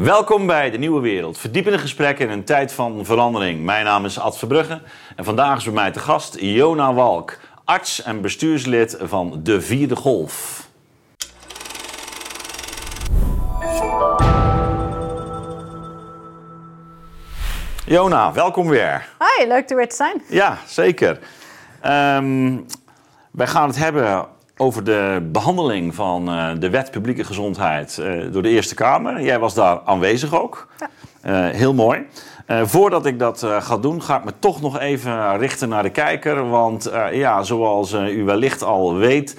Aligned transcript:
Welkom 0.00 0.46
bij 0.46 0.70
De 0.70 0.78
Nieuwe 0.78 1.00
Wereld. 1.00 1.38
Verdiepende 1.38 1.78
gesprekken 1.78 2.26
in 2.26 2.32
een 2.32 2.44
tijd 2.44 2.72
van 2.72 3.04
verandering. 3.04 3.64
Mijn 3.64 3.84
naam 3.84 4.04
is 4.04 4.18
Ad 4.18 4.38
Verbrugge 4.38 4.80
en 5.16 5.24
vandaag 5.24 5.56
is 5.56 5.64
bij 5.64 5.72
mij 5.72 5.90
te 5.90 5.98
gast 5.98 6.36
Jona 6.38 6.94
Walk, 6.94 7.38
arts 7.64 8.02
en 8.02 8.20
bestuurslid 8.20 8.96
van 9.00 9.40
De 9.42 9.60
Vierde 9.60 9.96
Golf. 9.96 10.68
Jona, 17.86 18.32
welkom 18.32 18.68
weer. 18.68 19.08
Hi, 19.18 19.46
leuk 19.46 19.70
er 19.70 19.76
weer 19.76 19.88
te 19.88 19.96
zijn. 19.96 20.22
Ja, 20.28 20.58
zeker. 20.66 21.18
Ehm, 21.80 22.56
wij 23.30 23.46
gaan 23.46 23.68
het 23.68 23.78
hebben 23.78 24.26
over 24.60 24.84
de 24.84 25.28
behandeling 25.32 25.94
van 25.94 26.28
eh, 26.28 26.50
de 26.58 26.70
wet 26.70 26.90
publieke 26.90 27.24
gezondheid 27.24 27.98
eh, 27.98 28.32
door 28.32 28.42
de 28.42 28.48
Eerste 28.48 28.74
Kamer. 28.74 29.22
Jij 29.22 29.38
was 29.38 29.54
daar 29.54 29.80
aanwezig 29.84 30.40
ook. 30.40 30.68
Ja. 30.78 30.88
Eh, 31.20 31.56
heel 31.56 31.74
mooi. 31.74 32.06
Voordat 32.62 33.06
ik 33.06 33.18
dat 33.18 33.46
ga 33.60 33.78
doen, 33.78 34.02
ga 34.02 34.16
ik 34.16 34.24
me 34.24 34.32
toch 34.38 34.60
nog 34.60 34.78
even 34.78 35.38
richten 35.38 35.68
naar 35.68 35.82
de 35.82 35.90
kijker. 35.90 36.48
Want 36.48 36.90
ja, 37.12 37.42
zoals 37.42 37.92
u 37.92 38.24
wellicht 38.24 38.62
al 38.62 38.94
weet, 38.94 39.36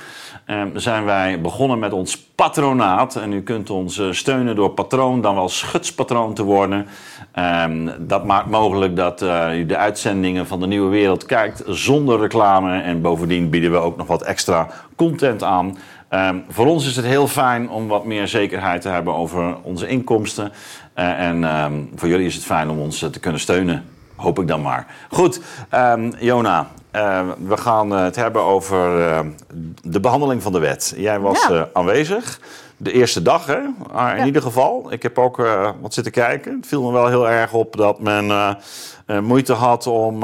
zijn 0.74 1.06
wij 1.06 1.42
begonnen 1.42 1.80
met 1.80 1.94
ons 1.94 2.18
patronaat. 2.18 3.16
En 3.16 3.34
u 3.34 3.42
kunt 3.42 3.70
ons 3.70 4.00
eh, 4.00 4.12
steunen 4.12 4.56
door 4.56 4.70
patroon, 4.70 5.22
dan 5.22 5.36
wel 5.36 5.50
schutspatroon 5.50 6.34
te 6.34 6.44
worden. 6.44 6.88
Ehm, 7.32 7.90
dat 8.00 8.26
maakt 8.26 8.50
mogelijk 8.50 8.96
dat 8.96 9.22
eh, 9.22 9.60
u 9.60 9.66
de 9.66 9.78
uitzendingen 9.78 10.48
van 10.48 10.60
de 10.60 10.68
Nieuwe 10.68 10.90
Wereld 10.90 11.26
kijkt 11.26 11.64
zonder 11.66 12.20
reclame. 12.20 12.82
En 12.82 13.02
bovendien 13.02 13.50
bieden 13.50 13.72
we 13.72 13.78
ook 13.78 13.98
nog 13.98 14.08
wat 14.08 14.22
extra 14.22 14.68
content 14.96 15.44
aan. 15.44 15.78
Ehm, 16.10 16.38
voor 16.50 16.66
ons 16.66 16.88
is 16.88 16.96
het 16.96 17.06
heel 17.06 17.28
fijn 17.28 17.70
om 17.70 17.88
wat 17.88 18.06
meer 18.06 18.28
zekerheid 18.28 18.82
te 18.82 18.90
hebben 18.90 19.14
over 19.16 19.56
onze 19.62 19.88
inkomsten. 19.88 20.52
Eh, 20.94 21.20
en 21.20 21.44
ehm, 21.44 21.74
voor 21.96 22.08
jullie 22.08 22.28
is 22.28 22.36
het 22.36 22.44
fijn 22.44 22.70
om 22.70 22.80
ons 22.80 23.00
te 23.00 23.20
kunnen 23.20 23.42
steunen. 23.42 23.84
Hoop 24.22 24.40
ik 24.40 24.48
dan 24.48 24.62
maar. 24.62 24.86
Goed, 25.10 25.42
ehm, 25.70 26.12
Jona, 26.20 26.68
eh, 26.92 27.22
we 27.48 27.58
gaan 27.58 27.92
het 27.92 28.16
hebben 28.16 28.42
over 28.42 29.08
eh, 29.10 29.20
de 29.84 30.00
behandeling 30.00 30.42
van 30.44 30.52
de 30.52 30.60
wet. 30.60 30.94
Jij 30.98 31.20
was 31.20 31.48
Ja. 31.48 31.56
eh, 31.56 31.62
aanwezig. 31.74 32.40
De 32.78 32.92
eerste 32.92 33.22
dag, 33.22 33.46
hè? 33.46 33.58
Ah, 33.94 34.12
in 34.12 34.18
Ja. 34.18 34.26
ieder 34.26 34.42
geval. 34.42 34.88
Ik 34.92 35.04
heb 35.04 35.18
ook 35.18 35.40
eh, 35.40 35.70
wat 35.82 35.94
zitten 35.94 36.12
kijken. 36.14 36.56
Het 36.56 36.68
viel 36.68 36.84
me 36.84 36.92
wel 36.92 37.08
heel 37.08 37.30
erg 37.30 37.54
op 37.54 37.76
dat 37.78 38.00
men 38.00 38.30
eh, 38.32 39.20
moeite 39.20 39.54
had 39.54 39.88
om 39.88 40.20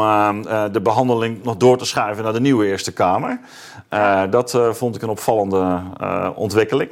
de 0.71 0.79
behandeling 0.83 1.43
nog 1.43 1.57
door 1.57 1.77
te 1.77 1.85
schuiven 1.85 2.23
naar 2.23 2.33
de 2.33 2.39
nieuwe 2.41 2.65
Eerste 2.65 2.93
Kamer. 2.93 3.39
Dat 4.29 4.57
vond 4.71 4.95
ik 4.95 5.01
een 5.01 5.09
opvallende 5.09 5.81
ontwikkeling. 6.35 6.89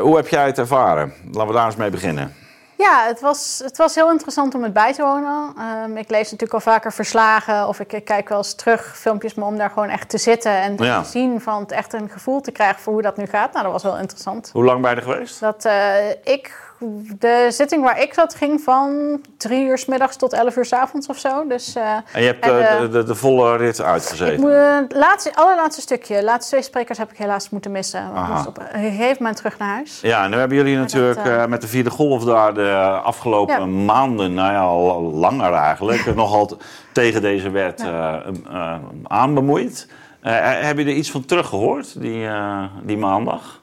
Hoe 0.00 0.16
heb 0.16 0.28
jij 0.28 0.46
het 0.46 0.58
ervaren? 0.58 1.12
Laten 1.32 1.46
we 1.46 1.52
daar 1.54 1.66
eens 1.66 1.76
mee 1.76 1.90
beginnen. 1.90 2.34
Ja, 2.80 3.04
het 3.06 3.20
was, 3.20 3.60
het 3.64 3.76
was 3.76 3.94
heel 3.94 4.10
interessant 4.10 4.54
om 4.54 4.62
het 4.62 4.72
bij 4.72 4.92
te 4.92 5.02
wonen. 5.02 5.54
Ehm, 5.58 5.96
ik 5.96 6.10
lees 6.10 6.22
natuurlijk 6.30 6.52
al 6.52 6.72
vaker 6.72 6.92
verslagen 6.92 7.68
of 7.68 7.80
ik, 7.80 7.92
ik 7.92 8.04
kijk 8.04 8.28
wel 8.28 8.38
eens 8.38 8.54
terug 8.54 8.98
filmpjes, 8.98 9.34
maar 9.34 9.46
om 9.46 9.56
daar 9.58 9.70
gewoon 9.70 9.88
echt 9.88 10.08
te 10.08 10.18
zitten 10.18 10.52
en 10.52 10.76
Ja. 10.76 11.02
te 11.02 11.08
zien 11.08 11.40
van 11.40 11.60
het 11.60 11.72
echt 11.72 11.92
een 11.92 12.08
gevoel 12.10 12.40
te 12.40 12.50
krijgen 12.52 12.80
voor 12.80 12.92
hoe 12.92 13.02
dat 13.02 13.16
nu 13.16 13.26
gaat. 13.26 13.52
Nou, 13.52 13.64
dat 13.64 13.72
was 13.72 13.82
wel 13.82 13.98
interessant. 13.98 14.50
Hoe 14.52 14.64
lang 14.64 14.80
ben 14.82 14.90
je 14.90 14.96
er 14.96 15.02
geweest? 15.02 15.40
Dat 15.40 15.64
eh, 15.64 16.10
ik, 16.10 16.69
de 17.18 17.46
zitting 17.50 17.82
waar 17.82 18.00
ik 18.00 18.14
zat 18.14 18.34
ging 18.34 18.60
van 18.60 19.20
drie 19.36 19.66
uur 19.66 19.78
s 19.78 19.86
middags 19.86 20.16
tot 20.16 20.32
elf 20.32 20.56
uur 20.56 20.64
s 20.64 20.72
avonds 20.72 21.06
of 21.06 21.18
zo. 21.18 21.46
Dus 21.46 21.74
eh, 21.76 21.82
En 22.12 22.20
je 22.20 22.26
hebt 22.26 22.44
En, 22.44 22.50
eh, 22.50 22.72
eh, 22.74 22.80
de, 22.80 22.88
de, 22.88 23.02
de 23.04 23.14
volle 23.14 23.56
rit 23.56 23.80
uitgezeten. 23.80 24.50
het 24.76 24.92
laatste, 24.92 25.34
allerlaatste 25.34 25.80
stukje, 25.80 26.16
de 26.16 26.24
laatste 26.24 26.50
twee 26.50 26.62
sprekers 26.62 26.98
heb 26.98 27.10
ik 27.10 27.16
helaas 27.18 27.50
moeten 27.50 27.70
missen. 27.70 28.12
Want 28.12 28.28
Ik 28.28 28.34
moest 28.34 28.46
op 28.46 28.58
een 28.58 28.80
gegeven 28.80 29.16
moment 29.18 29.36
terug 29.36 29.58
naar 29.58 29.68
huis. 29.68 30.00
Ja, 30.02 30.28
nu 30.28 30.36
hebben 30.36 30.56
jullie 30.56 30.76
natuurlijk 30.76 31.24
dat, 31.24 31.48
met 31.48 31.60
de 31.60 31.68
vierde 31.68 31.90
golf 31.90 32.24
daar 32.24 32.54
de 32.54 32.72
afgelopen 33.04 33.58
Ja. 33.58 33.66
maanden, 33.66 34.34
nou 34.34 34.52
ja, 34.52 34.60
al 34.60 35.02
langer 35.02 35.52
eigenlijk, 35.52 36.14
nogal 36.14 36.58
tegen 36.92 37.22
deze 37.22 37.50
wet 37.50 37.84
aan 39.06 39.34
bemoeid. 39.34 39.88
Eh, 40.20 40.32
heb 40.42 40.78
je 40.78 40.84
er 40.84 40.90
iets 40.92 41.10
van 41.10 41.24
teruggehoord 41.24 42.00
die, 42.00 42.28
die 42.82 42.96
maandag? 42.96 43.59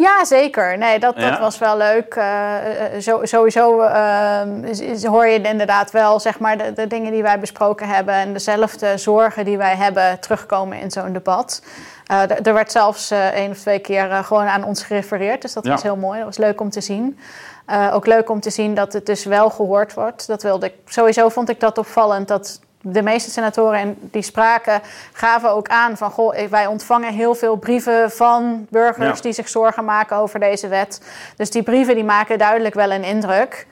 Ja, 0.00 0.24
zeker. 0.24 0.78
Nee, 0.78 0.98
dat, 0.98 1.14
dat 1.14 1.24
Ja? 1.24 1.40
was 1.40 1.58
wel 1.58 1.76
leuk. 1.76 2.14
Eh, 2.14 2.94
eh, 2.94 3.00
zo, 3.00 3.20
sowieso 3.22 3.80
ehm, 3.80 4.74
hoor 5.06 5.26
je 5.26 5.40
inderdaad 5.40 5.90
wel 5.90 6.20
zeg 6.20 6.38
maar, 6.38 6.58
de, 6.58 6.72
de 6.72 6.86
dingen 6.86 7.12
die 7.12 7.22
wij 7.22 7.38
besproken 7.40 7.88
hebben 7.88 8.14
en 8.14 8.32
dezelfde 8.32 8.96
zorgen 8.98 9.44
die 9.44 9.58
wij 9.58 9.76
hebben 9.76 10.20
terugkomen 10.20 10.80
in 10.80 10.90
zo'n 10.90 11.12
debat. 11.12 11.62
Eh, 12.06 12.46
er 12.46 12.54
werd 12.54 12.72
zelfs 12.72 13.10
eh, 13.10 13.26
één 13.26 13.50
of 13.50 13.58
twee 13.58 13.78
keer 13.78 14.10
eh, 14.10 14.24
gewoon 14.24 14.46
aan 14.46 14.64
ons 14.64 14.82
gerefereerd, 14.82 15.42
dus 15.42 15.52
dat 15.52 15.64
Ja. 15.64 15.70
was 15.70 15.82
heel 15.82 15.96
mooi. 15.96 16.16
Dat 16.16 16.26
was 16.26 16.38
leuk 16.38 16.60
om 16.60 16.70
te 16.70 16.80
zien. 16.80 17.18
Eh, 17.66 17.90
ook 17.94 18.06
leuk 18.06 18.30
om 18.30 18.40
te 18.40 18.50
zien 18.50 18.74
dat 18.74 18.92
het 18.92 19.06
dus 19.06 19.24
wel 19.24 19.50
gehoord 19.50 19.94
wordt. 19.94 20.26
Dat 20.26 20.42
wilde 20.42 20.66
ik. 20.66 20.74
Sowieso 20.86 21.28
vond 21.28 21.48
ik 21.48 21.60
dat 21.60 21.78
opvallend 21.78 22.28
dat 22.28 22.60
de 22.82 23.02
meeste 23.02 23.30
senatoren 23.30 23.78
en 23.78 23.96
die 24.00 24.22
spraken 24.22 24.80
gaven 25.12 25.50
ook 25.50 25.68
aan 25.68 25.96
van 25.96 26.10
goh, 26.10 26.38
eh, 26.38 26.48
wij 26.48 26.66
ontvangen 26.66 27.12
heel 27.12 27.34
veel 27.34 27.56
brieven 27.56 28.10
van 28.10 28.66
burgers 28.70 29.16
Ja. 29.16 29.22
die 29.22 29.32
zich 29.32 29.48
zorgen 29.48 29.84
maken 29.84 30.16
over 30.16 30.40
deze 30.40 30.68
wet. 30.68 31.02
Dus 31.36 31.50
die 31.50 31.62
brieven 31.62 31.94
die 31.94 32.04
maken 32.04 32.38
duidelijk 32.38 32.74
wel 32.74 32.90
een 32.90 33.04
indruk. 33.04 33.66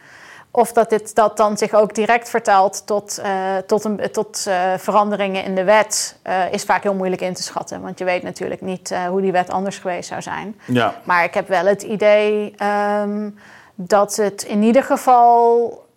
Of 0.51 0.73
dat 0.73 0.91
dit 0.91 1.15
dat 1.15 1.37
dan 1.37 1.59
zich 1.59 1.75
ook 1.75 1.95
direct 1.95 2.31
vertaalt 2.31 2.87
tot, 2.87 3.19
eh, 3.19 3.57
tot, 3.67 3.85
een, 3.85 4.01
tot 4.13 4.47
eh, 4.47 4.73
veranderingen 4.77 5.45
in 5.45 5.55
de 5.55 5.65
wet, 5.65 6.17
is 6.51 6.65
vaak 6.65 6.83
heel 6.83 6.95
moeilijk 6.95 7.23
in 7.23 7.35
te 7.35 7.43
schatten. 7.43 7.81
Want 7.81 7.99
je 7.99 8.05
weet 8.05 8.23
natuurlijk 8.23 8.61
niet 8.61 8.95
hoe 9.09 9.21
die 9.21 9.33
wet 9.33 9.51
anders 9.51 9.79
geweest 9.79 10.09
zou 10.09 10.23
zijn. 10.23 10.61
Ja. 10.65 10.95
Maar 11.05 11.25
ik 11.25 11.35
heb 11.35 11.49
wel 11.49 11.67
het 11.67 11.83
idee 11.83 12.55
ehm, 12.57 13.31
dat 13.75 14.17
het 14.17 14.43
in 14.43 14.63
ieder 14.63 14.83
geval 14.83 15.88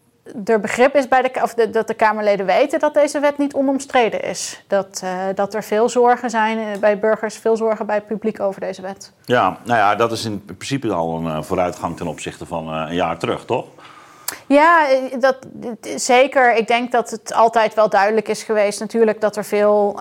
er 0.46 0.59
begrip 0.59 0.96
is 0.96 1.08
bij 1.08 1.22
de, 1.22 1.31
of 1.44 1.53
de, 1.53 1.69
dat 1.69 1.88
de 1.88 1.94
Kamerleden 1.94 2.46
weten 2.46 2.80
dat 2.80 2.94
deze 2.94 3.19
wet 3.19 3.38
niet 3.38 3.53
onomstreden 3.53 4.24
is. 4.24 4.64
Dat, 4.68 5.02
eh, 5.03 5.12
dat 5.36 5.53
er 5.53 5.64
veel 5.64 5.90
zorgen 5.90 6.30
zijn 6.30 6.58
eh, 6.58 6.80
bij 6.80 7.00
burgers, 7.00 7.36
veel 7.38 7.58
zorgen 7.58 7.86
bij 7.86 7.96
het 7.96 8.08
publiek 8.08 8.40
over 8.40 8.62
deze 8.62 8.81
wet. 8.81 9.12
Ja, 9.25 9.58
nou 9.64 9.80
ja, 9.80 9.96
dat 9.96 10.12
is 10.12 10.25
in 10.25 10.46
principe 10.46 10.94
al 10.94 11.18
een 11.18 11.25
eh, 11.25 11.44
vooruitgang 11.44 11.97
ten 11.97 12.08
opzichte 12.08 12.46
van 12.46 12.68
een 12.68 12.94
jaar 12.96 13.18
terug, 13.18 13.46
toch? 13.46 13.66
Ja, 14.47 14.86
dat, 15.19 15.38
zeker. 15.96 16.56
Ik 16.56 16.68
denk 16.68 16.92
dat 16.92 17.09
het 17.09 17.34
altijd 17.34 17.74
wel 17.74 17.90
duidelijk 17.90 18.28
is 18.28 18.44
geweest 18.44 18.80
natuurlijk 18.80 19.22
dat 19.22 19.36
er 19.36 19.46
veel, 19.46 20.00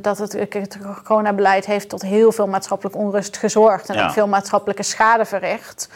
dat 0.00 0.18
het, 0.18 0.32
het 0.32 0.78
coronabeleid 1.04 1.66
heeft 1.66 1.88
tot 1.88 2.02
heel 2.02 2.32
veel 2.32 2.46
maatschappelijke 2.46 2.98
onrust 2.98 3.36
gezorgd 3.36 3.88
en 3.88 3.94
Ja. 3.94 4.04
ook 4.04 4.12
veel 4.12 4.28
maatschappelijke 4.28 4.82
schade 4.82 5.24
verricht. 5.24 5.88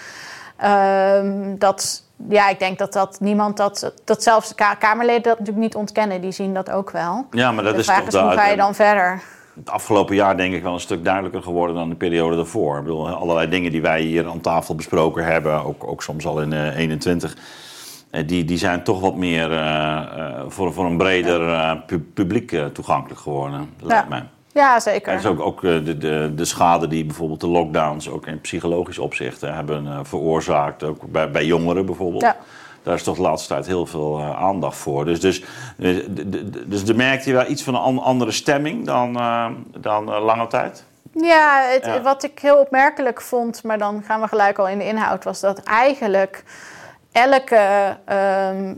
Ehm, 0.57 1.57
dat, 1.59 2.03
ja, 2.29 2.49
ik 2.49 2.59
denk 2.59 2.79
dat, 2.79 2.93
dat 2.93 3.17
niemand 3.21 3.57
dat, 3.57 3.93
dat 4.05 4.23
zelfs 4.23 4.49
de 4.49 4.55
Ka- 4.55 4.75
Kamerleden 4.75 5.23
dat 5.23 5.39
natuurlijk 5.39 5.65
niet 5.65 5.75
ontkennen, 5.75 6.21
die 6.21 6.33
zien 6.33 6.55
dat 6.55 6.71
ook 6.71 6.91
wel. 6.91 7.27
Ja, 7.31 7.53
maar 7.53 7.65
dat 7.65 7.75
de 7.75 7.81
is 7.81 7.85
vraag 7.87 7.99
toch 7.99 8.07
is, 8.09 8.15
hoe 8.15 8.31
ga 8.31 8.47
je 8.47 8.57
dan 8.57 8.75
verder? 8.75 9.21
Het 9.55 9.71
afgelopen 9.71 10.15
jaar 10.15 10.37
denk 10.37 10.55
ik 10.55 10.63
wel 10.63 10.73
een 10.73 10.81
stuk 10.81 11.05
duidelijker 11.05 11.43
geworden 11.43 11.77
dan 11.77 11.89
de 11.89 11.95
periode 11.95 12.37
daarvoor. 12.37 12.77
Ik 12.77 12.83
bedoel, 12.83 13.09
allerlei 13.09 13.49
dingen 13.49 13.71
die 13.73 13.83
wij 13.83 14.01
hier 14.01 14.29
aan 14.29 14.41
tafel 14.41 14.75
besproken 14.75 15.25
hebben, 15.25 15.65
ook, 15.65 15.85
ook 15.87 16.03
soms 16.03 16.27
al 16.27 16.41
in 16.41 16.53
eh 16.53 16.77
21, 16.77 17.37
eh, 18.11 18.27
die, 18.27 18.45
die 18.45 18.59
zijn 18.59 18.83
toch 18.83 19.01
wat 19.01 19.15
meer 19.17 19.53
eh, 19.53 20.01
voor, 20.49 20.73
voor 20.73 20.85
een 20.85 20.97
breder 20.97 21.77
pu- 21.87 21.99
publiek 22.15 22.57
toegankelijk 22.73 23.21
geworden, 23.21 23.71
lijkt 23.81 24.09
mij. 24.09 24.25
Ja, 24.59 24.81
zeker. 24.81 25.13
En 25.13 25.17
dus 25.17 25.27
ook, 25.27 25.41
ook 25.41 25.65
eh, 25.65 25.85
de, 25.85 25.99
de, 25.99 26.33
de 26.35 26.45
schade 26.45 26.89
die 26.89 27.05
bijvoorbeeld 27.05 27.41
de 27.41 27.47
lockdowns 27.49 28.09
ook 28.11 28.27
in 28.27 28.41
psychologisch 28.41 28.99
opzicht 28.99 29.41
hebben 29.41 29.87
eh, 29.87 29.99
veroorzaakt, 30.03 30.83
ook 30.83 31.03
bij, 31.13 31.31
bij 31.31 31.45
jongeren 31.45 31.87
bijvoorbeeld. 31.87 32.23
Ja. 32.23 32.37
Daar 32.83 32.95
is 32.95 33.03
toch 33.03 33.17
de 33.17 33.23
laatste 33.23 33.49
tijd 33.49 33.67
heel 33.67 33.87
veel 33.87 34.19
eh, 34.19 34.43
aandacht 34.43 34.77
voor. 34.77 35.05
Dus, 35.05 35.21
dus, 35.21 35.43
dus 36.67 36.85
de 36.85 36.95
merkte 36.95 37.29
je 37.29 37.35
wel 37.35 37.47
iets 37.51 37.63
van 37.63 37.75
een 37.75 37.81
an- 37.81 37.99
andere 38.03 38.31
stemming 38.33 38.87
dan, 38.87 39.13
dan 39.77 40.05
lange 40.05 40.47
tijd? 40.47 40.85
Ja, 41.13 41.63
het, 41.73 41.85
Ja. 41.85 42.01
wat 42.03 42.23
ik 42.23 42.39
heel 42.39 42.57
opmerkelijk 42.57 43.21
vond, 43.21 43.63
maar 43.63 43.79
dan 43.79 44.03
gaan 44.07 44.21
we 44.21 44.29
gelijk 44.29 44.59
al 44.59 44.69
in 44.69 44.79
de 44.79 44.85
inhoud, 44.87 45.25
was 45.25 45.41
dat 45.41 45.63
eigenlijk 45.63 46.45
elke, 47.13 47.97
ehm 48.05 48.75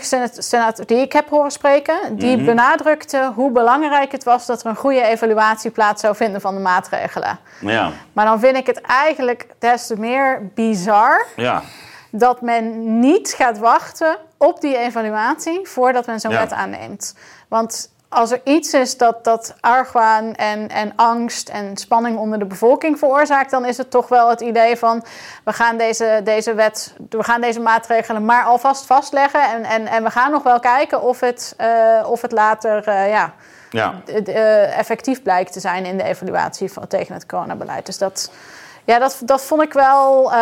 senat- 0.00 0.44
senator 0.44 0.86
die 0.86 0.96
ik 0.98 1.12
heb 1.12 1.28
horen 1.28 1.50
spreken, 1.50 2.16
die 2.16 2.36
Mhm. 2.36 2.44
benadrukte 2.46 3.32
hoe 3.34 3.50
belangrijk 3.50 4.12
het 4.12 4.24
was 4.24 4.46
dat 4.46 4.60
er 4.60 4.66
een 4.66 4.76
goede 4.76 5.02
evaluatie 5.02 5.70
plaats 5.70 6.00
zou 6.00 6.16
vinden 6.16 6.40
van 6.40 6.54
de 6.54 6.60
maatregelen. 6.60 7.38
Ja, 7.60 7.90
Maar 8.12 8.24
dan 8.24 8.40
vind 8.40 8.56
ik 8.56 8.66
het 8.66 8.80
eigenlijk 8.80 9.46
des 9.58 9.86
te 9.86 9.96
meer 9.98 10.50
bizar 10.54 11.26
ja. 11.36 11.62
dat 12.10 12.40
men 12.40 12.98
niet 13.00 13.34
gaat 13.36 13.58
wachten 13.58 14.16
op 14.36 14.60
die 14.60 14.76
evaluatie 14.78 15.60
voordat 15.68 16.06
men 16.06 16.20
zo'n 16.20 16.30
Ja. 16.30 16.38
wet 16.38 16.52
aanneemt. 16.52 17.14
Want 17.48 17.91
als 18.12 18.30
er 18.30 18.40
iets 18.44 18.74
is 18.74 18.96
dat, 18.96 19.24
dat 19.24 19.54
argwaan 19.60 20.34
en, 20.34 20.68
en 20.68 20.92
angst 20.96 21.48
en 21.48 21.76
spanning 21.76 22.18
onder 22.18 22.38
de 22.38 22.44
bevolking 22.44 22.98
veroorzaakt, 22.98 23.50
dan 23.50 23.64
is 23.64 23.76
het 23.76 23.90
toch 23.90 24.08
wel 24.08 24.28
het 24.28 24.40
idee 24.40 24.76
van 24.76 25.04
we 25.44 25.52
gaan 25.52 25.76
deze, 25.76 26.20
deze 26.24 26.54
wet, 26.54 26.94
we 27.10 27.22
gaan 27.22 27.40
deze 27.40 27.60
maatregelen 27.60 28.24
maar 28.24 28.44
alvast 28.44 28.86
vastleggen 28.86 29.42
en, 29.42 29.64
en, 29.64 29.86
en 29.86 30.02
we 30.02 30.10
gaan 30.10 30.30
nog 30.30 30.42
wel 30.42 30.60
kijken 30.60 31.02
of 31.02 31.20
het, 31.20 31.54
eh, 31.56 31.68
of 32.06 32.22
het 32.22 32.32
later 32.32 32.88
eh, 32.88 33.08
ja, 33.08 33.32
ja. 33.70 33.94
eh, 34.06 34.78
effectief 34.78 35.22
blijkt 35.22 35.52
te 35.52 35.60
zijn 35.60 35.84
in 35.84 35.96
de 35.96 36.04
evaluatie 36.04 36.72
van, 36.72 36.86
tegen 36.86 37.14
het 37.14 37.26
coronabeleid. 37.26 37.86
Dus 37.86 37.98
dat, 37.98 38.32
ja, 38.84 38.98
dat, 38.98 39.20
dat 39.24 39.42
vond 39.42 39.62
ik 39.62 39.72
wel 39.72 40.32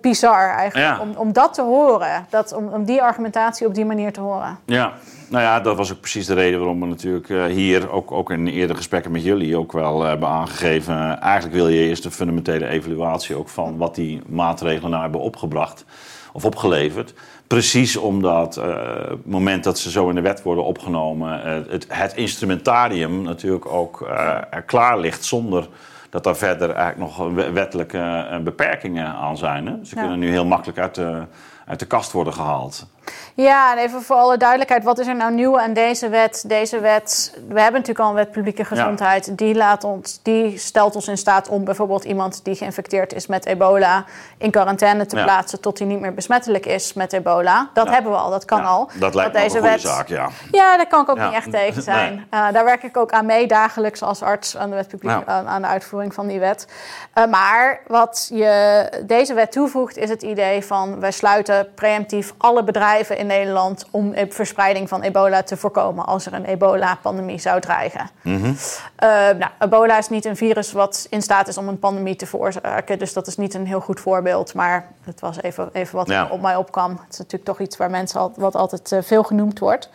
bizar 0.00 0.54
eigenlijk. 0.54 0.96
Ja. 0.96 1.00
Om, 1.00 1.12
om 1.16 1.32
dat 1.32 1.54
te 1.54 1.62
horen. 1.62 2.26
Dat, 2.30 2.52
om, 2.52 2.68
om 2.68 2.84
die 2.84 3.02
argumentatie 3.02 3.66
op 3.66 3.74
die 3.74 3.84
manier 3.84 4.12
te 4.12 4.20
horen. 4.20 4.58
Ja, 4.64 4.92
nou 5.28 5.42
ja, 5.42 5.60
dat 5.60 5.76
was 5.76 5.92
ook 5.92 6.00
precies 6.00 6.26
de 6.26 6.34
reden 6.34 6.58
waarom 6.58 6.80
we 6.80 6.86
natuurlijk 6.86 7.28
eh, 7.30 7.44
hier, 7.44 7.90
ook, 7.90 8.12
ook 8.12 8.30
in 8.30 8.46
eerdere 8.46 8.76
gesprekken 8.78 9.10
met 9.12 9.22
jullie, 9.24 9.56
ook 9.58 9.72
wel 9.72 10.02
eh, 10.02 10.08
hebben 10.08 10.28
aangegeven. 10.28 10.94
eh, 10.94 11.22
eigenlijk 11.22 11.54
wil 11.56 11.68
je 11.68 11.78
eerst 11.88 12.04
een 12.04 12.10
fundamentele 12.10 12.68
evaluatie 12.68 13.36
ook 13.36 13.48
van 13.48 13.76
wat 13.76 13.94
die 13.94 14.22
maatregelen 14.26 14.90
nou 14.90 15.02
hebben 15.02 15.20
opgebracht 15.20 15.84
of 16.32 16.44
opgeleverd. 16.44 17.14
Precies 17.46 17.96
omdat 17.96 18.56
eh, 18.56 18.76
het 19.08 19.26
moment 19.26 19.64
dat 19.64 19.78
ze 19.78 19.90
zo 19.90 20.08
in 20.08 20.14
de 20.14 20.20
wet 20.20 20.42
worden 20.42 20.64
opgenomen, 20.64 21.40
het, 21.70 21.86
het 21.88 22.14
instrumentarium 22.16 23.22
natuurlijk 23.22 23.66
ook 23.66 24.00
eh, 24.02 24.36
er 24.50 24.62
klaar 24.62 24.98
ligt 24.98 25.24
zonder 25.24 25.68
dat 26.10 26.24
daar 26.24 26.36
verder 26.36 26.70
eigenlijk 26.70 26.98
nog 27.18 27.28
we- 27.34 27.50
wettelijke 27.50 28.26
beperkingen 28.44 29.06
aan 29.06 29.36
zijn. 29.36 29.66
Hè? 29.66 29.72
Ze 29.82 29.94
Ja. 29.94 30.00
kunnen 30.00 30.18
nu 30.18 30.30
heel 30.30 30.44
makkelijk 30.44 30.78
uit 30.78 30.94
de, 30.94 31.22
uit 31.66 31.78
de 31.78 31.86
kast 31.86 32.12
worden 32.12 32.32
gehaald. 32.32 32.86
Ja, 33.34 33.72
en 33.72 33.78
even 33.78 34.02
voor 34.02 34.16
alle 34.16 34.36
duidelijkheid, 34.36 34.84
wat 34.84 34.98
is 34.98 35.06
er 35.06 35.16
nou 35.16 35.32
nieuw 35.32 35.60
aan 35.60 35.72
deze 35.72 36.08
wet? 36.08 36.44
Deze 36.46 36.80
wet, 36.80 37.32
we 37.48 37.60
hebben 37.60 37.80
natuurlijk 37.80 37.98
al 37.98 38.08
een 38.08 38.14
wet 38.14 38.30
publieke 38.30 38.64
gezondheid. 38.64 39.38
Die, 39.38 39.54
laat 39.54 39.84
ons, 39.84 40.20
die 40.22 40.58
stelt 40.58 40.94
ons 40.94 41.08
in 41.08 41.16
staat 41.18 41.48
om 41.48 41.64
bijvoorbeeld 41.64 42.04
iemand 42.04 42.40
die 42.44 42.54
geïnfecteerd 42.54 43.12
is 43.14 43.26
met 43.26 43.46
ebola 43.46 44.04
in 44.38 44.50
quarantaine 44.50 45.06
te 45.06 45.16
Ja. 45.16 45.22
plaatsen 45.24 45.60
tot 45.60 45.78
hij 45.78 45.86
niet 45.88 46.00
meer 46.00 46.14
besmettelijk 46.14 46.66
is 46.66 46.92
met 46.92 47.12
ebola. 47.12 47.70
Dat 47.72 47.86
Ja. 47.86 47.92
hebben 47.92 48.12
we 48.12 48.18
al, 48.18 48.30
dat 48.30 48.44
kan 48.44 48.64
al. 48.64 48.90
Dat 48.94 49.14
lijkt 49.14 49.32
me 49.32 49.38
ook 49.44 49.54
een 49.54 49.60
goede 49.60 49.78
zaak, 49.78 50.08
ja. 50.08 50.28
Ja, 50.50 50.76
daar 50.76 50.86
kan 50.86 51.02
ik 51.02 51.08
ook 51.08 51.18
niet 51.18 51.32
echt 51.32 51.50
tegen 51.50 51.82
zijn. 51.82 52.14
Nee. 52.14 52.26
Eh, 52.30 52.52
daar 52.52 52.64
werk 52.64 52.82
ik 52.82 52.96
ook 52.96 53.12
aan 53.12 53.26
mee 53.26 53.46
dagelijks 53.46 54.02
als 54.02 54.22
arts 54.22 54.56
aan 54.56 54.70
de, 54.70 54.74
wet 54.76 54.88
publiek, 54.88 55.26
aan, 55.26 55.62
de 55.62 55.68
uitvoering 55.68 56.14
van 56.14 56.26
die 56.26 56.38
wet. 56.40 56.66
Eh, 57.12 57.26
maar 57.26 57.80
wat 57.86 58.28
je 58.32 58.86
deze 59.04 59.34
wet 59.34 59.52
toevoegt 59.52 59.96
is 59.96 60.08
het 60.08 60.22
idee 60.22 60.64
van 60.64 61.00
wij 61.00 61.12
sluiten 61.12 61.68
preemptief 61.74 62.34
alle 62.38 62.64
bedrijven 62.64 62.97
in 63.06 63.26
Nederland 63.26 63.86
om 63.90 64.12
e- 64.14 64.26
verspreiding 64.30 64.88
van 64.88 65.02
ebola 65.02 65.42
te 65.42 65.56
voorkomen 65.56 66.06
als 66.06 66.26
er 66.26 66.32
een 66.32 66.44
ebola-pandemie 66.44 67.38
zou 67.38 67.60
dreigen. 67.60 68.10
Mhm. 68.22 68.52
Eh, 68.96 69.08
nou, 69.08 69.50
ebola 69.58 69.98
is 69.98 70.08
niet 70.08 70.24
een 70.24 70.36
virus 70.36 70.72
wat 70.72 71.06
in 71.10 71.22
staat 71.22 71.48
is 71.48 71.58
om 71.58 71.68
een 71.68 71.78
pandemie 71.78 72.16
te 72.16 72.26
veroorzaken. 72.26 72.98
Dus 72.98 73.12
dat 73.12 73.26
is 73.26 73.36
niet 73.36 73.54
een 73.54 73.66
heel 73.66 73.80
goed 73.80 74.00
voorbeeld. 74.00 74.54
Maar 74.54 74.86
het 75.04 75.20
was 75.20 75.42
even, 75.42 75.68
even 75.72 75.96
wat 75.96 76.08
Ja. 76.08 76.28
op 76.30 76.40
mij 76.40 76.56
opkwam. 76.56 76.90
Het 76.90 77.12
is 77.12 77.18
natuurlijk 77.18 77.44
toch 77.44 77.60
iets 77.60 77.76
waar 77.76 77.90
mensen 77.90 78.20
al, 78.20 78.32
wat 78.36 78.54
altijd 78.54 78.92
eh, 78.92 78.98
veel 79.02 79.22
genoemd 79.22 79.58
wordt. 79.58 79.90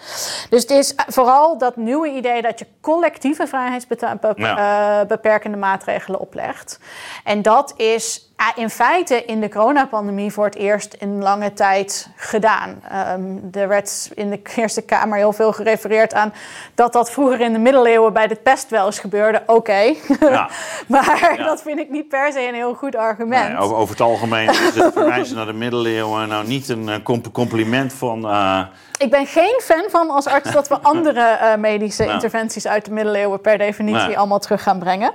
Dus 0.50 0.61
het 0.61 0.71
is 0.71 0.94
vooral 1.07 1.57
dat 1.57 1.75
nieuwe 1.75 2.09
idee 2.09 2.41
dat 2.41 2.59
je 2.59 2.65
collectieve 2.81 3.47
vrijheidsbeperkende 3.47 5.57
maatregelen 5.57 6.19
oplegt. 6.19 6.79
En 7.23 7.41
dat 7.41 7.73
is 7.77 8.31
in 8.56 8.69
feite 8.69 9.25
in 9.25 9.40
de 9.40 9.50
coronapandemie 9.50 10.31
voor 10.34 10.45
het 10.45 10.56
eerst 10.56 10.94
in 11.00 11.22
lange 11.22 11.54
tijd 11.54 12.10
gedaan. 12.16 12.81
Ehm, 12.90 13.38
er 13.62 13.68
werd 13.68 14.10
in 14.16 14.30
de 14.30 14.42
Eerste 14.56 14.81
Kamer 14.81 15.18
heel 15.18 15.34
veel 15.34 15.54
gerefereerd 15.54 16.13
aan 16.13 16.34
dat 16.75 16.94
dat 16.94 17.12
vroeger 17.12 17.40
in 17.42 17.54
de 17.54 17.60
middeleeuwen 17.60 18.13
bij 18.13 18.28
de 18.28 18.36
pest 18.36 18.69
wel 18.69 18.86
eens 18.86 19.00
gebeurde. 19.00 19.44
Oké, 19.45 19.94
Ja. 20.19 20.50
maar 20.88 21.36
Ja. 21.38 21.44
dat 21.44 21.62
vind 21.62 21.80
ik 21.80 21.90
niet 21.90 22.07
per 22.07 22.31
se 22.31 22.48
een 22.48 22.54
heel 22.54 22.74
goed 22.74 22.95
argument. 22.95 23.48
Nee, 23.50 23.57
over, 23.57 23.75
over 23.75 23.90
het 23.95 24.01
algemeen 24.04 24.50
is 24.50 24.75
het 24.75 24.94
verwijzen 24.94 25.36
naar 25.36 25.46
de 25.46 25.54
middeleeuwen 25.54 26.28
nou 26.28 26.48
niet 26.48 26.69
een 26.69 26.89
eh, 26.89 26.96
comp- 27.04 27.31
compliment 27.34 27.94
van... 27.94 28.25
eh, 28.30 28.62
Ik 28.98 29.10
ben 29.10 29.25
geen 29.25 29.60
fan 29.63 29.84
van 29.89 30.10
als 30.10 30.25
arts 30.28 30.51
dat 30.51 30.68
we 30.68 30.80
andere 30.81 31.22
eh, 31.22 31.56
medische 31.56 32.01
Nou. 32.04 32.13
interventies 32.13 32.68
uit 32.68 32.86
de 32.86 32.92
middeleeuwen 32.92 33.42
per 33.42 33.57
definitie 33.57 34.18
allemaal 34.18 34.39
terug 34.39 34.63
gaan 34.63 34.80
brengen. 34.80 35.12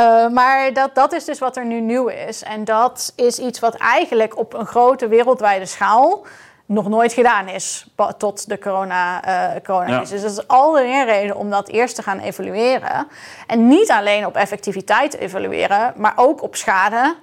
Eh, 0.00 0.28
maar 0.28 0.72
dat, 0.72 0.94
dat 0.94 1.12
is 1.12 1.24
dus 1.24 1.38
wat 1.38 1.56
er 1.56 1.64
nu 1.64 1.80
nieuw 1.80 2.08
is. 2.08 2.42
En 2.42 2.64
dat 2.64 3.12
is 3.16 3.38
iets 3.38 3.60
wat 3.60 3.74
eigenlijk 3.74 4.38
op 4.38 4.54
een 4.54 4.66
grote 4.66 5.08
wereldwijde 5.08 5.66
schaal 5.66 6.26
nog 6.66 6.88
nooit 6.88 7.12
gedaan 7.12 7.48
is 7.48 7.86
tot 8.18 8.48
de 8.48 8.58
corona, 8.58 9.24
eh 9.24 9.62
coronacrisis. 9.62 10.20
Ja. 10.20 10.26
Dus 10.26 10.34
dat 10.34 10.44
is 10.44 10.48
al 10.48 10.80
een 10.80 11.04
reden 11.04 11.36
om 11.36 11.50
dat 11.50 11.68
eerst 11.68 11.94
te 11.94 12.02
gaan 12.02 12.18
evalueren. 12.18 13.08
En 13.46 13.68
niet 13.68 13.90
alleen 13.90 14.26
op 14.26 14.36
effectiviteit 14.36 15.10
te 15.10 15.18
evalueren, 15.18 15.92
maar 15.96 16.12
ook 16.16 16.42
op 16.42 16.56
schade 16.56 17.16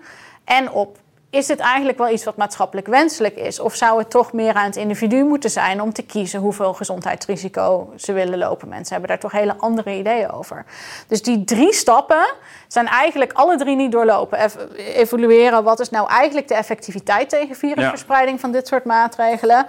en 0.45 0.71
op 0.71 0.97
is 1.37 1.45
dit 1.45 1.59
eigenlijk 1.59 1.97
wel 1.97 2.09
iets 2.09 2.23
wat 2.23 2.37
maatschappelijk 2.37 2.87
wenselijk 2.87 3.35
is? 3.35 3.59
Of 3.59 3.75
zou 3.75 3.99
het 3.99 4.09
toch 4.09 4.33
meer 4.33 4.53
aan 4.53 4.65
het 4.65 4.75
individu 4.75 5.23
moeten 5.23 5.49
zijn 5.49 5.81
om 5.81 5.93
te 5.93 6.03
kiezen 6.03 6.39
hoeveel 6.39 6.73
gezondheidsrisico 6.73 7.93
ze 7.95 8.13
willen 8.13 8.37
lopen? 8.37 8.67
Mensen 8.67 8.91
hebben 8.91 9.09
daar 9.09 9.19
toch 9.19 9.31
hele 9.31 9.55
andere 9.57 9.97
ideeën 9.97 10.31
over. 10.31 10.65
Dus 11.07 11.21
die 11.21 11.43
drie 11.43 11.73
stappen 11.73 12.33
zijn 12.67 12.87
eigenlijk 12.87 13.33
alle 13.33 13.57
drie 13.57 13.75
niet 13.75 13.91
doorlopen. 13.91 14.39
Ev- 14.39 14.55
evalueren 14.77 15.63
wat 15.63 15.79
is 15.79 15.89
nou 15.89 16.09
eigenlijk 16.09 16.47
de 16.47 16.55
effectiviteit 16.55 17.29
tegen 17.29 17.55
virusverspreiding 17.55 18.39
van 18.39 18.51
dit 18.51 18.67
soort 18.67 18.85
maatregelen? 18.85 19.67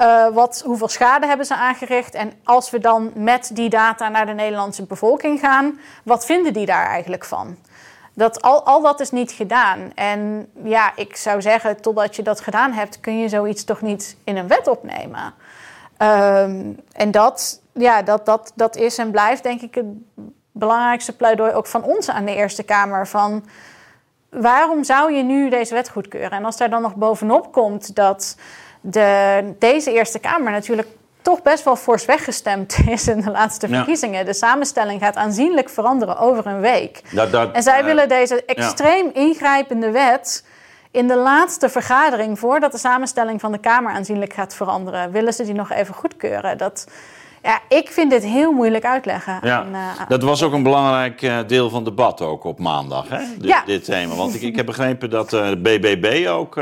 Uh, 0.00 0.28
wat, 0.28 0.62
hoeveel 0.64 0.88
schade 0.88 1.26
hebben 1.26 1.46
ze 1.46 1.54
aangericht? 1.54 2.14
En 2.14 2.32
als 2.44 2.70
we 2.70 2.78
dan 2.78 3.12
met 3.14 3.50
die 3.52 3.68
data 3.68 4.08
naar 4.08 4.26
de 4.26 4.32
Nederlandse 4.32 4.82
bevolking 4.86 5.40
gaan, 5.40 5.80
wat 6.02 6.26
vinden 6.26 6.52
die 6.52 6.66
daar 6.66 6.86
eigenlijk 6.86 7.24
van? 7.24 7.56
Dat 8.16 8.42
al, 8.42 8.64
al 8.64 8.82
dat 8.82 9.00
is 9.00 9.10
niet 9.10 9.32
gedaan. 9.32 9.92
En 9.94 10.48
ja, 10.64 10.92
ik 10.96 11.16
zou 11.16 11.42
zeggen, 11.42 11.80
totdat 11.80 12.16
je 12.16 12.22
dat 12.22 12.40
gedaan 12.40 12.72
hebt, 12.72 13.00
kun 13.00 13.18
je 13.18 13.28
zoiets 13.28 13.64
toch 13.64 13.80
niet 13.80 14.16
in 14.24 14.36
een 14.36 14.48
wet 14.48 14.68
opnemen. 14.68 15.34
Um, 15.98 16.80
en 16.92 17.10
dat, 17.10 17.60
ja, 17.72 18.02
dat, 18.02 18.26
dat, 18.26 18.52
dat 18.54 18.76
is 18.76 18.98
en 18.98 19.10
blijft 19.10 19.42
denk 19.42 19.60
ik 19.60 19.74
het 19.74 19.86
belangrijkste 20.52 21.16
pleidooi 21.16 21.52
ook 21.52 21.66
van 21.66 21.82
ons 21.82 22.10
aan 22.10 22.24
de 22.24 22.34
Eerste 22.34 22.62
Kamer. 22.62 23.06
Van 23.06 23.44
waarom 24.30 24.84
zou 24.84 25.12
je 25.12 25.22
nu 25.22 25.48
deze 25.48 25.74
wet 25.74 25.88
goedkeuren? 25.88 26.30
En 26.30 26.44
als 26.44 26.56
daar 26.56 26.70
dan 26.70 26.82
nog 26.82 26.94
bovenop 26.94 27.52
komt 27.52 27.94
dat 27.94 28.36
de, 28.80 29.54
deze 29.58 29.92
Eerste 29.92 30.18
Kamer 30.18 30.52
natuurlijk 30.52 30.88
toch 31.26 31.42
best 31.42 31.64
wel 31.64 31.76
fors 31.76 32.04
weggestemd 32.04 32.76
is 32.96 33.08
in 33.08 33.20
de 33.20 33.30
laatste 33.30 33.68
verkiezingen. 33.68 34.18
Ja. 34.18 34.24
De 34.24 34.34
samenstelling 34.34 35.00
gaat 35.00 35.16
aanzienlijk 35.16 35.68
veranderen 35.68 36.18
over 36.18 36.46
een 36.46 36.60
week. 36.60 37.02
Dat, 37.12 37.32
dat, 37.32 37.52
en 37.52 37.62
zij 37.62 37.80
uh, 37.80 37.84
willen 37.84 38.08
deze 38.08 38.44
extreem 38.44 39.04
ja. 39.04 39.20
ingrijpende 39.20 39.90
wet 39.90 40.44
in 40.90 41.08
de 41.08 41.16
laatste 41.16 41.68
vergadering, 41.68 42.38
voordat 42.38 42.72
de 42.72 42.78
samenstelling 42.78 43.40
van 43.40 43.52
de 43.52 43.58
Kamer 43.58 43.92
aanzienlijk 43.92 44.32
gaat 44.32 44.54
veranderen, 44.54 45.10
willen 45.10 45.32
ze 45.32 45.44
die 45.44 45.54
nog 45.54 45.72
even 45.72 45.94
goedkeuren. 45.94 46.58
Dat, 46.58 46.88
ja, 47.42 47.60
ik 47.68 47.88
vind 47.88 48.10
dit 48.10 48.24
heel 48.24 48.52
moeilijk 48.52 48.84
uitleggen. 48.84 49.38
Ja, 49.42 49.58
aan, 49.58 49.74
uh, 49.74 50.08
dat 50.08 50.22
was 50.22 50.42
ook 50.42 50.52
een 50.52 50.62
belangrijk 50.62 51.22
uh, 51.22 51.38
deel 51.46 51.70
van 51.70 51.84
het 51.84 51.96
debat 51.96 52.20
ook 52.20 52.44
op 52.44 52.58
maandag, 52.58 53.08
hè? 53.08 53.18
Dit, 53.38 53.48
ja. 53.48 53.62
dit 53.64 53.84
thema. 53.84 54.14
Want 54.14 54.34
ik, 54.34 54.42
ik 54.42 54.56
heb 54.56 54.66
begrepen 54.66 55.10
dat 55.10 55.30
de 55.30 55.58
BBB 55.62 56.28
ook 56.28 56.56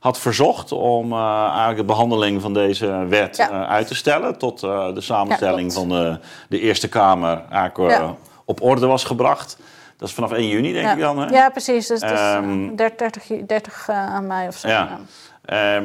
had 0.00 0.18
verzocht 0.18 0.72
om 0.72 1.12
uh, 1.12 1.42
eigenlijk 1.46 1.76
de 1.76 1.84
behandeling 1.84 2.40
van 2.40 2.54
deze 2.54 3.06
wet 3.08 3.36
Ja. 3.36 3.50
uh, 3.50 3.68
uit 3.68 3.86
te 3.86 3.94
stellen 3.94 4.38
tot 4.38 4.62
uh, 4.62 4.94
de 4.94 5.00
samenstelling 5.00 5.72
Ja, 5.72 5.78
van 5.78 5.88
de, 5.88 6.18
de 6.48 6.60
Eerste 6.60 6.88
Kamer 6.88 7.42
eigenlijk 7.50 7.90
Ja. 7.92 8.14
op 8.44 8.62
orde 8.62 8.86
was 8.86 9.04
gebracht. 9.04 9.58
Dat 9.96 10.08
is 10.08 10.14
vanaf 10.14 10.32
1 10.32 10.48
juni, 10.48 10.72
denk 10.72 10.90
ik 10.92 10.98
dan. 11.00 11.18
Hè? 11.18 11.26
Ja, 11.26 11.48
precies. 11.50 11.86
Dus 11.86 12.02
uh, 12.02 12.38
30, 12.76 13.22
30 13.46 13.88
uh, 13.90 13.96
aan 13.96 14.26
mij 14.26 14.46
of 14.46 14.56
zo. 14.56 14.68
Ja. 14.68 14.98
Ehm, 15.44 15.84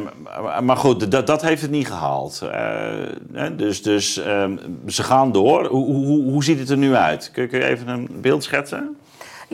maar- 0.66 0.78
goed, 0.78 1.12
dat, 1.12 1.28
dat 1.28 1.42
heeft 1.42 1.62
het 1.62 1.72
niet 1.72 1.88
gehaald. 1.88 2.42
Eh, 2.52 3.46
dus 3.58 3.82
dus 3.84 4.18
ehm, 4.18 4.58
ze 4.88 5.04
gaan 5.04 5.32
door. 5.32 5.66
Hoe, 5.66 5.86
hoe, 5.86 6.24
hoe 6.32 6.44
ziet 6.44 6.60
het 6.60 6.70
er 6.70 6.78
nu 6.78 6.96
uit? 6.96 7.30
Kun 7.34 7.48
je 7.52 7.64
even 7.64 7.88
een 7.88 8.08
beeld 8.12 8.44
schetsen? 8.44 8.98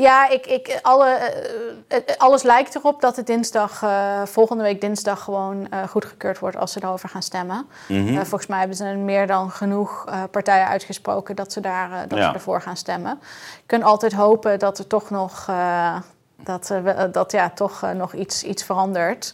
Ja, 0.02 0.30
ik, 0.30 0.46
ik, 0.46 0.80
alle, 0.82 1.08
eh, 1.10 1.98
eh, 1.98 2.04
alles 2.18 2.44
lijkt 2.44 2.76
erop 2.76 3.02
dat 3.02 3.16
het 3.16 3.28
dinsdag, 3.28 3.84
eh, 3.84 4.22
volgende 4.26 4.64
week 4.64 4.82
dinsdag 4.82 5.24
gewoon 5.24 5.68
eh, 5.70 5.84
goedgekeurd 5.88 6.40
wordt 6.40 6.58
als 6.58 6.72
ze 6.72 6.80
daarover 6.80 7.10
gaan 7.10 7.22
stemmen. 7.24 7.68
Mhm. 7.88 8.08
Eh, 8.08 8.14
volgens 8.16 8.48
mij 8.48 8.60
hebben 8.60 8.78
ze 8.78 8.84
meer 8.84 9.28
dan 9.28 9.52
genoeg 9.52 10.06
eh, 10.10 10.24
partijen 10.32 10.68
uitgesproken 10.68 11.36
dat 11.36 11.54
ze, 11.54 11.60
daar, 11.60 11.92
eh, 11.92 12.00
dat 12.08 12.18
Ja. 12.18 12.28
ze 12.28 12.34
ervoor 12.34 12.62
gaan 12.62 12.78
stemmen. 12.78 13.20
Je 13.56 13.64
kunt 13.66 13.84
altijd 13.84 14.14
hopen 14.14 14.60
dat 14.60 14.78
er 14.78 14.88
toch 14.88 15.10
nog, 15.10 15.46
eh, 15.50 15.96
dat, 16.36 16.70
eh, 16.72 17.04
dat, 17.12 17.32
ja, 17.32 17.50
toch, 17.50 17.84
eh, 17.84 17.92
nog 17.92 18.14
iets, 18.14 18.44
iets 18.44 18.64
verandert. 18.64 19.34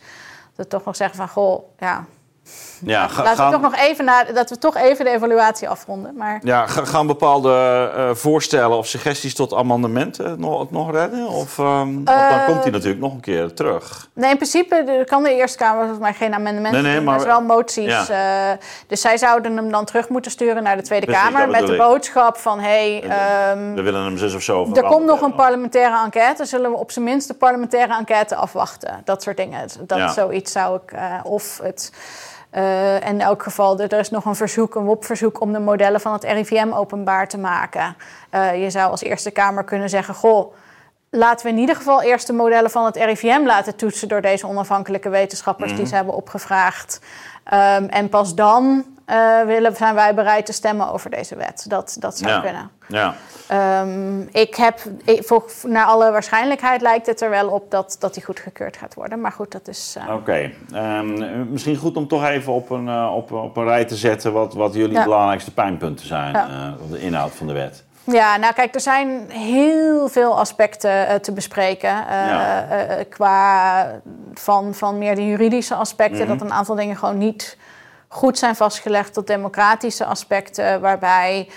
Dat 0.56 0.66
we 0.66 0.68
toch 0.68 0.86
nog 0.86 0.96
zeggen 0.96 1.18
van, 1.18 1.28
goh, 1.30 1.64
ja, 1.80 2.06
Ja, 2.86 3.08
ga- 3.08 3.24
laten 3.24 3.46
we 3.46 3.52
toch 3.52 3.62
nog 3.62 3.76
even 3.76 4.06
na, 4.06 4.24
dat 4.24 4.50
we 4.50 4.58
toch 4.58 4.76
even 4.78 5.06
de 5.06 5.12
evaluatie 5.12 5.70
afronden. 5.70 6.14
Maar 6.18 6.40
ja, 6.44 6.68
ga- 6.68 6.86
gaan 6.86 7.08
bepaalde 7.08 7.52
eh, 7.96 8.10
voorstellen 8.16 8.78
of 8.78 8.88
suggesties 8.88 9.36
tot 9.36 9.54
amendementen 9.54 10.40
nog, 10.40 10.60
het 10.60 10.72
nog 10.72 10.92
redden? 10.92 11.28
Of, 11.28 11.60
ehm, 11.60 12.04
dan 12.04 12.16
Eh, 12.16 12.46
komt 12.46 12.62
hij 12.64 12.72
natuurlijk 12.72 13.02
nog 13.02 13.14
een 13.14 13.20
keer 13.20 13.54
terug. 13.54 14.10
Nee, 14.14 14.30
in 14.30 14.36
principe 14.36 15.04
kan 15.06 15.24
de 15.24 15.34
Eerste 15.36 15.58
Kamer 15.58 15.80
volgens 15.80 16.00
mij 16.00 16.14
geen 16.14 16.34
amendementen 16.34 16.84
Nee, 16.84 16.92
nee, 16.92 17.02
maar, 17.02 17.18
maar- 17.18 17.26
wel 17.26 17.42
moties. 17.42 18.10
eh, 18.10 18.18
dus 18.88 19.02
zij 19.02 19.18
zouden 19.18 19.56
hem 19.58 19.72
dan 19.72 19.86
terug 19.86 20.10
moeten 20.10 20.32
sturen 20.32 20.64
naar 20.64 20.76
de 20.76 20.82
Tweede 20.84 21.06
Precies, 21.06 21.24
Kamer 21.24 21.50
met 21.50 21.66
de 21.68 21.72
ik. 21.74 21.78
boodschap 21.78 22.38
van... 22.38 22.60
Hey, 22.60 23.04
ehm, 23.04 23.74
We 23.74 23.82
willen 23.82 24.04
hem 24.04 24.18
zus 24.18 24.36
of 24.36 24.42
zo 24.42 24.70
er 24.74 24.84
komt 24.84 25.06
nog 25.06 25.22
een 25.22 25.36
parlementaire 25.36 26.04
enquête. 26.04 26.46
Zullen 26.46 26.72
we 26.72 26.78
op 26.78 26.92
zijn 26.92 27.06
minst 27.06 27.28
de 27.28 27.34
parlementaire 27.34 27.96
enquête 27.98 28.36
afwachten? 28.36 29.02
Dat 29.06 29.24
soort 29.24 29.38
dingen. 29.38 29.68
Dat 29.88 29.98
Ja. 29.98 30.08
zoiets 30.14 30.52
zou 30.52 30.80
ik... 30.84 30.92
eh, 30.92 31.02
of 31.24 31.60
het... 31.64 31.92
eh, 32.56 33.08
in 33.08 33.22
elk 33.22 33.44
geval, 33.44 33.80
er 33.80 33.94
er 33.94 34.00
is 34.00 34.10
nog 34.10 34.26
een 34.26 34.36
verzoek, 34.36 34.76
een 34.76 34.84
WOP-verzoek 34.84 35.42
om 35.42 35.54
de 35.54 35.60
modellen 35.60 36.02
van 36.02 36.14
het 36.14 36.24
RIVM 36.24 36.72
openbaar 36.74 37.28
te 37.28 37.38
maken. 37.38 37.96
Eh, 38.30 38.64
je 38.64 38.70
zou 38.70 38.92
als 38.92 39.02
Eerste 39.02 39.32
Kamer 39.32 39.64
kunnen 39.64 39.90
zeggen: 39.90 40.14
Goh, 40.14 40.54
laten 41.10 41.46
we 41.46 41.52
in 41.52 41.58
ieder 41.60 41.76
geval 41.76 42.02
eerst 42.02 42.28
de 42.28 42.34
modellen 42.34 42.72
van 42.72 42.86
het 42.86 42.96
RIVM 42.96 43.46
laten 43.46 43.76
toetsen 43.76 44.08
door 44.08 44.22
deze 44.22 44.48
onafhankelijke 44.48 45.10
wetenschappers 45.10 45.70
die 45.72 45.80
Mhm. 45.80 45.90
ze 45.90 45.96
hebben 45.96 46.16
opgevraagd. 46.16 47.00
Ehm, 47.44 47.84
en 47.84 48.10
pas 48.10 48.36
dan 48.36 48.86
eh, 49.06 49.42
willen, 49.46 49.76
zijn 49.76 49.96
wij 49.96 50.14
bereid 50.16 50.46
te 50.46 50.54
stemmen 50.54 50.92
over 50.92 51.10
deze 51.10 51.36
wet. 51.36 51.66
Dat, 51.68 51.96
dat 52.00 52.18
zou 52.18 52.32
Ja. 52.32 52.40
kunnen. 52.40 52.70
Ja. 52.88 53.14
Ehm, 53.48 54.22
ik 54.22 54.56
heb, 54.56 54.80
ik, 55.04 55.24
voor, 55.26 55.46
naar 55.64 55.86
alle 55.86 56.12
waarschijnlijkheid 56.12 56.82
lijkt 56.82 57.06
het 57.06 57.22
er 57.22 57.30
wel 57.30 57.50
op 57.50 57.72
dat, 57.72 57.96
dat 58.00 58.14
die 58.14 58.24
goedgekeurd 58.26 58.78
gaat 58.78 58.94
worden. 58.94 59.22
Maar 59.22 59.32
goed, 59.32 59.52
dat 59.52 59.68
is. 59.68 59.96
eh, 60.08 60.14
Oké, 60.14 60.52
Ehm, 60.74 61.52
misschien 61.52 61.76
goed 61.78 61.98
om 61.98 62.08
toch 62.08 62.26
even 62.26 62.54
op 62.54 62.70
een, 62.70 62.88
eh, 62.88 63.12
op, 63.16 63.32
op 63.32 63.58
een 63.58 63.64
rij 63.64 63.86
te 63.86 63.96
zetten 63.96 64.34
wat, 64.34 64.54
wat 64.54 64.74
jullie 64.74 64.96
Ja. 64.98 65.04
belangrijkste 65.04 65.54
pijnpunten 65.54 66.08
zijn 66.08 66.34
Ja. 66.34 66.74
de 66.92 67.00
inhoud 67.00 67.32
van 67.36 67.48
de 67.48 67.54
wet. 67.54 67.84
Ja, 68.04 68.38
nou 68.38 68.54
kijk, 68.54 68.76
er 68.76 68.82
zijn 68.82 69.30
heel 69.30 70.08
veel 70.10 70.40
aspecten 70.40 71.22
te 71.22 71.32
bespreken. 71.32 71.90
Ja. 72.10 72.66
qua 73.10 73.86
van, 74.34 74.74
van 74.74 74.98
meer 74.98 75.16
de 75.16 75.26
juridische 75.26 75.76
aspecten, 75.76 76.20
Mhm. 76.28 76.28
dat 76.38 76.42
een 76.42 76.54
aantal 76.54 76.76
dingen 76.76 76.96
gewoon 76.98 77.18
niet 77.18 77.58
goed 78.16 78.38
zijn 78.38 78.56
vastgelegd, 78.56 79.14
tot 79.14 79.28
democratische 79.28 80.06
aspecten, 80.06 80.82
waarbij 80.82 81.50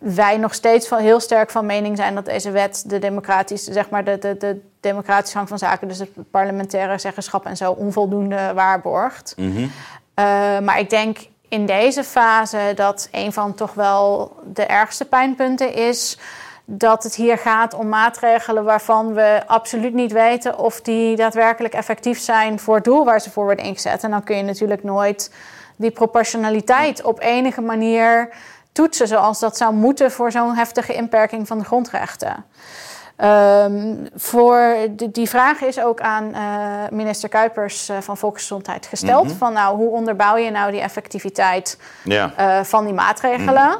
wij 0.00 0.36
nog 0.36 0.54
steeds 0.54 0.88
van, 0.88 0.98
heel 0.98 1.20
sterk 1.20 1.50
van 1.50 1.66
mening 1.66 1.96
zijn 1.96 2.14
dat 2.14 2.24
deze 2.24 2.50
wet 2.50 2.84
de 2.86 2.98
democratische, 2.98 3.72
zeg 3.72 3.90
maar, 3.90 4.04
de, 4.04 4.18
de, 4.18 4.36
de 4.36 4.60
democratische 4.80 5.36
gang 5.36 5.48
van 5.48 5.58
zaken, 5.58 5.88
dus 5.88 5.98
het 5.98 6.30
parlementaire 6.30 6.98
zeggenschap 6.98 7.46
en 7.46 7.56
zo, 7.56 7.72
onvoldoende 7.72 8.52
waarborgt. 8.54 9.34
Mhm. 9.36 9.66
Eh, 10.14 10.24
maar 10.58 10.78
ik 10.78 10.90
denk 10.90 11.18
in 11.48 11.66
deze 11.66 12.04
fase 12.04 12.72
dat 12.74 13.08
een 13.12 13.32
van 13.32 13.54
toch 13.54 13.74
wel 13.74 14.32
de 14.52 14.66
ergste 14.66 15.04
pijnpunten 15.04 15.74
is 15.74 16.18
dat 16.64 17.02
het 17.02 17.14
hier 17.14 17.38
gaat 17.38 17.74
om 17.74 17.88
maatregelen 17.88 18.64
waarvan 18.64 19.14
we 19.14 19.42
absoluut 19.46 19.94
niet 19.94 20.12
weten 20.12 20.58
of 20.58 20.80
die 20.80 21.16
daadwerkelijk 21.16 21.74
effectief 21.74 22.20
zijn 22.20 22.58
voor 22.58 22.74
het 22.74 22.84
doel 22.84 23.04
waar 23.04 23.20
ze 23.20 23.30
voor 23.30 23.44
worden 23.44 23.64
ingezet. 23.64 24.02
En 24.02 24.10
dan 24.10 24.24
kun 24.24 24.36
je 24.36 24.42
natuurlijk 24.42 24.84
nooit 24.84 25.30
die 25.78 25.90
proportionaliteit 25.90 27.02
op 27.02 27.20
enige 27.20 27.60
manier 27.60 28.28
toetsen 28.72 29.08
zoals 29.08 29.38
dat 29.38 29.56
zou 29.56 29.74
moeten 29.74 30.10
voor 30.10 30.32
zo'n 30.32 30.54
heftige 30.54 30.94
inperking 30.94 31.46
van 31.46 31.58
de 31.58 31.64
grondrechten. 31.64 32.44
Ehm, 33.16 33.94
voor 34.14 34.76
de, 34.90 35.10
die 35.10 35.28
vraag 35.28 35.60
is 35.60 35.80
ook 35.80 36.00
aan 36.00 36.34
eh, 36.34 36.40
minister 36.90 37.28
Kuipers 37.28 37.88
eh, 37.88 37.96
van 38.00 38.16
Volksgezondheid 38.16 38.86
gesteld. 38.86 39.24
Mhm. 39.26 39.34
Van 39.36 39.52
nou, 39.52 39.76
hoe 39.76 39.90
onderbouw 39.90 40.36
je 40.36 40.50
nou 40.50 40.70
die 40.70 40.80
effectiviteit 40.80 41.78
Ja. 42.04 42.32
eh, 42.36 42.64
van 42.64 42.84
die 42.84 42.94
maatregelen? 42.94 43.78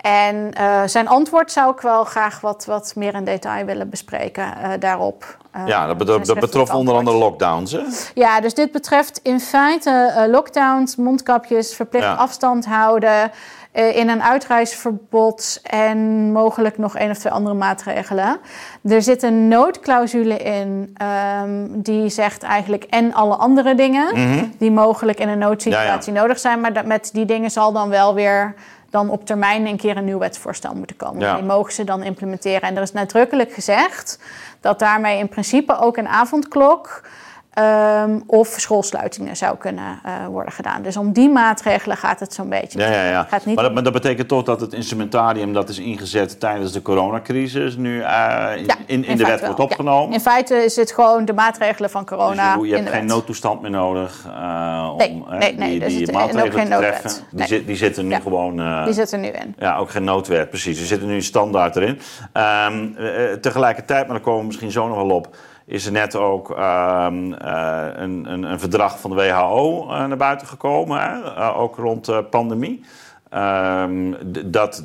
En 0.00 0.52
eh, 0.52 0.82
zijn 0.86 1.08
antwoord 1.08 1.52
zou 1.52 1.72
ik 1.72 1.80
wel 1.80 2.04
graag 2.04 2.40
wat, 2.40 2.64
wat 2.64 2.92
meer 2.96 3.14
in 3.14 3.24
detail 3.24 3.64
willen 3.64 3.88
bespreken 3.88 4.44
eh, 4.44 4.70
daarop. 4.78 5.38
Eh, 5.50 5.66
ja, 5.66 5.86
dat, 5.86 5.96
zijn 5.96 5.98
betrof, 5.98 6.16
dat 6.16 6.26
schriftelijk 6.26 6.52
betrof 6.52 6.78
onder 6.78 6.94
andere 6.94 7.16
lockdowns. 7.16 7.72
Hè? 7.72 7.80
Ja, 8.14 8.40
dus 8.40 8.54
dit 8.54 8.72
betreft 8.72 9.20
in 9.22 9.40
feite 9.40 10.26
lockdowns, 10.30 10.96
mondkapjes, 10.96 11.74
verplicht 11.74 12.04
Ja. 12.04 12.14
afstand 12.14 12.66
houden, 12.66 13.30
in 13.72 14.08
een 14.08 14.22
uitreisverbod 14.22 15.60
en 15.62 16.32
mogelijk 16.32 16.78
nog 16.78 16.96
één 16.96 17.10
of 17.10 17.18
twee 17.18 17.32
andere 17.32 17.54
maatregelen. 17.54 18.38
Er 18.82 19.02
zit 19.02 19.22
een 19.22 19.48
noodclausule 19.48 20.36
in 20.36 20.94
ehm, 20.96 21.66
die 21.68 22.08
zegt 22.08 22.42
eigenlijk 22.42 22.84
en 22.84 23.14
alle 23.14 23.34
andere 23.34 23.74
dingen 23.74 24.14
die 24.58 24.70
mogelijk 24.70 25.18
in 25.18 25.28
een 25.28 25.38
noodsituatie 25.38 26.12
nodig 26.12 26.38
zijn, 26.38 26.60
maar 26.60 26.72
dat, 26.72 26.84
met 26.84 27.10
die 27.12 27.24
dingen 27.24 27.50
zal 27.50 27.72
dan 27.72 27.88
wel 27.88 28.14
weer 28.14 28.54
dan 28.90 29.10
op 29.10 29.26
termijn 29.26 29.66
een 29.66 29.76
keer 29.76 29.96
een 29.96 30.04
nieuw 30.04 30.18
wetsvoorstel 30.18 30.74
moeten 30.74 30.96
komen. 30.96 31.20
Ja. 31.20 31.34
Die 31.34 31.44
mogen 31.44 31.72
ze 31.72 31.84
dan 31.84 32.02
implementeren. 32.02 32.60
En 32.60 32.76
er 32.76 32.82
is 32.82 32.92
nadrukkelijk 32.92 33.52
gezegd 33.52 34.18
dat 34.60 34.78
daarmee 34.78 35.18
in 35.18 35.28
principe 35.28 35.78
ook 35.78 35.96
een 35.96 36.08
avondklok 36.08 37.02
ehm, 37.50 38.20
of 38.26 38.54
schoolsluitingen 38.56 39.36
zou 39.36 39.56
kunnen 39.56 40.00
eh, 40.04 40.26
worden 40.26 40.52
gedaan. 40.52 40.82
Dus 40.82 40.96
om 40.96 41.12
die 41.12 41.28
maatregelen 41.28 41.96
gaat 41.96 42.20
het 42.20 42.34
zo'n 42.34 42.48
beetje. 42.48 42.78
Ja, 42.78 42.90
ja, 42.90 43.04
ja. 43.10 43.26
Gaat 43.30 43.44
niet 43.44 43.54
Maar, 43.54 43.64
dat, 43.64 43.74
maar 43.74 43.82
dat 43.82 43.92
betekent 43.92 44.28
toch 44.28 44.42
dat 44.42 44.60
het 44.60 44.72
instrumentarium 44.72 45.52
dat 45.52 45.68
is 45.68 45.78
ingezet 45.78 46.40
tijdens 46.40 46.72
de 46.72 46.82
coronacrisis 46.82 47.76
nu 47.76 48.00
eh, 48.02 48.46
in, 48.56 48.64
Ja, 48.64 48.76
in, 48.86 49.04
in 49.04 49.16
de 49.16 49.24
wet 49.24 49.40
wordt 49.44 49.60
opgenomen. 49.60 50.08
Ja. 50.08 50.14
In 50.14 50.20
feite 50.20 50.54
is 50.54 50.76
het 50.76 50.92
gewoon 50.92 51.24
de 51.24 51.32
maatregelen 51.32 51.90
van 51.90 52.04
Dus 52.04 52.10
corona 52.10 52.54
je, 52.54 52.60
je 52.60 52.66
in 52.66 52.74
hebt 52.74 52.88
geen 52.88 53.00
wet. 53.00 53.08
noodtoestand 53.10 53.60
meer 53.60 53.70
nodig 53.70 54.24
eh, 54.26 54.88
om 54.92 54.98
Nee, 54.98 55.24
nee, 55.38 55.54
nee, 55.54 55.70
die, 55.70 55.78
dus 55.80 55.96
die 55.96 56.12
maatregelen 56.12 56.52
geen 56.52 56.64
te 56.64 56.70
noodwet. 56.70 57.00
treffen. 57.00 57.24
Die, 57.30 57.46
zit, 57.46 57.66
die 57.66 57.76
zitten 57.76 58.06
nu 58.06 58.14
gewoon... 58.14 58.84
Die 58.84 58.94
zit 58.94 59.12
er 59.12 59.18
nu 59.18 59.28
in. 59.28 59.54
Ja, 59.58 59.76
ook 59.76 59.90
geen 59.90 60.04
noodwet, 60.04 60.48
precies. 60.48 60.80
Er 60.80 60.86
zitten 60.86 61.08
nu 61.08 61.22
standaard 61.22 61.76
erin. 61.76 62.00
Ehm, 62.32 62.88
eh, 62.96 63.32
tegelijkertijd, 63.32 64.04
maar 64.04 64.14
daar 64.14 64.24
komen 64.24 64.40
we 64.40 64.46
misschien 64.46 64.70
zo 64.70 64.88
nog 64.88 64.96
wel 64.96 65.10
op... 65.10 65.36
is 65.70 65.86
er 65.86 65.92
net 65.92 66.16
ook 66.16 66.50
ehm, 66.50 67.32
eh, 67.32 67.86
een, 67.94 68.32
een, 68.32 68.42
een 68.42 68.58
verdrag 68.60 69.00
van 69.00 69.10
de 69.10 69.16
WHO 69.16 69.82
eh, 69.90 70.06
naar 70.06 70.16
buiten 70.16 70.46
gekomen. 70.46 71.00
Hè? 71.00 71.22
Eh, 71.34 71.58
ook 71.58 71.76
rond 71.76 72.04
de 72.04 72.24
pandemie. 72.30 72.84
Ehm, 73.30 74.12
dat 74.46 74.84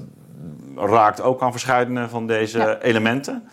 raakt 0.75 1.21
ook 1.21 1.41
aan 1.41 1.51
verschillende 1.51 2.09
van 2.09 2.27
deze 2.27 2.57
Ja. 2.57 2.77
elementen. 2.79 3.43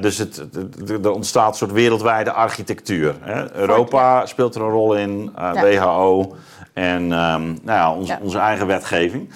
Dus 0.00 0.18
het, 0.18 0.36
het- 0.52 1.04
er 1.04 1.10
ontstaat 1.10 1.48
een 1.48 1.54
soort 1.56 1.72
wereldwijde 1.72 2.32
architectuur. 2.32 3.14
Hè? 3.20 3.54
Europa 3.54 4.26
speelt 4.26 4.54
er 4.54 4.60
een 4.62 4.70
rol 4.70 4.94
in. 4.96 5.30
WHO 5.54 6.34
en 6.76 7.12
ehm, 7.12 7.42
nou 7.46 7.56
ja, 7.64 7.94
onze, 7.94 8.12
Ja. 8.12 8.18
onze 8.22 8.38
eigen 8.38 8.66
wetgeving. 8.66 9.28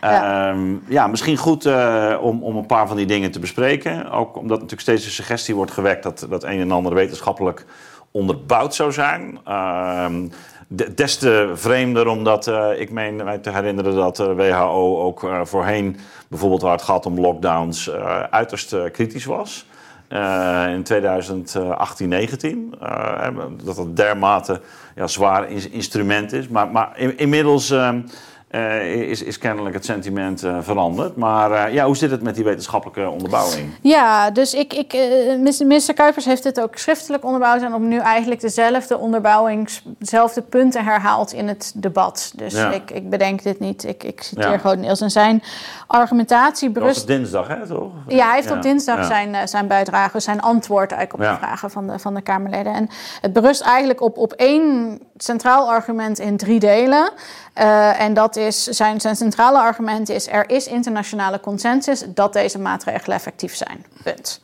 Ja. 0.00 0.10
Ja. 0.12 0.54
ja, 0.88 1.06
misschien 1.06 1.36
goed 1.36 1.66
eh, 1.66 2.16
om, 2.20 2.42
om 2.42 2.56
een 2.56 2.66
paar 2.66 2.88
van 2.88 2.96
die 2.96 3.06
dingen 3.06 3.30
te 3.30 3.38
bespreken. 3.38 4.10
Ook 4.10 4.36
omdat 4.36 4.54
natuurlijk 4.56 4.80
steeds 4.80 5.04
de 5.04 5.10
suggestie 5.10 5.54
wordt 5.54 5.70
gewekt 5.72 6.02
dat 6.02 6.26
dat 6.30 6.44
een 6.44 6.60
en 6.60 6.70
ander 6.70 6.94
wetenschappelijk 6.94 7.64
onderbouwd 8.10 8.74
zou 8.74 8.92
zijn. 8.92 9.38
Ehm, 9.44 10.26
de- 10.68 10.94
des 10.94 11.16
te 11.18 11.50
vreemder 11.54 12.06
omdat 12.06 12.46
eh, 12.46 12.68
ik 12.80 12.90
meen 12.90 13.16
mij 13.16 13.38
te 13.38 13.50
herinneren 13.50 13.94
dat 13.94 14.16
de 14.16 14.34
WHO 14.34 15.00
ook 15.02 15.24
eh, 15.24 15.40
voorheen, 15.44 15.96
bijvoorbeeld 16.28 16.62
waar 16.62 16.72
het 16.72 16.82
gaat 16.82 17.06
om 17.06 17.20
lockdowns, 17.20 17.88
eh, 17.90 18.20
uiterst 18.20 18.72
eh, 18.72 18.82
kritisch 18.92 19.24
was. 19.24 19.66
Eh, 20.10 20.66
in 20.72 20.82
2018, 20.82 22.08
19. 22.08 22.74
eh, 22.80 23.28
dat 23.64 23.76
het 23.76 23.96
dermate 23.96 24.60
ja, 24.94 25.06
zwaar 25.06 25.50
in- 25.50 25.72
instrument 25.72 26.32
is. 26.32 26.48
Maar, 26.48 26.68
maar 26.68 26.92
in- 26.98 27.18
inmiddels 27.18 27.70
ehm, 27.70 28.00
eh, 28.50 28.92
is, 28.92 29.22
is 29.22 29.38
kennelijk 29.38 29.74
het 29.74 29.84
sentiment 29.84 30.42
eh, 30.42 30.56
veranderd. 30.60 31.16
Maar 31.16 31.50
eh, 31.52 31.74
ja, 31.74 31.84
hoe 31.84 31.96
zit 31.96 32.10
het 32.10 32.22
met 32.22 32.34
die 32.34 32.44
wetenschappelijke 32.44 33.10
onderbouwing? 33.10 33.70
Ja, 33.80 34.30
dus 34.30 34.54
ik, 34.54 34.72
ik, 34.72 34.92
minister 35.38 35.94
Kuipers 35.94 36.24
heeft 36.24 36.42
dit 36.42 36.60
ook 36.60 36.76
schriftelijk 36.76 37.24
onderbouwd 37.24 37.62
en 37.62 37.74
opnieuw 37.74 38.00
eigenlijk 38.00 38.40
dezelfde 38.40 38.98
onderbouwings, 38.98 39.82
dezelfde 39.98 40.42
punten 40.42 40.84
herhaald 40.84 41.32
in 41.32 41.48
het 41.48 41.72
debat. 41.76 42.32
Dus 42.36 42.54
Ja. 42.54 42.70
ik, 42.70 42.90
ik 42.90 43.10
bedenk 43.10 43.42
dit 43.42 43.60
niet, 43.60 43.84
ik, 43.84 44.02
ik 44.04 44.22
citeer 44.22 44.50
Ja. 44.50 44.58
gewoon 44.58 44.80
Niels. 44.80 45.00
En 45.00 45.10
zijn 45.10 45.42
argumentatie 45.86 46.72
Dat 46.72 46.82
was 46.82 46.92
berust 46.92 47.06
dinsdag, 47.06 47.48
hè, 47.48 47.66
toch? 47.66 47.92
Ja, 48.08 48.26
hij 48.26 48.34
heeft 48.34 48.48
Ja, 48.48 48.54
op 48.54 48.62
dinsdag 48.62 49.04
zijn, 49.04 49.48
zijn 49.48 49.66
bijdrage, 49.66 50.20
zijn 50.20 50.40
antwoord 50.40 50.92
eigenlijk 50.92 51.22
op 51.22 51.38
de 51.38 51.46
vragen 51.46 51.70
van 51.70 51.86
de, 51.86 51.98
van 51.98 52.14
de 52.14 52.20
Kamerleden. 52.22 52.74
En 52.74 52.88
het 53.20 53.32
berust 53.32 53.60
eigenlijk 53.62 54.00
op, 54.00 54.18
op 54.18 54.32
één 54.32 54.98
centraal 55.16 55.70
argument 55.70 56.18
in 56.18 56.36
drie 56.36 56.60
delen. 56.60 57.10
En 57.98 58.14
dat 58.14 58.36
is, 58.40 58.64
zijn, 58.64 59.00
zijn 59.00 59.16
centrale 59.16 59.58
argument 59.58 60.08
is, 60.08 60.26
er 60.28 60.50
is 60.50 60.66
internationale 60.66 61.40
consensus 61.40 62.04
dat 62.06 62.32
deze 62.32 62.58
maatregelen 62.58 63.16
effectief 63.16 63.54
zijn. 63.54 63.84
Punt. 64.02 64.40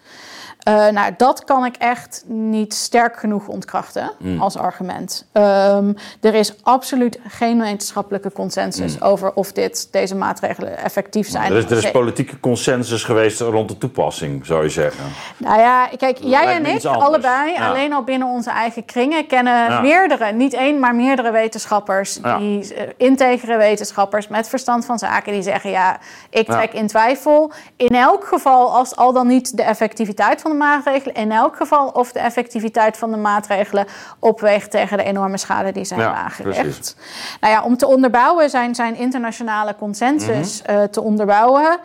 Eh, 0.67 0.89
nou, 0.89 1.13
dat 1.17 1.45
kan 1.45 1.65
ik 1.65 1.77
echt 1.77 2.25
niet 2.27 2.75
sterk 2.75 3.17
genoeg 3.19 3.49
ontkrachten 3.49 4.11
Hmm. 4.19 4.41
als 4.41 4.57
argument. 4.57 5.27
Ehm, 5.33 5.93
er 6.21 6.35
is 6.35 6.55
absoluut 6.63 7.19
geen 7.29 7.61
wetenschappelijke 7.61 8.33
consensus 8.33 9.03
over 9.03 9.33
of 9.35 9.53
dit, 9.53 9.89
deze 9.93 10.15
maatregelen 10.17 10.79
effectief 10.79 11.29
zijn. 11.29 11.53
Er 11.53 11.59
is, 11.59 11.65
er 11.65 11.77
is 11.77 11.91
politieke 11.91 12.41
consensus 12.41 13.05
geweest 13.05 13.41
rond 13.41 13.69
de 13.69 13.79
toepassing, 13.79 14.47
zou 14.47 14.63
je 14.63 14.69
zeggen. 14.69 15.05
Nou 15.37 15.61
ja, 15.61 15.89
kijk, 15.97 16.19
jij 16.21 16.47
en 16.55 16.67
ik, 16.67 16.85
allebei, 16.85 17.53
Ja. 17.53 17.69
alleen 17.69 17.93
al 17.93 18.03
binnen 18.03 18.29
onze 18.29 18.51
eigen 18.51 18.85
kringen, 18.85 19.27
kennen 19.27 19.71
Ja. 19.71 19.81
meerdere, 19.81 20.33
niet 20.33 20.55
één, 20.55 20.79
maar 20.81 20.95
meerdere 20.95 21.31
wetenschappers, 21.31 22.19
Ja. 22.23 22.39
die 22.39 22.75
eh, 22.75 22.89
integere 22.97 23.57
wetenschappers 23.57 24.29
met 24.29 24.49
verstand 24.49 24.85
van 24.85 24.99
zaken, 24.99 25.33
die 25.33 25.43
zeggen: 25.43 25.71
ja, 25.71 25.99
ik 26.31 26.47
trek 26.47 26.73
in 26.73 26.87
twijfel. 26.87 27.53
In 27.77 27.95
elk 27.95 28.25
geval, 28.27 28.75
als 28.77 28.97
al 28.97 29.13
dan 29.13 29.27
niet 29.27 29.57
de 29.57 29.63
effectiviteit 29.63 30.41
van 30.41 30.51
de 30.51 30.55
maatregelen, 30.57 31.15
in 31.15 31.33
elk 31.33 31.57
geval 31.57 31.89
of 31.89 32.13
de 32.13 32.19
effectiviteit 32.19 32.97
van 32.97 33.11
de 33.11 33.17
maatregelen 33.17 33.87
opweegt 34.19 34.71
tegen 34.71 34.97
de 34.97 35.05
enorme 35.05 35.37
schade 35.39 35.73
die 35.73 35.85
ze 35.85 35.97
Ja, 35.97 36.15
aangericht. 36.15 36.61
precies. 36.61 36.97
Nou 37.41 37.53
ja, 37.53 37.63
om 37.63 37.77
te 37.77 37.87
onderbouwen 37.87 38.51
zijn, 38.51 38.75
zijn 38.75 38.97
internationale 38.97 39.75
consensus 39.79 40.63
Mhm. 40.63 40.71
eh, 40.71 40.83
te 40.83 41.01
onderbouwen. 41.03 41.79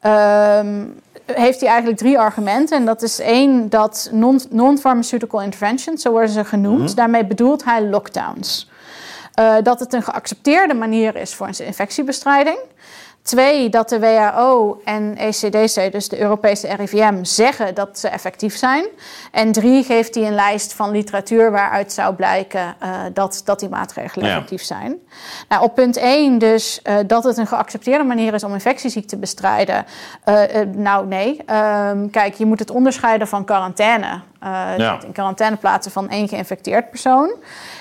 ehm, 0.00 0.84
heeft 1.26 1.60
hij 1.60 1.68
eigenlijk 1.68 1.98
drie 1.98 2.18
argumenten. 2.18 2.76
En 2.76 2.84
dat 2.84 3.02
is 3.02 3.18
één, 3.20 3.68
dat 3.68 4.08
non- 4.12 4.40
non-pharmaceutical 4.50 5.40
interventions, 5.42 6.02
zo 6.02 6.10
worden 6.10 6.28
ze 6.30 6.44
genoemd. 6.44 6.82
Mhm. 6.84 6.94
Daarmee 6.94 7.24
bedoelt 7.26 7.64
hij 7.64 7.82
lockdowns. 7.84 8.70
Eh, 9.34 9.54
dat 9.62 9.80
het 9.80 9.92
een 9.92 10.02
geaccepteerde 10.02 10.74
manier 10.74 11.16
is 11.16 11.34
voor 11.34 11.46
een 11.46 11.66
infectiebestrijding. 11.66 12.58
Twee, 13.28 13.68
dat 13.68 13.88
de 13.88 14.00
WHO 14.00 14.80
en 14.84 15.16
ECDC, 15.16 15.92
dus 15.92 16.08
de 16.08 16.20
Europese 16.20 16.74
RIVM, 16.74 17.24
zeggen 17.24 17.74
dat 17.74 17.98
ze 17.98 18.08
effectief 18.08 18.56
zijn. 18.56 18.86
En 19.32 19.52
drie, 19.52 19.84
geeft 19.84 20.14
hij 20.14 20.26
een 20.26 20.34
lijst 20.34 20.72
van 20.72 20.90
literatuur 20.90 21.50
waaruit 21.50 21.92
zou 21.92 22.14
blijken 22.14 22.76
uh, 22.82 22.90
dat, 23.12 23.42
dat 23.44 23.60
die 23.60 23.68
maatregelen 23.68 24.30
effectief 24.30 24.62
zijn. 24.62 24.96
Nou, 25.48 25.62
op 25.62 25.74
punt 25.74 25.96
1 25.96 26.38
dus 26.38 26.80
uh, 26.84 26.94
dat 27.06 27.24
het 27.24 27.36
een 27.36 27.46
geaccepteerde 27.46 28.04
manier 28.04 28.34
is 28.34 28.44
om 28.44 28.52
infectieziekte 28.52 29.08
te 29.08 29.16
bestrijden. 29.16 29.84
Uh, 30.24 30.40
nou, 30.74 31.06
nee. 31.06 31.40
Um, 31.90 32.10
kijk, 32.10 32.34
je 32.34 32.46
moet 32.46 32.58
het 32.58 32.70
onderscheiden 32.70 33.28
van 33.28 33.44
quarantaine. 33.44 34.20
Ja. 34.76 34.98
In 35.06 35.12
quarantaine 35.12 35.56
plaatsen 35.56 35.92
van 35.92 36.08
één 36.08 36.28
geïnfecteerd 36.28 36.90
persoon. 36.90 37.34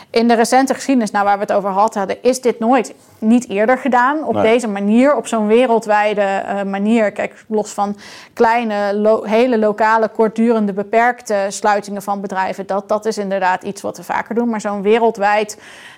In 0.09 0.27
de 0.27 0.33
recente 0.33 0.73
geschiedenis, 0.73 1.11
nou, 1.11 1.25
waar 1.25 1.35
we 1.35 1.41
het 1.41 1.53
over 1.53 1.69
hadden, 1.69 2.23
is 2.23 2.41
dit 2.41 2.59
nooit 2.59 2.93
niet 3.19 3.49
eerder 3.49 3.77
gedaan. 3.77 4.23
Op 4.23 4.41
deze 4.41 4.67
manier, 4.67 5.15
op 5.15 5.27
zo'n 5.27 5.47
wereldwijde 5.47 6.43
uh, 6.45 6.63
manier. 6.63 7.11
Kijk, 7.11 7.45
los 7.47 7.71
van 7.71 7.97
kleine, 8.33 8.95
lo 8.95 9.23
hele 9.23 9.59
lokale, 9.59 10.07
kortdurende, 10.07 10.73
beperkte 10.73 11.45
sluitingen 11.49 12.01
van 12.01 12.21
bedrijven. 12.21 12.67
Dat, 12.67 12.89
dat 12.89 13.05
is 13.05 13.17
inderdaad 13.17 13.63
iets 13.63 13.81
wat 13.81 13.97
we 13.97 14.03
vaker 14.03 14.35
doen. 14.35 14.49
Maar 14.49 14.61
zo'n 14.61 14.81
wereldwijd 14.81 15.57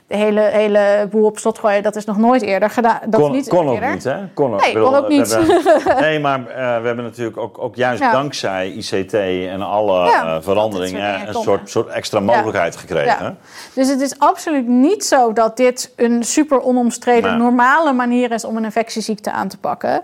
de 0.09 0.15
hele, 0.15 0.41
hele 0.41 1.07
boel 1.11 1.25
op 1.25 1.38
slot 1.38 1.59
gooien, 1.59 1.83
dat 1.83 1.95
is 1.95 2.05
nog 2.05 2.17
nooit 2.17 2.41
eerder 2.41 2.69
gedaan. 2.69 2.99
Dat 3.05 3.21
kon, 3.21 3.29
is 3.29 3.35
niet 3.35 3.47
kon 3.49 3.73
eerder. 3.73 3.88
ook 3.88 3.93
niet, 3.93 4.03
hè? 4.03 4.17
Kon 4.33 4.53
ook, 4.53 4.61
nee, 4.61 4.73
kon 4.73 4.95
ook 4.95 5.07
niet. 5.07 5.35
Hebben, 5.35 6.01
nee, 6.05 6.19
maar 6.19 6.39
uh, 6.39 6.45
we 6.55 6.61
hebben 6.61 7.03
natuurlijk 7.03 7.38
ook, 7.38 7.57
ook 7.59 7.75
juist 7.75 8.01
ja. 8.01 8.11
dankzij 8.11 8.69
ICT 8.71 9.13
en 9.13 9.61
alle 9.61 10.05
ja, 10.05 10.25
uh, 10.25 10.41
veranderingen 10.41 11.27
een 11.27 11.33
soort, 11.33 11.69
soort 11.69 11.88
extra 11.88 12.19
mogelijkheid 12.19 12.73
ja. 12.73 12.79
gekregen. 12.79 13.38
Dus 13.73 13.89
het 13.89 14.01
is 14.01 14.19
absoluut 14.19 14.67
niet 14.67 15.05
zo 15.05 15.33
dat 15.33 15.57
dit 15.57 15.93
een 15.95 16.23
super 16.23 16.61
onomstreden 16.61 17.07
normale 17.37 17.93
manier 17.93 18.31
is 18.31 18.43
om 18.45 18.57
een 18.57 18.63
infectieziekte 18.63 19.31
aan 19.31 19.47
te 19.47 19.57
pakken. 19.57 20.03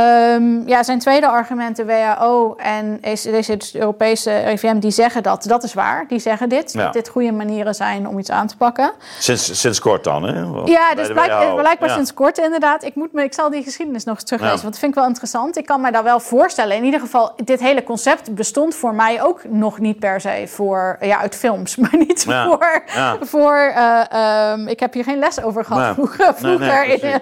Um, 0.00 0.68
ja, 0.68 0.82
zijn 0.82 0.98
tweede 0.98 1.28
argument, 1.28 1.76
de 1.76 1.84
WHO 1.84 2.54
en 2.56 2.98
ECDC, 3.00 3.46
dus 3.46 3.70
de 3.70 3.78
Europese 3.78 4.38
RIVM, 4.38 4.78
die 4.78 4.90
zeggen 4.90 5.22
dat. 5.22 5.44
Dat 5.48 5.62
is 5.62 5.74
waar, 5.74 6.04
die 6.08 6.18
zeggen 6.18 6.48
dit. 6.48 6.72
Ja. 6.72 6.84
Dat 6.84 6.92
dit 6.92 7.08
goede 7.08 7.32
manieren 7.32 7.74
zijn 7.74 8.08
om 8.08 8.18
iets 8.18 8.30
aan 8.30 8.46
te 8.46 8.56
pakken. 8.56 8.92
Sinds, 9.18 9.60
sinds 9.60 9.80
kort 9.80 10.04
dan, 10.04 10.22
hè? 10.22 10.46
Want 10.50 10.68
ja, 10.68 10.94
dus 10.94 11.06
blijk, 11.08 11.54
blijkbaar 11.56 11.88
ja. 11.88 11.94
sinds 11.94 12.14
kort 12.14 12.38
inderdaad. 12.38 12.84
Ik, 12.84 12.94
moet 12.94 13.12
me, 13.12 13.22
ik 13.22 13.34
zal 13.34 13.50
die 13.50 13.62
geschiedenis 13.62 14.04
nog 14.04 14.14
eens 14.14 14.24
teruglezen, 14.24 14.56
ja. 14.56 14.62
want 14.62 14.72
dat 14.72 14.82
vind 14.82 14.92
ik 14.92 14.98
wel 14.98 15.08
interessant. 15.08 15.56
Ik 15.56 15.66
kan 15.66 15.80
me 15.80 15.92
daar 15.92 16.04
wel 16.04 16.20
voorstellen. 16.20 16.76
In 16.76 16.84
ieder 16.84 17.00
geval, 17.00 17.32
dit 17.44 17.60
hele 17.60 17.82
concept 17.82 18.34
bestond 18.34 18.74
voor 18.74 18.94
mij 18.94 19.22
ook 19.22 19.44
nog 19.48 19.78
niet 19.78 19.98
per 19.98 20.20
se 20.20 20.44
voor, 20.46 20.96
ja, 21.00 21.18
uit 21.18 21.36
films, 21.36 21.76
maar 21.82 21.96
niet 21.96 22.24
voor... 22.24 22.82
voor 23.20 23.72
uh, 23.76 24.52
um, 24.52 24.68
ik 24.68 24.80
heb 24.80 24.92
hier 24.92 25.04
geen 25.04 25.18
les 25.18 25.42
over 25.42 25.64
gehad 25.64 25.94
vroeger. 25.94 26.34
vroeger 26.34 26.86
nee, 26.86 27.00
nee, 27.00 27.14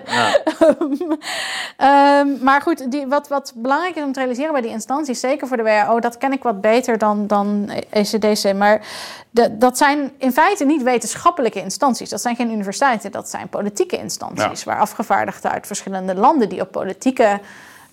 um, 2.20 2.38
maar 2.48 2.62
goed, 2.68 2.90
die, 2.90 3.06
wat, 3.06 3.28
wat 3.28 3.52
belangrijk 3.56 3.96
is 3.96 4.02
om 4.02 4.12
te 4.12 4.18
realiseren 4.18 4.52
bij 4.52 4.60
die 4.60 4.70
instanties, 4.70 5.20
zeker 5.20 5.48
voor 5.48 5.56
de 5.56 5.62
WHO, 5.62 6.00
dat 6.00 6.18
ken 6.18 6.32
ik 6.32 6.42
wat 6.42 6.60
beter 6.60 6.98
dan, 6.98 7.26
dan 7.26 7.70
ECDC. 7.90 8.54
Maar 8.54 8.86
de, 9.30 9.58
dat 9.58 9.78
zijn 9.78 10.12
in 10.18 10.32
feite 10.32 10.64
niet 10.64 10.82
wetenschappelijke 10.82 11.60
instanties. 11.60 12.08
Dat 12.08 12.20
zijn 12.20 12.36
geen 12.36 12.50
universiteiten, 12.50 13.12
dat 13.12 13.28
zijn 13.28 13.48
politieke 13.48 13.98
instanties. 13.98 14.62
Ja. 14.62 14.70
Waar 14.70 14.80
afgevaardigden 14.80 15.50
uit 15.50 15.66
verschillende 15.66 16.14
landen 16.14 16.48
die 16.48 16.60
op 16.60 16.72
politieke 16.72 17.40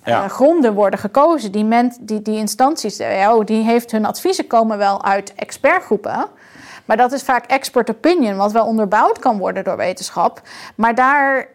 ja. 0.04 0.24
uh, 0.24 0.30
gronden 0.30 0.74
worden 0.74 1.00
gekozen. 1.00 1.52
Die, 1.52 1.66
men, 1.66 1.96
die, 2.00 2.22
die 2.22 2.38
instanties, 2.38 2.98
de 2.98 3.06
WHO, 3.06 3.44
die 3.44 3.64
heeft 3.64 3.92
hun 3.92 4.06
adviezen 4.06 4.48
komen 4.48 4.78
wel 4.78 5.04
uit 5.04 5.34
expertgroepen. 5.36 6.26
Maar 6.86 6.98
dat 6.98 7.12
is 7.12 7.24
vaak 7.24 7.46
expert 7.46 7.90
opinion, 7.90 8.38
wat 8.38 8.52
wel 8.52 8.66
onderbouwd 8.66 9.20
kan 9.20 9.38
worden 9.38 9.64
door 9.64 9.78
wetenschap. 9.78 10.42
Maar 10.76 10.96
daar 10.96 11.48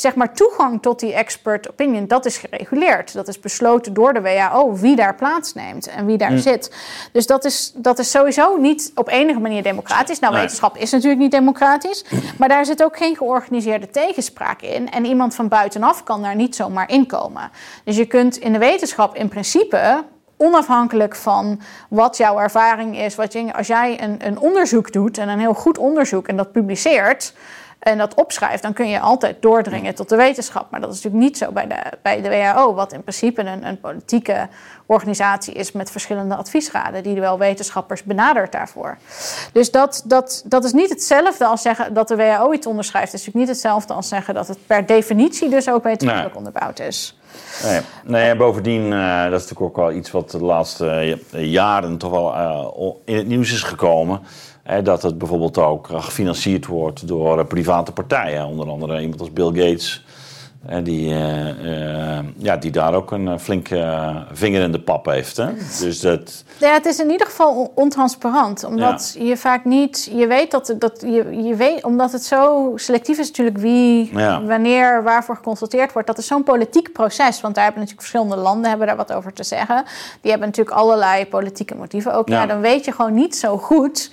zeg 0.00 0.14
maar, 0.14 0.34
toegang 0.34 0.82
tot 0.82 1.00
die 1.00 1.14
expert 1.14 1.70
opinion, 1.70 2.06
dat 2.06 2.26
is 2.26 2.36
gereguleerd. 2.36 3.12
Dat 3.12 3.28
is 3.28 3.40
besloten 3.40 3.94
door 3.94 4.12
de 4.12 4.20
WHO 4.20 4.76
wie 4.76 4.96
daar 4.96 5.14
plaatsneemt 5.14 5.86
en 5.86 6.06
wie 6.06 6.16
daar 6.16 6.38
zit. 6.38 6.74
Dus 7.12 7.26
dat 7.26 7.44
is, 7.44 7.72
dat 7.74 7.98
is 7.98 8.10
sowieso 8.10 8.56
niet 8.56 8.92
op 8.94 9.08
enige 9.08 9.40
manier 9.40 9.62
democratisch. 9.62 10.18
Nou, 10.18 10.34
wetenschap 10.34 10.76
is 10.76 10.90
natuurlijk 10.90 11.20
niet 11.20 11.30
democratisch, 11.30 12.04
maar 12.38 12.48
daar 12.48 12.64
zit 12.64 12.84
ook 12.84 12.96
geen 12.96 13.16
georganiseerde 13.16 13.90
tegenspraak 13.90 14.62
in. 14.62 14.90
En 14.90 15.04
iemand 15.04 15.34
van 15.34 15.48
buitenaf 15.48 16.02
kan 16.02 16.22
daar 16.22 16.36
niet 16.36 16.56
zomaar 16.56 16.90
inkomen. 16.90 17.50
Dus 17.84 17.96
je 17.96 18.06
kunt 18.06 18.36
in 18.36 18.52
de 18.52 18.58
wetenschap 18.58 19.16
in 19.16 19.28
principe 19.28 20.04
onafhankelijk 20.38 21.16
van 21.16 21.60
wat 21.88 22.16
jouw 22.16 22.38
ervaring 22.38 22.98
is, 22.98 23.14
wat 23.14 23.32
je, 23.32 23.54
als 23.54 23.66
jij 23.66 24.02
een, 24.02 24.26
een 24.26 24.38
onderzoek 24.38 24.92
doet 24.92 25.18
en 25.18 25.28
een 25.28 25.38
heel 25.38 25.54
goed 25.54 25.78
onderzoek 25.78 26.28
en 26.28 26.36
dat 26.36 26.52
publiceert, 26.52 27.32
en 27.78 27.98
dat 27.98 28.14
opschrijft, 28.14 28.62
dan 28.62 28.72
kun 28.72 28.88
je 28.88 29.00
altijd 29.00 29.42
doordringen 29.42 29.94
tot 29.94 30.08
de 30.08 30.16
wetenschap. 30.16 30.70
Maar 30.70 30.80
dat 30.80 30.90
is 30.90 30.96
natuurlijk 31.02 31.24
niet 31.24 31.38
zo 31.38 31.52
bij 31.52 31.66
de, 31.66 31.76
bij 32.02 32.22
de 32.22 32.28
WHO, 32.28 32.74
wat 32.74 32.92
in 32.92 33.02
principe 33.02 33.42
een, 33.42 33.66
een 33.66 33.80
politieke 33.80 34.48
organisatie 34.86 35.54
is 35.54 35.72
met 35.72 35.90
verschillende 35.90 36.34
adviesraden, 36.34 37.02
die 37.02 37.20
wel 37.20 37.38
wetenschappers 37.38 38.02
benadert 38.02 38.52
daarvoor. 38.52 38.98
Dus 39.52 39.70
dat, 39.70 40.02
dat, 40.06 40.42
dat 40.46 40.64
is 40.64 40.72
niet 40.72 40.88
hetzelfde 40.88 41.44
als 41.44 41.62
zeggen 41.62 41.94
dat 41.94 42.08
de 42.08 42.16
WHO 42.16 42.52
iets 42.52 42.66
onderschrijft. 42.66 43.12
Het 43.12 43.20
is 43.20 43.26
natuurlijk 43.26 43.48
niet 43.48 43.62
hetzelfde 43.62 43.94
als 43.94 44.08
zeggen 44.08 44.34
dat 44.34 44.48
het 44.48 44.58
per 44.66 44.86
definitie 44.86 45.48
dus 45.48 45.70
ook 45.70 45.82
wetenschappelijk 45.82 46.34
nee. 46.34 46.46
onderbouwd 46.46 46.80
is. 46.80 47.18
Nee, 47.62 47.80
nee 48.04 48.30
en 48.30 48.36
bovendien, 48.38 48.82
uh, 48.82 49.22
dat 49.22 49.40
is 49.40 49.48
natuurlijk 49.48 49.60
ook 49.60 49.76
wel 49.76 49.92
iets 49.92 50.10
wat 50.10 50.30
de 50.30 50.44
laatste 50.44 51.18
jaren 51.30 51.98
toch 51.98 52.10
wel 52.10 52.34
uh, 52.34 52.92
in 53.04 53.16
het 53.16 53.26
nieuws 53.26 53.52
is 53.52 53.62
gekomen 53.62 54.20
dat 54.82 55.02
het 55.02 55.18
bijvoorbeeld 55.18 55.58
ook 55.58 55.88
gefinancierd 55.90 56.66
wordt 56.66 57.08
door 57.08 57.46
private 57.46 57.92
partijen. 57.92 58.46
Onder 58.46 58.68
andere 58.68 59.00
iemand 59.00 59.20
als 59.20 59.32
Bill 59.32 59.46
Gates. 59.46 60.04
die, 60.82 61.10
uh, 61.10 61.64
uh, 61.64 62.18
ja, 62.36 62.56
die 62.56 62.70
daar 62.70 62.94
ook 62.94 63.10
een 63.10 63.40
flinke 63.40 64.12
vinger 64.32 64.62
in 64.62 64.72
de 64.72 64.80
pap 64.80 65.06
heeft. 65.06 65.36
Hè? 65.36 65.46
Dus 65.80 66.00
dat... 66.00 66.44
ja, 66.58 66.72
het 66.72 66.86
is 66.86 66.98
in 67.00 67.10
ieder 67.10 67.26
geval 67.26 67.72
ontransparant. 67.74 68.64
Omdat 68.64 69.14
ja. 69.18 69.24
je 69.24 69.36
vaak 69.36 69.64
niet... 69.64 70.10
Je 70.14 70.26
weet 70.26 70.50
dat, 70.50 70.74
dat 70.78 71.00
je, 71.00 71.42
je 71.42 71.54
weet, 71.54 71.84
omdat 71.84 72.12
het 72.12 72.24
zo 72.24 72.72
selectief 72.76 73.18
is 73.18 73.28
natuurlijk 73.28 73.58
wie, 73.58 74.10
ja. 74.16 74.42
wanneer, 74.42 75.02
waarvoor 75.02 75.36
geconsulteerd 75.36 75.92
wordt. 75.92 76.08
Dat 76.08 76.18
is 76.18 76.26
zo'n 76.26 76.44
politiek 76.44 76.92
proces. 76.92 77.40
Want 77.40 77.54
daar 77.54 77.64
hebben 77.64 77.82
natuurlijk 77.82 78.08
verschillende 78.08 78.42
landen 78.42 78.68
hebben 78.68 78.86
daar 78.86 78.96
wat 78.96 79.12
over 79.12 79.32
te 79.32 79.44
zeggen. 79.44 79.84
Die 80.20 80.30
hebben 80.30 80.48
natuurlijk 80.48 80.76
allerlei 80.76 81.26
politieke 81.26 81.74
motieven 81.74 82.14
ook. 82.14 82.28
Ja. 82.28 82.46
dan 82.46 82.60
weet 82.60 82.84
je 82.84 82.92
gewoon 82.92 83.14
niet 83.14 83.36
zo 83.36 83.58
goed 83.58 84.10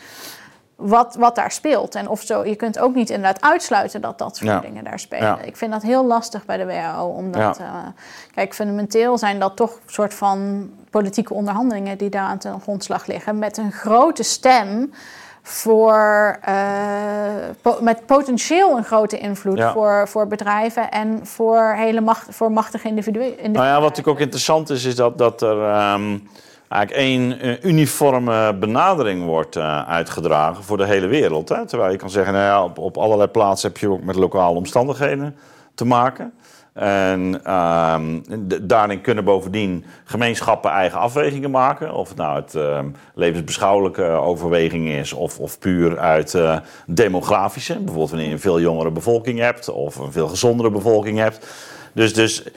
wat, 0.76 1.16
wat 1.20 1.36
daar 1.36 1.52
speelt. 1.52 1.96
En 1.96 2.10
of 2.10 2.22
zo, 2.22 2.46
je 2.46 2.56
kunt 2.56 2.80
ook 2.80 2.96
niet 2.96 3.10
inderdaad 3.10 3.42
uitsluiten 3.42 4.02
dat 4.02 4.18
dat 4.18 4.38
soort 4.38 4.50
ja. 4.50 4.60
dingen 4.60 4.84
daar 4.84 5.00
spelen. 5.00 5.28
Ja. 5.28 5.42
Ik 5.42 5.58
vind 5.58 5.72
dat 5.72 5.82
heel 5.82 6.06
lastig 6.06 6.46
bij 6.46 6.58
de 6.58 6.66
WHO. 6.66 7.06
Omdat, 7.06 7.58
ja. 7.58 7.64
uh, 7.64 7.88
kijk, 8.34 8.54
fundamenteel 8.54 9.18
zijn 9.18 9.40
dat 9.40 9.56
toch 9.56 9.72
een 9.72 9.94
soort 9.94 10.14
van 10.14 10.70
politieke 10.90 11.34
onderhandelingen 11.34 11.98
die 11.98 12.10
daar 12.10 12.28
aan 12.28 12.38
ten 12.38 12.62
grondslag 12.62 13.06
liggen. 13.06 13.40
Met 13.40 13.58
een 13.58 13.72
grote 13.72 14.24
stem 14.24 14.94
voor, 15.42 16.40
uh, 16.48 16.56
po 17.62 17.78
met 17.82 18.06
potentieel 18.06 18.78
een 18.78 18.84
grote 18.84 19.18
invloed 19.18 19.58
ja. 19.58 19.74
voor, 19.74 20.08
voor 20.08 20.28
bedrijven 20.28 20.92
en 20.92 21.20
voor 21.26 21.74
hele 21.78 22.02
macht, 22.02 22.28
voor 22.30 22.52
machtige 22.52 22.88
individuen. 22.88 23.52
Nou 23.52 23.66
ja, 23.66 23.74
wat 23.74 23.82
natuurlijk 23.82 24.08
ook 24.08 24.20
interessant 24.20 24.70
is, 24.70 24.84
is 24.84 24.96
dat, 24.96 25.18
dat 25.18 25.42
er. 25.42 25.94
Um 25.94 26.30
eigenlijk 26.68 27.02
één 27.02 27.46
uh, 27.46 27.64
uniforme 27.64 28.54
benadering 28.54 29.26
wordt 29.26 29.56
uh, 29.56 29.90
uitgedragen 29.90 30.64
voor 30.64 30.78
de 30.78 30.86
hele 30.86 31.08
wereld. 31.08 31.50
Hè? 31.50 31.66
Terwijl 31.66 31.92
je 31.92 31.98
kan 31.98 32.10
zeggen, 32.10 32.34
nou 32.34 32.46
ja, 32.46 32.64
op, 32.64 32.78
op 32.78 32.98
allerlei 32.98 33.30
plaatsen 33.30 33.70
heb 33.70 33.78
je 33.78 33.90
ook 33.90 34.04
met 34.04 34.16
lokale 34.16 34.58
omstandigheden 34.58 35.36
te 35.74 35.86
maken. 35.86 36.34
En 36.74 37.42
uh, 37.48 37.96
daarin 38.62 39.02
kunnen 39.02 39.24
bovendien 39.24 39.86
gemeenschappen 40.04 40.72
eigen 40.72 41.00
afwegingen 41.00 41.52
maken. 41.52 41.94
Of 41.94 42.08
het 42.08 42.18
nou 42.18 42.36
het 42.36 42.54
uh, 42.54 42.80
levensbeschouwelijke 43.14 44.04
overweging 44.04 44.90
is, 44.90 45.14
of, 45.14 45.40
of 45.40 45.60
puur 45.60 46.00
uit 46.00 46.38
demografische. 46.86 47.74
Bijvoorbeeld 47.74 48.10
wanneer 48.10 48.28
je 48.28 48.34
een 48.34 48.40
veel 48.40 48.60
jongere 48.60 48.92
bevolking 48.92 49.40
hebt, 49.40 49.70
of 49.70 49.96
een 49.96 50.12
veel 50.12 50.28
gezondere 50.28 50.70
bevolking 50.70 51.18
hebt. 51.18 51.48
Dus, 51.96 52.14
dus 52.14 52.44
uh, 52.44 52.50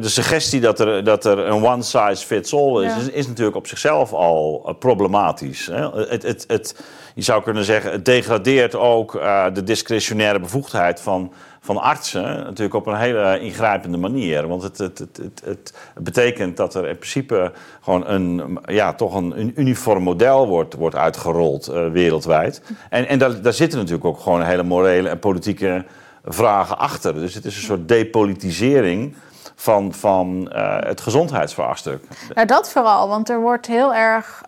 de 0.00 0.08
suggestie 0.08 0.60
dat 0.60 0.80
er, 0.80 1.04
dat 1.04 1.24
er 1.24 1.38
een 1.38 1.64
one 1.64 1.82
size 1.82 2.26
fits 2.26 2.54
all 2.54 2.84
is, 2.84 2.92
ja. 2.92 2.98
is, 2.98 3.08
is, 3.08 3.26
natuurlijk 3.26 3.56
op 3.56 3.66
zichzelf 3.66 4.12
al 4.12 4.64
uh, 4.66 4.74
problematisch. 4.78 5.66
Hè? 5.66 5.90
Het, 5.90 6.22
het, 6.22 6.44
het, 6.48 6.84
je 7.14 7.22
zou 7.22 7.42
kunnen 7.42 7.64
zeggen, 7.64 7.92
het 7.92 8.04
degradeert 8.04 8.74
ook 8.74 9.14
uh, 9.14 9.44
de 9.52 9.62
discretionaire 9.62 10.40
bevoegdheid 10.40 11.00
van, 11.00 11.32
van 11.60 11.76
artsen 11.76 12.22
natuurlijk 12.22 12.74
op 12.74 12.86
een 12.86 12.96
hele 12.96 13.40
ingrijpende 13.40 13.98
manier. 13.98 14.48
Want 14.48 14.62
het, 14.62 14.78
het, 14.78 14.98
het, 14.98 15.20
het, 15.22 15.40
het 15.44 16.04
betekent 16.04 16.56
dat 16.56 16.74
er 16.74 16.86
in 16.86 16.98
principe 16.98 17.52
gewoon 17.80 18.06
een, 18.06 18.58
ja, 18.64 18.94
toch 18.94 19.14
een, 19.14 19.40
een 19.40 19.52
uniform 19.54 20.02
model 20.02 20.46
wordt, 20.46 20.74
wordt 20.74 20.96
uitgerold 20.96 21.66
wereldwijd. 21.92 22.62
En, 22.90 23.08
en 23.08 23.18
daar, 23.18 23.42
daar 23.42 23.52
zitten 23.52 23.78
natuurlijk 23.78 24.06
ook 24.06 24.20
gewoon 24.20 24.42
hele 24.42 24.62
morele 24.62 25.08
en 25.08 25.18
politieke 25.18 25.84
vragen 26.26 26.78
achter. 26.78 27.14
Dus 27.14 27.34
het 27.34 27.44
is 27.44 27.56
een 27.56 27.62
soort 27.62 27.88
depolitisering 27.88 29.16
van, 29.54 29.92
van 29.92 30.50
uh, 30.52 30.76
het 30.80 31.00
gezondheidsvraagstuk. 31.00 32.04
Nou, 32.34 32.46
dat 32.46 32.70
vooral, 32.70 33.08
want 33.08 33.28
er 33.28 33.40
wordt 33.40 33.66
heel 33.66 33.94
erg. 33.94 34.42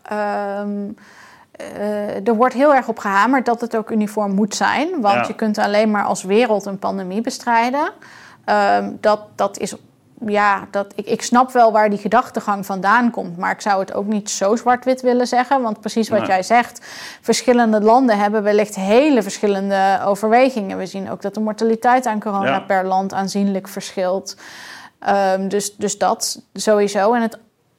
Um, 0.60 0.96
uh, 1.60 2.28
er 2.28 2.34
wordt 2.34 2.54
heel 2.54 2.74
erg 2.74 2.88
op 2.88 2.98
gehamerd 2.98 3.46
dat 3.46 3.60
het 3.60 3.76
ook 3.76 3.90
uniform 3.90 4.34
moet 4.34 4.54
zijn. 4.54 5.00
Want 5.00 5.14
ja. 5.14 5.24
je 5.26 5.34
kunt 5.34 5.58
alleen 5.58 5.90
maar 5.90 6.04
als 6.04 6.22
wereld 6.22 6.66
een 6.66 6.78
pandemie 6.78 7.20
bestrijden. 7.20 7.90
Ehm, 8.44 8.90
dat, 9.00 9.20
dat 9.34 9.58
is 9.58 9.74
ja, 10.26 10.66
dat, 10.70 10.92
ik, 10.94 11.06
ik 11.06 11.22
snap 11.22 11.52
wel 11.52 11.72
waar 11.72 11.90
die 11.90 11.98
gedachtegang 11.98 12.66
vandaan 12.66 13.10
komt. 13.10 13.36
Maar 13.36 13.50
ik 13.50 13.60
zou 13.60 13.80
het 13.80 13.94
ook 13.94 14.06
niet 14.06 14.30
zo 14.30 14.56
zwart-wit 14.56 15.00
willen 15.00 15.26
zeggen. 15.26 15.62
Want 15.62 15.80
precies 15.80 16.08
wat 16.08 16.26
jij 16.26 16.42
zegt, 16.42 16.86
verschillende 17.20 17.80
landen 17.80 18.18
hebben 18.18 18.42
wellicht 18.42 18.74
hele 18.74 19.22
verschillende 19.22 20.00
overwegingen. 20.04 20.78
We 20.78 20.86
zien 20.86 21.10
ook 21.10 21.22
dat 21.22 21.34
de 21.34 21.40
mortaliteit 21.40 22.06
aan 22.06 22.20
corona 22.20 22.60
per 22.60 22.86
land 22.86 23.12
aanzienlijk 23.12 23.68
verschilt. 23.68 24.36
Um, 25.08 25.48
dus, 25.48 25.76
dus 25.76 25.98
dat 25.98 26.42
sowieso. 26.52 27.12
En 27.12 27.22
het, 27.22 27.38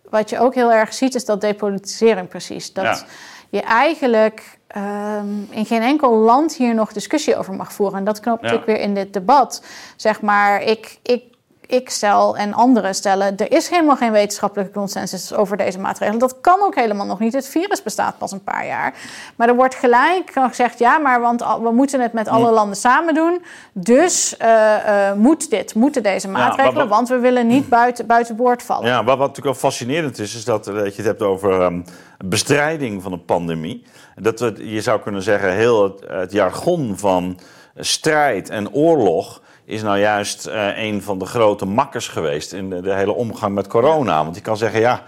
wat 0.10 0.30
je 0.30 0.40
ook 0.40 0.56
heel 0.56 0.72
erg 0.72 0.94
ziet, 0.94 1.16
is 1.16 1.26
dat 1.26 1.42
depolitisering 1.42 2.28
precies. 2.28 2.74
Dat 2.74 3.06
je 3.50 3.62
eigenlijk 3.62 4.60
um, 4.78 5.48
in 5.50 5.66
geen 5.66 5.82
enkel 5.82 6.16
land 6.16 6.56
hier 6.56 6.74
nog 6.74 6.94
discussie 6.94 7.38
over 7.38 7.54
mag 7.54 7.74
voeren. 7.74 7.98
En 7.98 8.04
dat 8.04 8.20
knopt 8.20 8.52
ook 8.52 8.66
weer 8.66 8.80
in 8.80 8.94
dit 8.94 9.14
debat. 9.14 9.64
Zeg 9.96 10.22
maar, 10.22 10.62
ik, 10.62 11.00
ik 11.02 11.24
ik 11.70 11.90
stel 11.90 12.38
en 12.38 12.54
anderen 12.54 12.96
stellen, 12.96 13.38
er 13.38 13.52
is 13.52 13.70
helemaal 13.70 13.96
geen 13.96 14.12
wetenschappelijke 14.12 14.74
consensus 14.74 15.34
over 15.34 15.58
deze 15.58 15.80
maatregelen. 15.80 16.20
Dat 16.20 16.42
kan 16.42 16.62
ook 16.62 16.76
helemaal 16.76 17.06
nog 17.06 17.20
niet. 17.20 17.34
Het 17.34 17.48
virus 17.48 17.84
bestaat 17.84 18.18
pas 18.18 18.32
een 18.32 18.44
paar 18.44 18.66
jaar. 18.66 18.94
Maar 19.36 19.48
er 19.48 19.56
wordt 19.56 19.76
gelijk 19.76 20.32
gezegd, 20.34 20.80
ja, 20.80 20.98
maar 20.98 21.22
want 21.22 21.42
we 21.62 21.72
moeten 21.72 22.02
het 22.02 22.14
met 22.14 22.28
alle 22.28 22.52
landen 22.52 22.78
samen 22.78 23.14
doen. 23.14 23.42
Dus 23.72 24.36
uh, 24.42 25.14
moet 25.14 25.50
dit, 25.50 25.76
moeten 25.76 26.04
deze 26.04 26.28
maatregelen, 26.28 26.88
want 26.88 27.10
we 27.10 27.18
willen 27.20 27.48
niet 27.48 27.70
buiten, 27.80 28.06
buiten 28.06 28.36
boord 28.36 28.64
vallen. 28.64 28.88
Ja, 28.88 29.04
wat, 29.04 29.18
wat 29.18 29.28
natuurlijk 29.28 29.60
wel 29.62 29.70
fascinerend 29.70 30.20
is, 30.20 30.36
is 30.36 30.46
dat, 30.46 30.66
dat 30.66 30.76
je 30.76 31.02
het 31.02 31.06
hebt 31.06 31.22
over 31.22 31.62
um, 31.62 31.84
bestrijding 32.26 33.04
van 33.04 33.12
een 33.12 33.26
pandemie. 33.26 33.84
Dat 34.16 34.40
we, 34.40 34.72
je 34.72 34.82
zou 34.82 35.00
kunnen 35.00 35.22
zeggen, 35.22 35.54
heel 35.54 35.84
het, 35.84 36.04
het 36.08 36.32
jargon 36.32 36.98
van 36.98 37.40
strijd 37.76 38.50
en 38.50 38.74
oorlog 38.74 39.42
is 39.70 39.82
nou 39.82 40.00
juist 40.00 40.48
uh, 40.48 40.78
een 40.78 41.02
van 41.02 41.20
de 41.20 41.26
grote 41.26 41.66
makkers 41.66 42.08
geweest 42.08 42.54
in 42.54 42.70
de, 42.70 42.82
de, 42.82 42.94
hele 42.94 43.14
omgang 43.14 43.56
met 43.56 43.68
corona. 43.68 44.24
Want 44.24 44.36
je 44.36 44.42
kan 44.42 44.58
zeggen, 44.58 44.80
ja, 44.80 45.04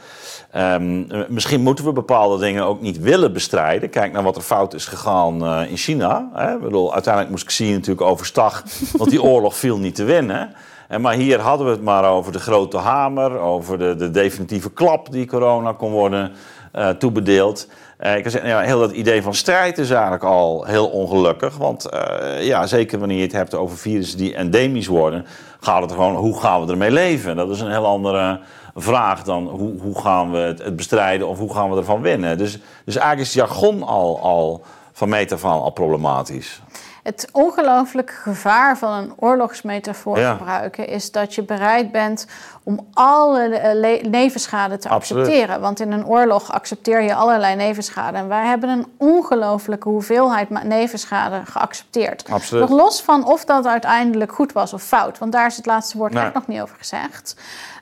um, 0.55 1.07
misschien 1.27 1.61
moeten 1.61 1.85
we 1.85 1.91
bepaalde 1.91 2.37
dingen 2.37 2.65
ook 2.65 2.81
niet 2.81 2.99
willen 2.99 3.33
bestrijden. 3.33 3.89
Kijk 3.89 4.11
naar 4.11 4.23
wat 4.23 4.35
er 4.35 4.41
fout 4.41 4.73
is 4.73 4.85
gegaan 4.85 5.43
uh, 5.43 5.69
in 5.69 5.77
China. 5.77 6.29
Hè? 6.33 6.53
Ik 6.53 6.61
bedoel, 6.61 6.93
uiteindelijk 6.93 7.33
moest 7.33 7.45
Xi 7.45 7.71
natuurlijk 7.71 8.01
overstag, 8.01 8.63
want 8.97 9.09
die 9.09 9.23
oorlog 9.23 9.57
viel 9.57 9.77
niet 9.77 9.95
te 9.95 10.03
winnen. 10.03 10.53
En 10.87 11.01
maar 11.01 11.13
hier 11.13 11.39
hadden 11.39 11.65
we 11.65 11.71
het 11.71 11.83
maar 11.83 12.05
over 12.05 12.31
de 12.31 12.39
grote 12.39 12.77
hamer, 12.77 13.39
over 13.39 13.77
de, 13.77 13.95
de 13.95 14.11
definitieve 14.11 14.71
klap 14.71 15.11
die 15.11 15.25
corona 15.25 15.71
kon 15.71 15.91
worden 15.91 16.31
uh, 16.75 16.89
toebedeeld. 16.89 17.67
Uh, 18.03 18.17
ik 18.17 18.29
zeggen, 18.29 18.49
ja, 18.49 18.59
heel 18.59 18.79
dat 18.79 18.91
idee 18.91 19.21
van 19.21 19.33
strijd 19.33 19.77
is 19.77 19.89
eigenlijk 19.89 20.23
al 20.23 20.65
heel 20.65 20.87
ongelukkig. 20.87 21.57
Want 21.57 21.93
uh, 21.93 22.45
ja, 22.45 22.67
zeker 22.67 22.99
wanneer 22.99 23.17
je 23.17 23.23
het 23.23 23.31
hebt 23.31 23.55
over 23.55 23.77
virussen 23.77 24.17
die 24.17 24.35
endemisch 24.35 24.87
worden, 24.87 25.25
gaat 25.59 25.81
het 25.81 25.91
gewoon 25.91 26.15
hoe 26.15 26.39
gaan 26.39 26.65
we 26.65 26.71
ermee 26.71 26.91
leven? 26.91 27.35
Dat 27.35 27.49
is 27.49 27.59
een 27.59 27.71
heel 27.71 27.85
andere 27.85 28.39
vraag 28.75 29.23
dan 29.23 29.47
hoe, 29.47 29.79
hoe 29.79 30.01
gaan 30.01 30.31
we 30.31 30.37
het, 30.37 30.75
bestrijden 30.75 31.27
of 31.27 31.37
hoe 31.37 31.53
gaan 31.53 31.71
we 31.71 31.77
ervan 31.77 32.01
winnen. 32.01 32.37
Dus, 32.37 32.59
dus 32.85 32.95
eigenlijk 32.95 33.27
is 33.27 33.35
het 33.35 33.47
jargon 33.47 33.83
al, 33.83 34.19
al 34.21 34.63
van 34.91 35.09
meet 35.09 35.31
af 35.31 35.45
al 35.45 35.69
problematisch 35.69 36.61
het 37.03 37.29
ongelooflijke 37.31 38.13
gevaar 38.13 38.77
van 38.77 38.93
een 38.93 39.13
oorlogsmetafoor 39.17 40.17
gebruiken 40.17 40.87
is 40.87 41.11
dat 41.11 41.35
je 41.35 41.43
bereid 41.43 41.91
bent 41.91 42.27
om 42.63 42.87
alle 42.93 43.99
nevenschade 44.09 44.77
te 44.77 44.89
accepteren. 44.89 45.61
Want 45.61 45.79
in 45.79 45.91
een 45.91 46.05
oorlog 46.05 46.51
accepteer 46.51 47.01
je 47.01 47.13
allerlei 47.13 47.55
nevenschade. 47.55 48.17
En 48.17 48.27
wij 48.27 48.45
hebben 48.45 48.69
een 48.69 48.87
ongelooflijke 48.97 49.89
hoeveelheid 49.89 50.49
nevenschade 50.63 51.41
geaccepteerd. 51.45 52.27
Nog 52.51 52.69
los 52.69 53.01
van 53.01 53.25
of 53.25 53.45
dat 53.45 53.65
uiteindelijk 53.65 54.33
goed 54.33 54.51
was 54.51 54.73
of 54.73 54.83
fout. 54.83 55.17
Want 55.17 55.31
daar 55.31 55.47
is 55.47 55.55
het 55.57 55.65
laatste 55.65 55.97
woord 55.97 56.15
echt 56.15 56.33
nog 56.33 56.47
niet 56.47 56.61
over 56.61 56.75
gezegd. 56.77 57.35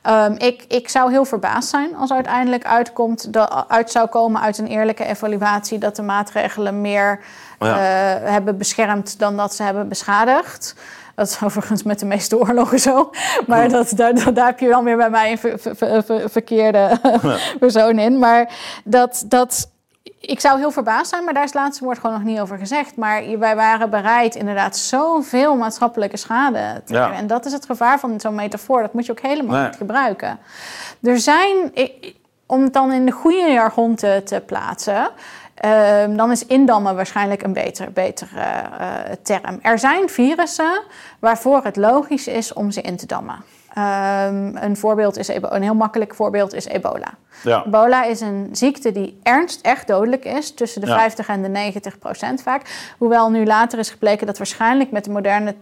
Um, 0.08 0.36
ik, 0.38 0.65
ik 0.67 0.89
zou 0.89 1.12
heel 1.12 1.25
verbaasd 1.25 1.69
zijn 1.69 1.95
als 1.95 2.12
uiteindelijk 2.12 2.65
uitkomt, 2.65 3.34
de, 3.34 3.67
uit 3.67 3.91
zou 3.91 4.08
komen 4.08 4.41
uit 4.41 4.58
een 4.58 4.67
eerlijke 4.67 5.05
evaluatie 5.05 5.77
dat 5.77 5.95
de 5.95 6.01
maatregelen 6.01 6.82
meer 6.82 7.19
uh, 7.60 7.69
hebben 8.24 8.58
beschermd 8.58 9.19
dan 9.19 9.38
dat 9.38 9.56
ze 9.56 9.63
hebben 9.63 9.88
beschadigd. 9.88 10.76
Dat 11.15 11.28
is 11.28 11.41
overigens 11.45 11.84
met 11.84 12.00
de 12.00 12.06
meeste 12.06 12.38
oorlogen 12.38 12.80
zo. 12.80 13.10
Maar 13.48 13.69
dat, 13.69 13.91
daar, 13.95 14.34
daar 14.34 14.45
heb 14.45 14.60
je 14.60 14.69
dan 14.69 14.84
weer 14.84 14.98
bij 14.98 15.10
mij 15.10 15.38
een 15.41 16.30
verkeerde 16.30 17.00
persoon 17.60 18.00
in. 18.00 18.19
Maar 18.19 18.54
dat, 18.84 19.24
dat, 19.28 19.69
ik 20.19 20.39
zou 20.39 20.60
heel 20.60 20.72
verbaasd 20.72 21.10
zijn, 21.10 21.24
maar 21.24 21.34
daar 21.34 21.43
is 21.43 21.54
het 21.54 21.62
laatste 21.62 21.84
woord 21.84 22.00
gewoon 22.00 22.15
nog 22.15 22.26
niet 22.26 22.39
over 22.39 22.58
gezegd. 22.58 22.95
Maar 22.95 23.39
wij 23.39 23.56
waren 23.56 23.89
bereid 23.89 24.36
inderdaad 24.36 24.78
zoveel 24.78 25.56
maatschappelijke 25.56 26.17
schade 26.17 26.82
te 26.86 26.93
ja. 26.93 27.13
En 27.13 27.28
dat 27.28 27.45
is 27.45 27.52
het 27.52 27.65
gevaar 27.65 28.00
van 28.00 28.19
zo'n 28.19 28.36
metafoor. 28.36 28.82
Dat 28.82 28.93
moet 28.93 29.06
je 29.06 29.12
ook 29.12 29.22
helemaal 29.22 29.65
niet 29.65 29.76
gebruiken. 29.76 30.39
Er 31.02 31.19
zijn, 31.19 31.72
om 32.45 32.63
het 32.63 32.74
dan 32.74 32.91
in 32.91 33.06
de 33.06 33.12
goede 33.12 33.52
jargon 33.52 33.95
te, 33.95 34.22
te 34.26 34.41
plaatsen... 34.45 35.10
Um, 35.65 36.17
dan 36.17 36.32
is 36.32 36.45
indammen 36.45 36.95
waarschijnlijk 36.95 37.43
een 37.43 37.54
betere, 37.54 37.89
betere 37.89 38.39
uh, 38.80 38.95
term. 39.22 39.60
Er 39.62 39.80
zijn 39.80 40.10
virussen 40.10 40.82
waarvoor 41.19 41.63
het 41.63 41.76
logisch 41.76 42.28
is 42.28 42.54
om 42.54 42.72
ze 42.72 42.82
in 42.82 42.98
te 42.98 43.06
dammen. 43.06 43.43
Um, 43.78 44.58
een, 44.58 44.78
voorbeeld 44.78 45.17
is, 45.17 45.28
een 45.28 45.62
heel 45.62 45.76
makkelijk 45.76 46.15
voorbeeld 46.15 46.54
is 46.54 46.65
ebola. 46.65 47.13
Ja. 47.43 47.63
Ebola 47.65 48.04
is 48.04 48.22
een 48.22 48.50
ziekte 48.52 48.91
die 48.91 49.19
ernst 49.24 49.62
echt 49.62 49.88
dodelijk 49.88 50.26
is, 50.26 50.54
tussen 50.54 50.82
de 50.82 50.88
50 50.88 51.28
en 51.28 51.41
de 51.41 51.48
90 51.48 52.00
procent 52.00 52.41
vaak. 52.41 52.91
Hoewel 52.98 53.30
nu 53.30 53.45
later 53.45 53.80
is 53.80 53.89
gebleken 53.89 54.28
dat 54.28 54.38
waarschijnlijk 54.38 54.91
met 54.91 55.04
de 55.04 55.12
moderne 55.12 55.56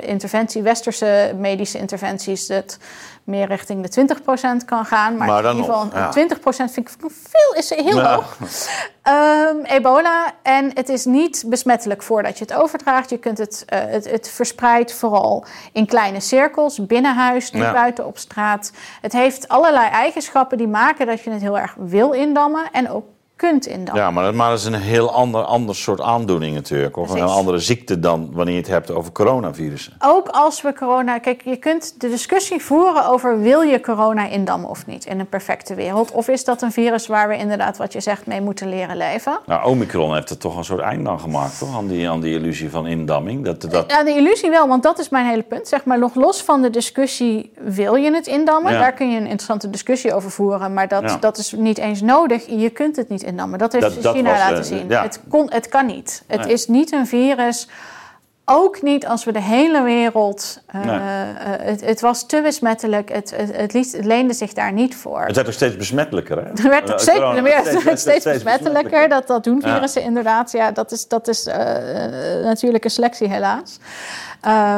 interventie, 0.00 0.62
westerse 0.62 1.32
medische 1.36 1.78
interventies, 1.78 2.48
het 2.48 2.78
meer 3.24 3.46
richting 3.46 3.86
de 3.86 4.06
20% 4.62 4.64
kan 4.66 4.84
gaan. 4.84 5.16
Maar, 5.16 5.44
in 5.44 5.56
ieder 5.56 5.64
geval 5.64 5.88
ja. 5.92 6.10
20% 6.10 6.72
vind 6.72 6.76
ik 6.78 6.90
veel, 6.98 7.54
is 7.54 7.70
heel 7.70 8.00
hoog. 8.00 8.36
Um, 9.08 9.64
ebola. 9.64 10.32
En 10.42 10.70
het 10.74 10.88
is 10.88 11.04
niet 11.04 11.44
besmettelijk 11.46 12.02
voordat 12.02 12.38
je 12.38 12.44
het 12.44 12.54
overdraagt. 12.54 13.10
Je 13.10 13.18
kunt 13.18 13.38
het, 13.38 13.64
uh, 13.72 13.78
het, 13.80 14.10
het 14.10 14.30
verspreidt 14.30 14.92
vooral 14.92 15.44
in 15.72 15.86
kleine 15.86 16.20
cirkels, 16.20 16.86
binnenhuis, 16.86 17.50
niet 17.50 17.72
buiten 17.72 18.06
op 18.06 18.18
straat. 18.18 18.72
Het 19.00 19.12
heeft 19.12 19.48
allerlei 19.48 19.88
eigenschappen 19.88 20.58
die 20.58 20.68
maken 20.68 21.06
dat 21.06 21.20
je 21.20 21.30
het 21.30 21.40
heel 21.40 21.58
erg 21.58 21.74
wil 21.78 22.12
indammen. 22.12 22.68
En 22.72 22.90
ook 22.90 23.04
kunt 23.40 23.66
indammen. 23.66 24.02
Ja, 24.02 24.10
maar, 24.10 24.34
maar 24.34 24.50
dat 24.50 24.58
is 24.58 24.64
een 24.64 24.74
heel 24.74 25.12
ander, 25.12 25.42
ander 25.42 25.74
soort 25.74 26.00
aandoening 26.00 26.54
natuurlijk. 26.54 26.96
Of 26.96 27.10
een 27.10 27.22
andere 27.22 27.58
ziekte 27.58 28.00
dan 28.00 28.28
wanneer 28.32 28.54
je 28.54 28.60
het 28.60 28.70
hebt 28.70 28.90
over 28.90 29.12
coronavirussen. 29.12 29.92
Ook 29.98 30.28
als 30.28 30.62
we 30.62 30.72
corona... 30.72 31.18
Kijk, 31.18 31.42
je 31.44 31.56
kunt 31.56 32.00
de 32.00 32.08
discussie 32.08 32.60
voeren 32.62 33.06
over... 33.06 33.40
wil 33.40 33.60
je 33.60 33.80
corona 33.80 34.26
indammen 34.26 34.70
of 34.70 34.86
niet 34.86 35.04
in 35.04 35.20
een 35.20 35.28
perfecte 35.28 35.74
wereld? 35.74 36.10
Of 36.10 36.28
is 36.28 36.44
dat 36.44 36.62
een 36.62 36.72
virus 36.72 37.06
waar 37.06 37.28
we 37.28 37.36
inderdaad, 37.36 37.76
wat 37.76 37.92
je 37.92 38.00
zegt, 38.00 38.26
mee 38.26 38.40
moeten 38.40 38.68
leren 38.68 38.96
leven? 38.96 39.38
Nou, 39.46 39.64
Omicron 39.64 40.14
heeft 40.14 40.30
er 40.30 40.38
toch 40.38 40.56
een 40.56 40.64
soort 40.64 40.80
eind 40.80 41.08
aan 41.08 41.20
gemaakt, 41.20 41.58
toch? 41.58 41.76
Aan 41.76 41.86
die, 41.86 42.08
aan 42.10 42.20
die 42.20 42.34
illusie 42.34 42.70
van 42.70 42.86
indamming. 42.86 43.44
Dat, 43.44 43.60
dat... 43.60 43.90
Ja, 43.90 44.04
de 44.04 44.14
illusie 44.14 44.50
wel, 44.50 44.68
want 44.68 44.82
dat 44.82 44.98
is 44.98 45.08
mijn 45.08 45.26
hele 45.26 45.42
punt. 45.42 45.68
Zeg 45.68 45.84
maar, 45.84 45.98
nog 45.98 46.14
los 46.14 46.42
van 46.42 46.62
de 46.62 46.70
discussie, 46.70 47.52
wil 47.60 47.94
je 47.94 48.14
het 48.14 48.26
indammen? 48.26 48.72
Daar 48.72 48.92
kun 48.92 49.10
je 49.10 49.16
een 49.16 49.22
interessante 49.22 49.70
discussie 49.70 50.14
over 50.14 50.30
voeren. 50.30 50.74
Maar 50.74 50.88
dat, 50.88 51.16
dat 51.20 51.38
is 51.38 51.52
niet 51.52 51.78
eens 51.78 52.00
nodig. 52.00 52.46
Je 52.46 52.70
kunt 52.70 52.96
het 52.96 53.08
niet 53.08 53.28
dat 53.36 53.72
heeft 53.72 54.02
dat, 54.02 54.14
China 54.14 54.30
laten 54.30 54.56
eh, 54.56 54.62
zien. 54.62 54.92
Het, 54.92 55.20
kon, 55.28 55.50
het 55.52 55.68
kan 55.68 55.86
niet. 55.86 56.22
Het 56.26 56.46
is 56.46 56.66
niet 56.66 56.92
een 56.92 57.06
virus. 57.06 57.68
Ook 58.44 58.82
niet 58.82 59.06
als 59.06 59.24
we 59.24 59.32
de 59.32 59.40
hele 59.40 59.82
wereld. 59.82 60.62
Uh, 60.74 60.82
het, 60.84 61.80
het, 61.80 62.00
was 62.00 62.26
te 62.26 62.40
besmettelijk. 62.42 63.12
Het, 63.12 63.34
het, 63.36 63.72
het, 63.72 64.04
leende 64.04 64.34
zich 64.34 64.52
daar 64.52 64.72
niet 64.72 64.96
voor. 64.96 65.22
Het 65.24 65.36
werd 65.36 65.46
ook 65.46 65.52
steeds 65.52 65.76
besmettelijker. 65.76 66.36
Hè? 66.36 66.48
Het 66.50 66.62
werd 66.62 66.92
ook 66.92 66.98
steeds, 66.98 67.80
steeds, 67.80 68.00
steeds, 68.00 68.24
besmettelijker. 68.24 69.08
Dat, 69.08 69.26
dat 69.26 69.44
doen 69.44 69.62
virussen 69.62 70.02
inderdaad. 70.02 70.52
Ja, 70.52 70.70
dat 70.70 70.92
is, 70.92 71.08
dat 71.08 71.28
is 71.28 71.46
uh, 71.46 71.54
natuurlijke 72.42 72.88
selectie, 72.88 73.28
helaas. 73.28 73.78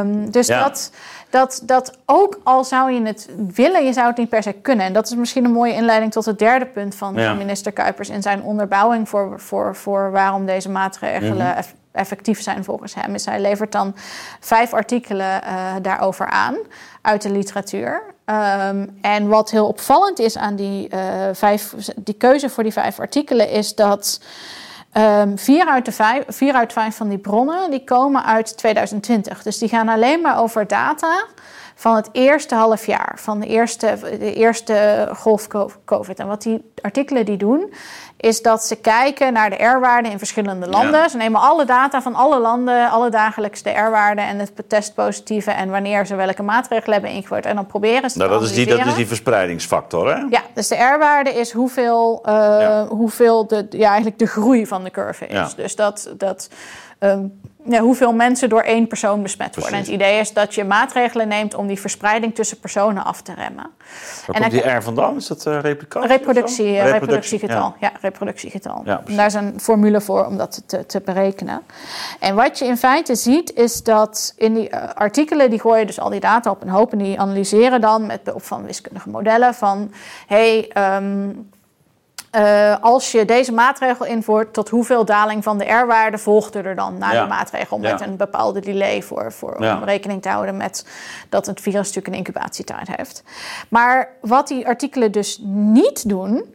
Um, 0.01 0.31
dus 0.31 0.47
dat 0.47 0.91
dat, 1.33 1.63
dat 1.65 1.99
ook 2.07 2.41
al 2.43 2.65
zou 2.65 2.93
je 2.93 3.03
het 3.03 3.29
willen, 3.55 3.85
je 3.85 3.93
zou 3.93 4.07
het 4.07 4.17
niet 4.17 4.29
per 4.29 4.43
se 4.43 4.53
kunnen. 4.53 4.87
En 4.87 4.93
dat 4.93 5.07
is 5.07 5.15
misschien 5.15 5.45
een 5.45 5.53
mooie 5.53 5.75
inleiding 5.75 6.13
tot 6.13 6.25
het 6.25 6.39
derde 6.39 6.67
punt 6.67 6.95
van 6.95 7.15
minister 7.15 7.73
Kuipers 7.73 8.09
in 8.09 8.23
zijn 8.23 8.43
onderbouwing 8.43 9.09
voor, 9.09 9.41
voor, 9.41 9.77
voor 9.77 10.11
waarom 10.11 10.47
deze 10.47 10.71
maatregelen 10.71 11.47
mhm. 11.47 11.63
effectief 11.93 12.43
zijn 12.43 12.65
volgens 12.65 12.95
hem. 12.95 13.15
Is 13.15 13.25
hij 13.25 13.41
levert 13.41 13.73
dan 13.73 13.95
vijf 14.41 14.73
artikelen 14.73 15.41
uh, 15.45 15.75
daarover 15.83 16.27
aan 16.27 16.57
uit 17.03 17.23
de 17.23 17.31
literatuur. 17.31 18.03
Um, 18.27 18.99
en 19.01 19.29
wat 19.29 19.51
heel 19.51 19.67
opvallend 19.67 20.19
is 20.19 20.37
aan 20.37 20.57
die, 20.57 20.89
uh, 20.95 21.01
vijf, 21.33 21.75
die 21.97 22.15
keuze 22.15 22.49
voor 22.49 22.63
die 22.63 22.73
vijf 22.73 23.01
artikelen 23.01 23.51
is 23.51 23.75
dat. 23.75 24.21
Um, 24.97 25.39
vier, 25.39 25.67
uit 25.67 25.85
de 25.85 25.93
vijf, 25.93 26.25
vier 26.29 26.55
uit 26.55 26.73
vijf 26.73 26.97
van 26.97 27.09
die 27.09 27.19
bronnen 27.19 27.71
die 27.71 27.85
komen 27.85 28.25
uit 28.25 28.57
2020. 28.57 29.43
Dus 29.43 29.59
die 29.59 29.69
gaan 29.69 29.89
alleen 29.89 30.21
maar 30.21 30.41
over 30.41 30.67
data 30.67 31.25
van 31.75 31.97
het 31.97 32.09
eerste 32.13 32.55
half 32.55 32.87
jaar, 32.87 33.13
van 33.17 33.41
de 33.41 33.47
eerste, 33.47 33.99
de 34.19 34.35
eerste 34.35 35.09
golf 35.17 35.49
COVID. 35.85 36.19
En 36.19 36.27
wat 36.27 36.43
die 36.43 36.73
artikelen 36.83 37.25
die 37.25 37.37
doen, 37.37 37.73
is 38.23 38.43
dat 38.43 38.65
ze 38.65 38.77
kijken 38.77 39.33
naar 39.33 39.51
de 39.51 39.65
R-waarden 39.65 40.11
in 40.11 40.19
verschillende 40.19 40.67
landen. 40.69 41.01
Ja. 41.01 41.09
Ze 41.09 41.17
nemen 41.17 41.41
alle 41.41 41.65
data 41.65 42.03
van 42.03 42.15
alle 42.15 42.39
landen, 42.39 42.91
alle 42.91 43.11
dagelijks 43.11 43.63
de 43.63 43.71
R-waarden 43.71 44.27
en 44.27 44.39
het 44.39 44.53
testpositieve 44.69 45.51
en 45.51 45.71
wanneer 45.71 46.07
ze 46.07 46.15
welke 46.15 46.43
maatregelen 46.43 46.93
hebben 46.93 47.11
ingevoerd. 47.11 47.47
En 47.47 47.55
dan 47.55 47.67
proberen 47.67 48.11
ze 48.11 48.19
Nou, 48.19 48.31
te 48.31 48.39
dat, 48.39 48.49
is 48.49 48.55
die, 48.55 48.67
dat 48.67 48.87
is 48.87 48.95
die 48.95 49.07
verspreidingsfactor, 49.07 50.15
hè? 50.15 50.25
Ja, 50.31 50.43
dus 50.55 50.69
de 50.69 50.77
R-waarde 50.77 51.31
is 51.31 51.53
hoeveel, 51.53 52.21
eh, 52.25 52.33
Ja. 52.35 52.87
hoeveel 52.87 53.47
de, 53.47 53.67
ja, 53.71 53.87
eigenlijk 53.87 54.19
de 54.19 54.27
groei 54.27 54.67
van 54.67 54.85
de 54.85 54.91
curve 54.91 55.27
is. 55.27 55.33
Ja. 55.33 55.49
Dus 55.57 55.77
dat, 55.77 56.11
dat 56.17 56.49
ehm, 56.99 57.25
hoeveel 57.65 58.13
mensen 58.13 58.49
door 58.49 58.61
één 58.61 58.87
persoon 58.87 59.23
besmet 59.23 59.55
worden. 59.57 59.75
En 59.75 59.79
het 59.79 59.89
idee 59.89 60.19
is 60.19 60.33
dat 60.33 60.55
je 60.55 60.65
maatregelen 60.65 61.29
neemt 61.29 61.55
om 61.55 61.67
die 61.67 61.81
verspreiding 61.81 62.35
tussen 62.35 62.59
personen 62.59 63.05
af 63.05 63.23
te 63.23 63.35
remmen. 63.35 63.71
Waar 64.27 64.37
En 64.37 64.41
komt 64.41 64.53
die 64.53 64.71
R 64.71 64.83
vandaan? 64.83 65.17
Is 65.17 65.27
dat 65.27 65.47
eh 65.47 65.61
replicatie? 65.61 66.09
Reproductie, 66.09 66.79
eh, 66.79 66.85
zo? 66.85 66.93
reproductiegetal. 66.93 67.75
Ja, 67.81 67.93
reproductiegetal. 68.01 68.83
Ja, 68.85 69.03
daar 69.07 69.27
is 69.27 69.35
een 69.35 69.61
formule 69.61 70.01
voor 70.01 70.27
om 70.27 70.37
dat 70.37 70.63
te, 70.67 70.87
te 70.87 71.01
berekenen. 71.01 71.63
En 72.21 72.35
wat 72.35 72.59
je 72.59 72.65
in 72.65 72.77
feite 72.77 73.15
ziet, 73.15 73.53
is 73.53 73.83
dat 73.83 74.35
in 74.37 74.55
die 74.55 74.69
eh, 74.69 74.95
artikelen, 74.95 75.51
die 75.51 75.61
gooien 75.61 75.87
dus 75.87 76.01
al 76.01 76.11
die 76.11 76.21
data 76.21 76.51
op 76.51 76.63
een 76.63 76.69
hoop 76.69 76.93
en 76.93 76.99
die 76.99 77.21
analyseren 77.21 77.81
dan 77.81 78.07
met 78.07 78.23
behulp 78.23 78.43
van 78.43 78.65
wiskundige 78.65 79.09
modellen 79.09 79.55
van 79.55 79.93
hey, 80.27 80.69
ehm, 80.69 81.29
eh, 82.33 82.77
als 82.81 83.13
je 83.13 83.25
deze 83.25 83.53
maatregel 83.53 84.07
invoert, 84.07 84.53
tot 84.53 84.69
hoeveel 84.69 85.05
daling 85.05 85.43
van 85.43 85.59
de 85.59 85.65
R-waarde 85.73 86.19
volgt 86.19 86.55
er 86.55 86.75
dan 86.75 86.99
na 86.99 87.13
Ja. 87.13 87.21
die 87.21 87.29
maatregel 87.29 87.79
met 87.79 87.99
Ja. 88.01 88.07
een 88.07 88.17
bepaalde 88.17 88.61
delay 88.61 89.03
voor, 89.03 89.33
voor 89.33 89.63
Ja. 89.63 89.77
om 89.77 89.85
rekening 89.85 90.23
te 90.23 90.29
houden 90.29 90.57
met 90.57 90.87
dat 91.29 91.47
het 91.47 91.61
virus 91.61 91.79
natuurlijk 91.87 92.07
een 92.07 92.15
incubatietijd 92.15 92.89
heeft. 92.97 93.23
Maar 93.69 94.09
wat 94.21 94.49
die 94.49 94.67
artikelen 94.67 95.13
dus 95.13 95.41
niet 95.45 96.09
doen, 96.09 96.55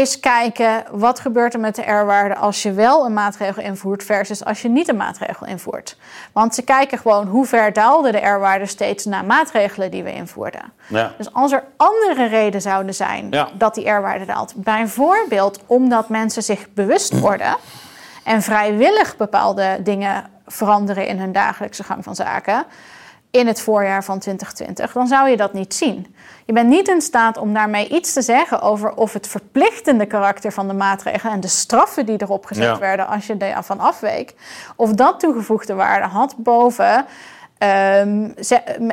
is 0.00 0.20
kijken 0.20 0.84
wat 0.90 1.20
gebeurt 1.20 1.54
er 1.54 1.60
met 1.60 1.74
de 1.74 1.82
R-waarde 1.82 2.36
als 2.36 2.62
je 2.62 2.72
wel 2.72 3.04
een 3.06 3.12
maatregel 3.12 3.62
invoert 3.62 4.04
versus 4.04 4.44
als 4.44 4.62
je 4.62 4.68
niet 4.68 4.88
een 4.88 4.96
maatregel 4.96 5.46
invoert. 5.46 5.96
Want 6.32 6.54
ze 6.54 6.62
kijken 6.62 6.98
gewoon 6.98 7.26
hoe 7.26 7.46
ver 7.46 7.72
daalde 7.72 8.12
de 8.12 8.18
R-waarde 8.18 8.66
steeds 8.66 9.04
na 9.04 9.22
maatregelen 9.22 9.90
die 9.90 10.02
we 10.02 10.12
invoerden. 10.12 10.72
Ja. 10.86 11.12
Dus 11.16 11.32
als 11.32 11.52
er 11.52 11.64
andere 11.76 12.26
redenen 12.26 12.60
zouden 12.60 12.94
zijn 12.94 13.26
Ja. 13.30 13.48
dat 13.54 13.74
die 13.74 13.90
R-waarde 13.90 14.24
daalt, 14.24 14.52
bijvoorbeeld 14.56 15.60
omdat 15.66 16.08
mensen 16.08 16.42
zich 16.42 16.72
bewust 16.72 17.18
worden 17.20 17.56
en 18.24 18.42
vrijwillig 18.42 19.16
bepaalde 19.16 19.78
dingen 19.82 20.24
veranderen 20.46 21.06
in 21.06 21.18
hun 21.18 21.32
dagelijkse 21.32 21.84
gang 21.84 22.04
van 22.04 22.14
zaken 22.14 22.64
in 23.34 23.46
het 23.46 23.60
voorjaar 23.60 24.04
van 24.04 24.18
2020, 24.18 24.92
dan 24.92 25.06
zou 25.06 25.28
je 25.28 25.36
dat 25.36 25.52
niet 25.52 25.74
zien. 25.74 26.14
Je 26.44 26.52
bent 26.52 26.68
niet 26.68 26.88
in 26.88 27.00
staat 27.00 27.36
om 27.36 27.54
daarmee 27.54 27.88
iets 27.88 28.12
te 28.12 28.22
zeggen 28.22 28.60
over 28.60 28.94
of 28.94 29.12
het 29.12 29.26
verplichtende 29.26 30.06
karakter 30.06 30.52
van 30.52 30.68
de 30.68 30.74
maatregelen 30.74 31.32
en 31.32 31.40
de 31.40 31.48
straffen 31.48 32.06
die 32.06 32.22
erop 32.22 32.46
gezet 32.46 32.64
Ja. 32.64 32.78
werden 32.78 33.06
als 33.06 33.26
je 33.26 33.36
daarvan 33.36 33.80
afweek, 33.80 34.34
of 34.76 34.92
dat 34.92 35.20
toegevoegde 35.20 35.74
waarde 35.74 36.06
had 36.06 36.34
boven 36.36 37.06
ehm, 37.58 38.30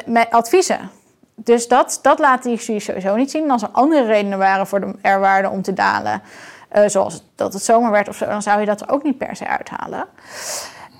met, 0.05 0.27
adviezen. 0.29 0.89
Dus 1.35 1.67
dat, 1.67 1.99
dat 2.01 2.19
laat 2.19 2.43
die 2.43 2.57
studie 2.57 2.81
sowieso 2.81 3.15
niet 3.15 3.31
zien. 3.31 3.43
En 3.43 3.51
als 3.51 3.61
er 3.61 3.69
andere 3.71 4.05
redenen 4.05 4.37
waren 4.37 4.67
voor 4.67 4.79
de 4.79 5.09
R-waarde 5.09 5.49
om 5.49 5.61
te 5.61 5.73
dalen, 5.73 6.21
eh, 6.69 6.83
zoals 6.87 7.23
dat 7.35 7.53
het 7.53 7.63
zomer 7.63 7.91
werd 7.91 8.09
of 8.09 8.15
zo, 8.15 8.25
dan 8.25 8.41
zou 8.41 8.59
je 8.59 8.65
dat 8.65 8.81
er 8.81 8.89
ook 8.89 9.03
niet 9.03 9.17
per 9.17 9.35
se 9.35 9.47
uithalen. 9.47 10.07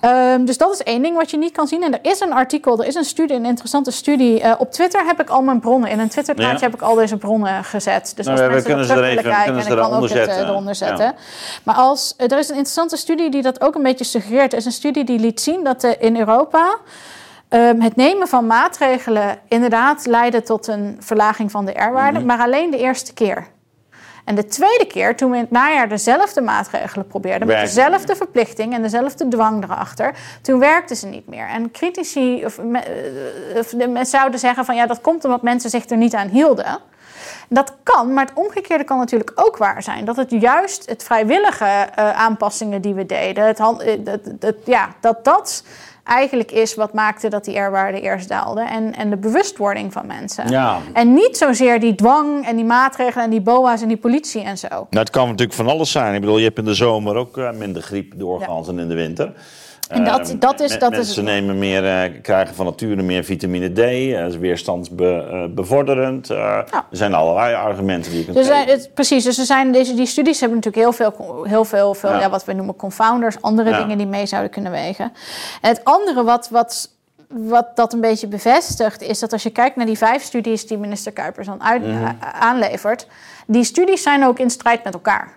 Ehm, 0.02 0.44
dus 0.44 0.58
dat 0.58 0.72
is 0.72 0.82
één 0.82 1.02
ding 1.02 1.16
wat 1.16 1.30
je 1.30 1.36
niet 1.36 1.52
kan 1.52 1.66
zien. 1.66 1.82
En 1.82 1.92
er 1.92 2.10
is 2.10 2.20
een 2.20 2.32
artikel, 2.32 2.80
er 2.80 2.86
is 2.86 2.94
een 2.94 3.04
studie, 3.04 3.36
een 3.36 3.44
interessante 3.44 3.90
studie. 3.90 4.40
Eh, 4.40 4.54
op 4.58 4.72
Twitter 4.72 5.06
heb 5.06 5.20
ik 5.20 5.28
al 5.30 5.42
mijn 5.42 5.60
bronnen. 5.60 5.90
In 5.90 5.98
een 5.98 6.08
Twitter-plaatje 6.08 6.54
Ja. 6.58 6.60
heb 6.62 6.74
ik 6.74 6.82
al 6.82 6.94
deze 6.94 7.16
bronnen 7.16 7.64
gezet. 7.64 8.12
Dus 8.16 8.26
Nou, 8.26 8.38
als 8.38 8.46
we 8.46 8.52
mensen 8.52 8.68
kunnen 8.70 8.86
ze 8.86 8.92
er 8.92 9.04
even- 9.04 9.22
kijken, 9.22 9.42
kunnen 9.42 9.56
en 9.60 9.62
ze 9.66 9.70
ik 9.70 9.76
kan 9.76 9.84
ook 9.86 9.92
eronder 9.92 10.10
het 10.18 10.28
eh, 10.28 10.34
zetten. 10.34 10.50
eronder 10.50 10.74
zetten. 10.74 11.14
Maar 11.62 11.74
als, 11.74 12.14
er 12.16 12.38
is 12.38 12.48
een 12.48 12.54
interessante 12.54 12.96
studie 12.96 13.30
die 13.30 13.42
dat 13.42 13.60
ook 13.60 13.74
een 13.74 13.82
beetje 13.82 14.04
suggereert. 14.04 14.52
Er 14.52 14.58
is 14.58 14.64
een 14.64 14.72
studie 14.72 15.04
die 15.04 15.18
liet 15.18 15.40
zien 15.40 15.64
dat 15.64 15.84
in 15.84 16.16
Europa... 16.18 16.76
ehm, 17.48 17.80
het 17.80 17.96
nemen 17.96 18.28
van 18.28 18.46
maatregelen 18.46 19.38
inderdaad 19.48 20.06
leidde 20.06 20.42
tot 20.42 20.66
een 20.66 20.96
verlaging 21.00 21.50
van 21.50 21.64
de 21.64 21.72
R-waarde, 21.72 22.18
Mhm. 22.18 22.26
maar 22.26 22.38
alleen 22.38 22.70
de 22.70 22.78
eerste 22.78 23.12
keer. 23.14 23.46
En 24.24 24.34
de 24.34 24.46
tweede 24.46 24.86
keer, 24.86 25.16
toen 25.16 25.30
we 25.30 25.36
in 25.36 25.42
het 25.42 25.50
najaar 25.50 25.88
dezelfde 25.88 26.40
maatregelen 26.40 27.06
probeerden, 27.06 27.46
met 27.48 27.60
dezelfde 27.60 28.16
verplichting 28.16 28.74
en 28.74 28.82
dezelfde 28.82 29.28
dwang 29.28 29.64
erachter, 29.64 30.14
toen 30.42 30.58
werkte 30.58 30.94
ze 30.94 31.06
niet 31.06 31.28
meer. 31.28 31.46
En 31.46 31.70
critici 31.70 32.44
of, 32.44 32.58
eh, 32.58 33.58
of 33.58 33.76
mensen 33.76 34.06
zouden 34.06 34.40
zeggen 34.40 34.64
van 34.64 34.74
ja, 34.74 34.86
dat 34.86 35.00
komt 35.00 35.24
omdat 35.24 35.42
mensen 35.42 35.70
zich 35.70 35.88
er 35.88 35.96
niet 35.96 36.14
aan 36.14 36.28
hielden. 36.28 36.78
Dat 37.48 37.74
kan, 37.82 38.12
maar 38.12 38.24
het 38.24 38.34
omgekeerde 38.34 38.84
kan 38.84 38.98
natuurlijk 38.98 39.32
ook 39.34 39.56
waar 39.56 39.82
zijn. 39.82 40.04
Dat 40.04 40.16
het 40.16 40.30
juist 40.30 40.88
het 40.88 41.02
vrijwillige 41.02 41.64
eh, 41.64 42.10
aanpassingen 42.10 42.82
die 42.82 42.94
we 42.94 43.06
deden, 43.06 43.46
het, 43.46 43.58
hand- 43.58 43.82
eh, 43.82 44.50
ja, 44.64 44.88
dat 45.00 45.24
dat 45.24 45.64
eigenlijk 46.04 46.50
is 46.50 46.74
wat 46.74 46.92
maakte 46.92 47.28
dat 47.28 47.44
die 47.44 47.58
R-waarde 47.58 48.00
eerst 48.00 48.28
daalde. 48.28 48.60
En, 48.60 48.94
en 48.94 49.10
de 49.10 49.16
bewustwording 49.16 49.92
van 49.92 50.06
mensen. 50.06 50.48
Ja. 50.48 50.78
En 50.92 51.14
niet 51.14 51.36
zozeer 51.36 51.80
die 51.80 51.94
dwang 51.94 52.46
en 52.46 52.56
die 52.56 52.64
maatregelen 52.64 53.24
en 53.24 53.30
die 53.30 53.40
BOA's 53.40 53.82
en 53.82 53.88
die 53.88 53.96
politie 53.96 54.42
en 54.42 54.58
zo. 54.58 54.68
Nou, 54.68 54.86
het 54.90 55.10
kan 55.10 55.28
natuurlijk 55.28 55.52
van 55.52 55.68
alles 55.68 55.90
zijn. 55.90 56.14
Ik 56.14 56.20
bedoel, 56.20 56.38
je 56.38 56.44
hebt 56.44 56.58
in 56.58 56.64
de 56.64 56.74
zomer 56.74 57.16
ook 57.16 57.38
eh, 57.38 57.52
minder 57.52 57.82
griep 57.82 58.12
doorgaans 58.16 58.66
dan 58.66 58.80
in 58.80 58.88
de 58.88 58.94
winter. 58.94 59.32
En 59.92 60.04
dat- 60.04 60.30
Eh, 60.30 60.34
dat 60.40 60.60
is- 60.60 60.78
dat 60.78 60.90
mensen 60.90 61.24
nemen 61.24 61.58
meer, 61.58 61.86
eh, 61.86 62.10
krijgen 62.22 62.54
van 62.54 62.64
nature 62.66 63.02
meer 63.02 63.24
vitamine 63.24 63.72
D. 63.72 63.78
eh, 63.78 64.26
is 64.26 64.36
weerstandsbevorderend. 64.36 66.30
Eh, 66.30 66.56
Er 66.56 66.82
zijn 66.90 67.14
allerlei 67.14 67.54
argumenten 67.54 68.10
die 68.10 68.18
je 68.18 68.24
kunt 68.24 68.36
Dus 68.36 68.46
zijn, 68.46 68.68
het, 68.68 68.90
precies, 68.94 69.24
dus 69.24 69.38
er 69.38 69.44
zijn 69.44 69.72
deze, 69.72 69.94
die 69.94 70.06
studies 70.06 70.40
hebben 70.40 70.58
natuurlijk 70.58 70.84
heel 70.84 71.12
veel, 71.12 71.44
heel 71.44 71.64
veel, 71.64 71.94
veel 71.94 72.10
Ja. 72.10 72.20
ja. 72.20 72.30
wat 72.30 72.44
we 72.44 72.52
noemen 72.52 72.76
confounders, 72.76 73.36
andere 73.42 73.70
Ja. 73.70 73.78
dingen 73.82 73.98
die 73.98 74.06
mee 74.06 74.26
zouden 74.26 74.50
kunnen 74.50 74.72
wegen. 74.72 75.12
En 75.60 75.68
het 75.68 75.80
andere 75.84 76.24
wat, 76.24 76.48
wat, 76.50 76.90
wat 77.28 77.66
dat 77.76 77.92
een 77.92 78.00
beetje 78.00 78.26
bevestigt, 78.26 79.02
is 79.02 79.18
dat 79.18 79.32
als 79.32 79.42
je 79.42 79.50
kijkt 79.50 79.76
naar 79.76 79.86
die 79.86 79.98
vijf 79.98 80.22
studies 80.22 80.66
die 80.66 80.78
minister 80.78 81.12
Kuipers 81.12 81.46
dan 81.46 81.62
uit, 81.62 81.86
Mhm. 81.86 82.12
aanlevert, 82.40 83.06
die 83.46 83.64
studies 83.64 84.02
zijn 84.02 84.24
ook 84.24 84.38
in 84.38 84.50
strijd 84.50 84.84
met 84.84 84.94
elkaar. 84.94 85.32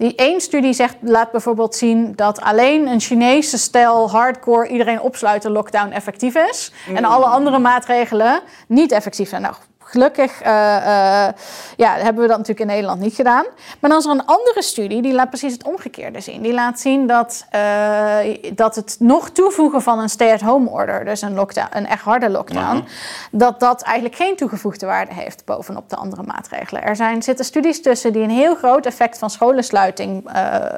Die 0.00 0.14
één 0.14 0.40
studie 0.40 0.72
zegt, 0.72 0.96
laat 1.00 1.30
bijvoorbeeld 1.30 1.74
zien 1.74 2.12
dat 2.16 2.40
alleen 2.40 2.86
een 2.86 3.00
Chinese 3.00 3.58
stijl 3.58 4.10
hardcore 4.10 4.68
iedereen 4.68 5.00
opsluiten 5.00 5.50
lockdown 5.50 5.90
effectief 5.90 6.34
is. 6.34 6.72
En 6.94 7.04
alle 7.04 7.24
andere 7.24 7.58
maatregelen 7.58 8.40
niet 8.66 8.92
effectief 8.92 9.28
zijn. 9.28 9.42
Nou, 9.42 9.54
gelukkig 9.90 10.40
eh, 10.42 10.76
eh, 10.76 11.34
ja, 11.76 11.92
hebben 11.94 12.22
we 12.22 12.28
dat 12.28 12.38
natuurlijk 12.38 12.60
in 12.60 12.66
Nederland 12.66 13.00
niet 13.00 13.14
gedaan. 13.14 13.44
Maar 13.80 13.90
dan 13.90 13.98
is 13.98 14.04
er 14.04 14.10
een 14.10 14.26
andere 14.26 14.62
studie 14.62 15.02
die 15.02 15.12
laat 15.12 15.28
precies 15.28 15.52
het 15.52 15.64
omgekeerde 15.64 16.20
zien. 16.20 16.42
Die 16.42 16.52
laat 16.52 16.80
zien 16.80 17.06
dat, 17.06 17.46
eh, 17.50 18.18
dat 18.54 18.74
het 18.74 18.96
nog 18.98 19.30
toevoegen 19.30 19.82
van 19.82 19.98
een 19.98 20.08
stay-at-home 20.08 20.68
order, 20.70 21.04
dus 21.04 21.22
een, 21.22 21.34
lockdown, 21.34 21.68
een 21.76 21.86
echt 21.86 22.02
harde 22.02 22.30
lockdown, 22.30 22.76
Mhm. 22.76 22.84
dat 23.30 23.60
dat 23.60 23.82
eigenlijk 23.82 24.16
geen 24.16 24.36
toegevoegde 24.36 24.86
waarde 24.86 25.14
heeft 25.14 25.44
bovenop 25.44 25.90
de 25.90 25.96
andere 25.96 26.22
maatregelen. 26.22 26.82
Er 26.82 26.96
zijn, 26.96 27.22
zitten 27.22 27.44
studies 27.44 27.82
tussen 27.82 28.12
die 28.12 28.22
een 28.22 28.30
heel 28.30 28.54
groot 28.54 28.86
effect 28.86 29.18
van 29.18 29.30
scholensluiting 29.30 30.30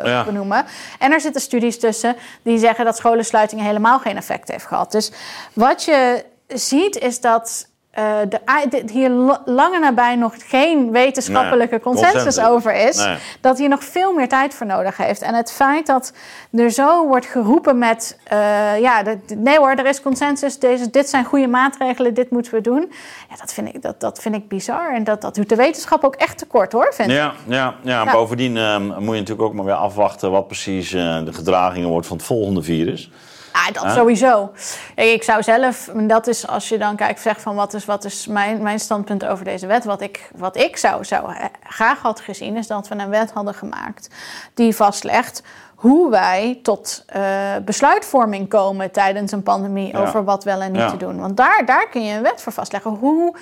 Ja. 0.04 0.24
benoemen. 0.24 0.64
En 0.98 1.12
er 1.12 1.20
zitten 1.20 1.40
studies 1.40 1.78
tussen 1.78 2.16
die 2.42 2.58
zeggen 2.58 2.84
dat 2.84 2.96
scholensluiting 2.96 3.60
helemaal 3.60 3.98
geen 3.98 4.16
effect 4.16 4.48
heeft 4.50 4.66
gehad. 4.66 4.92
Dus 4.92 5.12
wat 5.52 5.84
je 5.84 6.24
ziet 6.46 6.98
is 6.98 7.20
dat. 7.20 7.70
Eh, 7.92 8.16
de, 8.28 8.40
de- 8.70 8.82
hier 8.92 9.08
la- 9.10 9.42
lange 9.44 9.78
nabij 9.78 10.16
nog 10.16 10.34
geen 10.46 10.90
wetenschappelijke 10.90 11.74
Nee, 11.74 11.80
consensus, 11.82 12.12
consensus. 12.22 12.44
over 12.46 12.74
is. 12.74 12.96
Nee. 12.96 13.16
Dat 13.40 13.58
hier 13.58 13.68
nog 13.68 13.84
veel 13.84 14.12
meer 14.14 14.28
tijd 14.28 14.54
voor 14.54 14.66
nodig 14.66 14.96
heeft. 14.96 15.22
En 15.22 15.34
het 15.34 15.52
feit 15.52 15.86
dat 15.86 16.12
er 16.52 16.70
zo 16.70 17.06
wordt 17.06 17.26
geroepen 17.26 17.78
met... 17.78 18.18
eh, 18.24 18.80
ja, 18.80 19.02
de- 19.02 19.18
nee 19.36 19.58
hoor, 19.58 19.70
er 19.70 19.86
is 19.86 20.02
consensus. 20.02 20.58
Deze, 20.58 20.90
dit 20.90 21.08
zijn 21.08 21.24
goede 21.24 21.46
maatregelen, 21.46 22.14
dit 22.14 22.30
moeten 22.30 22.54
we 22.54 22.60
doen. 22.60 22.92
Ja, 23.30 23.36
dat 23.36 23.52
vind 23.52 23.74
ik, 23.74 23.82
dat, 23.82 24.00
dat 24.00 24.18
vind 24.20 24.34
ik 24.34 24.48
bizar. 24.48 24.94
En 24.94 25.04
dat, 25.04 25.20
dat 25.20 25.34
doet 25.34 25.48
de 25.48 25.56
wetenschap 25.56 26.04
ook 26.04 26.14
echt 26.14 26.38
tekort 26.38 26.72
hoor, 26.72 26.92
vind 26.94 27.08
ik. 27.10 27.14
Ja, 27.16 27.32
ja, 27.46 27.74
ja. 27.82 28.02
Ja. 28.04 28.12
bovendien 28.12 28.56
ehm, 28.56 28.82
moet 28.86 29.14
je 29.14 29.20
natuurlijk 29.20 29.42
ook 29.42 29.54
maar 29.54 29.64
weer 29.64 29.74
afwachten 29.74 30.30
wat 30.30 30.46
precies 30.46 30.92
eh, 30.92 31.24
de 31.24 31.32
gedragingen 31.32 31.88
wordt 31.88 32.06
van 32.06 32.16
het 32.16 32.26
volgende 32.26 32.62
virus. 32.62 33.10
Ah, 33.52 33.82
dat 33.82 33.92
sowieso. 33.92 34.52
Ik 34.94 35.22
zou 35.22 35.42
zelf, 35.42 35.90
dat 35.94 36.26
is 36.26 36.46
als 36.48 36.68
je 36.68 36.78
dan 36.78 36.96
kijkt, 36.96 37.20
zegt 37.20 37.42
van 37.42 37.54
wat 37.54 37.74
is, 37.74 37.84
wat 37.84 38.04
is 38.04 38.26
mijn, 38.26 38.62
mijn 38.62 38.78
standpunt 38.80 39.24
over 39.24 39.44
deze 39.44 39.66
wet. 39.66 39.84
Wat 39.84 40.00
ik, 40.00 40.30
wat 40.36 40.56
ik 40.56 40.76
zou, 40.76 41.04
zou 41.04 41.32
graag 41.62 41.98
had 42.02 42.20
gezien, 42.20 42.56
is 42.56 42.66
dat 42.66 42.88
we 42.88 42.94
een 42.94 43.08
wet 43.08 43.30
hadden 43.32 43.54
gemaakt 43.54 44.08
die 44.54 44.76
vastlegt 44.76 45.42
hoe 45.74 46.10
wij 46.10 46.58
tot 46.62 47.04
eh, 47.06 47.22
besluitvorming 47.64 48.48
komen 48.48 48.90
tijdens 48.90 49.32
een 49.32 49.42
pandemie 49.42 49.92
Ja. 49.92 49.98
over 50.00 50.24
wat 50.24 50.44
wel 50.44 50.60
en 50.60 50.72
niet 50.72 50.80
Ja. 50.80 50.90
te 50.90 50.96
doen. 50.96 51.20
Want 51.20 51.36
daar, 51.36 51.62
daar 51.66 51.88
kun 51.88 52.04
je 52.04 52.14
een 52.14 52.22
wet 52.22 52.42
voor 52.42 52.52
vastleggen. 52.52 52.90
Hoe 52.90 53.36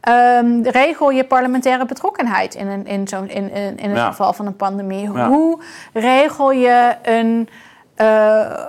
ehm, 0.00 0.62
regel 0.62 1.10
je 1.10 1.24
parlementaire 1.24 1.84
betrokkenheid 1.84 2.54
in, 2.54 2.66
een, 2.66 2.86
in, 2.86 3.08
zo'n, 3.08 3.28
in, 3.28 3.50
in, 3.50 3.76
in 3.78 3.88
het 3.88 3.98
Ja. 3.98 4.06
geval 4.06 4.32
van 4.32 4.46
een 4.46 4.56
pandemie? 4.56 5.12
Ja. 5.12 5.28
Hoe 5.28 5.62
regel 5.92 6.50
je 6.52 6.94
een 7.02 7.48
eh, 7.94 8.64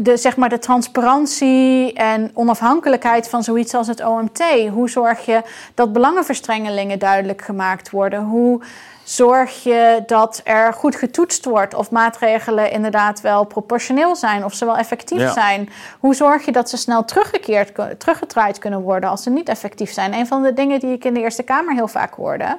de, 0.00 0.16
zeg 0.16 0.36
maar 0.36 0.48
de 0.48 0.58
transparantie 0.58 1.92
en 1.92 2.30
onafhankelijkheid 2.34 3.28
van 3.28 3.42
zoiets 3.42 3.74
als 3.74 3.86
het 3.86 4.04
OMT. 4.04 4.44
Hoe 4.72 4.90
zorg 4.90 5.24
je 5.26 5.42
dat 5.74 5.92
belangenverstrengelingen 5.92 6.98
duidelijk 6.98 7.42
gemaakt 7.42 7.90
worden? 7.90 8.24
Hoe 8.24 8.60
zorg 9.04 9.62
je 9.62 10.02
dat 10.06 10.40
er 10.44 10.72
goed 10.72 10.96
getoetst 10.96 11.44
wordt 11.44 11.74
of 11.74 11.90
maatregelen 11.90 12.70
inderdaad 12.70 13.20
wel 13.20 13.44
proportioneel 13.44 14.16
zijn 14.16 14.44
of 14.44 14.54
ze 14.54 14.64
wel 14.64 14.76
effectief 14.76 15.18
Ja. 15.18 15.32
zijn? 15.32 15.68
Hoe 16.00 16.14
zorg 16.14 16.44
je 16.44 16.52
dat 16.52 16.70
ze 16.70 16.76
snel 16.76 17.04
teruggekeerd, 17.04 17.98
teruggedraaid 17.98 18.58
kunnen 18.58 18.80
worden 18.80 19.10
als 19.10 19.22
ze 19.22 19.30
niet 19.30 19.48
effectief 19.48 19.92
zijn? 19.92 20.14
Een 20.14 20.26
van 20.26 20.42
de 20.42 20.52
dingen 20.52 20.80
die 20.80 20.92
ik 20.92 21.04
in 21.04 21.14
de 21.14 21.20
Eerste 21.20 21.42
Kamer 21.42 21.74
heel 21.74 21.88
vaak 21.88 22.14
hoorde 22.14 22.58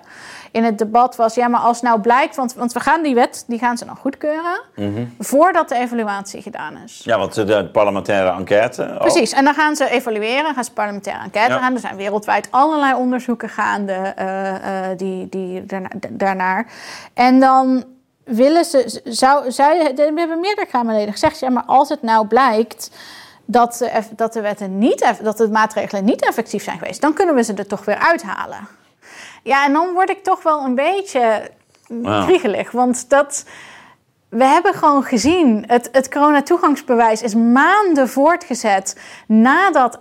in 0.51 0.63
het 0.63 0.77
debat 0.77 1.15
was: 1.15 1.35
ja, 1.35 1.47
maar 1.47 1.59
als 1.59 1.81
nou 1.81 2.01
blijkt, 2.01 2.35
want, 2.35 2.53
want 2.53 2.73
we 2.73 2.79
gaan 2.79 3.03
die 3.03 3.15
wet, 3.15 3.43
die 3.47 3.59
gaan 3.59 3.77
ze 3.77 3.85
dan 3.85 3.95
goedkeuren 3.95 4.61
voordat 5.19 5.69
de 5.69 5.75
evaluatie 5.75 6.41
gedaan 6.41 6.77
is. 6.85 7.01
Ja, 7.03 7.17
want 7.17 7.33
de 7.33 7.69
parlementaire 7.71 8.29
enquête. 8.31 8.83
oh, 8.83 8.97
Precies, 8.97 9.31
en 9.31 9.43
dan 9.43 9.53
gaan 9.53 9.75
ze 9.75 9.89
evalueren, 9.89 10.53
gaan 10.53 10.63
ze 10.63 10.71
parlementaire 10.73 11.23
enquête 11.23 11.51
Ja. 11.53 11.59
gaan. 11.59 11.73
Er 11.73 11.79
zijn 11.79 11.95
wereldwijd 11.95 12.47
allerlei 12.51 12.93
onderzoeken 12.93 13.49
gaande 13.49 13.93
eh, 13.93 14.89
eh, 14.91 14.97
die, 14.97 15.29
die 15.29 15.65
daarna, 15.65 15.89
daarnaar. 16.09 16.67
En 17.13 17.39
dan 17.39 17.83
willen 18.23 18.65
ze, 18.65 19.01
zou, 19.03 19.51
zij, 19.51 19.93
we 19.95 20.13
hebben 20.15 20.39
meerdere 20.39 20.67
Kamerleden 20.67 21.11
gezegd, 21.13 21.39
ja, 21.39 21.49
maar 21.49 21.63
als 21.65 21.89
het 21.89 22.01
nou 22.01 22.27
blijkt 22.27 22.91
dat 23.45 23.75
de, 23.77 23.91
dat 24.15 24.33
de 24.33 24.41
wetten 24.41 24.77
niet, 24.77 25.13
dat 25.21 25.37
de 25.37 25.49
maatregelen 25.49 26.05
niet 26.05 26.25
effectief 26.25 26.63
zijn 26.63 26.77
geweest, 26.79 27.01
dan 27.01 27.13
kunnen 27.13 27.35
we 27.35 27.43
ze 27.43 27.53
er 27.53 27.67
toch 27.67 27.85
weer 27.85 27.97
uithalen. 27.97 28.67
Ja, 29.43 29.65
en 29.65 29.73
dan 29.73 29.93
word 29.93 30.09
ik 30.09 30.23
toch 30.23 30.43
wel 30.43 30.63
een 30.63 30.75
beetje 30.75 31.51
kriegelig, 32.25 32.71
want 32.71 33.09
dat 33.09 33.45
we 34.29 34.43
hebben 34.43 34.73
gewoon 34.73 35.03
gezien, 35.03 35.63
het, 35.67 35.89
het 35.91 36.09
coronatoegangsbewijs 36.09 37.21
is 37.21 37.35
maanden 37.35 38.09
voortgezet 38.09 38.99
nadat 39.27 39.99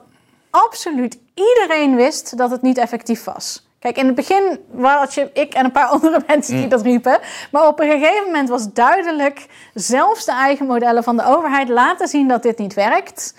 absoluut 0.51 1.19
iedereen 1.35 1.97
wist 1.97 2.39
dat 2.39 2.51
het 2.51 2.63
niet 2.63 2.79
effectief 2.79 3.25
was. 3.25 3.67
Kijk, 3.79 3.97
in 3.97 4.07
het 4.07 4.15
begin 4.15 4.61
had 4.81 5.15
je 5.15 5.31
ik 5.33 5.55
en 5.55 5.65
een 5.65 5.73
paar 5.73 5.87
andere 5.95 6.23
mensen 6.27 6.57
die 6.57 6.69
dat 6.69 6.83
riepen. 6.83 7.19
Maar 7.51 7.67
op 7.67 7.81
een 7.81 7.91
gegeven 7.91 8.25
moment 8.25 8.49
was 8.49 8.73
duidelijk, 8.73 9.47
zelfs 9.75 10.25
de 10.25 10.33
eigen 10.33 10.67
modellen 10.67 11.03
van 11.03 11.17
de 11.17 11.25
overheid 11.25 11.69
laten 11.69 12.09
zien 12.09 12.29
dat 12.29 12.43
dit 12.43 12.59
niet 12.59 12.75
werkt. 12.75 13.35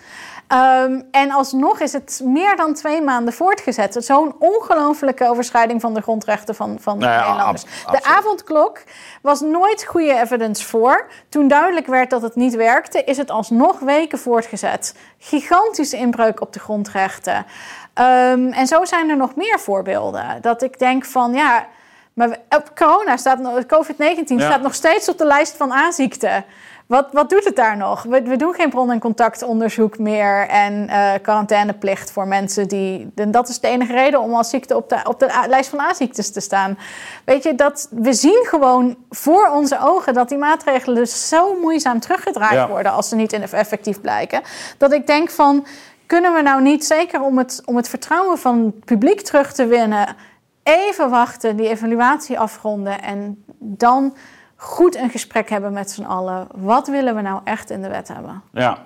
Ehm, 0.50 1.02
en 1.12 1.32
alsnog 1.32 1.80
is 1.80 1.94
het 1.94 2.22
meer 2.24 2.56
dan 2.56 2.74
twee 2.74 3.02
maanden 3.02 3.34
voortgezet. 3.34 3.96
Zo'n 4.00 4.36
ongelofelijke 4.40 5.30
overschrijding 5.30 5.82
van 5.82 5.94
de 5.94 6.02
grondrechten 6.02 6.56
van, 6.56 6.78
van 6.80 6.98
Nou 6.98 7.12
ja, 7.12 7.20
Nederlanders. 7.20 7.64
ab- 7.64 7.70
de 7.70 7.86
absoluut. 7.98 8.18
avondklok 8.18 8.82
was 9.22 9.42
nooit 9.42 9.84
goede 9.86 10.20
evidence 10.20 10.66
voor. 10.66 11.08
Toen 11.30 11.48
duidelijk 11.48 11.88
werd 11.88 12.10
dat 12.10 12.22
het 12.22 12.36
niet 12.36 12.56
werkte, 12.56 13.04
is 13.04 13.18
het 13.18 13.32
alsnog 13.32 13.80
weken 13.80 14.20
voortgezet. 14.20 14.96
Gigantische 15.18 15.98
inbreuk 15.98 16.42
op 16.42 16.54
de 16.54 16.60
grondrechten. 16.60 17.46
Ehm, 17.94 18.48
en 18.52 18.68
zo 18.68 18.86
zijn 18.86 19.10
er 19.10 19.18
nog 19.18 19.36
meer 19.36 19.60
voorbeelden. 19.60 20.38
Dat 20.42 20.62
ik 20.62 20.80
denk 20.80 21.06
van 21.06 21.34
ja. 21.34 21.66
Maar 22.14 22.38
corona 22.76 23.18
staat 23.18 23.40
nog- 23.40 23.66
COVID-19 23.66 24.38
Ja. 24.38 24.46
staat 24.46 24.62
nog 24.62 24.74
steeds 24.74 25.10
op 25.10 25.18
de 25.18 25.26
lijst 25.26 25.56
van 25.58 25.74
aanziekten. 25.74 26.46
Wat, 26.90 27.08
wat 27.12 27.30
doet 27.30 27.46
het 27.46 27.56
daar 27.56 27.78
nog? 27.78 28.04
We, 28.04 28.22
we 28.22 28.36
doen 28.36 28.54
geen 28.54 28.70
bron- 28.70 28.92
en 28.92 29.00
contactonderzoek 29.00 29.98
meer 30.00 30.48
en 30.48 30.88
eh, 30.88 31.12
quarantaineplicht 31.22 32.12
voor 32.12 32.28
mensen 32.28 32.68
die. 32.68 33.12
En 33.16 33.32
dat 33.32 33.50
is 33.50 33.60
de 33.60 33.68
enige 33.68 33.94
reden 33.94 34.22
om 34.22 34.34
als 34.34 34.50
ziekte 34.50 34.76
op 34.76 34.90
de, 34.90 35.00
op 35.04 35.20
de 35.20 35.32
a- 35.34 35.48
lijst 35.48 35.70
van 35.70 35.80
aanziektes 35.80 36.32
te 36.32 36.40
staan. 36.40 36.78
Weet 37.26 37.44
je, 37.44 37.56
dat, 37.56 37.88
we 37.92 38.14
zien 38.14 38.46
gewoon 38.48 38.96
voor 39.10 39.48
onze 39.50 39.78
ogen 39.82 40.14
dat 40.14 40.30
die 40.30 40.38
maatregelen 40.38 40.96
dus 40.96 41.28
zo 41.28 41.60
moeizaam 41.62 42.00
teruggedraaid 42.00 42.54
Ja. 42.54 42.68
worden 42.68 42.92
als 42.92 43.10
ze 43.10 43.16
niet 43.16 43.34
effectief 43.34 44.02
blijken. 44.02 44.42
Dat 44.78 44.94
ik 44.94 45.08
denk 45.08 45.30
van. 45.30 45.66
Kunnen 46.06 46.34
we 46.34 46.42
nou 46.42 46.62
niet, 46.62 46.86
zeker 46.86 47.22
om 47.22 47.38
het, 47.38 47.62
om 47.66 47.76
het 47.76 47.90
vertrouwen 47.90 48.38
van 48.38 48.66
het 48.66 48.86
publiek 48.86 49.22
terug 49.22 49.54
te 49.54 49.66
winnen, 49.66 50.16
even 50.64 51.10
wachten, 51.10 51.56
die 51.56 51.70
evaluatie 51.70 52.40
afronden 52.40 53.02
en 53.02 53.44
dan 53.60 54.16
goed 54.62 54.96
een 54.96 55.10
gesprek 55.10 55.50
hebben 55.50 55.74
met 55.74 55.92
z'n 55.92 56.04
allen. 56.04 56.48
Wat 56.56 56.88
willen 56.88 57.16
we 57.16 57.22
nou 57.22 57.42
echt 57.44 57.70
in 57.70 57.82
de 57.82 57.90
wet 57.90 58.08
hebben? 58.08 58.42
Ja. 58.52 58.78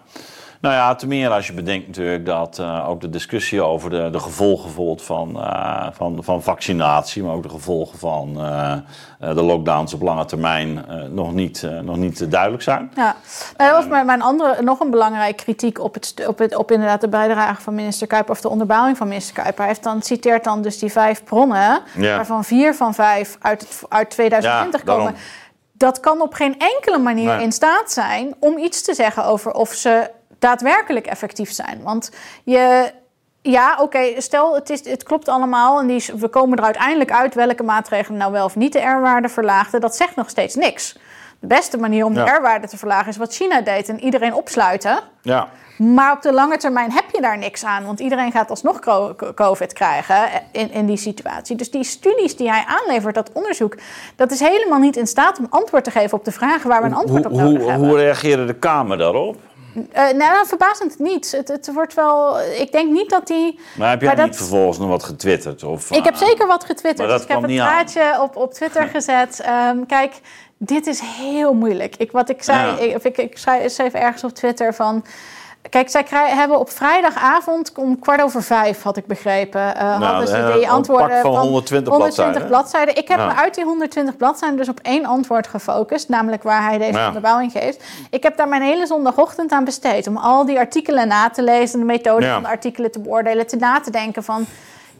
Nou 0.63 0.75
ja, 0.75 0.95
te 0.95 1.07
meer 1.07 1.29
als 1.29 1.47
je 1.47 1.53
bedenkt 1.53 1.87
natuurlijk 1.87 2.25
dat 2.25 2.59
eh, 2.59 2.89
ook 2.89 3.01
de 3.01 3.09
discussie 3.09 3.61
over 3.61 3.89
de, 3.89 4.09
de 4.09 4.19
gevolgen 4.19 4.63
bijvoorbeeld 4.63 5.03
van, 5.03 5.39
eh, 5.39 5.87
van, 5.91 6.23
van 6.23 6.43
vaccinatie, 6.43 7.23
maar 7.23 7.33
ook 7.33 7.43
de 7.43 7.49
gevolgen 7.49 7.99
van 7.99 8.41
eh, 8.41 8.77
de 9.19 9.41
lockdowns 9.41 9.93
op 9.93 10.01
lange 10.01 10.25
termijn 10.25 10.85
nog 11.09 11.33
niet, 11.33 11.67
nog 11.81 11.97
niet 11.97 12.31
duidelijk 12.31 12.63
zijn. 12.63 12.91
Ja, 12.95 13.15
nou, 13.57 13.71
dat 13.71 13.79
was 13.79 13.87
mijn, 13.87 14.05
mijn 14.05 14.21
andere, 14.21 14.61
nog 14.61 14.79
een 14.79 14.89
belangrijke 14.89 15.43
kritiek 15.43 15.79
op, 15.79 15.93
het, 15.93 16.27
op, 16.27 16.37
het, 16.37 16.55
op 16.55 16.71
inderdaad 16.71 17.01
de 17.01 17.09
bijdrage 17.09 17.61
van 17.61 17.75
minister 17.75 18.07
Kuiper 18.07 18.31
of 18.31 18.41
de 18.41 18.49
onderbouwing 18.49 18.97
van 18.97 19.07
minister 19.07 19.33
Kuiper. 19.33 19.57
Hij 19.57 19.67
heeft 19.67 19.83
dan, 19.83 20.01
citeert 20.01 20.43
dan 20.43 20.61
dus 20.61 20.79
die 20.79 20.91
vijf 20.91 21.23
bronnen, 21.23 21.81
Ja. 21.95 22.15
waarvan 22.15 22.43
vier 22.43 22.75
van 22.75 22.93
vijf 22.93 23.37
uit, 23.39 23.61
het, 23.61 23.83
uit 23.89 24.09
2020 24.09 24.79
Ja, 24.79 24.85
daarom. 24.85 25.15
Dat 25.83 25.99
kan 25.99 26.21
op 26.21 26.33
geen 26.33 26.59
enkele 26.59 26.97
manier 26.97 27.35
Nee. 27.35 27.43
in 27.43 27.51
staat 27.51 27.91
zijn 27.91 28.35
om 28.39 28.57
iets 28.57 28.81
te 28.81 28.93
zeggen 28.93 29.25
over 29.25 29.51
of 29.51 29.73
ze 29.73 30.09
daadwerkelijk 30.39 31.05
effectief 31.05 31.51
zijn. 31.51 31.81
Want 31.83 32.11
je, 32.43 32.91
ja, 33.41 33.77
oké, 33.81 34.21
stel 34.21 34.55
het, 34.55 34.69
is, 34.69 34.85
het 34.85 35.03
klopt 35.03 35.27
allemaal 35.27 35.79
en 35.79 35.87
die, 35.87 36.05
we 36.15 36.27
komen 36.27 36.57
er 36.57 36.63
uiteindelijk 36.63 37.11
uit 37.11 37.33
welke 37.33 37.63
maatregelen 37.63 38.19
nou 38.19 38.31
wel 38.31 38.45
of 38.45 38.55
niet 38.55 38.73
de 38.73 38.79
R-waarde 38.79 39.29
verlaagden. 39.29 39.81
Dat 39.81 39.95
zegt 39.95 40.15
nog 40.15 40.29
steeds 40.29 40.55
niks. 40.55 40.95
De 41.43 41.49
beste 41.49 41.77
manier 41.77 42.05
om 42.05 42.13
Ja. 42.13 42.25
de 42.25 42.31
R-waarde 42.31 42.67
te 42.67 42.77
verlagen 42.77 43.07
is 43.07 43.17
wat 43.17 43.33
China 43.35 43.61
deed 43.61 43.89
en 43.89 43.99
iedereen 44.03 44.33
opsluiten. 44.33 44.99
Ja. 45.21 45.47
Maar 45.77 46.11
op 46.11 46.21
de 46.21 46.33
lange 46.33 46.57
termijn 46.57 46.91
heb 46.91 47.03
je 47.11 47.21
daar 47.21 47.37
niks 47.37 47.65
aan, 47.65 47.85
want 47.85 47.99
iedereen 47.99 48.31
gaat 48.31 48.49
alsnog 48.49 48.79
co- 48.79 49.15
COVID 49.35 49.73
krijgen 49.73 50.15
in, 50.51 50.71
in 50.71 50.85
die 50.85 50.97
situatie. 50.97 51.55
Dus 51.55 51.71
die 51.71 51.83
studies 51.83 52.35
die 52.35 52.49
hij 52.49 52.63
aanlevert, 52.67 53.15
dat 53.15 53.29
onderzoek, 53.33 53.77
dat 54.15 54.31
is 54.31 54.39
helemaal 54.39 54.79
niet 54.79 54.95
in 54.97 55.07
staat 55.07 55.39
om 55.39 55.47
antwoord 55.49 55.83
te 55.83 55.91
geven 55.91 56.17
op 56.17 56.25
de 56.25 56.31
vragen 56.31 56.69
waar 56.69 56.81
we 56.81 56.87
een 56.87 56.93
antwoord 56.93 57.23
Hoe, 57.23 57.33
op 57.33 57.39
nodig 57.39 57.61
hoe, 57.61 57.69
hebben. 57.69 57.87
hoe 57.89 57.97
reageerde 57.97 58.45
de 58.45 58.55
Kamer 58.55 58.97
daarop? 58.97 59.35
Eh, 59.91 60.09
nou, 60.11 60.47
verbazend 60.47 60.99
niet. 60.99 61.31
Het, 61.31 61.47
het 61.47 61.73
wordt 61.73 61.93
wel. 61.93 62.39
Ik 62.41 62.71
denk 62.71 62.91
niet 62.91 63.09
dat 63.09 63.27
die. 63.27 63.59
Maar 63.77 63.89
heb 63.89 64.01
jij 64.01 64.15
dat- 64.15 64.25
niet 64.25 64.35
vervolgens 64.35 64.77
nog 64.77 64.89
wat 64.89 65.03
getwitterd? 65.03 65.63
Of, 65.63 65.91
Ik 65.91 66.03
heb 66.03 66.13
eh, 66.13 66.19
zeker 66.19 66.47
wat 66.47 66.63
getwitterd. 66.63 67.09
Dus 67.09 67.21
ik 67.21 67.27
heb 67.27 67.43
een 67.43 67.55
draadje 67.55 68.21
op, 68.21 68.35
op 68.35 68.53
Twitter 68.53 68.87
gezet. 68.95 69.39
Ehm, 69.39 69.85
kijk, 69.85 70.13
dit 70.65 70.87
is 70.87 70.99
heel 70.99 71.53
moeilijk. 71.53 71.95
Ik, 71.97 72.11
wat 72.11 72.29
ik 72.29 72.43
zei, 72.43 72.59
Ja. 72.67 72.77
ik, 72.77 72.95
of 72.95 73.03
ik, 73.03 73.17
ik 73.17 73.37
schrijf, 73.37 73.71
schreef 73.71 73.93
ergens 73.93 74.23
op 74.23 74.31
Twitter 74.33 74.73
van. 74.73 75.05
Kijk, 75.69 75.89
zij 75.89 76.03
krijgen, 76.03 76.37
hebben 76.37 76.59
op 76.59 76.69
vrijdagavond 76.69 77.71
om 77.75 77.99
kwart 77.99 78.21
over 78.21 78.43
vijf, 78.43 78.81
had 78.81 78.97
ik 78.97 79.05
begrepen, 79.05 79.75
eh, 79.75 80.01
hadden 80.01 80.27
ze 80.27 80.35
eh, 80.37 80.53
die 80.53 80.69
antwoorden 80.69 81.21
van 81.21 81.35
120 81.35 81.95
bladzijden. 81.95 82.47
bladzijden. 82.47 82.95
Ik 82.95 83.07
heb 83.07 83.17
Ja. 83.19 83.25
me 83.25 83.33
uit 83.33 83.55
die 83.55 83.63
120 83.63 84.17
bladzijden 84.17 84.57
dus 84.57 84.69
op 84.69 84.79
één 84.81 85.05
antwoord 85.05 85.47
gefocust, 85.47 86.09
namelijk 86.09 86.43
waar 86.43 86.63
hij 86.63 86.77
deze 86.77 86.97
Ja. 86.99 87.07
onderbouwing 87.07 87.51
geeft. 87.51 87.83
Ik 88.09 88.23
heb 88.23 88.37
daar 88.37 88.47
mijn 88.47 88.61
hele 88.61 88.85
zondagochtend 88.85 89.51
aan 89.51 89.63
besteed 89.63 90.07
om 90.07 90.17
al 90.17 90.45
die 90.45 90.57
artikelen 90.59 91.07
na 91.07 91.29
te 91.29 91.43
lezen, 91.43 91.79
de 91.79 91.85
methode 91.85 92.25
Ja. 92.25 92.33
van 92.33 92.43
de 92.43 92.49
artikelen 92.49 92.91
te 92.91 92.99
beoordelen, 92.99 93.47
te 93.47 93.55
na 93.55 93.79
te 93.79 93.91
denken 93.91 94.23
van, 94.23 94.45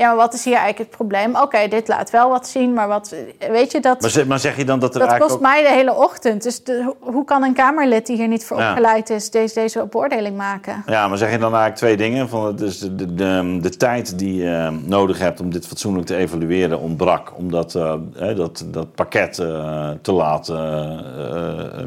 ja, 0.04 0.16
wat 0.16 0.34
is 0.34 0.44
hier 0.44 0.54
eigenlijk 0.56 0.90
het 0.90 0.98
probleem? 0.98 1.36
Oké, 1.36 1.68
dit 1.68 1.88
laat 1.88 2.10
wel 2.10 2.30
wat 2.30 2.48
zien, 2.48 2.74
maar 2.74 2.88
wat, 2.88 3.16
weet 3.50 3.72
je, 3.72 3.80
dat... 3.80 4.02
Maar, 4.02 4.10
zeg, 4.10 4.26
maar 4.26 4.40
zeg 4.40 4.58
je 4.58 4.66
dan 4.66 4.80
dat 4.80 4.96
er 4.96 5.08
Dat 5.08 5.18
kost 5.18 5.34
ook... 5.34 5.42
mij 5.42 5.62
de 5.62 5.70
hele 5.70 5.94
ochtend. 5.96 6.44
Dus 6.44 6.64
de- 6.64 6.94
hoe 7.00 7.26
kan 7.26 7.44
een 7.44 7.54
Kamerlid 7.54 8.06
die 8.06 8.16
hier 8.18 8.28
niet 8.28 8.46
voor 8.46 8.58
Ja. 8.58 8.70
opgeleid 8.70 9.10
is, 9.10 9.30
deze, 9.32 9.54
deze 9.54 9.86
beoordeling 9.90 10.38
maken? 10.38 10.84
Ja, 10.86 11.08
maar 11.08 11.18
zeg 11.18 11.32
je 11.32 11.38
dan 11.38 11.56
eigenlijk 11.56 11.76
twee 11.76 11.98
dingen? 11.98 12.30
Van, 12.30 12.60
is 12.60 12.80
de, 12.80 12.96
de, 12.96 13.14
de, 13.14 13.58
de 13.62 13.78
tijd 13.78 14.20
die 14.20 14.36
je 14.44 14.80
nodig 14.86 15.20
hebt 15.20 15.40
om 15.40 15.52
dit 15.52 15.68
fatsoenlijk 15.68 16.06
te 16.08 16.16
evalueren 16.16 16.80
ontbrak. 16.80 17.32
Omdat 17.38 17.74
hè, 18.14 18.36
dat, 18.36 18.64
dat 18.68 18.96
pakket 18.96 19.40
eh, 19.40 19.90
te 20.02 20.12
laat 20.12 20.50
eh, 20.50 20.98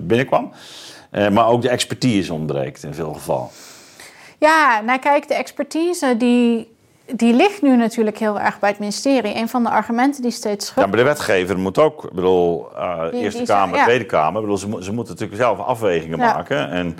binnenkwam. 0.00 0.50
Maar 1.32 1.48
ook 1.48 1.62
de 1.62 1.68
expertise 1.68 2.32
ontbreekt 2.32 2.82
in 2.82 2.94
veel 2.94 3.12
gevallen. 3.12 3.48
Ja, 4.38 4.80
nou 4.80 4.98
kijk, 4.98 5.28
de 5.28 5.34
expertise 5.34 6.16
die, 6.16 6.75
die 7.14 7.34
ligt 7.34 7.62
nu 7.62 7.76
natuurlijk 7.76 8.18
heel 8.18 8.40
erg 8.40 8.58
bij 8.58 8.68
het 8.70 8.78
ministerie. 8.78 9.36
Een 9.36 9.48
van 9.48 9.62
de 9.62 9.70
argumenten 9.70 10.22
die 10.22 10.30
steeds 10.30 10.72
Ja, 10.76 10.86
maar 10.86 10.96
de 10.96 11.02
wetgever 11.02 11.58
moet 11.58 11.78
ook, 11.78 12.04
ik 12.04 12.12
bedoel, 12.12 12.68
eh, 12.76 13.10
Die- 13.10 13.20
Eerste 13.20 13.38
die 13.38 13.46
zijn- 13.46 13.58
Kamer, 13.58 13.76
ja. 13.76 13.84
Tweede 13.84 14.06
Kamer, 14.06 14.40
bedoel, 14.40 14.58
ze, 14.58 14.66
ze 14.80 14.92
moeten 14.92 15.12
natuurlijk 15.14 15.40
zelf 15.42 15.58
afwegingen 15.58 16.18
Ja. 16.18 16.34
maken. 16.34 16.70
En 16.70 16.96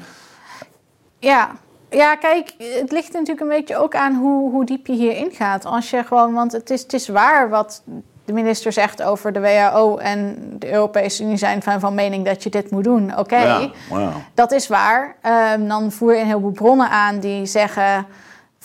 Ja. 1.18 1.50
ja, 1.90 2.16
kijk, 2.16 2.54
het 2.80 2.92
ligt 2.92 3.12
natuurlijk 3.12 3.40
een 3.40 3.48
beetje 3.56 3.76
ook 3.76 3.94
aan 3.94 4.14
hoe, 4.14 4.50
hoe 4.50 4.64
diep 4.64 4.86
je 4.86 4.92
hierin 4.92 5.30
gaat. 5.32 5.64
Als 5.64 5.90
je 5.90 6.04
gewoon, 6.04 6.32
want 6.34 6.52
het 6.52 6.70
is, 6.70 6.82
het 6.82 6.92
is 6.92 7.08
waar 7.08 7.48
wat 7.48 7.82
de 8.24 8.32
minister 8.32 8.72
zegt 8.72 9.02
over 9.02 9.32
de 9.32 9.40
WHO 9.40 9.96
en 9.96 10.36
de 10.58 10.72
Europese 10.72 11.22
Unie 11.22 11.36
zijn 11.36 11.62
van, 11.62 11.80
van 11.80 11.94
mening 11.94 12.24
dat 12.24 12.42
je 12.42 12.50
dit 12.50 12.70
moet 12.70 12.84
doen. 12.84 13.18
Oké. 13.18 13.36
ja. 13.38 14.12
Dat 14.34 14.52
is 14.52 14.68
waar. 14.68 15.16
Ehm, 15.22 15.66
dan 15.68 15.92
voer 15.92 16.14
je 16.14 16.20
een 16.20 16.26
heleboel 16.26 16.50
bronnen 16.50 16.88
aan 16.90 17.18
die 17.20 17.46
zeggen 17.46 18.06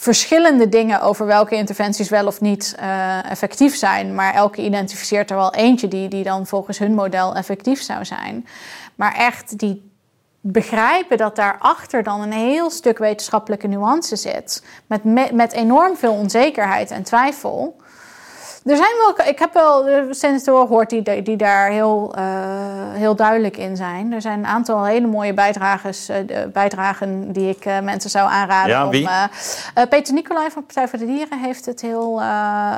verschillende 0.02 0.70
dingen 0.70 1.02
over 1.02 1.26
welke 1.26 1.56
interventies 1.56 2.10
wel 2.10 2.28
of 2.28 2.41
niet 2.41 2.76
eh, 2.80 3.32
effectief 3.32 3.76
zijn. 3.76 4.16
Maar 4.16 4.34
elke 4.34 4.62
identificeert 4.62 5.30
er 5.30 5.36
wel 5.36 5.54
eentje 5.54 5.88
die, 5.88 6.08
die 6.08 6.24
dan 6.24 6.47
volgens 6.47 6.80
hun 6.80 6.93
model 6.93 7.36
effectief 7.36 7.82
zou 7.82 8.06
zijn. 8.06 8.47
Maar 8.95 9.16
echt 9.16 9.60
die 9.60 9.91
begrijpen 10.39 11.18
dat 11.18 11.36
daarachter 11.36 12.04
dan 12.04 12.22
een 12.22 12.32
heel 12.32 12.70
stuk 12.70 12.97
wetenschappelijke 12.97 13.68
nuance 13.68 14.16
zit. 14.16 14.64
Met, 14.88 15.04
met, 15.04 15.32
met 15.32 15.52
enorm 15.52 15.97
veel 15.97 16.14
onzekerheid 16.14 16.91
en 16.91 17.04
twijfel. 17.04 17.82
Er 18.64 18.76
zijn 18.76 18.89
wel, 18.97 19.28
ik 19.28 19.39
heb 19.39 19.53
wel 19.53 19.86
senatoren 20.09 20.68
gehoord 20.68 20.89
die, 20.89 21.22
die 21.22 21.38
daar 21.38 21.70
heel, 21.70 22.14
uh, 22.18 22.24
heel 22.93 23.16
duidelijk 23.16 23.57
in 23.57 23.76
zijn. 23.76 24.14
Er 24.14 24.22
zijn 24.22 24.39
een 24.39 24.45
aantal 24.45 24.86
hele 24.86 25.07
mooie 25.07 25.34
bijdragers, 25.34 26.09
uh, 26.09 26.16
bijdragen 26.53 27.32
die 27.32 27.49
ik 27.49 27.66
uh, 27.66 27.80
mensen 27.80 28.09
zou 28.09 28.30
aanraden. 28.30 28.72
Ja, 28.72 28.89
wie? 28.89 29.07
Om, 29.07 29.88
Peter 29.89 30.14
Nicolai 30.14 30.49
van 30.51 30.66
Partij 30.66 30.88
voor 30.88 30.99
de 30.99 31.05
Dieren 31.05 31.39
heeft, 31.39 31.66
het 31.66 31.82
heel, 31.82 32.22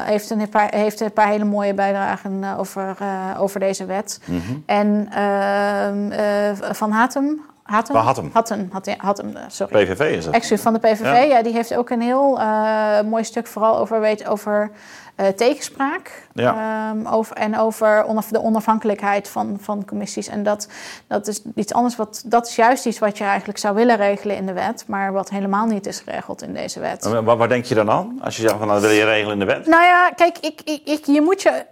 heeft, 0.04 0.30
een 0.30 0.50
paar, 0.50 0.76
heeft 0.76 1.00
een 1.00 1.14
paar 1.14 1.28
hele 1.28 1.44
mooie 1.44 1.74
bijdragen 1.74 2.44
over, 2.58 2.98
over 3.38 3.60
deze 3.60 3.86
wet. 3.86 4.20
Mm 4.26 4.42
-hmm. 4.48 4.64
En 4.66 5.08
ehm, 5.12 6.74
Van 6.74 6.92
Hatem, 6.92 7.42
Hatem? 7.64 7.96
Hatem. 7.96 8.30
Hatem, 8.34 8.70
Hatem, 8.98 9.34
sorry. 9.48 9.86
PVV 9.86 10.18
is 10.18 10.26
dat. 10.26 10.34
Exu 10.34 10.58
van 10.58 10.74
de 10.74 10.80
PVV, 10.80 11.02
ja. 11.02 11.18
ja. 11.18 11.44
die 11.44 11.54
heeft 11.54 11.76
ook 11.76 11.90
een 11.90 12.02
heel 12.02 12.40
uh, 12.40 13.02
mooi 13.02 13.24
stuk 13.24 13.48
vooral 13.48 13.78
over, 13.78 14.00
weet, 14.00 14.28
over 14.28 14.72
uh, 15.18 15.28
tegenspraak. 15.28 16.28
Ja. 16.34 16.90
Um, 16.90 17.08
over, 17.08 17.36
en 17.36 17.58
over 17.58 18.04
onaf, 18.04 18.28
de 18.28 18.42
onafhankelijkheid 18.42 19.28
van, 19.28 19.58
van 19.62 19.86
commissies. 19.86 20.28
En 20.28 20.44
dat, 20.44 20.68
dat 21.08 21.28
is 21.28 21.42
iets 21.56 21.74
anders. 21.74 21.96
Wat, 21.96 22.24
dat 22.26 22.48
is 22.48 22.56
juist 22.56 22.86
iets 22.86 23.00
wat 23.00 23.18
je 23.18 23.24
eigenlijk 23.24 23.60
zou 23.60 23.76
willen 23.76 23.96
regelen 23.96 24.36
in 24.36 24.46
de 24.46 24.54
wet, 24.54 24.84
maar 24.88 25.14
wat 25.14 25.30
helemaal 25.30 25.66
niet 25.66 25.86
is 25.86 26.00
geregeld 26.00 26.42
in 26.42 26.54
deze 26.54 26.80
wet. 26.80 27.06
Waar, 27.06 27.38
waar 27.38 27.48
denk 27.48 27.66
je 27.66 27.76
dan 27.76 27.90
aan? 27.90 28.20
Als 28.22 28.36
je 28.36 28.42
zegt 28.42 28.56
van 28.58 28.68
nou, 28.68 28.80
dat 28.80 28.90
wil 28.90 29.00
je 29.00 29.06
regelen 29.06 29.34
in 29.34 29.40
de 29.40 29.46
wet? 29.46 29.66
Nou 29.66 29.84
ja, 29.84 30.10
kijk, 30.16 30.38
ik, 30.38 30.62
ik, 30.64 30.82
ik, 30.86 31.06
je 31.06 31.22
moet 31.22 31.42
je 31.42 31.66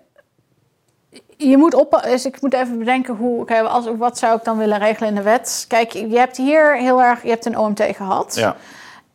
je 1.37 1.57
moet 1.57 1.73
op, 1.73 2.01
dus 2.03 2.25
ik 2.25 2.41
moet 2.41 2.53
even 2.53 2.77
bedenken 2.77 3.15
hoe, 3.15 3.41
okay, 3.41 3.59
als, 3.59 3.85
wat 3.97 4.17
zou 4.17 4.37
ik 4.37 4.43
dan 4.43 4.57
willen 4.57 4.77
regelen 4.77 5.09
in 5.09 5.15
de 5.15 5.21
wet. 5.21 5.65
Kijk, 5.67 5.91
je 5.91 6.17
hebt 6.17 6.37
hier 6.37 6.77
heel 6.77 7.01
erg, 7.01 7.23
je 7.23 7.29
hebt 7.29 7.45
een 7.45 7.57
OMT 7.57 7.83
gehad. 7.95 8.35
Ja. 8.35 8.55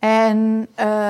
En 0.07 0.69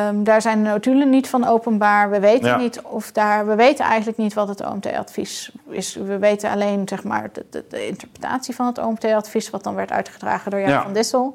um, 0.08 0.24
daar 0.24 0.42
zijn 0.42 0.62
de 0.64 0.68
notulen 0.70 1.10
niet 1.10 1.28
van 1.28 1.46
openbaar. 1.46 2.10
We 2.10 2.20
weten 2.20 2.48
Ja. 2.48 2.56
niet 2.56 2.80
of 2.80 3.12
daar, 3.12 3.46
we 3.46 3.54
weten 3.54 3.84
eigenlijk 3.84 4.18
niet 4.18 4.34
wat 4.34 4.48
het 4.48 4.64
OMT-advies 4.66 5.50
is. 5.68 5.94
We 5.94 6.18
weten 6.18 6.50
alleen 6.50 6.88
zeg 6.88 7.04
maar 7.04 7.28
de, 7.32 7.44
de, 7.50 7.64
de 7.68 7.86
interpretatie 7.86 8.54
van 8.54 8.66
het 8.66 8.78
OMT-advies, 8.78 9.50
wat 9.50 9.64
dan 9.64 9.74
werd 9.74 9.90
uitgedragen 9.92 10.50
door 10.50 10.60
Jan 10.60 10.70
Ja. 10.70 10.82
van 10.82 10.92
Dissel 10.92 11.34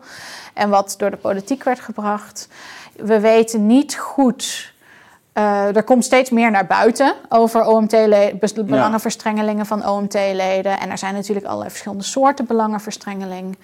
en 0.53 0.69
wat 0.69 0.95
door 0.97 1.09
de 1.11 1.17
politiek 1.17 1.63
werd 1.63 1.79
gebracht. 1.79 2.47
We 2.95 3.19
weten 3.19 3.65
niet 3.67 3.95
goed. 3.97 4.73
eh, 5.33 5.75
er 5.75 5.83
komt 5.83 6.05
steeds 6.05 6.29
meer 6.29 6.51
naar 6.51 6.65
buiten 6.65 7.13
over 7.29 7.65
OMT-leden, 7.65 8.39
belangenverstrengelingen 8.65 9.65
van 9.65 9.87
OMT-leden. 9.89 10.79
En 10.79 10.89
er 10.89 10.97
zijn 10.97 11.13
natuurlijk 11.13 11.45
allerlei 11.45 11.69
verschillende 11.69 12.03
soorten 12.03 12.45
belangenverstrengeling. 12.45 13.57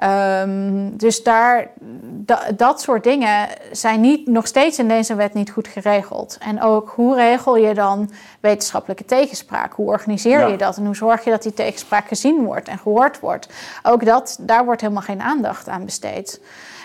Ehm, 0.00 0.88
dus 0.92 1.22
daar, 1.22 1.68
da- 2.02 2.46
dat 2.56 2.80
soort 2.80 3.04
dingen 3.04 3.48
zijn 3.72 4.00
niet, 4.00 4.26
nog 4.26 4.46
steeds 4.46 4.78
in 4.78 4.88
deze 4.88 5.14
wet 5.14 5.34
niet 5.34 5.50
goed 5.50 5.68
geregeld. 5.68 6.36
En 6.40 6.62
ook 6.62 6.92
hoe 6.94 7.14
regel 7.16 7.56
je 7.56 7.74
dan 7.74 8.10
wetenschappelijke 8.40 9.04
tegenspraak? 9.04 9.72
Hoe 9.72 9.86
organiseer 9.86 10.38
Ja. 10.40 10.46
je 10.46 10.56
dat? 10.56 10.76
En 10.76 10.84
hoe 10.84 10.96
zorg 10.96 11.24
je 11.24 11.30
dat 11.30 11.42
die 11.42 11.54
tegenspraak 11.54 12.08
gezien 12.08 12.44
wordt 12.44 12.68
en 12.68 12.78
gehoord 12.78 13.20
wordt? 13.20 13.48
Ook 13.82 14.04
dat, 14.04 14.36
daar 14.40 14.64
wordt 14.64 14.80
helemaal 14.80 15.02
geen 15.02 15.22
aandacht 15.22 15.68
aan 15.68 15.84
besteed. 15.84 16.40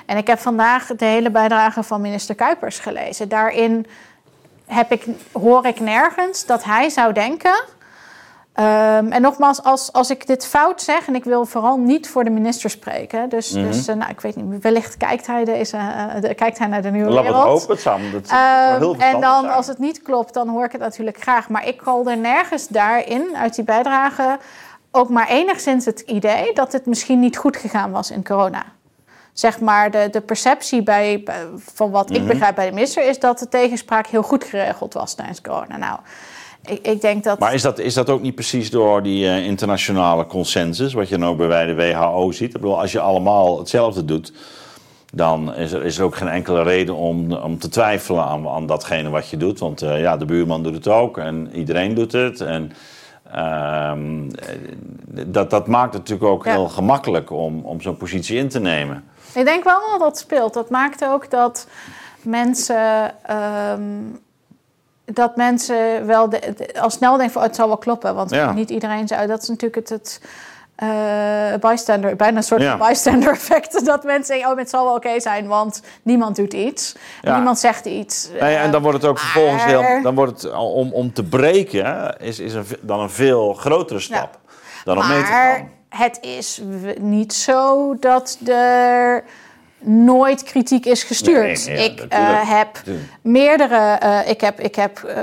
En 0.06 0.18
ik 0.18 0.28
heb 0.28 0.40
vandaag 0.40 0.86
de 0.86 1.06
hele 1.06 1.30
bijdrage 1.32 1.84
van 1.84 2.02
minister 2.02 2.36
Kuipers 2.36 2.80
gelezen. 2.80 3.30
Daarin 3.30 3.86
heb 4.66 4.92
ik, 4.92 5.06
hoor 5.32 5.66
ik 5.66 5.80
nergens 5.80 6.46
dat 6.46 6.64
hij 6.64 6.90
zou 6.90 7.14
denken. 7.14 7.64
Ehm, 8.56 9.12
en 9.12 9.22
nogmaals, 9.22 9.64
als, 9.64 9.94
als 9.94 10.10
ik 10.10 10.28
dit 10.28 10.46
fout 10.48 10.82
zeg, 10.82 11.08
en 11.08 11.16
ik 11.16 11.24
wil 11.24 11.46
vooral 11.46 11.78
niet 11.78 12.10
voor 12.10 12.24
de 12.24 12.30
minister 12.30 12.70
spreken. 12.70 13.30
Dus, 13.30 13.52
Mhm. 13.52 13.64
dus 13.66 13.88
eh, 13.88 13.96
nou, 13.96 14.12
ik 14.12 14.22
weet 14.22 14.36
niet, 14.36 14.62
wellicht 14.62 14.98
kijkt 14.98 15.28
hij, 15.28 15.44
deze, 15.46 15.78
eh, 15.78 16.22
de, 16.22 16.34
kijkt 16.34 16.58
hij 16.58 16.68
naar 16.68 16.82
de 16.82 16.92
nieuwe 16.92 17.10
we 17.10 17.22
wereld. 17.22 17.36
het 17.36 17.44
hopen. 17.46 17.70
Het 17.74 17.82
zou, 17.82 18.12
dat 18.12 18.28
zou 18.28 18.40
Ehm, 18.42 18.80
heel 18.80 18.96
en 18.98 19.22
dan, 19.22 19.42
zijn. 19.42 19.54
als 19.54 19.68
het 19.68 19.80
niet 19.80 20.02
klopt, 20.02 20.34
dan 20.34 20.50
hoor 20.50 20.66
ik 20.66 20.72
het 20.72 20.82
natuurlijk 20.82 21.22
graag. 21.22 21.50
Maar 21.50 21.68
ik 21.68 21.82
er 22.06 22.18
nergens 22.18 22.68
daarin, 22.68 23.36
uit 23.38 23.56
die 23.56 23.64
bijdrage, 23.64 24.38
ook 24.92 25.10
maar 25.10 25.28
enigszins 25.28 25.86
het 25.86 26.00
idee 26.00 26.54
dat 26.54 26.72
het 26.72 26.86
misschien 26.86 27.20
niet 27.20 27.38
goed 27.38 27.58
gegaan 27.58 27.92
was 27.92 28.12
in 28.12 28.24
corona. 28.24 28.64
Zeg 29.34 29.60
maar, 29.60 29.92
de, 29.92 30.08
de 30.12 30.22
perceptie 30.22 30.84
bij, 30.84 31.24
van 31.74 31.92
wat 31.92 32.10
Mhm. 32.10 32.20
ik 32.22 32.28
begrijp 32.28 32.56
bij 32.56 32.66
de 32.68 32.74
minister 32.74 33.08
is 33.08 33.20
dat 33.20 33.40
de 33.40 33.48
tegenspraak 33.50 34.08
heel 34.08 34.24
goed 34.24 34.44
geregeld 34.44 34.94
was 34.94 35.14
tijdens 35.14 35.42
corona. 35.42 35.78
Nou, 35.78 36.00
ik, 36.68 36.88
ik 36.88 37.02
denk 37.02 37.24
dat. 37.24 37.40
Maar 37.40 37.54
is 37.54 37.62
dat, 37.62 37.80
is 37.80 37.94
dat 37.94 38.10
ook 38.10 38.22
niet 38.22 38.36
precies 38.36 38.70
door 38.70 39.04
die 39.04 39.28
eh, 39.28 39.46
internationale 39.46 40.26
consensus, 40.26 40.94
wat 40.94 41.10
je 41.10 41.18
nou 41.18 41.36
bij 41.48 41.66
de 41.66 41.76
WHO 41.76 42.32
ziet? 42.32 42.54
Ik 42.56 42.62
bedoel, 42.62 42.80
als 42.82 42.92
je 42.92 43.00
allemaal 43.00 43.58
hetzelfde 43.60 44.06
doet, 44.06 44.34
dan 45.14 45.56
is 45.56 45.72
er, 45.72 45.84
is 45.86 45.98
er 45.98 46.04
ook 46.04 46.16
geen 46.16 46.28
enkele 46.28 46.64
reden 46.64 46.96
om, 46.96 47.34
om 47.34 47.60
te 47.60 47.70
twijfelen 47.70 48.24
aan, 48.24 48.48
aan 48.48 48.66
datgene 48.68 49.10
wat 49.10 49.30
je 49.30 49.38
doet. 49.38 49.60
Want 49.60 49.82
eh, 49.82 50.02
ja, 50.02 50.18
de 50.18 50.26
buurman 50.26 50.64
doet 50.64 50.74
het 50.74 50.88
ook 50.88 51.18
en 51.18 51.50
iedereen 51.54 51.94
doet 51.94 52.12
het. 52.12 52.42
En 52.42 52.72
ehm, 53.32 54.30
eh, 54.30 55.24
dat, 55.28 55.50
dat 55.50 55.68
maakt 55.68 55.94
het 55.94 56.02
natuurlijk 56.02 56.30
ook 56.32 56.46
Ja. 56.46 56.52
heel 56.52 56.68
gemakkelijk 56.68 57.32
om, 57.32 57.66
om 57.66 57.82
zo'n 57.82 57.98
positie 57.98 58.38
in 58.38 58.50
te 58.50 58.60
nemen. 58.60 59.04
Ik 59.34 59.46
denk 59.46 59.64
wel 59.64 59.80
dat 59.92 60.00
dat 60.00 60.18
speelt. 60.18 60.54
Dat 60.54 60.70
maakt 60.70 61.06
ook 61.06 61.30
dat 61.32 61.68
mensen. 62.22 63.12
ehm, 63.24 63.82
dat 65.06 65.36
mensen 65.36 66.06
wel 66.06 66.30
de, 66.30 66.54
de- 66.58 66.82
al 66.82 66.90
snel 66.90 67.12
denken 67.18 67.32
van 67.34 67.42
oh, 67.42 67.48
het 67.48 67.56
zal 67.58 67.68
wel 67.68 67.78
kloppen. 67.78 68.16
Want 68.16 68.30
Ja. 68.32 68.52
niet 68.54 68.70
iedereen 68.70 69.08
zou. 69.08 69.28
Dat 69.28 69.42
is 69.42 69.48
natuurlijk 69.48 69.76
het. 69.76 69.90
het 69.90 70.22
eh, 70.76 71.54
bystander, 71.60 72.16
bijna 72.16 72.38
een 72.38 72.44
soort 72.44 72.62
Ja. 72.62 72.78
van 72.78 72.88
bystander 72.88 73.32
effect. 73.32 73.86
Dat 73.86 74.04
mensen 74.04 74.26
zeggen, 74.36 74.52
oh, 74.52 74.58
het 74.58 74.70
zal 74.70 74.86
wel 74.86 74.96
oké 74.96 75.20
zijn, 75.20 75.48
want 75.48 75.82
niemand 76.02 76.36
doet 76.36 76.54
iets. 76.54 76.96
En 77.22 77.34
niemand 77.34 77.60
zegt 77.60 77.86
iets. 77.86 78.30
Nee, 78.40 78.56
en 78.56 78.72
dan 78.72 78.82
wordt 78.82 79.02
het 79.02 79.10
ook 79.12 79.20
vervolgens 79.20 79.64
heel. 79.64 80.02
Dan 80.02 80.16
wordt 80.16 80.42
het 80.42 80.54
om, 80.54 80.94
om 80.94 81.14
te 81.14 81.24
breken, 81.24 82.18
is, 82.20 82.40
is 82.40 82.54
een, 82.54 82.66
dan 82.82 83.00
een 83.00 83.10
veel 83.10 83.54
grotere 83.54 84.00
stap 84.00 84.40
dan 84.84 84.98
om 84.98 85.08
mee 85.08 85.24
te 85.24 85.30
Maar 85.32 85.56
gaan. 85.56 85.70
het 85.90 86.18
is 86.22 86.62
niet 87.00 87.34
zo 87.34 87.96
dat 88.00 88.38
er 88.48 89.24
nooit 89.86 90.44
kritiek 90.44 90.86
is 90.86 91.04
gestuurd. 91.04 91.66
Nee, 91.66 91.76
nee, 91.76 91.78
ja, 91.78 91.92
ik 92.04 92.06
eh, 92.12 92.50
heb 92.58 92.74
Natuurlijk. 92.74 93.06
meerdere. 93.22 93.78
eh, 94.00 94.30
ik 94.30 94.42
heb, 94.42 94.60
ik 94.60 94.76
heb 94.76 94.98
eh, 95.04 95.22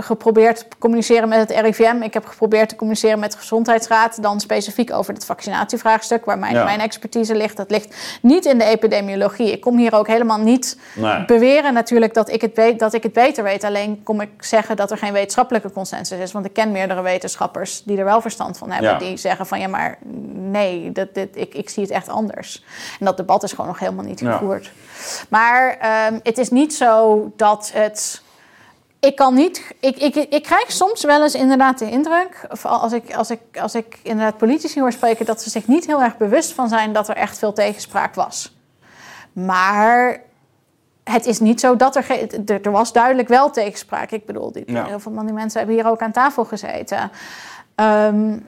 geprobeerd 0.00 0.56
te 0.70 0.76
communiceren 0.78 1.28
met 1.28 1.38
het 1.48 1.60
RIVM. 1.60 2.02
Ik 2.02 2.14
heb 2.14 2.26
geprobeerd 2.26 2.68
te 2.68 2.76
communiceren 2.76 3.18
met 3.18 3.32
de 3.32 3.38
Gezondheidsraad. 3.38 4.22
Dan 4.22 4.40
specifiek 4.40 4.92
over 4.92 5.14
het 5.14 5.24
vaccinatievraagstuk, 5.24 6.24
waar 6.24 6.38
mijn, 6.38 6.54
Ja. 6.54 6.64
mijn 6.64 6.80
expertise 6.80 7.34
ligt. 7.34 7.56
Dat 7.56 7.70
ligt 7.70 8.18
niet 8.22 8.44
in 8.44 8.58
de 8.58 8.64
epidemiologie. 8.64 9.52
Ik 9.52 9.60
kom 9.60 9.76
hier 9.78 9.94
ook 9.94 10.06
helemaal 10.06 10.38
niet 10.38 10.78
Nee. 10.94 11.24
beweren 11.24 11.72
natuurlijk 11.74 12.14
dat 12.14 12.28
ik, 12.32 12.40
het 12.40 12.54
weet, 12.54 12.78
dat 12.78 12.94
ik 12.94 13.02
het 13.02 13.12
beter 13.12 13.44
weet. 13.44 13.64
Alleen 13.64 14.02
kom 14.02 14.20
ik 14.20 14.30
zeggen 14.38 14.76
dat 14.76 14.90
er 14.90 14.98
geen 14.98 15.12
wetenschappelijke 15.12 15.70
consensus 15.72 16.18
is. 16.18 16.32
Want 16.32 16.44
ik 16.46 16.52
ken 16.52 16.72
meerdere 16.72 17.02
wetenschappers 17.02 17.82
die 17.82 17.98
er 17.98 18.04
wel 18.04 18.20
verstand 18.20 18.58
van 18.58 18.70
hebben. 18.70 18.90
Ja. 18.90 18.98
Die 18.98 19.16
zeggen 19.16 19.46
van 19.46 19.60
ja, 19.60 19.68
maar 19.68 19.98
nee, 20.34 20.92
dat, 20.92 21.14
dit, 21.14 21.28
ik, 21.36 21.54
ik 21.54 21.68
zie 21.70 21.82
het 21.82 21.92
echt 21.92 22.08
anders. 22.08 22.64
En 22.98 23.04
dat 23.06 23.16
debat 23.16 23.42
is 23.42 23.50
gewoon 23.50 23.66
nog 23.66 23.78
helemaal 23.90 24.10
niet 24.10 24.20
Ja. 24.20 24.32
gevoerd. 24.32 24.72
Maar 25.28 25.76
ehm, 25.78 26.18
het 26.22 26.38
is 26.38 26.50
niet 26.50 26.74
zo 26.74 27.32
dat 27.36 27.70
het. 27.74 28.22
Ik 29.00 29.16
kan 29.16 29.34
niet. 29.34 29.74
Ik, 29.80 29.96
ik, 29.96 30.14
ik 30.14 30.42
krijg 30.42 30.72
soms 30.72 31.04
wel 31.04 31.22
eens 31.22 31.34
inderdaad 31.34 31.78
de 31.78 31.90
indruk. 31.90 32.46
vooral 32.50 32.80
Als 32.80 32.92
ik, 32.92 33.14
als, 33.14 33.30
ik, 33.30 33.40
als 33.60 33.74
ik 33.74 33.98
inderdaad 34.02 34.36
politici 34.36 34.80
hoor 34.80 34.92
spreken. 34.92 35.26
dat 35.26 35.42
ze 35.42 35.50
zich 35.50 35.66
niet 35.66 35.86
heel 35.86 36.02
erg 36.02 36.16
bewust 36.16 36.52
van 36.52 36.68
zijn 36.68 36.92
dat 36.92 37.08
er 37.08 37.16
echt 37.16 37.38
veel 37.38 37.52
tegenspraak 37.52 38.14
was. 38.14 38.56
Maar 39.32 40.20
het 41.04 41.26
is 41.26 41.38
niet 41.40 41.60
zo 41.60 41.76
dat 41.76 41.96
er, 41.96 42.06
er. 42.46 42.60
Er 42.62 42.70
was 42.70 42.92
duidelijk 42.92 43.28
wel 43.28 43.50
tegenspraak. 43.50 44.10
Ik 44.10 44.26
bedoel, 44.26 44.52
die, 44.52 44.62
Ja. 44.72 44.84
heel 44.84 45.00
veel 45.00 45.12
van 45.14 45.24
die 45.24 45.34
mensen 45.34 45.58
hebben 45.58 45.76
hier 45.76 45.86
ook 45.86 46.00
aan 46.00 46.12
tafel 46.12 46.44
gezeten. 46.44 47.10
Ehm, 47.74 48.38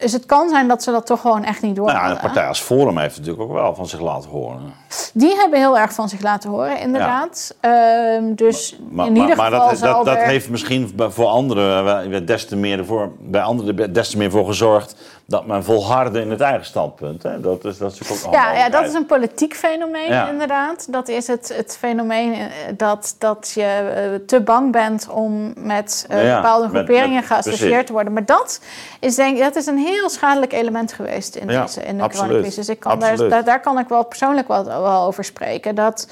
dus 0.00 0.12
het 0.12 0.26
kan 0.26 0.48
zijn 0.48 0.68
dat 0.68 0.82
ze 0.82 0.90
dat 0.90 1.06
toch 1.06 1.20
gewoon 1.20 1.44
echt 1.44 1.62
niet 1.62 1.76
door 1.76 1.86
Nou, 1.86 1.98
ja, 1.98 2.10
een 2.10 2.18
partij 2.18 2.46
als 2.46 2.60
Forum 2.60 2.98
heeft 2.98 3.16
natuurlijk 3.16 3.42
ook 3.42 3.52
wel 3.52 3.74
van 3.74 3.86
zich 3.86 4.00
laten 4.00 4.30
horen. 4.30 4.72
Die 5.14 5.34
hebben 5.36 5.58
heel 5.58 5.78
erg 5.78 5.92
van 5.92 6.08
zich 6.08 6.20
laten 6.20 6.50
horen, 6.50 6.78
inderdaad. 6.78 7.54
Ehm, 7.60 8.34
dus 8.34 8.78
Maar, 8.90 9.06
in 9.06 9.16
ieder 9.16 9.36
maar, 9.36 9.46
geval 9.46 9.66
maar 9.66 9.70
dat, 9.70 9.80
dat, 9.80 10.04
dat 10.04 10.16
er... 10.16 10.22
heeft 10.22 10.50
misschien 10.50 10.92
voor 10.96 11.26
anderen 11.26 11.84
wel- 11.84 12.24
des 12.24 12.46
te 12.46 12.56
meer 12.56 12.78
ervoor, 12.78 13.10
bij 13.18 13.42
anderen 13.42 13.92
des 13.92 14.10
te 14.10 14.16
meer 14.18 14.30
voor 14.30 14.46
gezorgd 14.46 14.94
dat 15.26 15.46
men 15.46 15.64
volhardde 15.64 16.20
in 16.20 16.30
het 16.30 16.40
eigen 16.40 16.64
standpunt. 16.64 17.22
Hè? 17.22 17.40
Dat, 17.40 17.64
is, 17.64 17.78
dat 17.78 17.92
is 18.00 18.26
ook 18.26 18.32
Ja, 18.32 18.52
ja, 18.52 18.68
dat 18.68 18.86
is 18.86 18.94
een 18.94 19.06
politiek 19.06 19.54
fenomeen, 19.54 20.08
Ja. 20.08 20.28
inderdaad. 20.28 20.92
Dat 20.92 21.08
is 21.08 21.26
het, 21.26 21.52
het 21.56 21.76
fenomeen 21.78 22.32
eh, 22.32 22.46
dat, 22.76 23.14
dat 23.18 23.52
je 23.54 23.62
eh, 23.62 24.26
te 24.26 24.40
bang 24.40 24.72
bent 24.72 25.08
om 25.08 25.52
met 25.56 26.06
eh, 26.08 26.24
Ja, 26.26 26.36
bepaalde 26.40 26.68
groeperingen 26.68 27.22
geassocieerd 27.22 27.86
te 27.86 27.92
worden. 27.92 28.12
Maar 28.12 28.24
dat 28.24 28.60
is, 29.00 29.14
denk 29.14 29.36
ik, 29.36 29.42
dat 29.42 29.56
is 29.56 29.66
een 29.66 29.78
heel 29.78 30.10
schadelijk 30.10 30.52
element 30.52 30.92
geweest 30.92 31.34
in, 31.34 31.46
deze, 31.46 31.82
in 31.82 31.98
de 31.98 32.08
coronacrisis. 32.08 32.68
Ik 32.68 32.80
kan 32.80 32.98
daar, 32.98 33.28
daar, 33.28 33.44
daar 33.44 33.60
kan 33.60 33.78
ik 33.78 33.88
wel 33.88 34.04
persoonlijk 34.04 34.48
wel, 34.48 34.64
wel 34.64 34.99
over 35.06 35.24
spreken. 35.24 35.74
Dat 35.74 36.08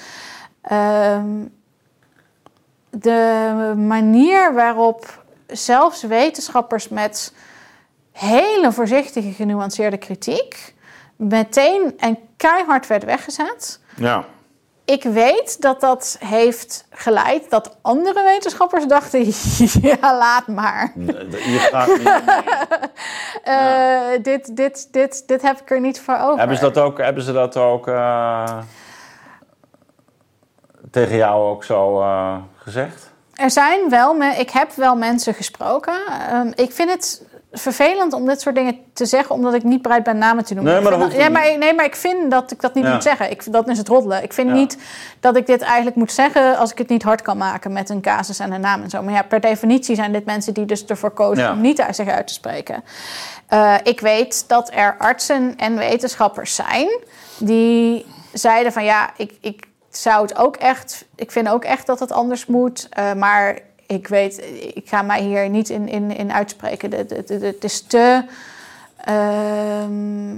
ehm, 0.63 1.45
de 2.91 3.73
manier 3.77 4.55
waarop 4.55 5.25
zelfs 5.47 6.03
wetenschappers 6.03 6.89
met 6.89 7.33
hele 8.13 8.73
voorzichtige, 8.73 9.33
genuanceerde 9.33 9.97
kritiek 9.97 10.75
meteen 11.17 11.95
en 11.99 12.19
keihard 12.37 12.87
werd 12.87 13.05
weggezet. 13.05 13.81
Ja, 13.97 14.25
ik 14.89 15.03
weet 15.03 15.61
dat 15.63 15.81
dat 15.81 16.17
heeft 16.25 16.87
geleid 16.91 17.51
dat 17.51 17.77
andere 17.83 18.23
wetenschappers 18.23 18.87
dachten: 18.87 19.25
ja, 19.91 20.17
laat 20.17 20.47
maar. 20.47 20.93
Je 20.97 21.69
gaat 21.71 21.87
niet 21.87 22.07
Uh, 23.49 24.23
dit, 24.33 24.57
dit, 24.57 24.89
dit, 24.93 25.29
dit 25.29 25.43
heb 25.43 25.61
ik 25.61 25.71
er 25.71 25.81
niet 25.81 26.01
voor 26.01 26.17
over. 26.17 26.39
Hebben 26.39 26.57
ze 26.57 26.63
dat 26.63 26.79
ook, 26.79 26.99
hebben 26.99 27.23
ze 27.23 27.33
dat 27.33 27.57
ook 27.57 27.89
eh, 27.89 28.59
tegen 30.91 31.17
jou 31.17 31.51
ook 31.51 31.65
zo 31.65 32.01
eh, 32.01 32.37
gezegd? 32.57 33.11
Er 33.35 33.51
zijn 33.51 33.91
wel, 33.91 34.15
me, 34.15 34.35
ik 34.35 34.51
heb 34.51 34.73
wel 34.73 34.97
mensen 34.97 35.35
gesproken. 35.35 36.01
Ehm, 36.31 36.53
ik 36.55 36.73
vind 36.73 36.91
het 36.91 37.23
vervelend 37.53 38.13
om 38.13 38.27
dit 38.27 38.41
soort 38.41 38.55
dingen 38.55 38.79
te 38.93 39.07
zeggen, 39.07 39.35
omdat 39.35 39.55
ik 39.55 39.63
niet 39.63 39.83
bereid 39.83 40.03
ben 40.03 40.19
namen 40.19 40.45
te 40.45 40.55
noemen. 40.55 40.73
Nee, 40.73 40.83
maar 40.83 40.99
dat 40.99 41.13
ja, 41.13 41.29
maar, 41.29 41.59
nee, 41.59 41.75
maar 41.75 41.85
ik 41.85 41.97
vind 41.97 42.31
dat 42.31 42.51
ik 42.51 42.61
dat 42.61 42.75
niet 42.75 42.85
Ja. 42.85 42.93
moet 42.93 43.03
zeggen. 43.03 43.31
Ik, 43.31 43.53
dat 43.53 43.69
is 43.69 43.79
het 43.79 43.89
roddelen. 43.89 44.23
Ik 44.23 44.33
vind 44.33 44.49
Ja. 44.49 44.55
niet 44.55 44.79
dat 45.21 45.37
ik 45.37 45.47
dit 45.47 45.61
eigenlijk 45.63 45.97
moet 45.97 46.13
zeggen 46.13 46.57
als 46.57 46.71
ik 46.71 46.79
het 46.79 46.89
niet 46.89 47.03
hard 47.03 47.23
kan 47.23 47.37
maken 47.37 47.73
met 47.73 47.89
een 47.91 48.01
casus 48.01 48.39
en 48.39 48.53
een 48.53 48.61
naam 48.61 48.83
en 48.83 48.91
zo. 48.91 49.03
Maar 49.03 49.15
ja, 49.15 49.23
per 49.23 49.41
definitie 49.41 49.95
zijn 49.95 50.13
dit 50.13 50.25
mensen 50.25 50.55
die 50.55 50.65
dus 50.65 50.85
ervoor 50.85 51.11
kozen 51.11 51.51
om 51.53 51.61
niet 51.61 51.81
uit 51.81 51.97
zich 51.97 52.09
uit 52.09 52.27
te 52.27 52.33
spreken. 52.33 52.85
Eh, 53.47 53.75
ik 53.83 54.01
weet 54.01 54.49
dat 54.49 54.71
er 54.75 54.95
artsen 54.99 55.55
en 55.57 55.77
wetenschappers 55.77 56.55
zijn 56.55 56.89
die 57.39 58.07
zeiden 58.33 58.73
van 58.73 58.85
ja, 58.85 59.11
ik, 59.17 59.33
ik 59.41 59.67
zou 59.91 60.23
het 60.23 60.37
ook 60.39 60.57
echt, 60.57 61.05
ik 61.15 61.31
vind 61.31 61.49
ook 61.49 61.65
echt 61.65 61.87
dat 61.87 62.01
het 62.01 62.13
anders 62.13 62.47
moet, 62.47 62.87
eh, 62.91 63.13
maar 63.13 63.59
ik 63.89 64.09
weet, 64.09 64.45
ik 64.75 64.89
ga 64.89 65.03
mij 65.03 65.21
hier 65.23 65.49
niet 65.49 65.69
in, 65.69 65.89
in, 65.89 66.17
in 66.17 66.33
uitspreken. 66.33 66.93
Het, 66.93 67.65
is 67.65 67.81
te. 67.83 68.23
ehm, 69.05 70.37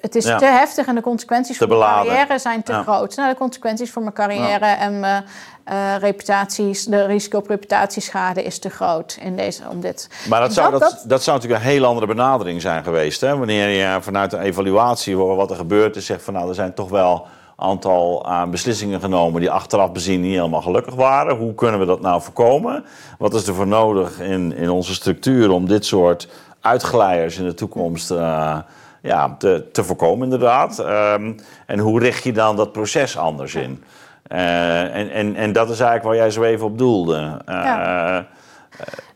het 0.00 0.14
is 0.14 0.24
Ja. 0.24 0.36
te 0.38 0.44
heftig 0.44 0.86
en 0.86 0.94
de 0.94 1.00
consequenties 1.00 1.58
Te 1.58 1.66
voor 1.68 1.78
mijn 1.78 1.90
carrière 1.90 2.38
zijn 2.38 2.62
te 2.62 2.72
Ja. 2.72 2.82
groot. 2.82 3.16
Nou, 3.16 3.30
de 3.32 3.38
consequenties 3.38 3.90
voor 3.90 4.02
mijn 4.02 4.14
carrière 4.14 4.66
en 4.66 5.00
mijn 5.00 5.24
eh, 5.64 5.94
reputaties, 5.98 6.84
de 6.84 7.04
risico 7.06 7.38
op 7.38 7.48
reputatieschade 7.48 8.42
is 8.42 8.58
te 8.58 8.70
groot 8.70 9.18
in 9.20 9.36
deze, 9.36 9.62
om 9.70 9.80
dit. 9.80 10.08
Maar 10.28 10.40
dat 10.40 10.52
zou, 10.52 10.70
dat, 10.70 10.80
dat- 10.80 11.04
dat, 11.06 11.22
zou 11.22 11.36
natuurlijk 11.36 11.64
een 11.64 11.70
heel 11.70 11.84
andere 11.84 12.06
benadering 12.06 12.60
zijn 12.60 12.84
geweest. 12.84 13.20
Hè? 13.20 13.36
Wanneer 13.36 13.68
je 13.68 13.98
vanuit 14.00 14.32
een 14.32 14.40
evaluatie 14.40 15.16
hoort 15.16 15.36
wat 15.36 15.50
er 15.50 15.56
gebeurd 15.56 15.96
is, 15.96 16.06
zegt 16.06 16.22
van 16.24 16.34
nou, 16.34 16.48
er 16.48 16.54
zijn 16.54 16.74
toch 16.74 16.88
wel 16.90 17.26
aantal 17.56 18.24
eh, 18.26 18.44
beslissingen 18.44 19.00
genomen 19.00 19.40
die 19.40 19.50
achteraf 19.50 19.92
bezien 19.92 20.20
niet 20.20 20.34
helemaal 20.34 20.62
gelukkig 20.62 20.94
waren. 20.94 21.36
Hoe 21.36 21.54
kunnen 21.54 21.80
we 21.80 21.86
dat 21.86 22.00
nou 22.00 22.22
voorkomen? 22.22 22.84
Wat 23.18 23.34
is 23.34 23.46
er 23.46 23.54
voor 23.54 23.66
nodig 23.66 24.20
in, 24.20 24.56
in 24.56 24.70
onze 24.70 24.94
structuur 24.94 25.50
om 25.50 25.68
dit 25.68 25.86
soort 25.86 26.28
uitglijers 26.60 27.38
in 27.38 27.44
de 27.44 27.54
toekomst 27.54 28.10
eh, 28.10 28.58
ja, 29.02 29.34
te, 29.38 29.68
te 29.72 29.84
voorkomen, 29.84 30.24
inderdaad? 30.24 30.78
Ehm, 30.78 31.32
en 31.66 31.78
hoe 31.78 32.00
richt 32.00 32.24
je 32.24 32.32
dan 32.32 32.56
dat 32.56 32.72
proces 32.72 33.18
anders 33.18 33.54
in? 33.54 33.84
Eh, 34.22 34.94
en, 34.94 35.10
en, 35.10 35.36
en 35.36 35.52
dat 35.52 35.70
is 35.70 35.80
eigenlijk 35.80 36.02
waar 36.02 36.16
jij 36.16 36.30
zo 36.30 36.42
even 36.42 36.66
op 36.66 36.78
doelde. 36.78 37.42
Ja. 37.46 38.26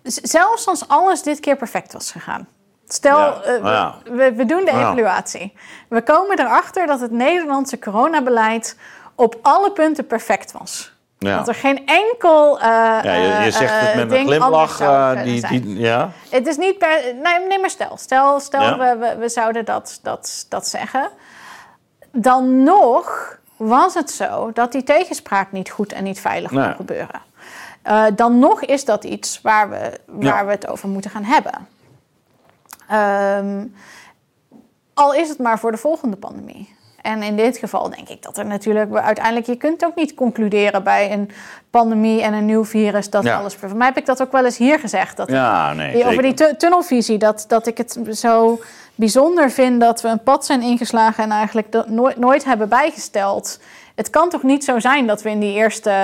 Zelfs 0.03 0.67
als 0.67 0.89
alles 0.89 1.23
dit 1.23 1.41
keer 1.41 1.57
perfect 1.57 1.93
was 1.93 2.13
gegaan. 2.13 2.47
Stel, 2.89 3.19
Ja, 3.19 3.41
eh, 3.43 3.63
we, 3.63 3.69
ja. 3.69 3.95
we, 4.05 4.33
we 4.33 4.45
doen 4.47 4.65
de 4.65 4.71
Ja. 4.71 4.79
evaluatie. 4.79 5.57
We 5.89 6.03
komen 6.03 6.39
erachter 6.41 6.87
dat 6.87 7.01
het 7.01 7.11
Nederlandse 7.11 7.79
coronabeleid 7.79 8.77
op 9.15 9.37
alle 9.43 9.71
punten 9.73 10.07
perfect 10.07 10.53
was. 10.53 10.93
ja. 11.19 11.37
Dat 11.37 11.49
er 11.49 11.55
geen 11.55 11.87
enkel. 11.87 12.59
eh, 12.61 12.67
Ja, 13.03 13.13
je, 13.13 13.45
je 13.45 13.51
zegt 13.51 13.81
het 13.81 13.89
eh, 13.89 13.95
met 13.97 14.03
een 14.13 14.27
ding 14.27 14.43
anders 14.43 14.73
glimlach. 14.73 15.15
eh, 15.17 15.23
die, 15.23 15.41
zijn. 15.41 15.63
die, 15.63 15.79
ja. 15.79 16.11
Het 16.31 16.47
is 16.47 16.57
niet 16.57 16.79
per. 16.79 17.01
Nee, 17.23 17.47
nee 17.49 17.59
maar 17.59 17.71
stel. 17.71 17.97
Stel, 17.97 18.41
stel 18.41 18.63
Ja. 18.63 18.79
we, 18.79 18.97
we, 18.97 19.17
we 19.19 19.29
zouden 19.29 19.65
dat, 19.65 19.99
dat, 20.03 20.47
dat 20.49 20.69
zeggen. 20.69 21.09
Dan 22.13 22.63
nog 22.63 23.37
was 23.57 23.95
het 23.95 24.11
zo 24.11 24.51
dat 24.53 24.73
die 24.73 24.83
tegenspraak 24.83 25.53
niet 25.53 25.71
goed 25.71 25.93
en 25.93 26.05
niet 26.05 26.21
veilig 26.21 26.51
Nee. 26.51 26.65
kon 26.67 26.75
gebeuren. 26.77 27.21
Eh, 27.83 28.05
dan 28.15 28.39
nog 28.39 28.63
is 28.63 28.85
dat 28.85 29.05
iets 29.05 29.41
waar 29.43 29.71
we, 29.71 30.01
waar 30.07 30.25
Ja. 30.25 30.45
we 30.45 30.51
het 30.51 30.67
over 30.69 30.89
moeten 30.89 31.11
gaan 31.11 31.25
hebben. 31.25 31.69
Ehm, 32.89 33.65
al 34.95 35.15
is 35.15 35.29
het 35.29 35.39
maar 35.39 35.59
voor 35.59 35.71
de 35.71 35.77
volgende 35.77 36.17
pandemie. 36.17 36.75
En 37.03 37.23
in 37.23 37.37
dit 37.37 37.57
geval 37.59 37.91
denk 37.91 38.09
ik 38.09 38.23
dat 38.23 38.39
er 38.39 38.47
natuurlijk 38.47 38.95
uiteindelijk... 38.95 39.47
je 39.47 39.57
kunt 39.57 39.85
ook 39.85 39.95
niet 39.95 40.15
concluderen 40.15 40.83
bij 40.83 41.13
een 41.13 41.31
pandemie 41.71 42.23
en 42.23 42.33
een 42.33 42.45
nieuw 42.45 42.65
virus... 42.65 43.11
dat 43.11 43.25
Ja. 43.25 43.39
alles... 43.39 43.55
Voor 43.55 43.77
mij 43.77 43.87
heb 43.87 43.97
ik 43.97 44.07
dat 44.07 44.23
ook 44.23 44.33
wel 44.33 44.45
eens 44.45 44.57
hier 44.57 44.79
gezegd. 44.79 45.17
Dat 45.17 45.31
Ja, 45.31 45.73
nee. 45.73 45.93
die- 45.93 46.07
over 46.07 46.23
die 46.23 46.35
tu- 46.35 46.57
tunnelvisie, 46.57 47.19
dat, 47.19 47.45
dat 47.49 47.67
ik 47.67 47.79
het 47.79 47.99
zo 48.11 48.61
bijzonder 48.95 49.51
vind 49.51 49.81
dat 49.81 50.01
we 50.03 50.09
een 50.09 50.23
pad 50.23 50.47
zijn 50.47 50.63
ingeslagen 50.63 51.25
en 51.25 51.31
eigenlijk 51.31 51.73
dat 51.73 51.89
nooit, 51.89 52.17
nooit 52.19 52.45
hebben 52.45 52.69
bijgesteld. 52.69 53.61
Het 53.97 54.11
kan 54.11 54.29
toch 54.29 54.43
niet 54.43 54.65
zo 54.65 54.79
zijn 54.79 55.07
dat 55.07 55.23
we 55.23 55.31
in 55.31 55.41
die 55.41 55.53
eerste 55.55 55.91
eh, 55.91 55.97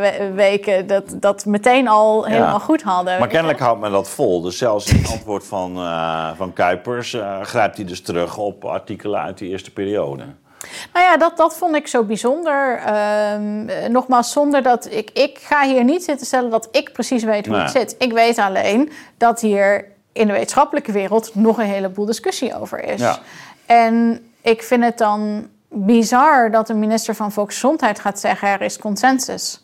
we- 0.00 0.30
weken 0.34 0.86
dat, 0.86 1.04
dat 1.20 1.44
meteen 1.44 1.88
al 1.88 2.24
helemaal 2.24 2.60
goed 2.60 2.82
hadden. 2.82 3.18
Maar 3.18 3.28
kennelijk 3.28 3.58
houdt 3.58 3.80
men 3.80 3.90
dat 3.90 4.08
vol. 4.08 4.40
Dus 4.40 4.58
zelfs 4.58 4.90
in 4.92 4.96
het 5.02 5.10
antwoord 5.10 5.46
van, 5.46 5.76
eh, 5.76 6.30
van 6.36 6.52
Kuipers 6.52 7.14
eh, 7.14 7.40
grijpt 7.40 7.76
hij 7.76 7.84
dus 7.86 8.02
terug 8.02 8.36
op 8.38 8.64
artikelen 8.64 9.20
uit 9.20 9.38
die 9.38 9.50
eerste 9.50 9.72
periode. 9.72 10.22
Nou 10.92 11.04
ja, 11.06 11.16
dat, 11.16 11.36
dat 11.36 11.56
vond 11.56 11.76
ik 11.76 11.86
zo 11.86 12.02
bijzonder. 12.04 12.76
Ehm, 12.78 13.68
eh, 13.68 13.88
nogmaals, 13.88 14.32
zonder 14.32 14.62
dat 14.62 14.88
ik... 14.90 15.10
Ik 15.10 15.38
ga 15.38 15.66
hier 15.66 15.84
niet 15.84 16.04
zitten 16.04 16.26
stellen 16.26 16.50
dat 16.50 16.68
ik 16.70 16.92
precies 16.92 17.22
weet 17.24 17.46
hoe 17.46 17.54
Nee. 17.54 17.64
het 17.64 17.72
zit. 17.72 17.94
Ik 17.98 18.12
weet 18.12 18.38
alleen 18.38 18.92
dat 19.16 19.40
hier 19.40 19.88
in 20.12 20.26
de 20.26 20.32
wetenschappelijke 20.32 20.92
wereld 20.92 21.34
nog 21.34 21.58
een 21.58 21.64
heleboel 21.66 22.04
discussie 22.06 22.60
over 22.60 22.84
is. 22.84 23.00
Ja. 23.00 23.18
En 23.66 24.24
ik 24.42 24.62
vind 24.62 24.84
het 24.84 24.98
dan 24.98 25.48
bizar 25.74 26.50
dat 26.50 26.66
de 26.66 26.74
minister 26.74 27.14
van 27.14 27.32
Volksgezondheid 27.32 27.98
gaat 27.98 28.20
zeggen... 28.20 28.48
er 28.48 28.60
is 28.62 28.78
consensus. 28.78 29.58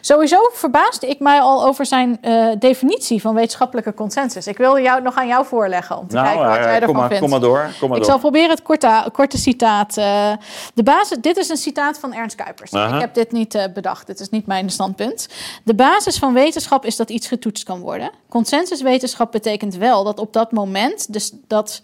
Sowieso 0.00 0.36
verbaasde 0.52 1.06
ik 1.06 1.20
mij 1.20 1.40
al 1.40 1.64
over 1.66 1.86
zijn 1.86 2.18
eh, 2.22 2.46
definitie 2.58 3.20
van 3.20 3.34
wetenschappelijke 3.34 3.94
consensus. 3.94 4.46
Ik 4.46 4.56
wil 4.56 4.78
jou 4.78 5.02
nog 5.02 5.14
aan 5.16 5.26
jou 5.26 5.46
voorleggen 5.46 5.98
om 5.98 6.08
te 6.08 6.16
kijken 6.16 6.46
wat 6.46 6.56
eh, 6.56 6.62
jij 6.62 6.72
kom, 6.72 6.80
ervan 6.80 6.94
maar, 6.96 7.06
vindt. 7.08 7.22
kom 7.22 7.30
maar 7.30 7.40
door. 7.40 7.70
Kom 7.80 7.88
maar 7.88 7.98
Ik 7.98 8.02
door. 8.04 8.12
zal 8.12 8.18
proberen 8.18 8.50
het 8.50 8.62
korte, 8.62 9.08
korte 9.12 9.38
citaat. 9.38 9.96
eh, 9.96 10.32
de 10.74 10.82
basis, 10.82 11.18
dit 11.20 11.36
is 11.36 11.48
een 11.48 11.56
citaat 11.56 11.98
van 11.98 12.12
Ernst 12.12 12.36
Kuipers. 12.36 12.72
Ik 12.72 13.00
heb 13.00 13.14
dit 13.14 13.32
niet 13.32 13.68
bedacht. 13.74 14.06
Dit 14.06 14.20
is 14.20 14.28
niet 14.28 14.46
mijn 14.46 14.70
standpunt. 14.70 15.28
De 15.64 15.74
basis 15.74 16.18
van 16.18 16.32
wetenschap 16.32 16.84
is 16.84 16.96
dat 16.96 17.10
iets 17.10 17.26
getoetst 17.26 17.64
kan 17.64 17.80
worden. 17.80 18.10
Consensuswetenschap 18.28 19.32
betekent 19.32 19.76
wel 19.76 20.04
dat 20.04 20.18
op 20.18 20.32
dat 20.32 20.52
moment, 20.52 21.12
dus 21.12 21.32
dat 21.46 21.82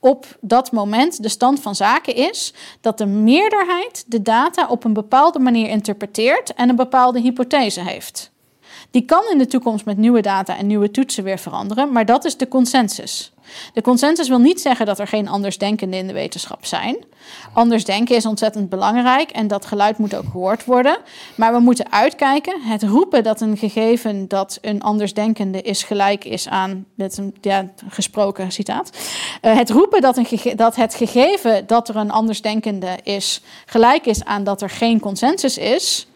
op 0.00 0.26
dat 0.40 0.72
moment 0.72 1.22
de 1.22 1.28
stand 1.28 1.60
van 1.60 1.74
zaken 1.74 2.14
is 2.14 2.54
dat 2.80 2.98
de 2.98 3.06
meerderheid 3.06 4.04
de 4.06 4.22
data 4.22 4.68
op 4.68 4.84
een 4.84 4.92
bepaalde 4.92 5.38
manier 5.38 5.68
interpreteert 5.68 6.54
en 6.54 6.68
een 6.68 6.76
bepaalde 6.76 7.20
hypothese 7.20 7.80
heeft. 7.80 8.34
Die 8.90 9.04
kan 9.04 9.22
in 9.32 9.38
de 9.38 9.46
toekomst 9.46 9.84
met 9.84 9.96
nieuwe 9.96 10.20
data 10.20 10.56
en 10.56 10.66
nieuwe 10.66 10.90
toetsen 10.90 11.24
weer 11.24 11.38
veranderen, 11.38 11.92
maar 11.92 12.04
dat 12.04 12.24
is 12.24 12.36
de 12.36 12.48
consensus. 12.48 13.32
De 13.72 13.82
consensus 13.82 14.28
wil 14.28 14.38
niet 14.38 14.60
zeggen 14.60 14.86
dat 14.86 14.98
er 14.98 15.06
geen 15.06 15.28
andersdenkenden 15.28 15.98
in 15.98 16.06
de 16.06 16.12
wetenschap 16.12 16.64
zijn. 16.64 16.96
Anders 17.52 17.84
denken 17.84 18.16
is 18.16 18.26
ontzettend 18.26 18.68
belangrijk 18.68 19.30
en 19.30 19.48
dat 19.48 19.66
geluid 19.66 19.98
moet 19.98 20.14
ook 20.14 20.24
gehoord 20.30 20.64
worden. 20.64 20.98
Maar 21.34 21.52
we 21.52 21.58
moeten 21.58 21.92
uitkijken. 21.92 22.60
Het 22.62 22.82
roepen 22.82 23.22
dat 23.22 23.40
een 23.40 23.56
gegeven 23.56 24.28
dat 24.28 24.58
een 24.60 24.82
andersdenkende 24.82 25.62
is 25.62 25.82
gelijk 25.82 26.24
is 26.24 26.48
aan. 26.48 26.86
Is 26.96 27.16
een 27.16 27.34
ja, 27.40 27.70
gesproken 27.88 28.52
citaat. 28.52 28.90
Eh, 29.40 29.56
het 29.56 29.70
roepen 29.70 30.00
dat, 30.00 30.16
een 30.16 30.56
dat 30.56 30.76
het 30.76 30.94
gegeven 30.94 31.66
dat 31.66 31.88
er 31.88 31.96
een 31.96 32.10
andersdenkende 32.10 32.98
is 33.02 33.40
gelijk 33.66 34.06
is 34.06 34.24
aan 34.24 34.44
dat 34.44 34.62
er 34.62 34.70
geen 34.70 35.00
consensus 35.00 35.58
is. 35.58 36.06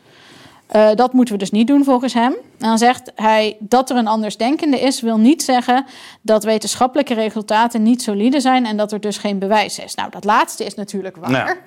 Eh, 0.70 0.88
dat 0.94 1.12
moeten 1.12 1.34
we 1.34 1.40
dus 1.40 1.50
niet 1.50 1.66
doen 1.66 1.84
volgens 1.84 2.14
hem. 2.14 2.32
En 2.32 2.68
dan 2.68 2.78
zegt 2.78 3.12
hij 3.14 3.56
dat 3.58 3.90
er 3.90 3.96
een 3.96 4.06
andersdenkende 4.06 4.80
is, 4.80 5.00
wil 5.00 5.18
niet 5.18 5.42
zeggen 5.42 5.86
dat 6.22 6.44
wetenschappelijke 6.44 7.14
resultaten 7.14 7.82
niet 7.82 8.02
solide 8.02 8.40
zijn 8.40 8.66
en 8.66 8.76
dat 8.76 8.92
er 8.92 9.00
dus 9.00 9.18
geen 9.18 9.38
bewijs 9.38 9.78
is. 9.78 9.94
Nou, 9.94 10.10
dat 10.10 10.24
laatste 10.24 10.64
is 10.64 10.74
natuurlijk 10.74 11.16
waar. 11.16 11.58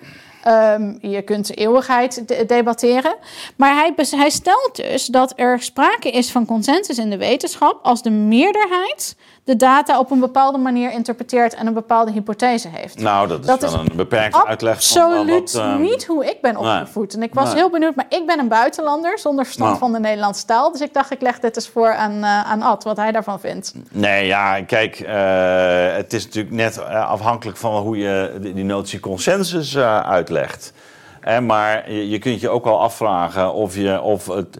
Ehm, 0.43 0.93
je 1.01 1.21
kunt 1.21 1.57
eeuwigheid 1.57 2.27
de- 2.27 2.45
debatteren. 2.45 3.15
Maar 3.55 3.73
hij, 3.75 3.93
hij 4.09 4.29
stelt 4.29 4.75
dus 4.75 5.05
dat 5.05 5.33
er 5.35 5.61
sprake 5.61 6.09
is 6.11 6.31
van 6.31 6.45
consensus 6.45 6.97
in 6.97 7.09
de 7.09 7.17
wetenschap 7.17 7.79
als 7.83 8.01
de 8.01 8.09
meerderheid 8.09 9.15
de 9.43 9.55
data 9.55 9.99
op 9.99 10.11
een 10.11 10.19
bepaalde 10.19 10.57
manier 10.57 10.91
interpreteert 10.91 11.53
en 11.53 11.67
een 11.67 11.73
bepaalde 11.73 12.11
hypothese 12.11 12.67
heeft. 12.71 12.99
Nou, 12.99 13.27
dat 13.27 13.39
is 13.39 13.45
Dat 13.45 13.61
wel 13.61 13.69
is 13.69 13.75
een 13.75 13.95
beperkte 13.95 14.45
uitleg 14.45 14.87
van 14.87 15.01
eh, 15.01 15.07
Absoluut 15.07 15.51
wat, 15.51 15.61
ehm, 15.61 15.81
niet 15.81 16.05
hoe 16.05 16.25
ik 16.25 16.37
ben 16.41 16.53
nee. 16.53 16.61
opgevoed. 16.79 17.13
En 17.13 17.23
ik 17.23 17.33
was 17.33 17.45
Nee. 17.47 17.55
heel 17.55 17.69
benieuwd, 17.69 17.95
maar 17.95 18.05
ik 18.09 18.25
ben 18.25 18.39
een 18.39 18.47
buitenlander 18.47 19.19
zonder 19.19 19.45
verstand 19.45 19.69
Nou. 19.69 19.81
van 19.81 19.91
de 19.93 19.99
Nederlandse 19.99 20.45
taal. 20.45 20.71
Dus 20.71 20.81
ik 20.81 20.93
dacht, 20.93 21.11
ik 21.11 21.21
leg 21.21 21.39
dit 21.39 21.55
eens 21.55 21.69
voor 21.69 21.93
aan, 21.93 22.23
eh, 22.23 22.51
aan 22.51 22.61
Ad, 22.61 22.83
wat 22.83 22.97
hij 22.97 23.11
daarvan 23.11 23.39
vindt. 23.39 23.73
Nee, 23.91 24.25
ja, 24.25 24.61
kijk, 24.63 24.99
eh, 24.99 25.95
het 25.95 26.13
is 26.13 26.25
natuurlijk 26.25 26.55
net 26.55 26.85
afhankelijk 26.87 27.57
van 27.57 27.81
hoe 27.81 27.97
je 27.97 28.37
die, 28.41 28.63
notie 28.63 28.99
consensus 28.99 29.77
uitlegt. 30.03 30.73
Eh, 31.21 31.39
maar 31.39 31.91
je, 31.91 32.09
je 32.09 32.19
kunt 32.19 32.41
je 32.41 32.49
ook 32.49 32.63
wel 32.63 32.81
afvragen 32.81 33.53
of, 33.53 33.75
je, 33.75 34.01
of 34.01 34.27
het, 34.27 34.57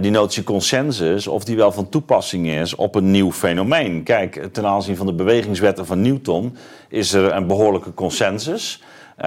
die 0.00 0.10
notie 0.10 0.42
consensus, 0.42 1.26
of 1.26 1.44
die 1.44 1.56
wel 1.56 1.72
van 1.72 1.88
toepassing 1.88 2.48
is 2.48 2.74
op 2.74 2.94
een 2.94 3.10
nieuw 3.10 3.32
fenomeen. 3.32 4.02
Kijk, 4.02 4.48
ten 4.52 4.66
aanzien 4.66 4.96
van 4.96 5.06
de 5.06 5.14
bewegingswetten 5.14 5.86
van 5.86 6.02
Newton 6.02 6.56
is 6.88 7.12
er 7.12 7.32
een 7.32 7.46
behoorlijke 7.46 7.94
consensus. 7.94 8.82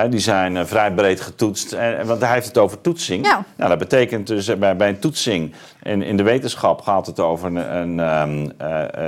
die 0.10 0.20
zijn 0.20 0.68
vrij 0.68 0.94
breed 0.94 1.22
getoetst. 1.22 1.78
Want 2.06 2.22
hij 2.22 2.34
heeft 2.34 2.48
het 2.48 2.58
over 2.58 2.82
toetsing. 2.82 3.26
Ja. 3.26 3.46
Nou, 3.56 3.70
dat 3.70 3.80
betekent 3.80 4.28
dus 4.28 4.58
bij, 4.58 4.76
bij 4.76 4.90
een 4.90 5.00
toetsing 5.00 5.54
in, 5.84 6.02
in 6.02 6.18
de 6.18 6.24
wetenschap 6.24 6.82
gaat 6.82 7.06
het 7.06 7.20
over 7.20 7.48
een, 7.56 7.76
een 7.76 8.22
um, 8.22 8.52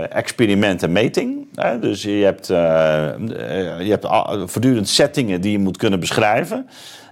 experiment 0.09 0.83
en 0.83 0.91
meting. 0.91 1.47
Dus 1.81 2.03
je 2.03 2.23
hebt, 2.23 2.47
je 2.47 3.97
hebt 3.99 4.07
voortdurend 4.51 4.89
settingen 4.89 5.41
die 5.41 5.51
je 5.51 5.59
moet 5.59 5.77
kunnen 5.77 5.99
beschrijven. 5.99 6.69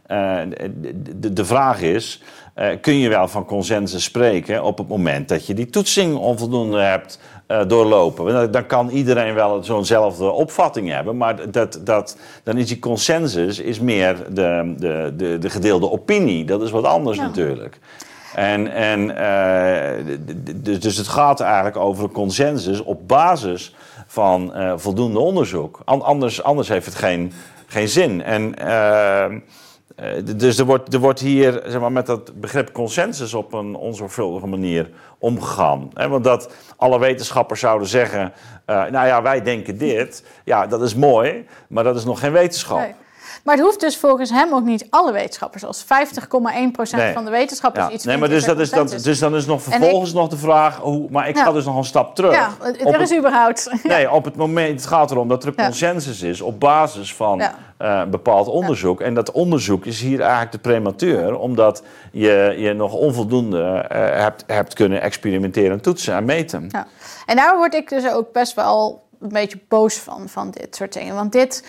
de, 0.08 1.34
de 1.34 1.46
vraag 1.46 1.82
is, 1.82 2.22
kun 2.82 2.98
je 2.98 3.10
wel 3.10 3.28
van 3.28 3.46
consensus 3.46 4.04
spreken 4.04 4.64
op 4.64 4.78
het 4.78 4.88
moment 4.88 5.30
dat 5.30 5.48
je 5.48 5.54
die 5.54 5.70
toetsing 5.70 6.16
onvoldoende 6.16 6.80
hebt 6.80 7.20
uh, 7.48 7.62
doorlopen. 7.68 8.52
Dan 8.52 8.66
kan 8.66 8.90
iedereen 8.90 9.34
wel 9.34 9.64
zo'nzelfde 9.64 10.32
opvatting 10.32 10.90
hebben, 10.90 11.18
maar 11.18 11.52
dat, 11.52 11.80
dat, 11.84 12.18
dan 12.44 12.58
is 12.58 12.68
die 12.68 12.80
consensus 12.80 13.60
is 13.60 13.80
meer 13.80 14.16
de, 14.30 14.74
de, 14.78 15.14
de, 15.18 15.38
de 15.38 15.50
gedeelde 15.50 15.92
opinie. 15.92 16.46
Dat 16.46 16.62
is 16.62 16.72
wat 16.72 16.86
anders 16.86 17.18
natuurlijk. 17.18 17.80
En, 18.36 18.72
en, 18.72 19.10
uh, 19.10 20.16
dus, 20.56 20.80
dus 20.80 20.98
het 20.98 21.08
gaat 21.08 21.40
eigenlijk 21.40 21.78
over 21.78 22.04
een 22.04 22.12
consensus 22.12 22.84
op 22.84 23.08
basis 23.08 23.76
van 24.08 24.54
voldoende 24.76 25.20
onderzoek. 25.20 25.82
Anders, 25.86 26.44
anders 26.44 26.68
heeft 26.68 26.86
het 26.86 26.96
geen, 26.96 27.34
geen 27.68 27.88
zin. 27.88 28.24
En 28.24 28.54
dus 30.36 30.58
er 30.58 30.66
wordt, 30.66 30.94
er 30.94 31.00
wordt 31.00 31.20
hier 31.20 31.62
zeg 31.66 31.80
maar, 31.80 31.92
met 31.92 32.06
dat 32.06 32.40
begrip 32.40 32.72
consensus 32.72 33.34
op 33.34 33.54
een 33.54 33.76
onzorgvuldige 33.76 34.48
manier 34.48 34.90
omgegaan. 35.20 35.90
Want 35.94 36.24
dat 36.24 36.54
alle 36.78 37.00
wetenschappers 37.00 37.60
zouden 37.60 37.88
zeggen: 37.88 38.34
uh, 38.68 38.86
Nou 38.86 39.08
ja, 39.08 39.22
wij 39.22 39.42
denken 39.42 39.78
dit. 39.78 40.26
Ja, 40.44 40.68
dat 40.68 40.82
is 40.82 40.96
mooi, 40.96 41.46
maar 41.68 41.84
dat 41.84 41.96
is 41.96 42.06
nog 42.06 42.20
geen 42.20 42.32
wetenschap. 42.32 42.94
Maar 43.46 43.56
het 43.56 43.64
hoeft 43.64 43.80
dus 43.80 43.98
volgens 43.98 44.30
hem 44.30 44.54
ook 44.54 44.64
niet 44.64 44.88
alle 44.90 45.12
wetenschappers. 45.12 45.66
Als 45.66 45.84
50,1% 45.84 45.88
nee. 46.92 47.14
van 47.14 47.26
de 47.26 47.32
wetenschappers 47.32 47.86
ja. 47.86 47.92
iets 47.92 48.04
Nee, 48.06 48.18
maar 48.18 48.30
dus, 48.30 48.46
dat 48.46 48.60
is, 48.60 48.70
dat, 48.70 49.00
dus 49.04 49.20
dan 49.20 49.36
is 49.36 49.46
nog 49.46 49.62
vervolgens 49.62 50.14
nog 50.14 50.28
de 50.28 50.38
vraag... 50.38 50.78
Hoe, 50.78 51.08
maar 51.10 51.28
ik 51.28 51.38
ga 51.38 51.52
dus 51.52 51.66
nog 51.66 51.78
een 51.78 51.84
stap 51.84 52.16
terug. 52.16 52.34
Ja, 52.34 52.50
er 52.86 53.02
is 53.02 53.18
überhaupt... 53.18 53.70
Nee, 53.84 54.12
op 54.12 54.26
het 54.26 54.36
moment... 54.36 54.80
Het 54.80 54.90
gaat 54.90 55.12
erom 55.12 55.28
dat 55.28 55.44
er 55.44 55.56
consensus 55.56 56.22
is 56.22 56.42
op 56.42 56.60
basis 56.60 57.16
van 57.16 57.42
uh, 57.82 58.04
bepaald 58.04 58.48
onderzoek. 58.48 59.02
En 59.02 59.14
dat 59.14 59.32
onderzoek 59.32 59.86
is 59.86 60.02
hier 60.02 60.22
eigenlijk 60.22 60.52
te 60.52 60.60
prematuur... 60.60 61.38
omdat 61.38 61.84
je, 62.12 62.56
je 62.58 62.74
nog 62.74 62.94
onvoldoende 62.94 63.90
uh, 63.92 63.98
hebt, 63.98 64.44
hebt 64.48 64.74
kunnen 64.74 65.02
experimenteren, 65.02 65.82
toetsen 65.82 66.16
en 66.16 66.26
meten. 66.26 66.68
Ja. 66.72 66.88
En 67.26 67.36
daar 67.36 67.58
word 67.58 67.74
ik 67.74 67.90
dus 67.90 68.12
ook 68.12 68.32
best 68.32 68.54
wel 68.54 69.04
een 69.22 69.30
beetje 69.30 69.60
boos 69.68 69.96
van, 69.96 70.30
van 70.30 70.52
dit 70.52 70.76
soort 70.76 70.94
dingen. 70.94 71.16
Want 71.16 71.32
dit 71.32 71.64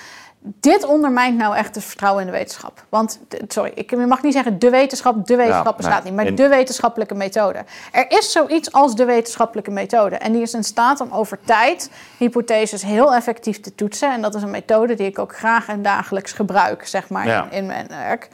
dit 0.61 0.85
ondermijnt 0.85 1.39
nou 1.39 1.57
echt 1.57 1.75
het 1.75 1.85
vertrouwen 1.85 2.21
in 2.21 2.31
de 2.31 2.37
wetenschap. 2.39 2.85
Want, 2.89 3.19
sorry, 3.49 3.73
ik 3.75 4.07
mag 4.07 4.23
niet 4.23 4.33
zeggen 4.33 4.59
de 4.59 4.71
wetenschap, 4.71 5.27
de 5.27 5.37
wetenschap 5.37 5.77
bestaat 5.77 6.05
niet, 6.05 6.15
maar 6.15 6.35
de 6.35 6.49
wetenschappelijke 6.49 7.15
methode. 7.15 7.65
Er 7.93 8.05
is 8.09 8.33
zoiets 8.33 8.73
als 8.73 8.95
de 8.95 9.05
wetenschappelijke 9.05 9.71
methode. 9.71 10.17
En 10.17 10.33
die 10.33 10.43
is 10.43 10.55
in 10.55 10.65
staat 10.65 11.01
om 11.01 11.13
over 11.13 11.39
tijd 11.45 11.91
hypotheses 12.19 12.83
heel 12.83 13.15
effectief 13.15 13.61
te 13.61 13.75
toetsen. 13.75 14.13
En 14.13 14.23
dat 14.23 14.35
is 14.35 14.43
een 14.43 14.51
methode 14.51 14.95
die 14.95 15.07
ik 15.07 15.19
ook 15.19 15.37
graag 15.37 15.69
en 15.69 15.83
dagelijks 15.83 16.33
gebruik, 16.33 16.87
zeg 16.87 17.09
maar, 17.09 17.27
in, 17.27 17.59
in 17.59 17.67
mijn 17.67 17.87
werk. 17.89 18.29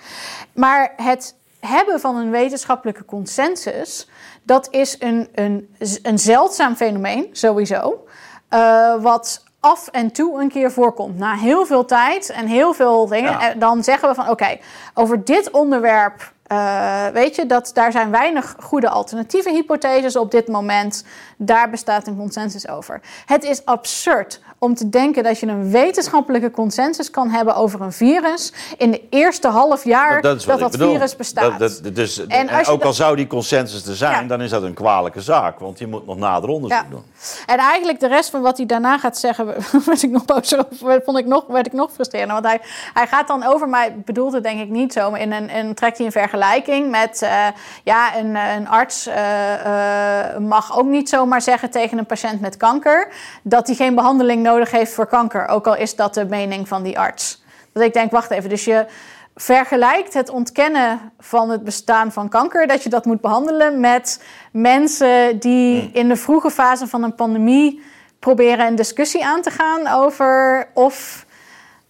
Maar 0.52 0.92
het 0.96 1.34
hebben 1.60 2.00
van 2.00 2.16
een 2.16 2.30
wetenschappelijke 2.30 3.04
consensus, 3.04 4.08
dat 4.42 4.68
is 4.70 4.96
een, 4.98 5.28
een, 5.34 5.74
een 6.02 6.18
zeldzaam 6.18 6.74
fenomeen, 6.76 7.28
sowieso. 7.32 8.06
Uh, 8.50 9.02
wat 9.02 9.44
af 9.62 9.88
en 9.88 10.12
toe 10.12 10.40
een 10.40 10.48
keer 10.48 10.72
voorkomt. 10.72 11.18
Na 11.18 11.34
heel 11.34 11.66
veel 11.66 11.84
tijd 11.84 12.30
en 12.30 12.46
heel 12.46 12.72
veel 12.72 13.06
dingen. 13.06 13.40
En 13.40 13.58
dan 13.58 13.84
zeggen 13.84 14.08
we 14.08 14.14
van 14.14 14.28
oké, 14.28 14.58
over 14.94 15.24
dit 15.24 15.50
onderwerp 15.50 16.32
uh, 16.52 17.06
weet 17.06 17.36
je, 17.36 17.46
dat 17.46 17.70
daar 17.74 17.92
zijn 17.92 18.10
weinig 18.10 18.56
goede 18.60 18.88
alternatieve 18.88 19.50
hypotheses 19.50 20.16
op 20.16 20.30
dit 20.30 20.48
moment. 20.48 21.04
Daar 21.36 21.70
bestaat 21.70 22.06
een 22.06 22.16
consensus 22.16 22.68
over. 22.68 23.00
Het 23.26 23.44
is 23.44 23.64
absurd 23.64 24.40
om 24.62 24.74
te 24.74 24.88
denken 24.88 25.22
dat 25.22 25.38
je 25.38 25.46
een 25.46 25.70
wetenschappelijke 25.70 26.50
consensus 26.50 27.10
kan 27.10 27.30
hebben 27.30 27.54
over 27.56 27.80
een 27.80 27.92
virus 27.92 28.52
in 28.78 28.90
de 28.90 29.02
eerste 29.10 29.48
half 29.48 29.84
jaar 29.84 30.20
dat 30.20 30.44
dat, 30.44 30.58
dat, 30.58 30.76
virus 30.76 31.16
bestaat. 31.16 31.58
Dat, 31.58 31.80
dus, 31.94 32.26
en 32.26 32.66
ook 32.66 32.82
al 32.82 32.92
zou 32.92 33.16
die 33.16 33.26
consensus 33.26 33.86
er 33.86 33.96
zijn, 33.96 34.26
dan 34.26 34.40
is 34.40 34.50
dat 34.50 34.62
een 34.62 34.74
kwalijke 34.74 35.20
zaak, 35.20 35.58
want 35.58 35.78
je 35.78 35.86
moet 35.86 36.06
nog 36.06 36.16
nader 36.16 36.50
onderzoek 36.50 36.82
ja. 36.82 36.90
doen. 36.90 37.02
En 37.46 37.58
eigenlijk 37.58 38.00
de 38.00 38.08
rest 38.08 38.30
van 38.30 38.42
wat 38.42 38.56
hij 38.56 38.66
daarna 38.66 38.98
gaat 38.98 39.18
zeggen, 39.18 39.46
werd 39.86 40.02
ik 40.02 40.10
nog 40.10 40.24
bozer 40.24 40.64
vond 41.04 41.18
ik 41.18 41.26
nog, 41.26 41.46
werd 41.46 41.66
ik 41.66 41.72
nog 41.72 41.92
frustrerender. 41.92 42.42
Want 42.42 42.46
hij, 42.46 42.60
hij 42.94 43.06
gaat 43.06 43.28
dan 43.28 43.44
over, 43.44 43.68
maar 43.68 43.88
bedoelt 44.04 44.32
het 44.32 44.42
denk 44.42 44.60
ik 44.60 44.68
niet 44.68 44.92
zo, 44.92 45.10
maar 45.10 45.20
in 45.20 45.32
een, 45.32 45.48
en 45.48 45.74
trekt 45.74 45.96
hij 45.96 46.06
een 46.06 46.12
vergelijking 46.12 46.90
met, 46.90 47.20
uh, 47.22 47.46
ja, 47.84 48.16
een, 48.16 48.34
een 48.34 48.68
arts 48.68 49.06
uh, 49.06 49.14
uh, 49.14 50.38
mag 50.38 50.78
ook 50.78 50.86
niet 50.86 51.08
zomaar 51.08 51.42
zeggen 51.42 51.70
tegen 51.70 51.98
een 51.98 52.06
patiënt 52.06 52.40
met 52.40 52.56
kanker 52.56 53.12
dat 53.42 53.66
hij 53.66 53.76
geen 53.76 53.94
behandeling 53.94 54.42
nodig 54.42 54.50
nodig 54.52 54.70
heeft 54.70 54.92
voor 54.92 55.06
kanker. 55.06 55.48
Ook 55.48 55.66
al 55.66 55.76
is 55.76 55.96
dat 55.96 56.14
de 56.14 56.24
mening 56.24 56.68
van 56.68 56.82
die 56.82 56.98
arts. 56.98 57.42
Dat 57.72 57.82
ik 57.82 57.92
denk, 57.92 58.10
wacht 58.10 58.30
even, 58.30 58.48
dus 58.48 58.64
je 58.64 58.86
vergelijkt 59.34 60.14
het 60.14 60.30
ontkennen 60.30 61.12
van 61.18 61.50
het 61.50 61.64
bestaan 61.64 62.12
van 62.12 62.28
kanker, 62.28 62.66
dat 62.66 62.82
je 62.82 62.88
dat 62.88 63.04
moet 63.04 63.20
behandelen 63.20 63.80
met 63.80 64.22
mensen 64.52 65.38
die 65.38 65.80
hmm. 65.80 65.90
in 65.92 66.08
de 66.08 66.16
vroege 66.16 66.50
fase 66.50 66.86
van 66.86 67.02
een 67.02 67.14
pandemie 67.14 67.82
proberen 68.18 68.66
een 68.66 68.74
discussie 68.74 69.24
aan 69.24 69.42
te 69.42 69.50
gaan 69.50 69.86
over 69.86 70.68
of 70.74 71.26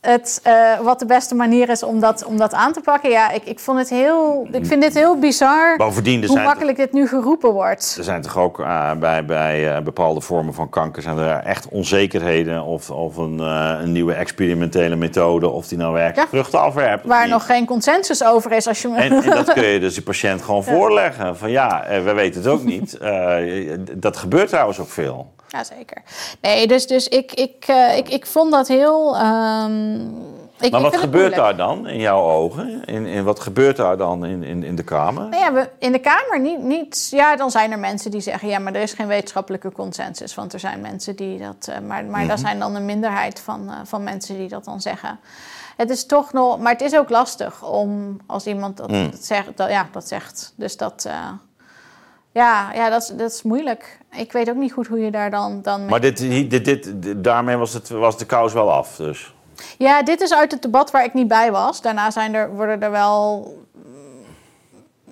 het, 0.02 0.42
uh, 0.46 0.80
wat 0.80 0.98
de 0.98 1.06
beste 1.06 1.34
manier 1.34 1.68
is 1.68 1.82
om 1.82 2.00
dat, 2.00 2.24
om 2.24 2.36
dat 2.36 2.54
aan 2.54 2.72
te 2.72 2.80
pakken. 2.80 3.10
Ja, 3.10 3.30
ik, 3.30 3.44
ik, 3.44 3.58
vond 3.58 3.78
het 3.78 3.88
heel, 3.88 4.48
ik 4.52 4.66
vind 4.66 4.82
dit 4.82 4.94
heel 4.94 5.18
bizar 5.18 5.76
Bovendien, 5.76 6.26
hoe 6.26 6.40
makkelijk 6.40 6.76
dit 6.76 6.92
nu 6.92 7.08
geroepen 7.08 7.52
wordt. 7.52 7.94
Er 7.98 8.04
zijn 8.04 8.22
toch 8.22 8.38
ook 8.38 8.60
uh, 8.60 8.92
bij, 8.92 9.24
bij 9.24 9.76
uh, 9.76 9.82
bepaalde 9.82 10.20
vormen 10.20 10.54
van 10.54 10.68
kanker... 10.68 11.02
zijn 11.02 11.18
er 11.18 11.36
echt 11.36 11.68
onzekerheden 11.68 12.62
of, 12.62 12.90
of 12.90 13.16
een, 13.16 13.38
een 13.38 13.92
nieuwe 13.92 14.14
experimentele 14.14 14.96
methode... 14.96 15.48
of 15.48 15.68
die 15.68 15.78
nou 15.78 15.92
werkelijk 15.92 16.30
ja. 16.32 16.38
vruchten 16.38 16.60
afwerpt. 16.60 17.06
Waar 17.06 17.28
nog 17.28 17.46
geen 17.46 17.66
consensus 17.66 18.24
over 18.24 18.52
is. 18.52 18.66
Als 18.66 18.82
je... 18.82 18.94
en, 18.94 19.22
en 19.22 19.30
dat 19.30 19.52
kun 19.52 19.66
je 19.66 19.80
dus 19.80 19.94
die 19.94 20.02
patiënt 20.02 20.42
gewoon 20.42 20.62
ja. 20.66 20.72
voorleggen. 20.72 21.36
Van 21.36 21.50
ja, 21.50 21.84
we 22.04 22.12
weten 22.12 22.42
het 22.42 22.50
ook 22.50 22.64
niet. 22.64 22.98
dat 23.92 24.16
gebeurt 24.16 24.48
trouwens 24.48 24.80
ook 24.80 24.90
veel. 24.90 25.32
Jazeker. 25.52 26.02
Nee, 26.40 26.66
dus, 26.66 26.86
dus 26.86 27.08
ik, 27.08 27.32
ik, 27.32 27.68
uh, 27.68 27.96
ik, 27.96 28.08
ik 28.08 28.26
vond 28.26 28.52
dat 28.52 28.68
heel. 28.68 29.16
Um, 29.16 30.40
ik, 30.60 30.70
maar 30.70 30.80
wat 30.80 30.96
gebeurt 30.96 31.34
daar 31.34 31.56
dan 31.56 31.88
in 31.88 32.00
jouw 32.00 32.22
ogen? 32.22 32.84
In, 32.84 33.06
in, 33.06 33.24
wat 33.24 33.40
gebeurt 33.40 33.76
daar 33.76 33.96
dan 33.96 34.24
in, 34.24 34.42
in, 34.42 34.62
in 34.62 34.76
de 34.76 34.82
Kamer? 34.82 35.28
Nou 35.28 35.42
ja, 35.42 35.52
we, 35.52 35.70
in 35.78 35.92
de 35.92 35.98
Kamer 35.98 36.40
niet, 36.40 36.62
niet. 36.62 37.08
Ja, 37.10 37.36
dan 37.36 37.50
zijn 37.50 37.72
er 37.72 37.78
mensen 37.78 38.10
die 38.10 38.20
zeggen: 38.20 38.48
ja, 38.48 38.58
maar 38.58 38.74
er 38.74 38.82
is 38.82 38.92
geen 38.92 39.06
wetenschappelijke 39.06 39.72
consensus. 39.72 40.34
Want 40.34 40.52
er 40.52 40.60
zijn 40.60 40.80
mensen 40.80 41.16
die 41.16 41.38
dat. 41.38 41.66
Uh, 41.68 41.74
maar 41.74 41.84
maar 41.86 42.04
mm 42.04 42.14
-hmm. 42.14 42.28
dat 42.28 42.40
zijn 42.40 42.58
dan 42.58 42.74
een 42.74 42.84
minderheid 42.84 43.40
van, 43.40 43.64
uh, 43.68 43.74
van 43.84 44.02
mensen 44.02 44.36
die 44.36 44.48
dat 44.48 44.64
dan 44.64 44.80
zeggen. 44.80 45.18
Het 45.76 45.90
is 45.90 46.06
toch 46.06 46.32
nog. 46.32 46.58
Maar 46.58 46.72
het 46.72 46.82
is 46.82 46.96
ook 46.96 47.10
lastig 47.10 47.64
om 47.64 48.20
als 48.26 48.46
iemand 48.46 48.76
dat, 48.76 48.90
mm. 48.90 49.10
dat 49.10 49.24
zegt. 49.24 49.56
Dat, 49.56 49.70
ja, 49.70 49.88
dat 49.92 50.08
zegt. 50.08 50.52
Dus 50.56 50.76
dat. 50.76 51.08
Ja, 52.32 52.72
ja 52.74 52.90
dat, 52.90 53.02
is, 53.02 53.08
dat 53.08 53.30
is 53.30 53.42
moeilijk. 53.42 53.98
Ik 54.10 54.32
weet 54.32 54.50
ook 54.50 54.56
niet 54.56 54.72
goed 54.72 54.86
hoe 54.86 55.00
je 55.00 55.10
daar 55.10 55.30
dan, 55.30 55.62
dan 55.62 55.80
mee... 55.80 55.88
Maar 55.88 56.00
dit, 56.00 56.18
dit, 56.50 56.64
dit, 56.64 56.92
daarmee 57.24 57.56
was, 57.56 57.72
het, 57.72 57.88
was 57.88 58.18
de 58.18 58.26
kous 58.26 58.52
wel 58.52 58.72
af, 58.72 58.96
dus... 58.96 59.34
Ja, 59.78 60.02
dit 60.02 60.20
is 60.20 60.34
uit 60.34 60.52
het 60.52 60.62
debat 60.62 60.90
waar 60.90 61.04
ik 61.04 61.14
niet 61.14 61.28
bij 61.28 61.52
was. 61.52 61.80
Daarna 61.80 62.10
zijn 62.10 62.34
er, 62.34 62.54
worden 62.54 62.82
er 62.82 62.90
wel... 62.90 63.60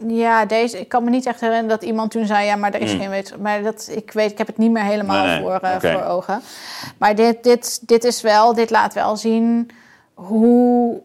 Ja, 0.06 0.44
deze, 0.44 0.80
ik 0.80 0.88
kan 0.88 1.04
me 1.04 1.10
niet 1.10 1.26
echt 1.26 1.40
herinneren 1.40 1.78
dat 1.78 1.88
iemand 1.88 2.10
toen 2.10 2.26
zei... 2.26 2.46
ja, 2.46 2.56
maar 2.56 2.74
er 2.74 2.80
is 2.80 2.92
mm. 2.92 3.00
geen 3.00 3.10
wetenschap. 3.10 3.40
Maar 3.40 3.62
dat, 3.62 3.88
ik, 3.92 4.12
weet, 4.12 4.30
ik 4.30 4.38
heb 4.38 4.46
het 4.46 4.58
niet 4.58 4.70
meer 4.70 4.82
helemaal 4.82 5.26
nee. 5.26 5.40
Voor, 5.40 5.60
uh, 5.64 5.74
okay. 5.76 5.92
voor 5.92 6.02
ogen. 6.02 6.40
Maar 6.98 7.14
dit, 7.14 7.42
dit, 7.42 7.88
dit 7.88 8.04
is 8.04 8.20
wel... 8.20 8.54
Dit 8.54 8.70
laat 8.70 8.94
wel 8.94 9.16
zien 9.16 9.70
hoe 10.14 11.00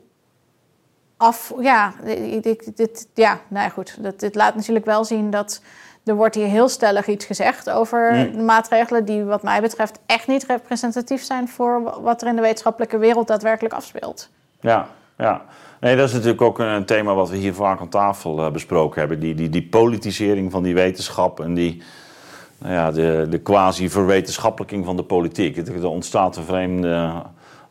af... 1.18 1.54
Ja, 1.60 1.94
dit, 2.42 2.78
dit, 2.78 3.08
ja 3.14 3.40
nou 3.48 3.64
ja, 3.64 3.70
goed. 3.70 3.98
Dat, 4.00 4.20
dit 4.20 4.36
laat 4.36 4.56
natuurlijk 4.56 4.86
wel 4.86 5.06
zien 5.06 5.30
dat 5.30 5.62
er 6.06 6.16
wordt 6.16 6.36
hier 6.36 6.48
heel 6.48 6.70
stellig 6.70 7.08
iets 7.08 7.26
gezegd 7.26 7.70
over 7.70 8.14
mm. 8.14 8.38
de 8.38 8.44
maatregelen 8.44 9.06
die 9.06 9.24
wat 9.24 9.44
mij 9.44 9.62
betreft 9.62 10.00
echt 10.06 10.28
niet 10.28 10.46
representatief 10.46 11.24
zijn 11.24 11.48
voor 11.48 12.02
wat 12.02 12.22
er 12.22 12.28
in 12.28 12.36
de 12.36 12.42
wetenschappelijke 12.42 12.98
wereld 12.98 13.28
daadwerkelijk 13.28 13.74
afspeelt. 13.74 14.30
Ja, 14.60 14.88
ja. 15.18 15.42
Nee, 15.80 15.96
dat 15.96 16.08
is 16.08 16.14
natuurlijk 16.14 16.42
ook 16.42 16.60
een 16.60 16.86
thema 16.86 17.14
wat 17.14 17.30
we 17.30 17.38
hier 17.38 17.54
vaak 17.54 17.80
aan 17.80 17.90
tafel 17.90 18.40
uh, 18.40 18.52
besproken 18.52 19.00
hebben. 19.00 19.20
Die, 19.20 19.36
die, 19.36 19.50
die 19.50 19.68
politisering 19.68 20.52
van 20.52 20.64
die 20.64 20.74
wetenschap 20.74 21.40
en 21.40 21.54
die, 21.54 21.84
nou 22.58 22.74
ja, 22.74 22.92
de, 22.92 23.28
de 23.30 23.40
quasi-verwetenschappelijking 23.40 24.86
van 24.86 24.96
de 24.96 25.04
politiek. 25.04 25.58
Er 25.58 25.88
ontstaat 25.88 26.38
een 26.38 26.44
vreemde 26.44 27.12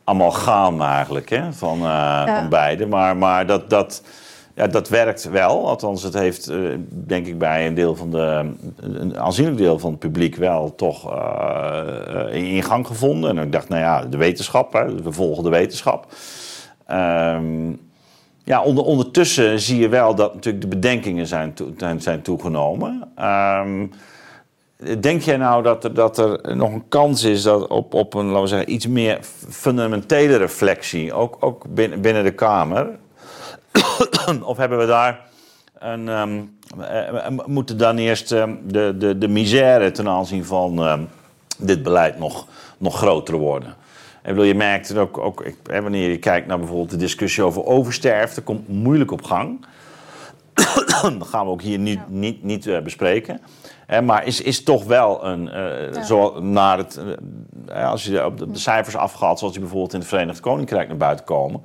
amalgaam 0.03 0.81
eigenlijk 0.81 1.29
hè, 1.29 1.53
van, 1.53 1.77
uh, 1.77 1.83
ja. 1.83 2.39
van 2.39 2.49
beide. 2.49 2.85
Maar, 2.85 3.17
maar 3.17 3.45
dat... 3.45 3.69
dat 3.69 4.01
ja, 4.55 4.67
dat 4.67 4.89
werkt 4.89 5.29
wel. 5.29 5.67
Althans, 5.67 6.03
het 6.03 6.13
heeft, 6.13 6.49
uh, 6.49 6.77
denk 6.89 7.27
ik, 7.27 7.37
bij 7.37 7.67
een 7.67 7.73
deel 7.73 7.95
van 7.95 8.11
de. 8.11 8.51
een 8.75 9.19
aanzienlijk 9.19 9.57
deel 9.57 9.79
van 9.79 9.91
het 9.91 9.99
publiek 9.99 10.35
wel 10.35 10.75
toch 10.75 11.13
uh, 11.13 12.23
in 12.31 12.63
gang 12.63 12.87
gevonden. 12.87 13.37
En 13.37 13.43
ik 13.43 13.51
dacht, 13.51 13.69
nou 13.69 13.81
ja, 13.81 14.05
de 14.05 14.17
wetenschap, 14.17 14.73
we 15.03 15.11
volgen 15.11 15.43
de 15.43 15.49
wetenschap. 15.49 16.13
Ehm, 16.85 17.71
ja, 18.43 18.61
onder, 18.61 18.83
ondertussen 18.83 19.59
zie 19.59 19.79
je 19.79 19.89
wel 19.89 20.15
dat 20.15 20.33
natuurlijk 20.33 20.63
de 20.63 20.69
bedenkingen 20.69 21.27
zijn, 21.27 21.53
zijn 21.97 22.21
toegenomen. 22.21 23.11
Ehm, 23.15 23.87
denk 24.99 25.21
jij 25.21 25.37
nou 25.37 25.63
dat 25.63 25.83
er, 25.83 25.93
dat 25.93 26.17
er 26.17 26.55
nog 26.55 26.71
een 26.71 26.87
kans 26.87 27.23
is 27.23 27.41
dat 27.43 27.67
op, 27.67 27.93
op 27.93 28.13
een 28.13 28.25
laten 28.25 28.41
we 28.41 28.47
zeggen, 28.47 28.71
iets 28.71 28.87
meer 28.87 29.19
fundamentele 29.49 30.35
reflectie, 30.35 31.13
ook, 31.13 31.37
ook 31.39 31.65
binnen, 31.69 32.01
binnen 32.01 32.23
de 32.23 32.33
Kamer? 32.33 32.89
of 34.43 34.57
hebben 34.57 34.77
we 34.77 34.85
daar 34.85 35.19
een, 35.79 36.07
um, 36.07 36.57
moeten 37.45 37.77
dan 37.77 37.97
eerst 37.97 38.29
de, 38.29 38.93
de, 38.97 39.17
de 39.17 39.27
misère 39.27 39.91
ten 39.91 40.07
aanzien 40.07 40.45
van 40.45 41.07
dit 41.57 41.83
beleid 41.83 42.19
nog, 42.19 42.47
nog 42.77 42.97
groter 42.97 43.35
worden? 43.35 43.75
En 44.21 44.31
bedoel, 44.31 44.47
je 44.47 44.55
merkt 44.55 44.87
het 44.87 44.97
ook, 44.97 45.17
ook 45.17 45.45
hè, 45.63 45.81
wanneer 45.81 46.09
je 46.09 46.17
kijkt 46.17 46.47
naar 46.47 46.57
bijvoorbeeld 46.57 46.89
de 46.89 46.97
discussie 46.97 47.43
over 47.43 47.65
oversterfte, 47.65 48.41
komt 48.41 48.67
moeilijk 48.67 49.11
op 49.11 49.23
gang. 49.23 49.65
dat 51.19 51.27
gaan 51.27 51.45
we 51.45 51.51
ook 51.51 51.61
hier 51.61 51.79
niet, 51.79 52.09
niet, 52.09 52.43
niet 52.43 52.65
uh, 52.65 52.79
bespreken. 52.79 53.41
Maar 54.03 54.25
is, 54.25 54.41
is 54.41 54.63
toch 54.63 54.83
wel 54.83 55.25
een, 55.25 55.45
uh, 55.45 55.93
ja. 55.93 56.03
zo 56.03 56.39
naar 56.41 56.77
het, 56.77 56.99
uh, 57.69 57.89
als 57.89 58.03
je 58.03 58.25
op 58.25 58.37
de, 58.37 58.51
de, 58.51 58.59
cijfers 58.59 58.95
afgaat, 58.95 59.39
zoals 59.39 59.53
die 59.53 59.61
bijvoorbeeld 59.61 59.93
in 59.93 59.99
het 59.99 60.07
Verenigd 60.07 60.39
Koninkrijk 60.39 60.87
naar 60.87 60.97
buiten 60.97 61.25
komen. 61.25 61.61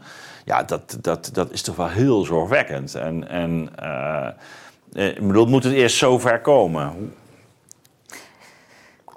Ja, 0.51 0.63
dat, 0.63 0.97
dat, 1.01 1.31
dat 1.33 1.53
is 1.53 1.63
toch 1.63 1.77
wel 1.77 1.89
heel 1.89 2.25
zorgwekkend. 2.25 2.95
En, 2.95 3.29
en 3.29 3.71
ik 4.93 5.27
bedoel, 5.27 5.47
moet 5.47 5.65
het 5.65 5.73
eerst 5.73 5.97
zover 5.97 6.41
komen? 6.41 7.15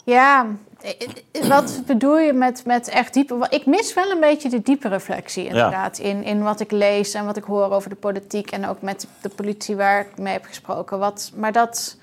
Ja, 0.03 0.45
eh, 0.81 0.91
eh, 1.31 1.47
wat 1.47 1.81
bedoel 1.85 2.19
je 2.19 2.33
met, 2.33 2.65
met 2.65 2.87
echt 2.87 3.13
diepe... 3.13 3.47
Ik 3.49 3.65
mis 3.65 3.93
wel 3.93 4.11
een 4.11 4.19
beetje 4.19 4.49
de 4.49 4.61
diepe 4.61 4.87
reflectie 4.87 5.45
inderdaad... 5.45 5.97
In, 5.97 6.23
in 6.23 6.43
wat 6.43 6.59
ik 6.59 6.71
lees 6.71 7.13
en 7.13 7.25
wat 7.25 7.37
ik 7.37 7.43
hoor 7.43 7.71
over 7.71 7.89
de 7.89 7.95
politiek... 7.95 8.51
en 8.51 8.67
ook 8.67 8.81
met 8.81 9.07
de 9.21 9.29
politie 9.29 9.75
waar 9.75 9.99
ik 9.99 10.17
mee 10.17 10.33
heb 10.33 10.45
gesproken. 10.45 10.99
Wat, 10.99 11.31
maar 11.35 11.51
dat 11.51 11.97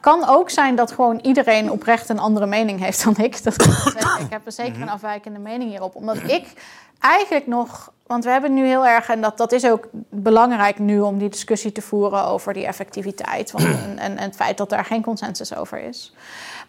kan 0.00 0.28
ook 0.28 0.50
zijn 0.50 0.74
dat 0.74 0.92
gewoon 0.92 1.18
iedereen 1.22 1.70
oprecht 1.70 2.08
een 2.08 2.18
andere 2.18 2.46
mening 2.46 2.80
heeft 2.80 3.04
dan 3.04 3.16
ik. 3.16 3.42
Dat 3.42 3.62
ik 4.24 4.30
heb 4.30 4.46
er 4.46 4.52
zeker 4.52 4.82
een 4.82 4.90
afwijkende 4.90 5.38
mening 5.38 5.70
hierop. 5.70 5.94
Omdat 5.94 6.16
ik 6.16 6.52
eigenlijk 6.98 7.46
nog... 7.46 7.92
Want 8.08 8.24
we 8.24 8.30
hebben 8.30 8.54
nu 8.54 8.66
heel 8.66 8.86
erg... 8.86 9.08
en 9.08 9.20
dat, 9.20 9.36
dat 9.36 9.52
is 9.52 9.64
ook 9.64 9.88
belangrijk 10.10 10.78
nu 10.78 11.00
om 11.00 11.18
die 11.18 11.28
discussie 11.28 11.72
te 11.72 11.82
voeren... 11.82 12.24
over 12.24 12.52
die 12.52 12.66
effectiviteit 12.66 13.50
want, 13.50 13.64
en, 13.96 13.98
en 13.98 14.18
het 14.18 14.36
feit 14.36 14.56
dat 14.56 14.70
daar 14.70 14.84
geen 14.84 15.02
consensus 15.02 15.54
over 15.54 15.80
is... 15.80 16.12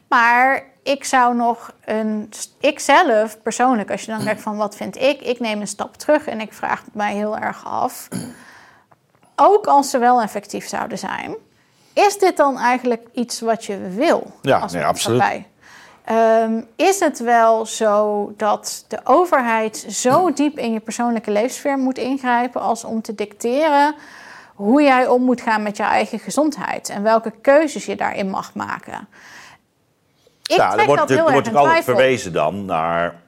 Maar 0.10 0.64
ik 0.84 1.04
zou 1.04 1.36
nog 1.36 1.74
een. 1.86 2.30
Ik 2.60 2.80
zelf 2.80 3.42
persoonlijk, 3.42 3.92
als 3.92 4.02
je 4.02 4.12
dan 4.12 4.24
kijkt 4.24 4.42
van 4.42 4.58
wat 4.58 4.76
vind 4.76 5.02
ik, 5.02 5.22
ik 5.22 5.40
neem 5.40 5.62
een 5.62 5.68
stap 5.68 5.98
terug 5.98 6.28
en 6.28 6.42
ik 6.42 6.54
vraag 6.54 6.84
mij 6.94 7.16
heel 7.16 7.38
erg 7.38 7.66
af. 7.66 8.08
Ook 9.36 9.66
als 9.66 9.90
ze 9.90 9.98
wel 9.98 10.22
effectief 10.22 10.68
zouden 10.68 10.98
zijn, 10.98 11.36
is 11.94 12.18
dit 12.18 12.38
dan 12.38 12.58
eigenlijk 12.58 13.08
iets 13.14 13.40
wat 13.40 13.66
je 13.66 13.78
wil? 13.78 14.32
Ja, 14.42 14.66
nee, 14.72 14.84
absoluut. 14.84 15.24
Um, 16.12 16.68
is 16.76 16.99
het 16.99 17.20
wel 17.20 17.66
zo 17.66 18.34
dat 18.38 18.86
de 18.88 18.99
overheid 19.03 19.86
zo 19.89 20.34
diep 20.34 20.57
in 20.57 20.74
je 20.74 20.80
persoonlijke 20.80 21.32
leefsfeer 21.32 21.78
moet 21.78 21.97
ingrijpen 21.97 22.62
als 22.62 22.84
om 22.84 23.01
te 23.01 23.16
dicteren 23.16 23.95
hoe 24.55 24.82
jij 24.82 25.07
om 25.07 25.24
moet 25.24 25.41
gaan 25.41 25.64
met 25.64 25.78
je 25.78 25.84
eigen 25.84 26.20
gezondheid 26.20 26.89
en 26.89 27.03
welke 27.03 27.34
keuzes 27.41 27.86
je 27.86 27.95
daarin 27.95 28.30
mag 28.30 28.53
maken? 28.53 29.07
Ik 30.43 30.55
ja, 30.55 30.78
er 30.78 30.86
wordt, 30.86 31.12
er 31.12 31.32
wordt 31.32 31.55
altijd 31.55 31.84
verwezen 31.84 32.34
dan 32.34 32.66
naar 32.66 33.22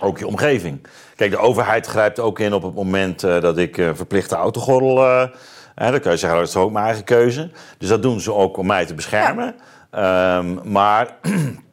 ook 0.00 0.18
je 0.18 0.26
omgeving. 0.26 0.86
Kijk, 1.16 1.30
de 1.30 1.38
overheid 1.38 1.86
grijpt 1.86 2.18
ook 2.18 2.38
in 2.38 2.52
op 2.52 2.62
het 2.62 2.74
moment 2.74 3.24
uh, 3.24 3.40
dat 3.40 3.58
ik 3.58 3.76
uh, 3.76 3.90
verplichte 3.94 4.34
autogordel. 4.34 4.96
Uh, 4.96 5.26
dan 5.74 6.00
kan 6.00 6.12
je 6.12 6.18
zeggen, 6.18 6.38
dat 6.38 6.48
is 6.48 6.56
ook 6.56 6.72
mijn 6.72 6.84
eigen 6.84 7.04
keuze. 7.04 7.50
Dus 7.78 7.88
dat 7.88 8.02
doen 8.02 8.20
ze 8.20 8.34
ook 8.34 8.56
om 8.56 8.66
mij 8.66 8.86
te 8.86 8.94
beschermen. 8.94 9.54
Ja. 9.92 10.36
Um, 10.36 10.60
maar 10.64 11.16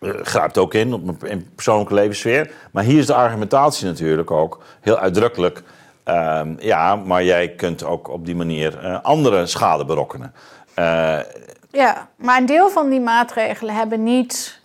grijpt 0.00 0.58
ook 0.58 0.74
in 0.74 0.92
op 0.92 1.20
mijn 1.20 1.50
persoonlijke 1.54 1.94
levenssfeer. 1.94 2.50
Maar 2.70 2.84
hier 2.84 2.98
is 2.98 3.06
de 3.06 3.14
argumentatie 3.14 3.86
natuurlijk 3.86 4.30
ook 4.30 4.62
heel 4.80 4.98
uitdrukkelijk. 4.98 5.62
Um, 6.04 6.56
ja, 6.60 6.96
maar 6.96 7.24
jij 7.24 7.48
kunt 7.48 7.84
ook 7.84 8.08
op 8.08 8.26
die 8.26 8.36
manier 8.36 8.98
andere 9.02 9.46
schade 9.46 9.84
berokkenen. 9.84 10.34
Ja, 11.70 12.08
maar 12.16 12.38
een 12.38 12.46
deel 12.46 12.70
van 12.70 12.88
die 12.88 13.00
maatregelen 13.00 13.74
hebben 13.74 14.02
niet, 14.02 14.59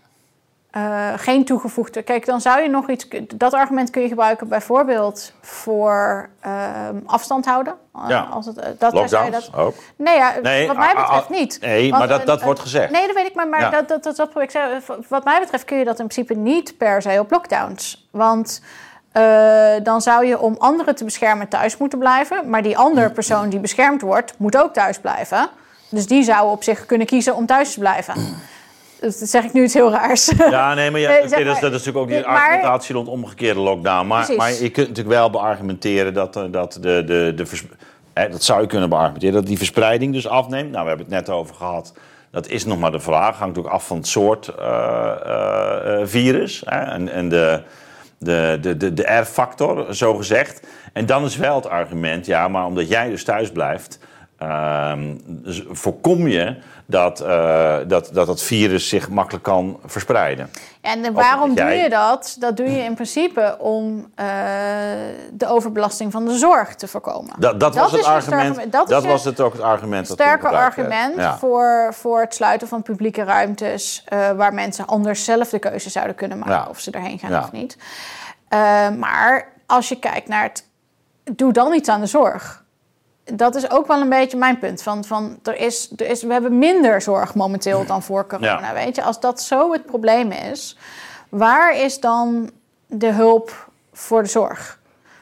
uh, 0.78 1.14
geen 1.16 1.46
toegevoegde. 1.46 2.02
Kijk, 2.02 2.26
dan 2.26 2.42
zou 2.42 2.62
je 2.62 2.70
nog 2.70 2.90
iets. 2.90 3.08
Dat 3.36 3.54
argument 3.54 3.90
kun 3.90 4.02
je 4.02 4.08
gebruiken 4.08 4.48
bijvoorbeeld 4.48 5.34
voor 5.42 6.30
uh, 6.46 6.52
afstand 7.06 7.46
houden. 7.46 7.76
Eh, 7.94 8.06
ja. 8.08 8.28
Als 8.32 8.46
het, 8.46 8.56
dat, 8.80 8.94
Lockdowns 8.94 9.32
dat, 9.32 9.56
ook? 9.56 9.76
Nee, 9.96 10.16
ja, 10.16 10.34
nee 10.42 10.68
wat 10.68 10.78
mij 10.78 10.94
ah, 10.94 10.96
ah, 10.96 11.04
betreft 11.04 11.30
niet. 11.30 11.58
Nee, 11.62 11.92
maar 11.92 12.08
dat, 12.08 12.26
dat 12.26 12.42
wordt 12.42 12.60
gezegd. 12.60 12.92
Nee, 12.92 13.08
dat 13.08 13.16
weet 13.16 13.28
ik, 13.28 13.36
maar, 13.36 13.48
maar 13.48 13.72
dat, 13.72 14.04
dat, 14.04 14.16
dat, 14.16 14.32
zeggen. 14.48 14.84
Wat 15.10 15.24
mij 15.24 15.40
betreft 15.40 15.66
kun 15.66 15.78
je 15.78 15.86
dat 15.86 16.00
in 16.00 16.08
principe 16.08 16.34
niet 16.34 16.78
per 16.78 17.02
se 17.02 17.20
op 17.20 17.32
lockdowns. 17.32 18.08
Want. 18.12 18.62
Uh, 19.14 19.74
dan 19.84 20.02
zou 20.02 20.26
je 20.26 20.40
om 20.40 20.56
anderen 20.58 20.96
te 20.96 21.04
beschermen 21.04 21.48
thuis 21.48 21.78
moeten 21.78 22.00
blijven. 22.00 22.50
Maar 22.50 22.62
die 22.62 22.78
andere 22.78 23.10
persoon 23.10 23.50
die 23.50 23.60
beschermd 23.60 24.02
wordt, 24.02 24.34
moet 24.38 24.58
ook 24.58 24.74
thuis 24.74 25.00
blijven. 25.00 25.50
Dus 25.90 26.08
die 26.08 26.24
zou 26.24 26.52
op 26.52 26.64
zich 26.64 26.86
kunnen 26.86 27.08
kiezen 27.08 27.36
om 27.36 27.46
thuis 27.46 27.74
te 27.74 27.80
blijven. 27.80 28.14
Dus 29.00 29.20
dat 29.20 29.30
zeg 29.30 29.44
ik 29.44 29.54
nu 29.54 29.64
iets 29.64 29.74
heel 29.74 29.92
raars. 29.92 30.32
Ja, 30.38 30.74
nee, 30.74 30.92
maar, 30.92 31.00
ja, 31.00 31.10
dat, 31.22 31.24
is, 31.24 31.30
dat, 31.30 31.40
is, 31.40 31.62
natuurlijk 31.62 31.98
ook 31.98 32.08
die 32.08 32.26
argumentatie 32.26 32.96
rond 32.96 33.08
omgekeerde 33.08 33.60
lockdown. 33.60 34.08
Maar, 34.08 34.34
maar 34.38 34.52
je 34.52 34.70
kunt 34.70 34.88
natuurlijk 34.88 35.16
wel 35.16 35.30
beargumenteren 35.30 36.14
dat, 36.14 36.36
eh, 36.36 36.44
dat 36.52 36.74
de, 36.82 37.04
de, 37.06 37.34
de, 37.36 37.46
hè, 38.14 38.30
dat 38.30 38.44
zou 38.44 38.62
je 38.62 38.68
kunnen 38.68 38.90
beargumenteren, 38.90 39.36
dat 39.36 39.46
die 39.46 39.58
verspreiding 39.58 40.14
dus 40.14 40.28
afneemt. 40.28 40.72
Nou, 40.72 40.84
we 40.84 40.90
hebben 40.90 41.06
het 41.06 41.16
net 41.16 41.36
over 41.36 41.56
gehad. 41.56 41.94
Dat 42.32 42.48
is 42.48 42.66
nog 42.66 42.80
maar 42.80 42.92
de 42.92 43.00
vraag. 43.00 43.38
Hangt 43.38 43.58
ook 43.58 43.68
af 43.68 43.88
van 43.88 43.98
het 43.98 44.08
soort 44.08 44.52
uh, 44.60 45.12
uh, 45.26 46.00
virus. 46.04 46.62
Hè, 46.66 46.80
en, 46.80 47.10
en 47.10 47.30
de, 47.30 47.62
de, 48.18 48.58
de, 48.62 48.78
de, 48.78 48.94
de 48.94 49.20
R-factor, 49.20 49.96
zo 49.96 50.16
gezegd. 50.16 50.68
En 50.94 51.06
dan 51.06 51.26
is 51.26 51.38
wel 51.38 51.56
het 51.56 51.68
argument, 51.68 52.26
ja, 52.26 52.48
maar 52.48 52.66
omdat 52.66 52.88
jij 52.88 53.10
dus 53.10 53.24
thuis 53.24 53.52
blijft 53.52 54.00
dus 55.28 55.64
voorkom 55.70 56.28
je 56.28 56.58
dat, 56.86 57.22
uh, 57.22 57.78
dat, 57.88 58.10
dat 58.14 58.28
het 58.28 58.42
virus 58.42 58.90
zich 58.90 59.10
makkelijk 59.10 59.44
kan 59.44 59.80
verspreiden. 59.86 60.50
En 60.82 61.14
waarom 61.14 61.56
doe 61.56 61.70
je 61.70 61.90
dat? 61.90 62.36
Dat 62.40 62.58
doe 62.58 62.72
je 62.72 62.84
in 62.84 62.94
principe 62.94 63.56
om 63.60 63.98
uh, 63.98 64.26
de 65.32 65.48
overbelasting 65.48 66.12
van 66.12 66.26
de 66.26 66.38
zorg 66.38 66.76
te 66.76 66.88
voorkomen. 66.88 67.36
Dat, 67.38 67.60
dat, 67.60 67.76
was 67.76 67.92
het 67.92 68.06
argument. 68.06 68.72
dat, 68.72 68.88
dat 68.88 69.06
was 69.06 69.26
het 69.26 69.40
ook 69.40 69.54
het 69.54 69.62
argument. 69.62 70.08
Sterker 70.08 70.50
argument 70.50 71.22
voor, 71.40 71.90
voor 71.94 72.22
het 72.22 72.34
sluiten 72.34 72.68
van 72.68 72.82
publieke 72.82 73.24
ruimtes 73.24 74.04
uh, 74.14 74.32
waar 74.32 74.54
mensen 74.54 74.86
anders 74.86 75.24
zelf 75.24 75.50
de 75.50 75.60
keuze 75.60 75.90
zouden 75.90 76.16
kunnen 76.16 76.38
maken 76.38 76.70
of 76.70 76.80
ze 76.80 76.92
erheen 76.92 77.20
gaan 77.20 77.44
of 77.44 77.52
niet. 77.52 77.78
maar 78.98 79.48
als 79.66 79.90
je 79.90 80.00
kijkt 80.00 80.28
naar 80.28 80.44
het, 80.44 80.68
doe 81.24 81.54
dan 81.54 81.74
iets 81.74 81.90
aan 81.90 82.00
de 82.00 82.06
zorg 82.06 82.65
dat 83.34 83.56
is 83.56 83.70
ook 83.72 83.88
wel 83.88 84.02
een 84.02 84.10
beetje 84.10 84.38
mijn 84.38 84.60
punt. 84.60 84.82
Van, 84.82 85.04
van, 85.04 85.40
er 85.44 85.56
is, 85.58 85.92
er 85.96 86.10
is, 86.10 86.24
we 86.24 86.32
hebben 86.34 86.58
minder 86.58 87.02
zorg 87.02 87.36
momenteel 87.36 87.86
dan 87.86 88.04
voor 88.04 88.28
corona. 88.28 88.74
Weet 88.74 88.96
je? 88.96 89.04
Als 89.04 89.20
dat 89.20 89.42
zo 89.42 89.72
het 89.72 89.86
probleem 89.86 90.32
is, 90.32 90.78
waar 91.30 91.78
is 91.78 92.00
dan 92.00 92.52
de 92.88 93.12
hulp 93.12 93.70
voor 93.94 94.24
de 94.24 94.30
zorg? 94.30 94.80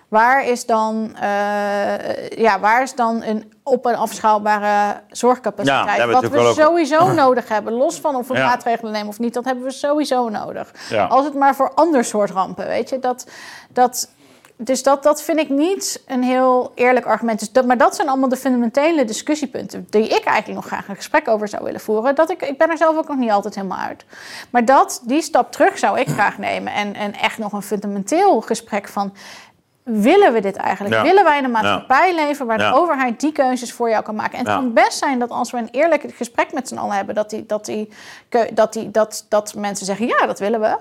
Waar 0.08 0.46
is 0.48 0.66
dan, 0.66 1.16
uh, 1.24 2.30
ja, 2.30 2.60
waar 2.60 2.82
is 2.82 2.96
dan 2.96 3.24
een 3.24 3.54
op- 3.64 3.86
en 3.88 3.96
afschaalbare 3.96 5.02
zorgcapaciteit? 5.08 5.98
Ja, 5.98 6.08
Wat 6.08 6.22
we 6.22 6.52
sowieso 6.56 7.12
nodig 7.12 7.48
hebben, 7.48 7.74
los 7.74 8.00
van 8.00 8.16
of 8.16 8.28
we 8.28 8.34
maatregelen 8.34 8.92
nemen 8.92 9.08
of 9.08 9.20
niet, 9.20 9.34
dat 9.34 9.46
hebben 9.46 9.64
we 9.64 9.72
sowieso 9.72 10.30
nodig. 10.30 10.72
Als 11.10 11.26
het 11.26 11.34
maar 11.34 11.56
voor 11.56 11.72
ander 11.74 12.04
soort 12.06 12.30
rampen, 12.30 12.68
weet 12.68 12.90
je. 12.90 13.00
Dat, 13.00 13.28
dat, 13.70 14.10
dus 14.58 14.84
dat, 14.84 15.04
dat 15.04 15.24
vind 15.24 15.40
ik 15.40 15.50
niet 15.50 16.04
een 16.06 16.24
heel 16.24 16.72
eerlijk 16.76 17.06
argument. 17.06 17.40
Dus 17.40 17.52
dat, 17.52 17.66
maar 17.66 17.78
dat 17.78 17.96
zijn 17.96 18.10
allemaal 18.10 18.30
de 18.30 18.38
fundamentele 18.38 19.06
discussiepunten 19.06 19.88
die 19.90 20.04
ik 20.04 20.24
eigenlijk 20.24 20.48
nog 20.54 20.66
graag 20.66 20.88
een 20.88 20.96
gesprek 20.96 21.28
over 21.28 21.48
zou 21.48 21.64
willen 21.64 21.80
voeren. 21.80 22.16
Dat 22.16 22.30
ik, 22.32 22.42
ik 22.42 22.58
ben 22.58 22.70
er 22.70 22.78
zelf 22.78 22.98
ook 22.98 23.08
nog 23.08 23.18
niet 23.18 23.32
altijd 23.32 23.56
helemaal 23.56 23.78
uit. 23.78 24.06
Maar 24.50 24.66
dat, 24.66 25.02
die 25.06 25.22
stap 25.22 25.52
terug 25.52 25.78
zou 25.78 26.00
ik 26.00 26.08
graag 26.08 26.38
nemen. 26.38 26.74
En, 26.74 26.96
en 26.96 27.14
echt 27.14 27.38
nog 27.38 27.54
een 27.54 27.62
fundamenteel 27.62 28.42
gesprek 28.42 28.88
van 28.88 29.14
willen 29.84 30.34
we 30.34 30.40
dit 30.40 30.56
eigenlijk? 30.56 31.02
Willen 31.02 31.24
wij 31.24 31.38
in 31.38 31.44
een 31.44 31.52
maatschappij 31.52 32.16
leven 32.16 32.46
waar 32.46 32.58
de 32.58 32.74
overheid 32.74 33.20
die 33.20 33.32
keuzes 33.32 33.72
voor 33.72 33.90
jou 33.90 34.04
kan 34.04 34.16
maken? 34.16 34.38
En 34.38 34.46
het 34.46 34.54
kan 34.54 34.74
best 34.74 34.98
zijn 34.98 35.20
dat 35.20 35.30
als 35.30 35.52
we 35.52 35.58
een 35.58 35.70
eerlijk 35.72 36.06
gesprek 36.16 36.54
met 36.54 36.68
z'n 36.68 36.78
allen 36.78 36.96
hebben, 36.96 37.16
dat, 37.16 37.30
die, 37.30 37.46
dat, 37.46 37.66
die, 37.66 37.90
dat, 38.54 38.74
die, 38.74 38.92
dat, 38.92 39.26
dat 39.30 39.54
mensen 39.56 39.86
zeggen: 39.86 40.08
ja, 40.08 40.26
dat 40.26 40.40
willen 40.40 40.60
we. 40.60 40.78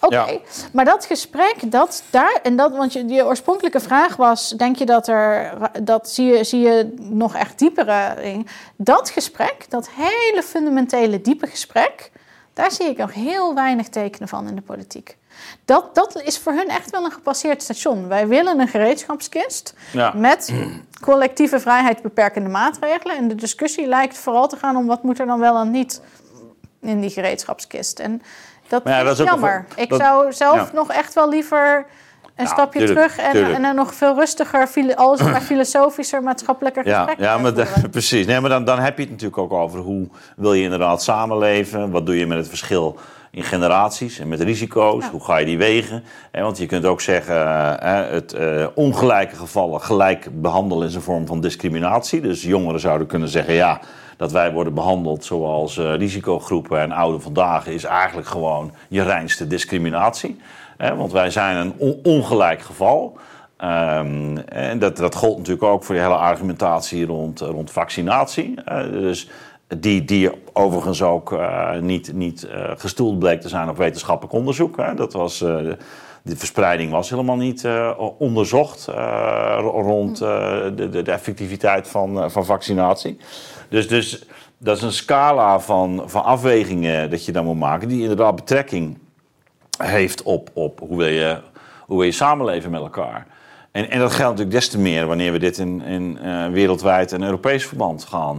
Oké, 0.00 0.40
maar 0.72 0.84
dat 0.84 1.04
gesprek, 1.04 1.54
dat 1.72 2.02
daar, 2.10 2.38
en 2.42 2.56
dat, 2.56 2.76
want 2.76 2.92
je, 2.92 3.08
je 3.08 3.24
oorspronkelijke 3.24 3.80
vraag 3.80 4.16
was: 4.16 4.48
denk 4.48 4.76
je 4.76 4.86
dat 4.86 5.08
er, 5.08 5.52
dat 5.82 6.10
zie 6.10 6.26
je, 6.26 6.44
zie 6.44 6.60
je 6.60 6.94
nog 6.98 7.34
echt 7.34 7.58
diepere 7.58 8.14
dingen? 8.22 8.46
Dat 8.76 9.10
gesprek, 9.10 9.66
dat 9.68 9.88
hele 9.90 10.42
fundamentele, 10.42 11.20
diepe 11.20 11.46
gesprek, 11.46 12.10
daar 12.52 12.70
zie 12.70 12.86
ik 12.86 12.96
nog 12.96 13.14
heel 13.14 13.54
weinig 13.54 13.88
tekenen 13.88 14.28
van 14.28 14.48
in 14.48 14.54
de 14.54 14.62
politiek. 14.62 15.16
Dat, 15.64 15.94
dat 15.94 16.22
is 16.22 16.38
voor 16.38 16.52
hun 16.52 16.68
echt 16.68 16.90
wel 16.90 17.04
een 17.04 17.10
gepasseerd 17.12 17.62
station. 17.62 18.08
Wij 18.08 18.28
willen 18.28 18.60
een 18.60 18.68
gereedschapskist 18.68 19.74
Ja. 19.92 20.12
met 20.16 20.52
collectieve 21.00 21.60
vrijheidsbeperkende 21.60 22.48
maatregelen. 22.50 23.16
En 23.16 23.28
de 23.28 23.34
discussie 23.34 23.86
lijkt 23.86 24.18
vooral 24.18 24.48
te 24.48 24.56
gaan 24.56 24.76
om 24.76 24.86
wat 24.86 25.02
moet 25.02 25.18
er 25.18 25.26
dan 25.26 25.40
wel 25.40 25.56
en 25.60 25.70
niet 25.70 26.00
in 26.80 27.00
die 27.00 27.10
gereedschapskist. 27.10 27.98
En 27.98 28.22
dat, 28.68 28.82
ja, 28.84 29.02
is 29.10 29.18
een 29.18 29.24
jammer. 29.24 29.64
ik 29.76 29.88
dat- 29.88 30.00
zou 30.00 30.32
zelf 30.32 30.56
ja. 30.56 30.68
nog 30.72 30.90
echt 30.92 31.14
wel 31.14 31.28
liever 31.28 31.86
een 32.36 32.44
Ja, 32.44 32.50
stapje 32.50 32.78
tuurlijk, 32.78 32.98
terug 32.98 33.26
en, 33.26 33.32
tuurlijk. 33.32 33.54
en 33.54 33.64
een 33.64 33.74
nog 33.74 33.94
veel 33.94 34.14
rustiger, 34.14 34.68
alles 34.94 35.20
maar 35.22 35.40
filosofischer, 35.40 36.22
maatschappelijker 36.22 36.86
Ja, 36.86 36.96
gesprek 37.04 37.24
ja 37.26 37.38
maar 37.38 37.52
precies. 37.90 38.26
Nee, 38.26 38.40
maar 38.40 38.50
dan, 38.50 38.64
dan 38.64 38.78
heb 38.78 38.96
je 38.96 39.02
het 39.02 39.10
natuurlijk 39.10 39.38
ook 39.38 39.52
over 39.52 39.80
hoe 39.80 40.08
wil 40.36 40.52
je 40.54 40.62
inderdaad 40.62 41.02
samenleven? 41.02 41.90
Wat 41.90 42.06
doe 42.06 42.18
je 42.18 42.26
met 42.26 42.38
het 42.38 42.48
verschil 42.48 42.98
in 43.34 43.42
generaties 43.42 44.18
en 44.18 44.28
met 44.28 44.40
risico's? 44.40 45.04
Ja. 45.04 45.10
Hoe 45.10 45.24
ga 45.24 45.36
je 45.36 45.46
die 45.46 45.58
wegen? 45.58 46.04
Hè, 46.30 46.42
want 46.42 46.58
je 46.58 46.66
kunt 46.66 46.84
ook 46.84 47.00
zeggen, 47.00 47.36
eh, 47.80 48.10
het 48.10 48.32
eh, 48.32 48.66
ongelijke 48.74 49.36
gevallen 49.36 49.80
gelijk 49.80 50.28
behandelen 50.40 50.88
is 50.88 50.94
een 50.94 51.02
vorm 51.02 51.26
van 51.26 51.40
discriminatie. 51.40 52.20
Dus 52.20 52.42
jongeren 52.42 52.80
zouden 52.80 53.06
kunnen 53.06 53.28
zeggen, 53.28 53.54
ja, 53.54 53.80
dat 54.16 54.32
wij 54.32 54.52
worden 54.52 54.74
behandeld 54.74 55.24
zoals 55.24 55.78
eh, 55.78 55.94
risicogroepen 55.94 56.80
en 56.80 56.92
ouden 56.92 57.22
vandaag 57.22 57.66
is 57.66 57.84
eigenlijk 57.84 58.28
gewoon 58.28 58.72
je 58.88 59.02
reinste 59.02 59.46
discriminatie. 59.46 60.40
Want 60.96 61.12
wij 61.12 61.30
zijn 61.30 61.56
een 61.56 61.74
on- 61.76 62.00
ongelijk 62.02 62.60
geval. 62.60 63.18
Ehm, 63.56 64.36
en 64.36 64.78
dat, 64.78 64.96
dat 64.96 65.14
gold 65.14 65.36
natuurlijk 65.36 65.64
ook 65.64 65.84
voor 65.84 65.94
de 65.94 66.00
hele 66.00 66.14
argumentatie 66.14 67.06
rond, 67.06 67.40
rond 67.40 67.70
vaccinatie. 67.70 68.54
Eh, 68.64 68.82
dus 68.82 69.28
die, 69.78 70.04
die 70.04 70.30
overigens 70.52 71.02
ook 71.02 71.32
eh, 71.32 71.78
niet, 71.78 72.12
niet 72.12 72.42
eh, 72.42 72.70
gestoeld 72.76 73.18
bleek 73.18 73.40
te 73.40 73.48
zijn 73.48 73.68
op 73.68 73.76
wetenschappelijk 73.76 74.34
onderzoek. 74.34 74.76
Hè. 74.76 74.94
Dat 74.94 75.12
was, 75.12 75.40
eh, 75.42 75.56
de 76.22 76.36
verspreiding 76.36 76.90
was 76.90 77.10
helemaal 77.10 77.36
niet 77.36 77.68
onderzocht 78.18 78.86
ro- 79.58 79.80
rond 79.80 80.20
eh, 80.20 80.60
de, 80.76 80.88
de, 81.02 81.12
effectiviteit 81.12 81.88
van, 81.88 82.30
van 82.30 82.44
vaccinatie. 82.44 83.18
Dus, 83.68 83.88
dus 83.88 84.26
dat 84.58 84.76
is 84.76 84.82
een 84.82 84.92
scala 84.92 85.60
van, 85.60 86.02
van 86.06 86.24
afwegingen 86.24 87.10
dat 87.10 87.24
je 87.24 87.32
dan 87.32 87.44
moet 87.44 87.58
maken, 87.58 87.88
die 87.88 88.00
inderdaad 88.00 88.34
betrekking 88.36 88.98
heeft 89.78 90.22
op, 90.22 90.50
op 90.52 90.80
hoe, 90.80 90.96
wil 90.98 91.08
je, 91.08 91.40
hoe 91.86 91.96
wil 91.96 92.06
je 92.06 92.12
samenleven 92.12 92.70
met 92.70 92.80
elkaar. 92.80 93.26
En, 93.70 93.90
en 93.90 93.98
dat 93.98 94.12
geldt 94.12 94.30
natuurlijk 94.30 94.56
des 94.56 94.68
te 94.68 94.78
meer 94.78 95.06
wanneer 95.06 95.32
we 95.32 95.38
dit 95.38 95.58
in, 95.58 95.82
in 95.82 96.18
wereldwijd 96.52 97.12
en 97.12 97.22
Europees 97.22 97.66
verband 97.66 98.04
gaan. 98.04 98.38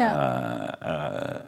Eh, 0.00 0.06
Ja. 0.06 0.76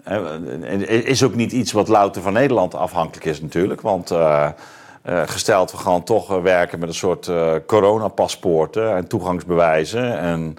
eh, 0.04 0.16
eh, 0.16 0.80
Het 0.80 1.04
is 1.06 1.22
ook 1.22 1.34
niet 1.34 1.52
iets 1.52 1.72
wat 1.72 1.88
louter 1.88 2.22
van 2.22 2.32
Nederland 2.32 2.74
afhankelijk 2.74 3.24
is 3.26 3.40
natuurlijk. 3.40 3.80
Want 3.80 4.10
eh, 4.10 4.48
eh, 5.02 5.22
gesteld 5.26 5.70
we 5.72 5.76
gaan 5.78 6.02
toch 6.04 6.30
eh, 6.30 6.42
werken 6.42 6.78
met 6.78 6.88
een 6.88 6.94
soort 6.94 7.28
eh 7.28 7.52
coronapaspoorten 7.66 8.96
en 8.96 9.06
toegangsbewijzen. 9.08 10.18
En, 10.18 10.54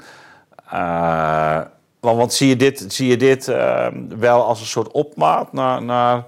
eh, 0.70 1.60
want, 2.00 2.34
zie 2.34 2.48
je 2.48 2.56
dit, 2.56 2.86
zie 2.88 3.08
je 3.08 3.18
dit 3.18 3.48
eh, 3.48 3.88
wel 4.18 4.44
als 4.44 4.60
een 4.60 4.66
soort 4.66 4.92
opmaat 4.92 5.54
naar, 5.54 5.84
naar 5.84 6.24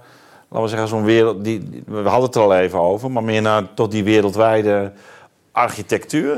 laten 0.49 0.61
we 0.61 0.67
zeggen, 0.67 0.87
zo'n 0.87 1.03
wereld. 1.03 1.43
Die- 1.43 1.83
we 1.87 1.95
hadden 2.01 2.25
het 2.25 2.35
er 2.35 2.41
al 2.41 2.55
even 2.55 2.79
over, 2.79 3.11
maar 3.11 3.23
meer 3.23 3.41
naar 3.41 3.73
tot 3.73 3.91
die 3.91 4.03
wereldwijde 4.03 4.91
architectuur. 5.51 6.37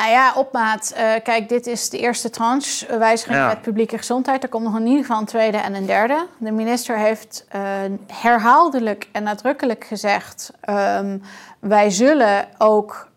Nou 0.00 0.12
ja, 0.12 0.32
opmaat. 0.36 0.92
Eh, 0.96 1.12
kijk, 1.22 1.48
dit 1.48 1.66
is 1.66 1.90
de 1.90 1.98
eerste 1.98 2.30
tranche 2.30 2.86
eh, 2.86 2.98
wijziging 2.98 3.36
Ja. 3.36 3.46
met 3.46 3.62
publieke 3.62 3.98
gezondheid. 3.98 4.42
Er 4.42 4.48
komt 4.48 4.64
nog 4.64 4.76
in 4.76 4.86
ieder 4.86 5.00
geval 5.00 5.18
een 5.18 5.26
tweede 5.26 5.56
en 5.56 5.74
een 5.74 5.86
derde. 5.86 6.26
De 6.38 6.50
minister 6.50 6.98
heeft 6.98 7.44
eh, 7.48 7.60
herhaaldelijk 8.06 9.08
en 9.12 9.22
nadrukkelijk 9.22 9.84
gezegd... 9.84 10.52
ehm, 10.60 11.18
wij 11.58 11.90
zullen 11.90 12.48
ook 12.58 13.08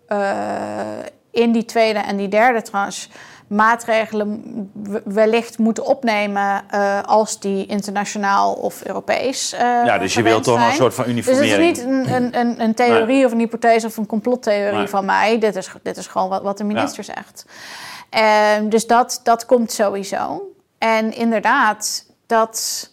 in 1.31 1.51
die 1.51 1.65
tweede 1.65 1.99
en 1.99 2.17
die 2.17 2.27
derde 2.27 2.61
tranche... 2.61 3.09
maatregelen 3.55 4.43
wellicht 5.03 5.57
moeten 5.57 5.85
opnemen 5.85 6.61
eh, 6.69 7.03
als 7.03 7.39
die 7.39 7.65
internationaal 7.65 8.53
of 8.53 8.83
Europees 8.85 9.53
eh 9.53 9.59
Ja, 9.59 9.97
dus 9.97 10.13
je 10.13 10.21
wilt 10.21 10.43
toch 10.43 10.65
een 10.67 10.73
soort 10.73 10.93
van 10.93 11.03
Dus 11.05 11.25
het 11.25 11.27
uniformering. 11.27 11.71
is 11.77 11.83
niet 11.83 11.87
een, 11.87 12.13
een, 12.13 12.39
een, 12.39 12.61
een 12.61 12.73
theorie 12.73 13.25
of 13.25 13.31
een 13.31 13.39
hypothese 13.39 13.87
of 13.87 13.97
een 13.97 14.05
complottheorie 14.05 14.77
Nee. 14.77 14.87
van 14.87 15.05
mij. 15.05 15.39
Dit 15.39 15.55
is, 15.55 15.71
dit 15.83 15.97
is 15.97 16.07
gewoon 16.07 16.29
wat, 16.29 16.41
wat 16.41 16.57
de 16.57 16.63
minister 16.63 17.03
zegt. 17.03 17.45
Ehm, 18.09 18.69
dus 18.69 18.87
dat, 18.87 19.19
dat 19.23 19.45
komt 19.45 19.71
sowieso. 19.71 20.51
En 20.77 21.13
inderdaad, 21.13 22.05
dat, 22.27 22.89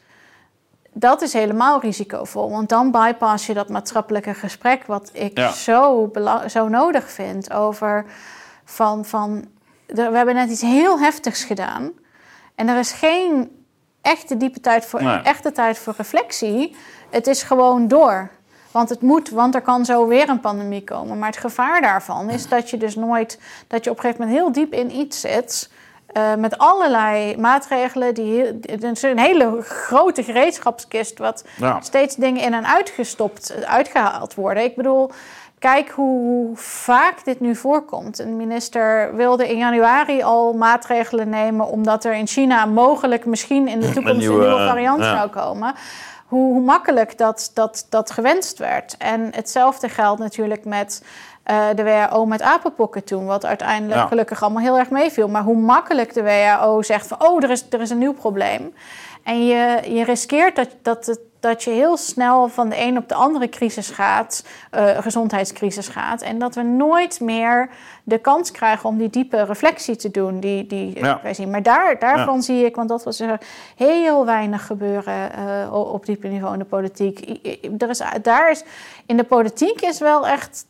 dat 0.92 1.22
is 1.22 1.32
helemaal 1.32 1.80
risicovol. 1.80 2.50
Want 2.50 2.68
dan 2.68 2.90
bypass 2.90 3.46
je 3.46 3.54
dat 3.54 3.68
maatschappelijke 3.68 4.34
gesprek... 4.34 4.86
wat 4.86 5.10
ik 5.12 5.38
Ja. 5.38 5.50
zo, 5.52 6.10
zo 6.48 6.68
nodig 6.68 7.10
vind 7.10 7.52
over... 7.52 8.04
Van, 8.64 9.04
van, 9.04 9.44
we 9.94 10.02
hebben 10.16 10.34
net 10.34 10.50
iets 10.50 10.60
heel 10.60 10.98
heftigs 11.00 11.44
gedaan... 11.44 11.90
en 12.54 12.68
er 12.68 12.78
is 12.78 12.92
geen 12.92 13.50
echte 14.02 14.36
diepe 14.36 14.60
tijd 14.60 14.84
voor, 14.86 15.02
Nee. 15.02 15.18
echte 15.22 15.52
tijd 15.52 15.78
voor 15.78 15.94
reflectie. 15.96 16.76
Het 17.10 17.26
is 17.26 17.42
gewoon 17.42 17.88
door. 17.88 18.30
Want 18.70 18.88
het 18.88 19.00
moet, 19.00 19.30
want 19.30 19.54
er 19.54 19.60
kan 19.60 19.84
zo 19.84 20.06
weer 20.06 20.28
een 20.28 20.40
pandemie 20.40 20.84
komen. 20.84 21.18
Maar 21.18 21.28
het 21.28 21.38
gevaar 21.38 21.80
daarvan 21.80 22.30
is 22.30 22.48
dat 22.48 22.70
je 22.70 22.76
dus 22.76 22.94
nooit, 22.96 23.38
dat 23.66 23.84
je 23.84 23.90
op 23.90 23.96
een 23.96 24.02
gegeven 24.02 24.24
moment 24.26 24.42
heel 24.42 24.52
diep 24.52 24.72
in 24.72 24.96
iets 24.96 25.20
zit. 25.20 25.70
eh, 26.12 26.34
met 26.34 26.58
allerlei 26.58 27.36
maatregelen. 27.36 28.14
Die, 28.14 28.44
een 29.00 29.18
hele 29.18 29.58
grote 29.62 30.22
gereedschapskist. 30.22 31.18
Wat 31.18 31.44
Ja. 31.56 31.80
steeds 31.80 32.16
dingen 32.16 32.42
in 32.42 32.54
en 32.54 32.66
uitgestopt, 32.66 33.50
eh, 33.50 33.62
uitgehaald 33.74 34.34
worden. 34.34 34.62
Ik 34.64 34.76
bedoel, 34.76 35.10
kijk 35.60 35.90
hoe, 35.90 36.56
vaak 36.56 37.24
dit 37.24 37.40
nu 37.40 37.56
voorkomt. 37.56 38.18
Een 38.18 38.36
minister 38.36 39.16
wilde 39.16 39.48
in 39.48 39.58
januari 39.58 40.22
al 40.22 40.52
maatregelen 40.52 41.28
nemen. 41.28 41.66
omdat 41.66 42.04
er 42.04 42.14
in 42.14 42.26
China 42.26 42.66
mogelijk 42.66 43.24
misschien 43.24 43.68
in 43.68 43.80
de 43.80 43.90
toekomst 43.90 44.10
een 44.10 44.18
nieuwe, 44.18 44.46
nieuwe, 44.46 44.60
eh, 44.60 44.68
variant 44.68 45.02
ja. 45.02 45.16
zou 45.16 45.28
komen. 45.28 45.74
Hoe, 46.26 46.52
hoe 46.52 46.62
makkelijk 46.62 47.18
dat, 47.18 47.50
dat, 47.54 47.86
dat 47.88 48.10
gewenst 48.10 48.58
werd. 48.58 48.96
En 48.98 49.28
hetzelfde 49.34 49.88
geldt 49.88 50.20
natuurlijk 50.20 50.64
met 50.64 51.02
eh, 51.42 51.66
de 51.74 51.82
WHO 51.82 52.26
met 52.26 52.42
apenpokken 52.42 53.04
toen. 53.04 53.26
Wat 53.26 53.44
uiteindelijk 53.44 54.00
Ja. 54.00 54.06
gelukkig 54.06 54.42
allemaal 54.42 54.62
heel 54.62 54.78
erg 54.78 54.90
meeviel. 54.90 55.28
Maar 55.28 55.42
hoe 55.42 55.56
makkelijk 55.56 56.14
de 56.14 56.22
WHO 56.22 56.82
zegt 56.82 57.06
van... 57.06 57.22
oh, 57.22 57.42
er 57.42 57.50
is, 57.50 57.66
er 57.70 57.80
is 57.80 57.90
een 57.90 57.98
nieuw 57.98 58.14
probleem. 58.14 58.74
En 59.30 59.46
je, 59.46 59.80
je 59.94 60.04
riskeert 60.04 60.56
dat, 60.56 60.68
dat, 60.82 61.06
het, 61.06 61.20
dat 61.40 61.62
je 61.64 61.70
heel 61.70 61.96
snel 61.96 62.48
van 62.48 62.68
de 62.68 62.80
een 62.80 62.96
op 62.98 63.08
de 63.08 63.14
andere 63.14 63.48
crisis 63.48 63.90
gaat... 63.90 64.44
eh, 64.70 64.98
gezondheidscrisis 64.98 65.88
gaat. 65.88 66.22
En 66.22 66.38
dat 66.38 66.54
we 66.54 66.62
nooit 66.62 67.20
meer 67.20 67.68
de 68.04 68.18
kans 68.18 68.50
krijgen 68.50 68.88
om 68.88 68.98
die 68.98 69.10
diepe 69.10 69.42
reflectie 69.44 69.96
te 69.96 70.10
doen... 70.10 70.40
die, 70.40 70.66
die 70.66 70.98
Ja. 70.98 71.20
wij 71.22 71.34
zien. 71.34 71.50
Maar 71.50 71.62
daar, 71.62 71.98
daarvan 71.98 72.34
Ja. 72.34 72.40
zie 72.40 72.64
ik, 72.64 72.76
want 72.76 72.88
dat 72.88 73.04
was 73.04 73.20
er 73.20 73.38
heel 73.76 74.24
weinig 74.26 74.66
gebeuren 74.66 75.32
eh, 75.32 75.72
op 75.92 76.06
diepe 76.06 76.28
niveau 76.28 76.52
in 76.52 76.58
de 76.58 76.64
politiek. 76.64 77.40
Er 77.78 77.88
is, 77.88 78.02
daar 78.22 78.50
is, 78.50 78.64
in 79.06 79.16
de 79.16 79.24
politiek 79.24 79.80
is 79.80 79.98
wel 79.98 80.26
echt, 80.26 80.66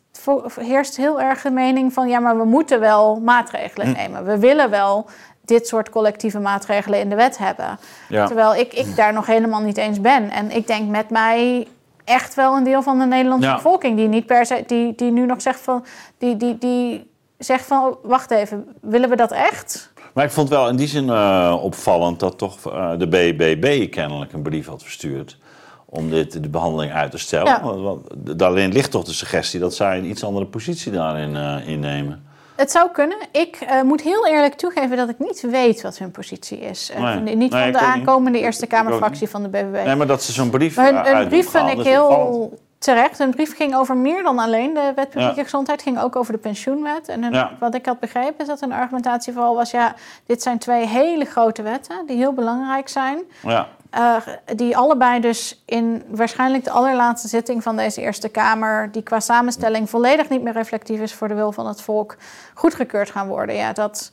heerst 0.59 0.97
heel 0.97 1.21
erg 1.21 1.41
de 1.41 1.49
mening 1.51 1.93
van 1.93 2.07
ja, 2.07 2.19
maar 2.19 2.37
we 2.37 2.45
moeten 2.45 2.79
wel 2.79 3.19
maatregelen 3.19 3.87
Hm. 3.87 3.93
nemen. 3.93 4.25
We 4.25 4.39
willen 4.39 4.69
wel 4.69 5.05
dit 5.51 5.67
soort 5.67 5.89
collectieve 5.89 6.39
maatregelen 6.39 6.99
in 6.99 7.09
de 7.09 7.15
wet 7.15 7.37
hebben. 7.37 7.79
Ja. 8.09 8.25
Terwijl 8.25 8.55
ik, 8.55 8.73
ik 8.73 8.95
daar 8.95 9.13
nog 9.13 9.25
helemaal 9.25 9.61
niet 9.61 9.77
eens 9.77 10.01
ben. 10.01 10.29
En 10.29 10.51
ik 10.51 10.67
denk 10.67 10.89
met 10.89 11.09
mij 11.09 11.67
echt 12.03 12.35
wel 12.35 12.55
een 12.55 12.63
deel 12.63 12.81
van 12.83 12.99
de 12.99 13.05
Nederlandse 13.05 13.47
Ja. 13.47 13.55
bevolking 13.55 13.97
die 13.97 14.07
niet 14.07 14.25
per 14.25 14.45
se, 14.45 14.63
die, 14.67 14.93
die 14.95 15.11
nu 15.11 15.25
nog 15.25 15.41
zegt 15.41 15.59
van, 15.59 15.85
die, 16.17 16.37
die, 16.37 16.57
die 16.57 17.09
zegt 17.37 17.65
van, 17.65 17.97
wacht 18.03 18.31
even, 18.31 18.65
willen 18.81 19.09
we 19.09 19.15
dat 19.15 19.31
echt? 19.31 19.93
Maar 20.13 20.25
ik 20.25 20.31
vond 20.31 20.49
wel 20.49 20.69
in 20.69 20.75
die 20.75 20.87
zin 20.87 21.09
eh, 21.09 21.57
opvallend 21.61 22.19
dat 22.19 22.37
toch 22.37 22.65
eh, 22.65 22.91
de 22.97 23.07
BBB 23.07 23.89
kennelijk 23.89 24.33
een 24.33 24.41
brief 24.41 24.67
had 24.67 24.83
verstuurd. 24.83 25.37
Om 25.85 26.09
dit, 26.09 26.43
de 26.43 26.49
behandeling 26.49 26.91
uit 26.91 27.11
te 27.11 27.17
stellen. 27.17 27.45
Ja. 27.47 27.61
Want, 27.63 27.81
want 27.81 28.39
daarin 28.39 28.71
ligt 28.71 28.91
toch 28.91 29.03
de 29.03 29.13
suggestie 29.13 29.59
dat 29.59 29.75
zij 29.75 29.97
een 29.97 30.05
iets 30.09 30.23
andere 30.23 30.45
positie 30.45 30.91
daarin 30.91 31.35
eh, 31.35 31.67
innemen. 31.67 32.23
Het 32.61 32.71
zou 32.71 32.89
kunnen. 32.91 33.17
Ik 33.31 33.55
eh, 33.55 33.81
moet 33.81 34.01
heel 34.01 34.27
eerlijk 34.27 34.53
toegeven 34.53 34.97
dat 34.97 35.09
ik 35.09 35.19
niet 35.19 35.41
weet 35.41 35.81
wat 35.81 35.97
hun 35.97 36.11
positie 36.11 36.59
is. 36.59 36.91
Eh, 36.91 37.01
Nee. 37.01 37.13
van 37.13 37.25
de- 37.25 37.31
niet 37.31 37.51
Nee, 37.51 37.61
van 37.61 37.71
de 37.71 37.77
niet. 37.87 37.87
aankomende 37.87 38.39
Eerste 38.39 38.67
Kamerfractie 38.67 39.29
van 39.29 39.43
de 39.43 39.49
BBB. 39.49 39.85
Nee, 39.85 39.95
maar 39.95 40.07
dat 40.07 40.23
ze 40.23 40.31
zo'n 40.31 40.49
brief 40.49 40.75
Maar 40.75 40.87
eh, 40.87 40.95
hun, 40.95 41.05
hun 41.05 41.15
uit 41.15 41.27
brief 41.29 41.49
vind 41.49 41.69
ik 41.69 41.77
opvallend. 41.77 41.87
heel 41.87 42.59
terecht. 42.77 43.17
Hun 43.17 43.31
brief 43.31 43.55
ging 43.55 43.75
over 43.75 43.97
meer 43.97 44.23
dan 44.23 44.39
alleen 44.39 44.73
de 44.73 44.91
wet 44.95 45.09
publieke 45.09 45.35
Ja. 45.35 45.43
gezondheid. 45.43 45.81
ging 45.81 45.99
ook 46.01 46.15
over 46.15 46.33
de 46.33 46.39
pensioenwet. 46.39 47.07
En 47.07 47.23
hun- 47.23 47.33
Ja. 47.33 47.51
wat 47.59 47.75
ik 47.75 47.85
had 47.85 47.99
begrepen 47.99 48.35
is 48.37 48.47
dat 48.47 48.59
hun 48.59 48.71
argumentatie 48.71 49.33
vooral 49.33 49.55
was... 49.55 49.71
ja, 49.71 49.95
dit 50.25 50.41
zijn 50.41 50.57
twee 50.57 50.85
hele 50.87 51.25
grote 51.25 51.61
wetten 51.61 51.95
die 52.07 52.17
heel 52.17 52.33
belangrijk 52.33 52.89
zijn... 52.89 53.19
Ja. 53.43 53.67
Eh, 53.91 54.15
die 54.55 54.77
allebei 54.77 55.19
dus 55.19 55.61
in 55.65 56.03
waarschijnlijk 56.07 56.63
de 56.63 56.71
allerlaatste 56.71 57.27
zitting 57.27 57.63
van 57.63 57.75
deze 57.75 58.01
Eerste 58.01 58.29
Kamer, 58.29 58.91
die 58.91 59.01
qua 59.01 59.19
samenstelling 59.19 59.89
volledig 59.89 60.29
niet 60.29 60.41
meer 60.41 60.53
reflectief 60.53 60.99
is 60.99 61.13
voor 61.13 61.27
de 61.27 61.33
wil 61.33 61.51
van 61.51 61.67
het 61.67 61.81
volk, 61.81 62.15
goedgekeurd 62.53 63.09
gaan 63.09 63.27
worden. 63.27 63.55
Ja, 63.55 63.73
dat, 63.73 64.11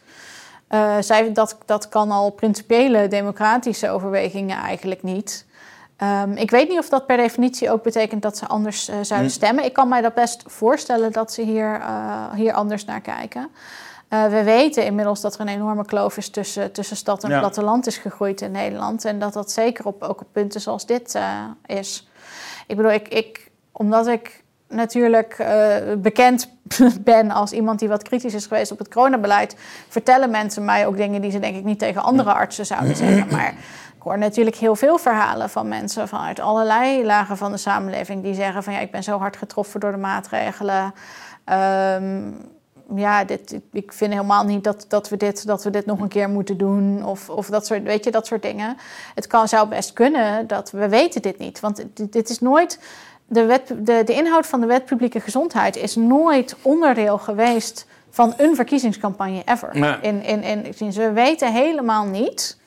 eh, 0.69 0.95
zij, 1.01 1.33
dat, 1.33 1.57
dat 1.67 1.89
kan 1.89 2.11
al 2.11 2.31
principiële 2.31 3.09
democratische 3.09 3.91
overwegingen 3.91 4.59
eigenlijk 4.59 5.03
niet. 5.03 5.47
Ehm, 5.97 6.33
ik 6.33 6.51
weet 6.51 6.69
niet 6.69 6.79
of 6.79 6.89
dat 6.89 7.07
per 7.07 7.17
definitie 7.17 7.71
ook 7.71 7.83
betekent 7.83 8.23
dat 8.23 8.39
ze 8.39 8.47
anders 8.47 8.89
eh, 8.89 8.97
zouden 9.03 9.29
Hm. 9.29 9.37
stemmen. 9.37 9.65
Ik 9.65 9.73
kan 9.73 9.89
mij 9.89 10.01
dat 10.01 10.15
best 10.15 10.43
voorstellen 10.47 11.13
dat 11.13 11.33
ze 11.33 11.43
hier, 11.43 11.83
hier 12.35 12.53
anders 12.53 12.85
naar 12.85 13.01
kijken. 13.01 13.49
Eh, 14.09 14.27
we 14.27 14.43
weten 14.43 14.85
inmiddels 14.85 15.21
dat 15.21 15.35
er 15.35 15.41
een 15.41 15.49
enorme 15.49 15.85
kloof 15.85 16.17
is 16.17 16.31
tussen, 16.31 16.73
tussen 16.73 16.97
stad 16.97 17.25
en 17.25 17.31
Ja. 17.31 17.39
platteland 17.39 17.87
is 17.87 17.97
gegroeid 17.97 18.41
in 18.41 18.51
Nederland. 18.51 19.05
En 19.05 19.19
dat 19.19 19.33
dat 19.33 19.51
zeker 19.51 19.87
op, 19.87 20.03
ook 20.03 20.21
op 20.21 20.27
punten 20.33 20.61
zoals 20.61 20.87
dit 20.87 21.15
eh, 21.15 21.45
is. 21.67 22.09
Ik 22.67 22.77
bedoel, 22.77 22.93
ik, 22.93 23.09
ik, 23.09 23.51
omdat 23.73 24.07
ik 24.07 24.43
natuurlijk 24.69 25.33
eh, 25.39 25.77
bekend 25.99 26.49
ben 27.01 27.31
als 27.31 27.53
iemand 27.53 27.79
die 27.79 27.89
wat 27.89 28.03
kritisch 28.03 28.35
is 28.35 28.47
geweest 28.47 28.73
op 28.73 28.79
het 28.79 28.89
coronabeleid, 28.89 29.57
vertellen 29.89 30.31
mensen 30.31 30.65
mij 30.65 30.87
ook 30.87 30.97
dingen 30.97 31.21
die 31.21 31.31
ze 31.31 31.39
denk 31.39 31.57
ik 31.57 31.65
niet 31.65 31.79
tegen 31.79 32.03
andere 32.03 32.33
artsen 32.33 32.67
zouden 32.67 32.97
zeggen. 32.97 33.27
Maar 33.37 33.55
ik 33.97 34.03
hoor 34.05 34.19
natuurlijk 34.19 34.57
heel 34.57 34.77
veel 34.77 34.99
verhalen 34.99 35.51
van 35.51 35.69
mensen 35.69 36.09
vanuit 36.09 36.41
allerlei 36.41 37.05
lagen 37.05 37.37
van 37.37 37.53
de 37.53 37.59
samenleving 37.59 38.23
die 38.23 38.35
zeggen 38.35 38.63
van 38.63 38.73
ja, 38.73 38.79
ik 38.79 38.91
ben 38.91 39.03
zo 39.03 39.19
hard 39.19 39.37
getroffen 39.37 39.81
door 39.81 39.91
de 39.91 39.97
maatregelen. 39.97 40.95
Ehm, 41.45 42.31
ja, 42.95 43.25
dit, 43.25 43.59
ik- 43.73 43.93
vind 43.93 44.13
helemaal 44.13 44.45
niet 44.45 44.65
dat, 44.65 44.85
dat, 44.89 45.09
we 45.09 45.17
dit, 45.17 45.47
dat 45.47 45.65
we 45.65 45.71
dit 45.71 45.87
nog 45.87 46.01
een 46.01 46.09
keer 46.09 46.29
moeten 46.29 46.57
doen. 46.59 47.05
Of, 47.05 47.31
of 47.31 47.47
dat 47.47 47.67
soort, 47.67 47.83
weet 47.83 48.05
je, 48.05 48.11
dat 48.11 48.27
soort 48.27 48.43
dingen. 48.43 48.77
Het 49.15 49.27
kan, 49.27 49.49
zou 49.49 49.69
best 49.69 49.93
kunnen 49.93 50.47
dat 50.47 50.71
we 50.71 50.89
weten 50.89 51.23
dit 51.23 51.39
niet. 51.39 51.61
Want 51.61 51.85
dit, 51.95 52.13
dit 52.13 52.29
is 52.31 52.41
nooit. 52.41 52.81
De, 53.27 53.45
wet, 53.45 53.69
de, 53.79 54.03
de 54.05 54.13
inhoud 54.15 54.47
van 54.47 54.61
de 54.61 54.67
wet 54.67 54.85
publieke 54.85 55.21
gezondheid 55.21 55.77
is 55.77 55.97
nooit 55.97 56.57
onderdeel 56.63 57.19
geweest 57.19 57.87
van 58.11 58.35
een 58.37 58.55
verkiezingscampagne 58.55 59.43
ever. 59.45 59.79
Nee. 59.79 59.97
In, 60.01 60.23
in, 60.23 60.43
in, 60.43 60.65
in, 60.79 60.91
we 60.93 61.13
weten 61.13 61.53
helemaal 61.53 62.05
niet 62.05 62.59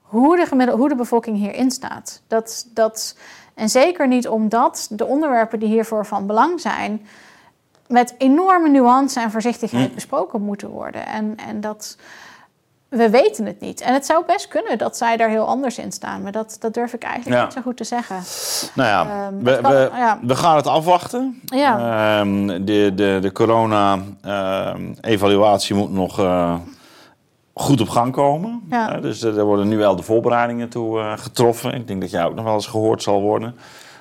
hoe 0.00 0.36
de, 0.36 0.46
gemiddel- 0.46 0.76
hoe 0.76 0.88
de 0.88 0.94
bevolking 0.94 1.36
hierin 1.36 1.70
staat. 1.70 2.22
Dat, 2.26 2.66
dat, 2.74 3.16
en 3.54 3.68
zeker 3.68 4.08
niet 4.08 4.28
omdat 4.28 4.86
de 4.90 5.06
onderwerpen 5.06 5.58
die 5.58 5.68
hiervoor 5.68 6.06
van 6.06 6.26
belang 6.26 6.60
zijn, 6.60 7.06
met 7.90 8.14
enorme 8.18 8.68
nuance 8.68 9.20
en 9.20 9.30
voorzichtigheid 9.30 9.88
Hm. 9.88 9.94
besproken 9.94 10.42
moeten 10.42 10.68
worden. 10.68 11.06
En, 11.06 11.34
en 11.48 11.60
dat 11.60 11.96
we 12.88 13.10
weten 13.10 13.46
het 13.46 13.60
niet. 13.60 13.80
En 13.80 13.94
het 13.94 14.06
zou 14.06 14.24
best 14.26 14.48
kunnen 14.48 14.78
dat 14.78 14.96
zij 14.96 15.16
daar 15.16 15.28
heel 15.28 15.46
anders 15.46 15.78
in 15.78 15.92
staan, 15.92 16.22
maar 16.22 16.32
dat, 16.32 16.56
dat 16.60 16.74
durf 16.74 16.92
ik 16.92 17.02
eigenlijk 17.02 17.36
Ja. 17.36 17.44
niet 17.44 17.52
zo 17.52 17.60
goed 17.60 17.76
te 17.76 17.84
zeggen. 17.84 18.16
Nou 18.74 18.88
ja, 18.88 19.06
Ehm, 19.26 19.38
we, 19.44 19.58
kan- 19.62 19.72
we, 19.72 19.90
ja. 19.96 20.18
we 20.22 20.36
gaan 20.36 20.56
het 20.56 20.66
afwachten. 20.66 21.40
Ja. 21.44 21.78
Ehm, 22.20 22.46
de 22.64 22.92
de, 22.94 23.18
de 23.20 23.32
corona-evaluatie 23.32 25.74
moet 25.74 25.92
nog 25.92 26.18
eh, 26.18 26.54
goed 27.54 27.80
op 27.80 27.88
gang 27.88 28.12
komen. 28.12 28.62
Ja. 28.70 28.94
Eh, 28.96 29.02
dus 29.02 29.22
er 29.22 29.38
er 29.38 29.44
worden 29.44 29.68
nu 29.68 29.76
wel 29.76 29.96
de 29.96 30.02
voorbereidingen 30.02 30.68
toe 30.68 31.00
eh, 31.00 31.12
getroffen. 31.16 31.74
Ik 31.74 31.86
denk 31.86 32.00
dat 32.00 32.10
jij 32.10 32.24
ook 32.24 32.34
nog 32.34 32.44
wel 32.44 32.54
eens 32.54 32.66
gehoord 32.66 33.02
zal 33.02 33.20
worden. 33.20 33.56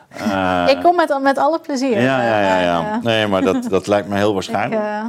Eh, 0.09 0.65
ik 0.69 0.81
kom 0.83 0.95
met, 0.95 1.19
met 1.21 1.37
alle 1.37 1.59
plezier. 1.59 2.01
ja, 2.01 2.23
ja, 2.23 2.39
ja, 2.41 2.59
ja. 2.61 2.99
Nee, 3.03 3.27
maar 3.27 3.41
dat, 3.41 3.63
dat 3.69 3.87
lijkt 3.87 4.07
me 4.07 4.15
heel 4.15 4.33
waarschijnlijk. 4.33 4.81
eh, 4.81 5.03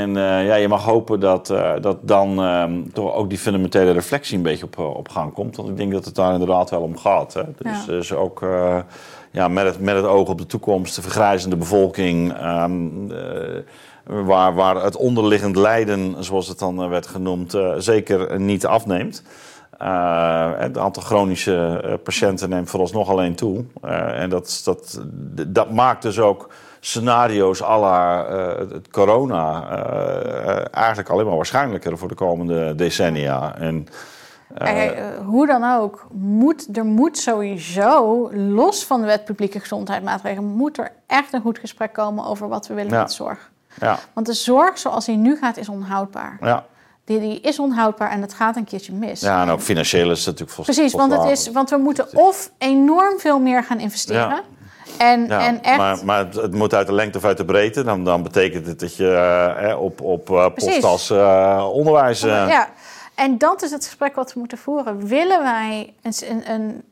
En 0.00 0.16
eh, 0.16 0.46
ja, 0.46 0.54
je 0.54 0.68
mag 0.68 0.84
hopen 0.84 1.20
dat, 1.20 1.46
dat 1.80 1.96
dan 2.00 2.42
ehm, 2.42 2.82
toch 2.92 3.14
ook 3.14 3.28
die 3.28 3.38
fundamentele 3.38 3.90
reflectie 3.90 4.36
een 4.36 4.42
beetje 4.42 4.64
op, 4.64 4.78
op 4.78 5.08
gang 5.08 5.32
komt. 5.32 5.56
Want 5.56 5.68
ik 5.68 5.76
denk 5.76 5.92
dat 5.92 6.04
het 6.04 6.14
daar 6.14 6.32
inderdaad 6.32 6.70
wel 6.70 6.80
om 6.80 6.96
gaat. 6.98 7.34
Hè? 7.34 7.42
Dus, 7.58 7.78
Ja. 7.86 7.92
dus 7.92 8.12
ook 8.12 8.46
ja, 9.30 9.48
met, 9.48 9.64
het, 9.64 9.80
met 9.80 9.96
het 9.96 10.04
oog 10.04 10.28
op 10.28 10.38
de 10.38 10.46
toekomst, 10.46 10.94
de 10.94 11.02
vergrijzende 11.02 11.56
bevolking. 11.56 12.32
ehm, 12.32 13.10
eh, 13.10 13.62
waar, 14.04 14.54
waar 14.54 14.82
het 14.84 14.96
onderliggend 14.96 15.56
lijden, 15.56 16.24
zoals 16.24 16.48
het 16.48 16.58
dan 16.58 16.88
werd 16.88 17.06
genoemd, 17.06 17.58
zeker 17.78 18.40
niet 18.40 18.66
afneemt. 18.66 19.22
Eh, 19.78 20.50
het 20.56 20.78
aantal 20.78 21.02
chronische 21.02 21.80
eh, 21.84 21.94
patiënten 22.02 22.48
neemt 22.48 22.70
vooralsnog 22.70 23.08
alleen 23.08 23.34
toe. 23.34 23.64
Eh, 23.82 24.20
en 24.22 24.30
dat, 24.30 24.60
dat, 24.64 25.00
dat 25.46 25.70
maakt 25.70 26.02
dus 26.02 26.18
ook 26.18 26.48
scenario's 26.80 27.62
à 27.62 27.78
la 27.78 28.26
het 28.70 28.90
corona 28.90 29.68
eigenlijk 30.70 31.08
alleen 31.08 31.26
maar 31.26 31.36
waarschijnlijker 31.36 31.98
voor 31.98 32.08
de 32.08 32.14
komende 32.14 32.74
decennia. 32.74 33.56
En, 33.56 33.86
hoe 35.24 35.46
dan 35.46 35.64
ook, 35.64 36.06
moet, 36.12 36.76
er 36.76 36.84
moet 36.84 37.18
sowieso, 37.18 38.28
los 38.32 38.84
van 38.84 39.00
de 39.00 39.06
wet 39.06 39.24
publieke 39.24 39.60
gezondheidsmaatregelen, 39.60 40.50
moet 40.50 40.78
er 40.78 40.92
echt 41.06 41.32
een 41.32 41.40
goed 41.40 41.58
gesprek 41.58 41.92
komen 41.92 42.24
over 42.24 42.48
wat 42.48 42.66
we 42.66 42.74
willen 42.74 42.92
Ja. 42.92 43.00
met 43.00 43.12
zorg. 43.12 43.50
ja, 43.80 43.98
Want 44.12 44.26
de 44.26 44.32
zorg 44.32 44.78
zoals 44.78 45.04
die 45.04 45.16
nu 45.16 45.36
gaat, 45.36 45.56
is 45.56 45.68
onhoudbaar. 45.68 46.38
ja. 46.40 46.64
Die, 47.08 47.20
die 47.20 47.40
is 47.40 47.58
onhoudbaar 47.58 48.10
en 48.10 48.20
het 48.20 48.34
gaat 48.34 48.56
een 48.56 48.64
keertje 48.64 48.92
mis. 48.92 49.20
ja, 49.20 49.42
en 49.42 49.50
ook 49.50 49.60
financieel 49.60 50.10
is 50.10 50.18
het 50.18 50.26
natuurlijk 50.26 50.50
volgens 50.50 50.76
Precies, 50.76 50.94
want, 50.96 51.12
het 51.12 51.24
is, 51.24 51.50
want 51.50 51.70
we 51.70 51.76
moeten 51.76 52.16
of 52.16 52.50
enorm 52.58 53.18
veel 53.18 53.38
meer 53.38 53.64
gaan 53.64 53.80
investeren. 53.80 54.28
Ja. 54.28 54.42
En, 54.98 55.26
Ja, 55.26 55.46
en 55.46 55.62
echt. 55.62 55.76
maar, 55.76 56.04
maar 56.04 56.26
het, 56.28 56.54
moet 56.54 56.74
uit 56.74 56.86
de 56.86 56.92
lengte 56.92 57.18
of 57.18 57.24
uit 57.24 57.36
de 57.36 57.44
breedte. 57.44 57.84
Dan, 57.84 58.04
dan 58.04 58.22
betekent 58.22 58.66
het 58.66 58.80
dat 58.80 58.96
je 58.96 59.10
eh, 59.10 59.70
eh, 59.70 59.80
op, 59.80 60.00
op 60.00 60.30
eh, 60.30 60.46
post 60.54 60.84
als 60.84 61.10
eh, 61.10 61.68
onderwijs... 61.72 62.20
Ja, 62.20 62.68
en 63.14 63.38
dat 63.38 63.62
is 63.62 63.70
het 63.70 63.84
gesprek 63.84 64.14
wat 64.14 64.32
we 64.32 64.38
moeten 64.38 64.58
voeren. 64.58 65.06
Willen 65.06 65.42
wij 65.42 65.94
een, 66.02 66.42
een, 66.52 66.82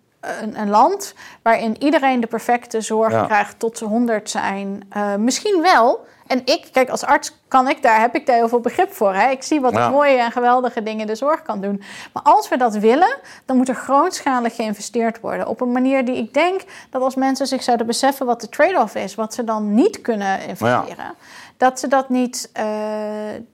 een, 0.54 0.68
land 0.68 1.14
waarin 1.42 1.82
iedereen 1.82 2.20
de 2.20 2.26
perfecte 2.26 2.80
zorg 2.80 3.12
Ja. 3.12 3.24
krijgt 3.24 3.58
tot 3.58 3.78
ze 3.78 3.84
100 3.84 4.30
zijn? 4.30 4.88
Misschien 5.18 5.62
wel. 5.62 6.06
En 6.26 6.40
ik, 6.44 6.68
kijk, 6.72 6.88
als 6.88 7.04
arts 7.04 7.38
kan 7.48 7.68
ik 7.68 7.82
daar, 7.82 8.00
heb 8.00 8.14
ik 8.14 8.26
daar 8.26 8.36
heel 8.36 8.48
veel 8.48 8.60
begrip 8.60 8.92
voor. 8.92 9.14
Hè? 9.14 9.30
Ik 9.30 9.42
zie 9.42 9.60
wat 9.60 9.72
Ja. 9.72 9.88
mooie 9.88 10.16
en 10.18 10.32
geweldige 10.32 10.82
dingen 10.82 11.06
de 11.06 11.14
zorg 11.14 11.42
kan 11.42 11.60
doen. 11.60 11.82
Maar 12.12 12.22
als 12.22 12.48
we 12.48 12.56
dat 12.56 12.76
willen, 12.76 13.16
dan 13.44 13.56
moet 13.56 13.68
er 13.68 13.74
grootschalig 13.74 14.54
geïnvesteerd 14.54 15.20
worden. 15.20 15.46
Op 15.46 15.60
een 15.60 15.72
manier 15.72 16.04
die 16.04 16.16
ik 16.16 16.34
denk 16.34 16.60
dat 16.90 17.02
als 17.02 17.14
mensen 17.14 17.46
zich 17.46 17.62
zouden 17.62 17.86
beseffen 17.86 18.26
wat 18.26 18.40
de 18.40 18.48
trade-off 18.48 18.94
is, 18.94 19.14
wat 19.14 19.34
ze 19.34 19.44
dan 19.44 19.74
niet 19.74 20.00
kunnen 20.00 20.40
investeren, 20.48 21.14
dat 21.56 21.80
ze 21.80 21.88
dat 21.88 22.08
niet, 22.08 22.50
eh, 22.52 22.64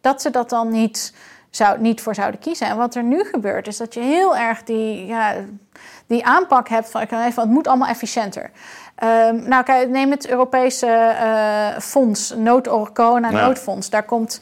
dat 0.00 0.22
ze 0.22 0.30
dat 0.30 0.50
dan 0.50 0.70
niet, 0.70 1.14
zou, 1.50 1.80
niet 1.80 2.00
voor 2.00 2.14
zouden 2.14 2.40
kiezen. 2.40 2.66
En 2.66 2.76
wat 2.76 2.94
er 2.94 3.02
nu 3.02 3.24
gebeurt, 3.24 3.66
is 3.66 3.76
dat 3.76 3.94
je 3.94 4.00
heel 4.00 4.36
erg 4.36 4.62
die, 4.62 5.06
ja, 5.06 5.34
die 6.06 6.26
aanpak 6.26 6.68
hebt 6.68 6.90
van, 6.90 7.06
van 7.08 7.18
het 7.18 7.50
moet 7.50 7.66
allemaal 7.66 7.88
efficiënter. 7.88 8.50
Ehm, 8.94 9.48
nou, 9.48 9.64
kijk, 9.64 9.88
neem 9.88 10.10
het 10.10 10.28
Europese 10.28 10.86
eh, 10.86 11.78
fonds, 11.80 12.34
nood 12.36 12.68
corona 12.92 13.30
Ja. 13.30 13.46
noodfonds. 13.46 13.90
Daar 13.90 14.04
komt 14.04 14.40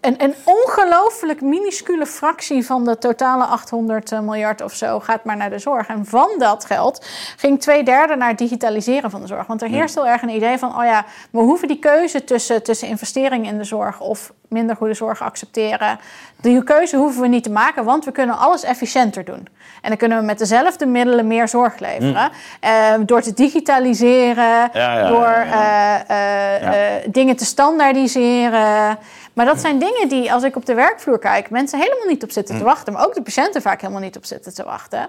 een, 0.00 0.22
een 0.22 0.34
ongelooflijk 0.44 1.40
minuscule 1.40 2.06
fractie 2.06 2.66
van 2.66 2.84
de 2.84 2.98
totale 2.98 3.44
800 3.44 4.10
miljard 4.10 4.62
of 4.62 4.74
zo 4.74 5.00
gaat 5.00 5.24
maar 5.24 5.36
naar 5.36 5.50
de 5.50 5.58
zorg. 5.58 5.86
En 5.86 6.06
van 6.06 6.30
dat 6.38 6.64
geld 6.64 7.06
ging 7.36 7.60
twee 7.60 7.82
derde 7.82 8.16
naar 8.16 8.28
het 8.28 8.38
digitaliseren 8.38 9.10
van 9.10 9.20
de 9.20 9.26
zorg. 9.26 9.46
Want 9.46 9.62
er 9.62 9.68
heerst 9.68 9.94
heel 9.94 10.06
erg 10.06 10.22
een 10.22 10.28
idee 10.28 10.58
van, 10.58 10.78
oh 10.78 10.84
ja, 10.84 11.04
we 11.30 11.38
hoeven 11.38 11.68
die 11.68 11.78
keuze 11.78 12.24
tussen, 12.24 12.62
tussen 12.62 12.88
investering 12.88 13.46
in 13.46 13.58
de 13.58 13.64
zorg 13.64 14.00
of 14.00 14.32
minder 14.48 14.76
goede 14.76 14.94
zorg 14.94 15.22
accepteren. 15.22 15.98
Die 16.40 16.64
keuze 16.64 16.96
hoeven 16.96 17.22
we 17.22 17.28
niet 17.28 17.42
te 17.42 17.50
maken, 17.50 17.84
want 17.84 18.04
we 18.04 18.12
kunnen 18.12 18.38
alles 18.38 18.62
efficiënter 18.62 19.24
doen. 19.24 19.48
En 19.82 19.88
dan 19.88 19.96
kunnen 19.96 20.18
we 20.18 20.24
met 20.24 20.38
dezelfde 20.38 20.86
middelen 20.86 21.26
meer 21.26 21.48
zorg 21.48 21.78
leveren. 21.78 22.30
Eh, 22.60 22.94
door 23.06 23.20
te 23.20 23.34
digitaliseren, 23.34 24.44
Ja, 24.44 24.70
ja, 24.72 25.08
door 25.08 25.20
ja, 25.20 26.04
eh, 26.06 26.56
eh, 26.56 26.96
eh, 26.96 27.02
dingen 27.08 27.36
te 27.36 27.44
standaardiseren. 27.44 28.98
Maar 29.32 29.46
dat 29.46 29.60
zijn 29.60 29.78
dingen 29.78 30.08
die, 30.08 30.32
als 30.32 30.42
ik 30.42 30.56
op 30.56 30.66
de 30.66 30.74
werkvloer 30.74 31.18
kijk, 31.18 31.50
mensen 31.50 31.78
helemaal 31.78 32.06
niet 32.06 32.22
op 32.22 32.30
zitten 32.30 32.58
te 32.58 32.64
wachten. 32.64 32.92
Maar 32.92 33.06
ook 33.06 33.14
de 33.14 33.22
patiënten 33.22 33.62
vaak 33.62 33.80
helemaal 33.80 34.02
niet 34.02 34.16
op 34.16 34.24
zitten 34.24 34.54
te 34.54 34.64
wachten. 34.64 35.08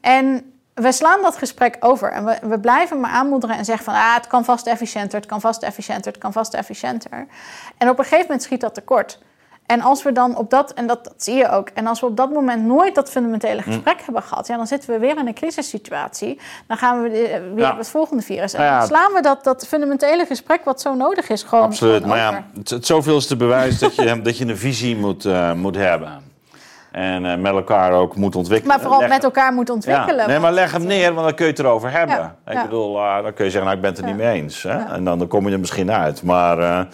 En 0.00 0.52
we 0.74 0.92
slaan 0.92 1.22
dat 1.22 1.36
gesprek 1.36 1.76
over. 1.80 2.12
En 2.12 2.24
we, 2.24 2.38
we 2.42 2.60
blijven 2.60 3.00
maar 3.00 3.10
aanmoedigen 3.10 3.56
en 3.56 3.64
zeggen 3.64 3.84
van... 3.84 3.94
Ah, 3.94 4.14
het 4.14 4.26
kan 4.26 4.44
vast 4.44 4.66
efficiënter, 4.66 5.18
het 5.18 5.28
kan 5.28 5.40
vast 5.40 5.62
efficiënter, 5.62 6.12
het 6.12 6.20
kan 6.20 6.32
vast 6.32 6.54
efficiënter. 6.54 7.26
En 7.78 7.88
op 7.88 7.98
een 7.98 8.04
gegeven 8.04 8.26
moment 8.26 8.42
schiet 8.42 8.60
dat 8.60 8.74
tekort. 8.74 9.18
En 9.66 9.80
als 9.80 10.02
we 10.02 10.12
dan 10.12 10.36
op 10.36 10.50
dat, 10.50 10.72
en 10.72 10.86
dat, 10.86 11.04
dat 11.04 11.14
zie 11.16 11.34
je 11.34 11.48
ook, 11.50 11.68
en 11.74 11.86
als 11.86 12.00
we 12.00 12.06
op 12.06 12.16
dat 12.16 12.30
moment 12.32 12.64
nooit 12.66 12.94
dat 12.94 13.10
fundamentele 13.10 13.62
Hm. 13.62 13.70
gesprek 13.70 14.00
hebben 14.04 14.22
gehad, 14.22 14.46
ja, 14.46 14.56
dan 14.56 14.66
zitten 14.66 14.90
we 14.90 14.98
weer 14.98 15.18
in 15.18 15.26
een 15.26 15.34
crisissituatie. 15.34 16.40
Dan 16.66 16.76
gaan 16.76 17.02
we 17.02 17.08
eh, 17.08 17.40
weer 17.54 17.64
Ja. 17.64 17.70
op 17.70 17.78
het 17.78 17.88
volgende 17.88 18.22
virus. 18.22 18.52
En 18.52 18.60
Nou 18.60 18.72
ja. 18.72 18.78
dan 18.78 18.88
slaan 18.88 19.12
we 19.12 19.22
dat, 19.22 19.44
dat 19.44 19.66
fundamentele 19.66 20.26
gesprek, 20.26 20.64
wat 20.64 20.80
zo 20.80 20.94
nodig 20.94 21.28
is, 21.28 21.42
gewoon. 21.42 21.64
Absoluut, 21.64 22.02
gewoon 22.02 22.16
maar 22.16 22.28
over. 22.28 22.44
ja, 22.54 22.58
het, 22.58 22.70
het 22.70 22.86
zoveelste 22.86 23.36
bewijs 23.36 23.78
dat 23.78 23.94
je, 23.94 24.22
dat 24.22 24.38
je 24.38 24.46
een 24.46 24.56
visie 24.58 24.96
moet, 24.96 25.24
eh, 25.24 25.52
moet 25.52 25.76
hebben. 25.76 26.30
En 26.90 27.26
eh, 27.26 27.36
met 27.38 27.52
elkaar 27.52 27.92
ook 27.92 28.16
moet 28.16 28.36
ontwikkelen. 28.36 28.72
Maar 28.74 28.82
vooral 28.84 29.00
Leg- 29.00 29.08
met 29.08 29.24
elkaar 29.24 29.52
moet 29.52 29.70
ontwikkelen. 29.70 30.16
Ja, 30.20 30.26
nee, 30.26 30.38
maar 30.38 30.52
leg 30.52 30.72
hem 30.72 30.84
neer, 30.86 31.12
want 31.14 31.26
dan 31.26 31.34
kun 31.36 31.44
je 31.44 31.50
het 31.50 31.60
erover 31.60 31.90
hebben. 31.90 32.16
Ja, 32.16 32.34
Ik 32.46 32.52
ja. 32.52 32.62
bedoel, 32.62 32.94
dan 32.94 33.32
kun 33.34 33.44
je 33.44 33.50
zeggen, 33.50 33.62
nou, 33.64 33.74
ik 33.76 33.80
ben 33.80 33.90
het 33.90 33.98
er 34.00 34.06
niet 34.06 34.16
mee 34.16 34.42
eens. 34.42 34.62
Hè? 34.62 34.78
En 34.94 35.04
dan, 35.04 35.18
dan 35.18 35.28
kom 35.28 35.46
je 35.46 35.52
er 35.52 35.60
misschien 35.60 35.90
uit. 35.92 36.22
Maar 36.22 36.86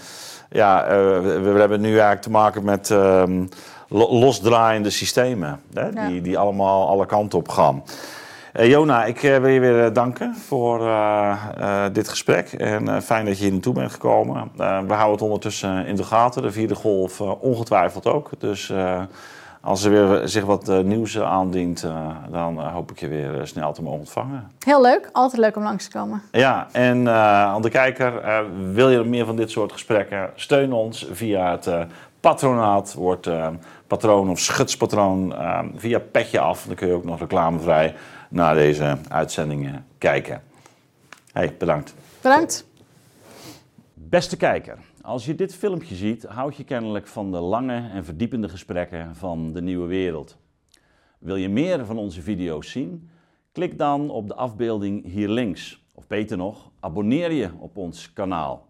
ja, 0.49 0.85
eh, 0.85 0.97
we, 1.21 1.41
we 1.41 1.59
hebben 1.61 1.81
nu 1.81 1.91
eigenlijk 1.91 2.23
te 2.23 2.31
maken 2.31 2.65
met 2.65 2.91
ehm, 2.91 3.47
lo- 3.89 4.13
losdraaiende 4.19 4.91
systemen. 4.91 5.61
Hè? 5.75 5.89
Ja. 5.89 6.07
Die, 6.09 6.21
die 6.21 6.39
allemaal 6.39 6.89
alle 6.89 7.07
kanten 7.07 7.39
op 7.39 7.49
gaan. 7.49 7.83
Eh, 8.53 8.69
Jona, 8.69 9.05
ik 9.05 9.23
eh, 9.23 9.37
wil 9.37 9.51
je 9.51 9.61
weer 9.61 9.93
danken 9.93 10.35
voor 10.47 10.91
dit 11.93 12.09
gesprek. 12.09 12.53
En 12.53 13.03
fijn 13.03 13.25
dat 13.25 13.37
je 13.39 13.43
hier 13.43 13.53
naartoe 13.53 13.75
bent 13.75 13.93
gekomen. 13.93 14.51
We 14.57 14.63
houden 14.95 15.13
het 15.13 15.23
ondertussen 15.23 15.87
in 15.87 15.97
de 15.97 16.05
gaten. 16.05 16.43
De 16.43 16.53
vierde 16.53 16.75
golf 16.75 17.21
ongetwijfeld 17.21 18.07
ook. 18.07 18.31
Dus 18.39 18.73
als 19.69 19.85
er 19.85 19.91
weer 19.91 20.29
zich 20.29 20.45
wat 20.45 20.69
uh, 20.69 20.79
nieuws 20.79 21.19
aandient, 21.19 21.85
uh, 21.85 22.17
dan 22.31 22.61
hoop 22.61 22.91
ik 22.91 23.01
je 23.01 23.09
weer 23.09 23.47
snel 23.47 23.73
te 23.73 23.83
mogen 23.83 23.99
ontvangen. 23.99 24.51
Heel 24.65 24.83
leuk, 24.83 25.09
altijd 25.13 25.41
leuk 25.41 25.57
om 25.57 25.63
langs 25.63 25.85
te 25.85 25.99
komen. 25.99 26.23
Ja, 26.33 26.69
en 26.73 27.09
aan 27.09 27.63
de 27.63 27.71
kijker, 27.71 28.23
wil 28.73 28.91
je 28.91 29.05
meer 29.05 29.27
van 29.27 29.37
dit 29.37 29.51
soort 29.51 29.73
gesprekken? 29.73 30.31
Steun 30.35 30.73
ons 30.73 31.07
via 31.11 31.51
het 31.51 31.71
patronaat, 32.21 32.95
wordt 32.95 33.29
patroon 33.87 34.31
of 34.31 34.39
schutspatroon 34.39 35.35
via 35.77 35.99
Petje 35.99 36.41
Af. 36.41 36.65
Dan 36.67 36.75
kun 36.75 36.87
je 36.87 36.95
ook 36.95 37.05
nog 37.05 37.19
reclamevrij 37.19 37.95
naar 38.29 38.55
deze 38.55 38.97
uitzendingen 39.09 39.87
kijken. 39.99 40.43
Hey, 41.33 41.55
bedankt. 41.59 41.95
Bedankt. 42.21 42.67
Beste 43.95 44.37
kijker, 44.37 44.79
als 45.09 45.25
je 45.25 45.35
dit 45.35 45.55
filmpje 45.55 45.95
ziet, 45.95 46.25
houd 46.25 46.57
je 46.57 46.65
kennelijk 46.65 47.07
van 47.07 47.33
de 47.33 47.39
lange 47.39 47.89
en 47.89 48.05
verdiepende 48.05 48.49
gesprekken 48.49 49.17
van 49.17 49.53
de 49.53 49.63
nieuwe 49.63 49.87
wereld. 49.87 50.39
Wil 51.19 51.37
je 51.37 51.49
meer 51.49 51.87
van 51.87 51.99
onze 51.99 52.23
video's 52.23 52.71
zien? 52.71 53.11
Klik 53.53 53.79
dan 53.79 54.11
op 54.11 54.29
de 54.29 54.35
afbeelding 54.35 55.05
hier 55.05 55.29
links. 55.29 55.85
Of 55.95 56.07
beter 56.07 56.37
nog, 56.37 56.71
abonneer 56.81 57.33
je 57.33 57.51
op 57.59 57.77
ons 57.77 58.13
kanaal. 58.13 58.69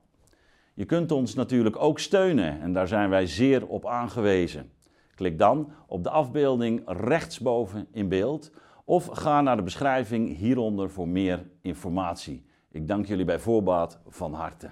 Je 0.75 0.85
kunt 0.85 1.13
ons 1.13 1.35
natuurlijk 1.35 1.77
ook 1.83 1.99
steunen 1.99 2.61
en 2.61 2.73
daar 2.73 2.89
zijn 2.89 3.11
wij 3.11 3.27
zeer 3.27 3.67
op 3.67 3.87
aangewezen. 3.87 4.71
Klik 5.15 5.39
dan 5.39 5.73
op 5.87 6.03
de 6.03 6.11
afbeelding 6.11 6.83
rechtsboven 6.87 7.87
in 7.93 8.09
beeld 8.09 8.53
of 8.85 9.07
ga 9.07 9.41
naar 9.41 9.57
de 9.57 9.63
beschrijving 9.63 10.37
hieronder 10.37 10.91
voor 10.91 11.09
meer 11.09 11.51
informatie. 11.63 12.45
Ik 12.71 12.89
dank 12.89 13.07
jullie 13.07 13.25
bij 13.25 13.39
voorbaat 13.39 14.01
van 14.07 14.33
harte. 14.33 14.71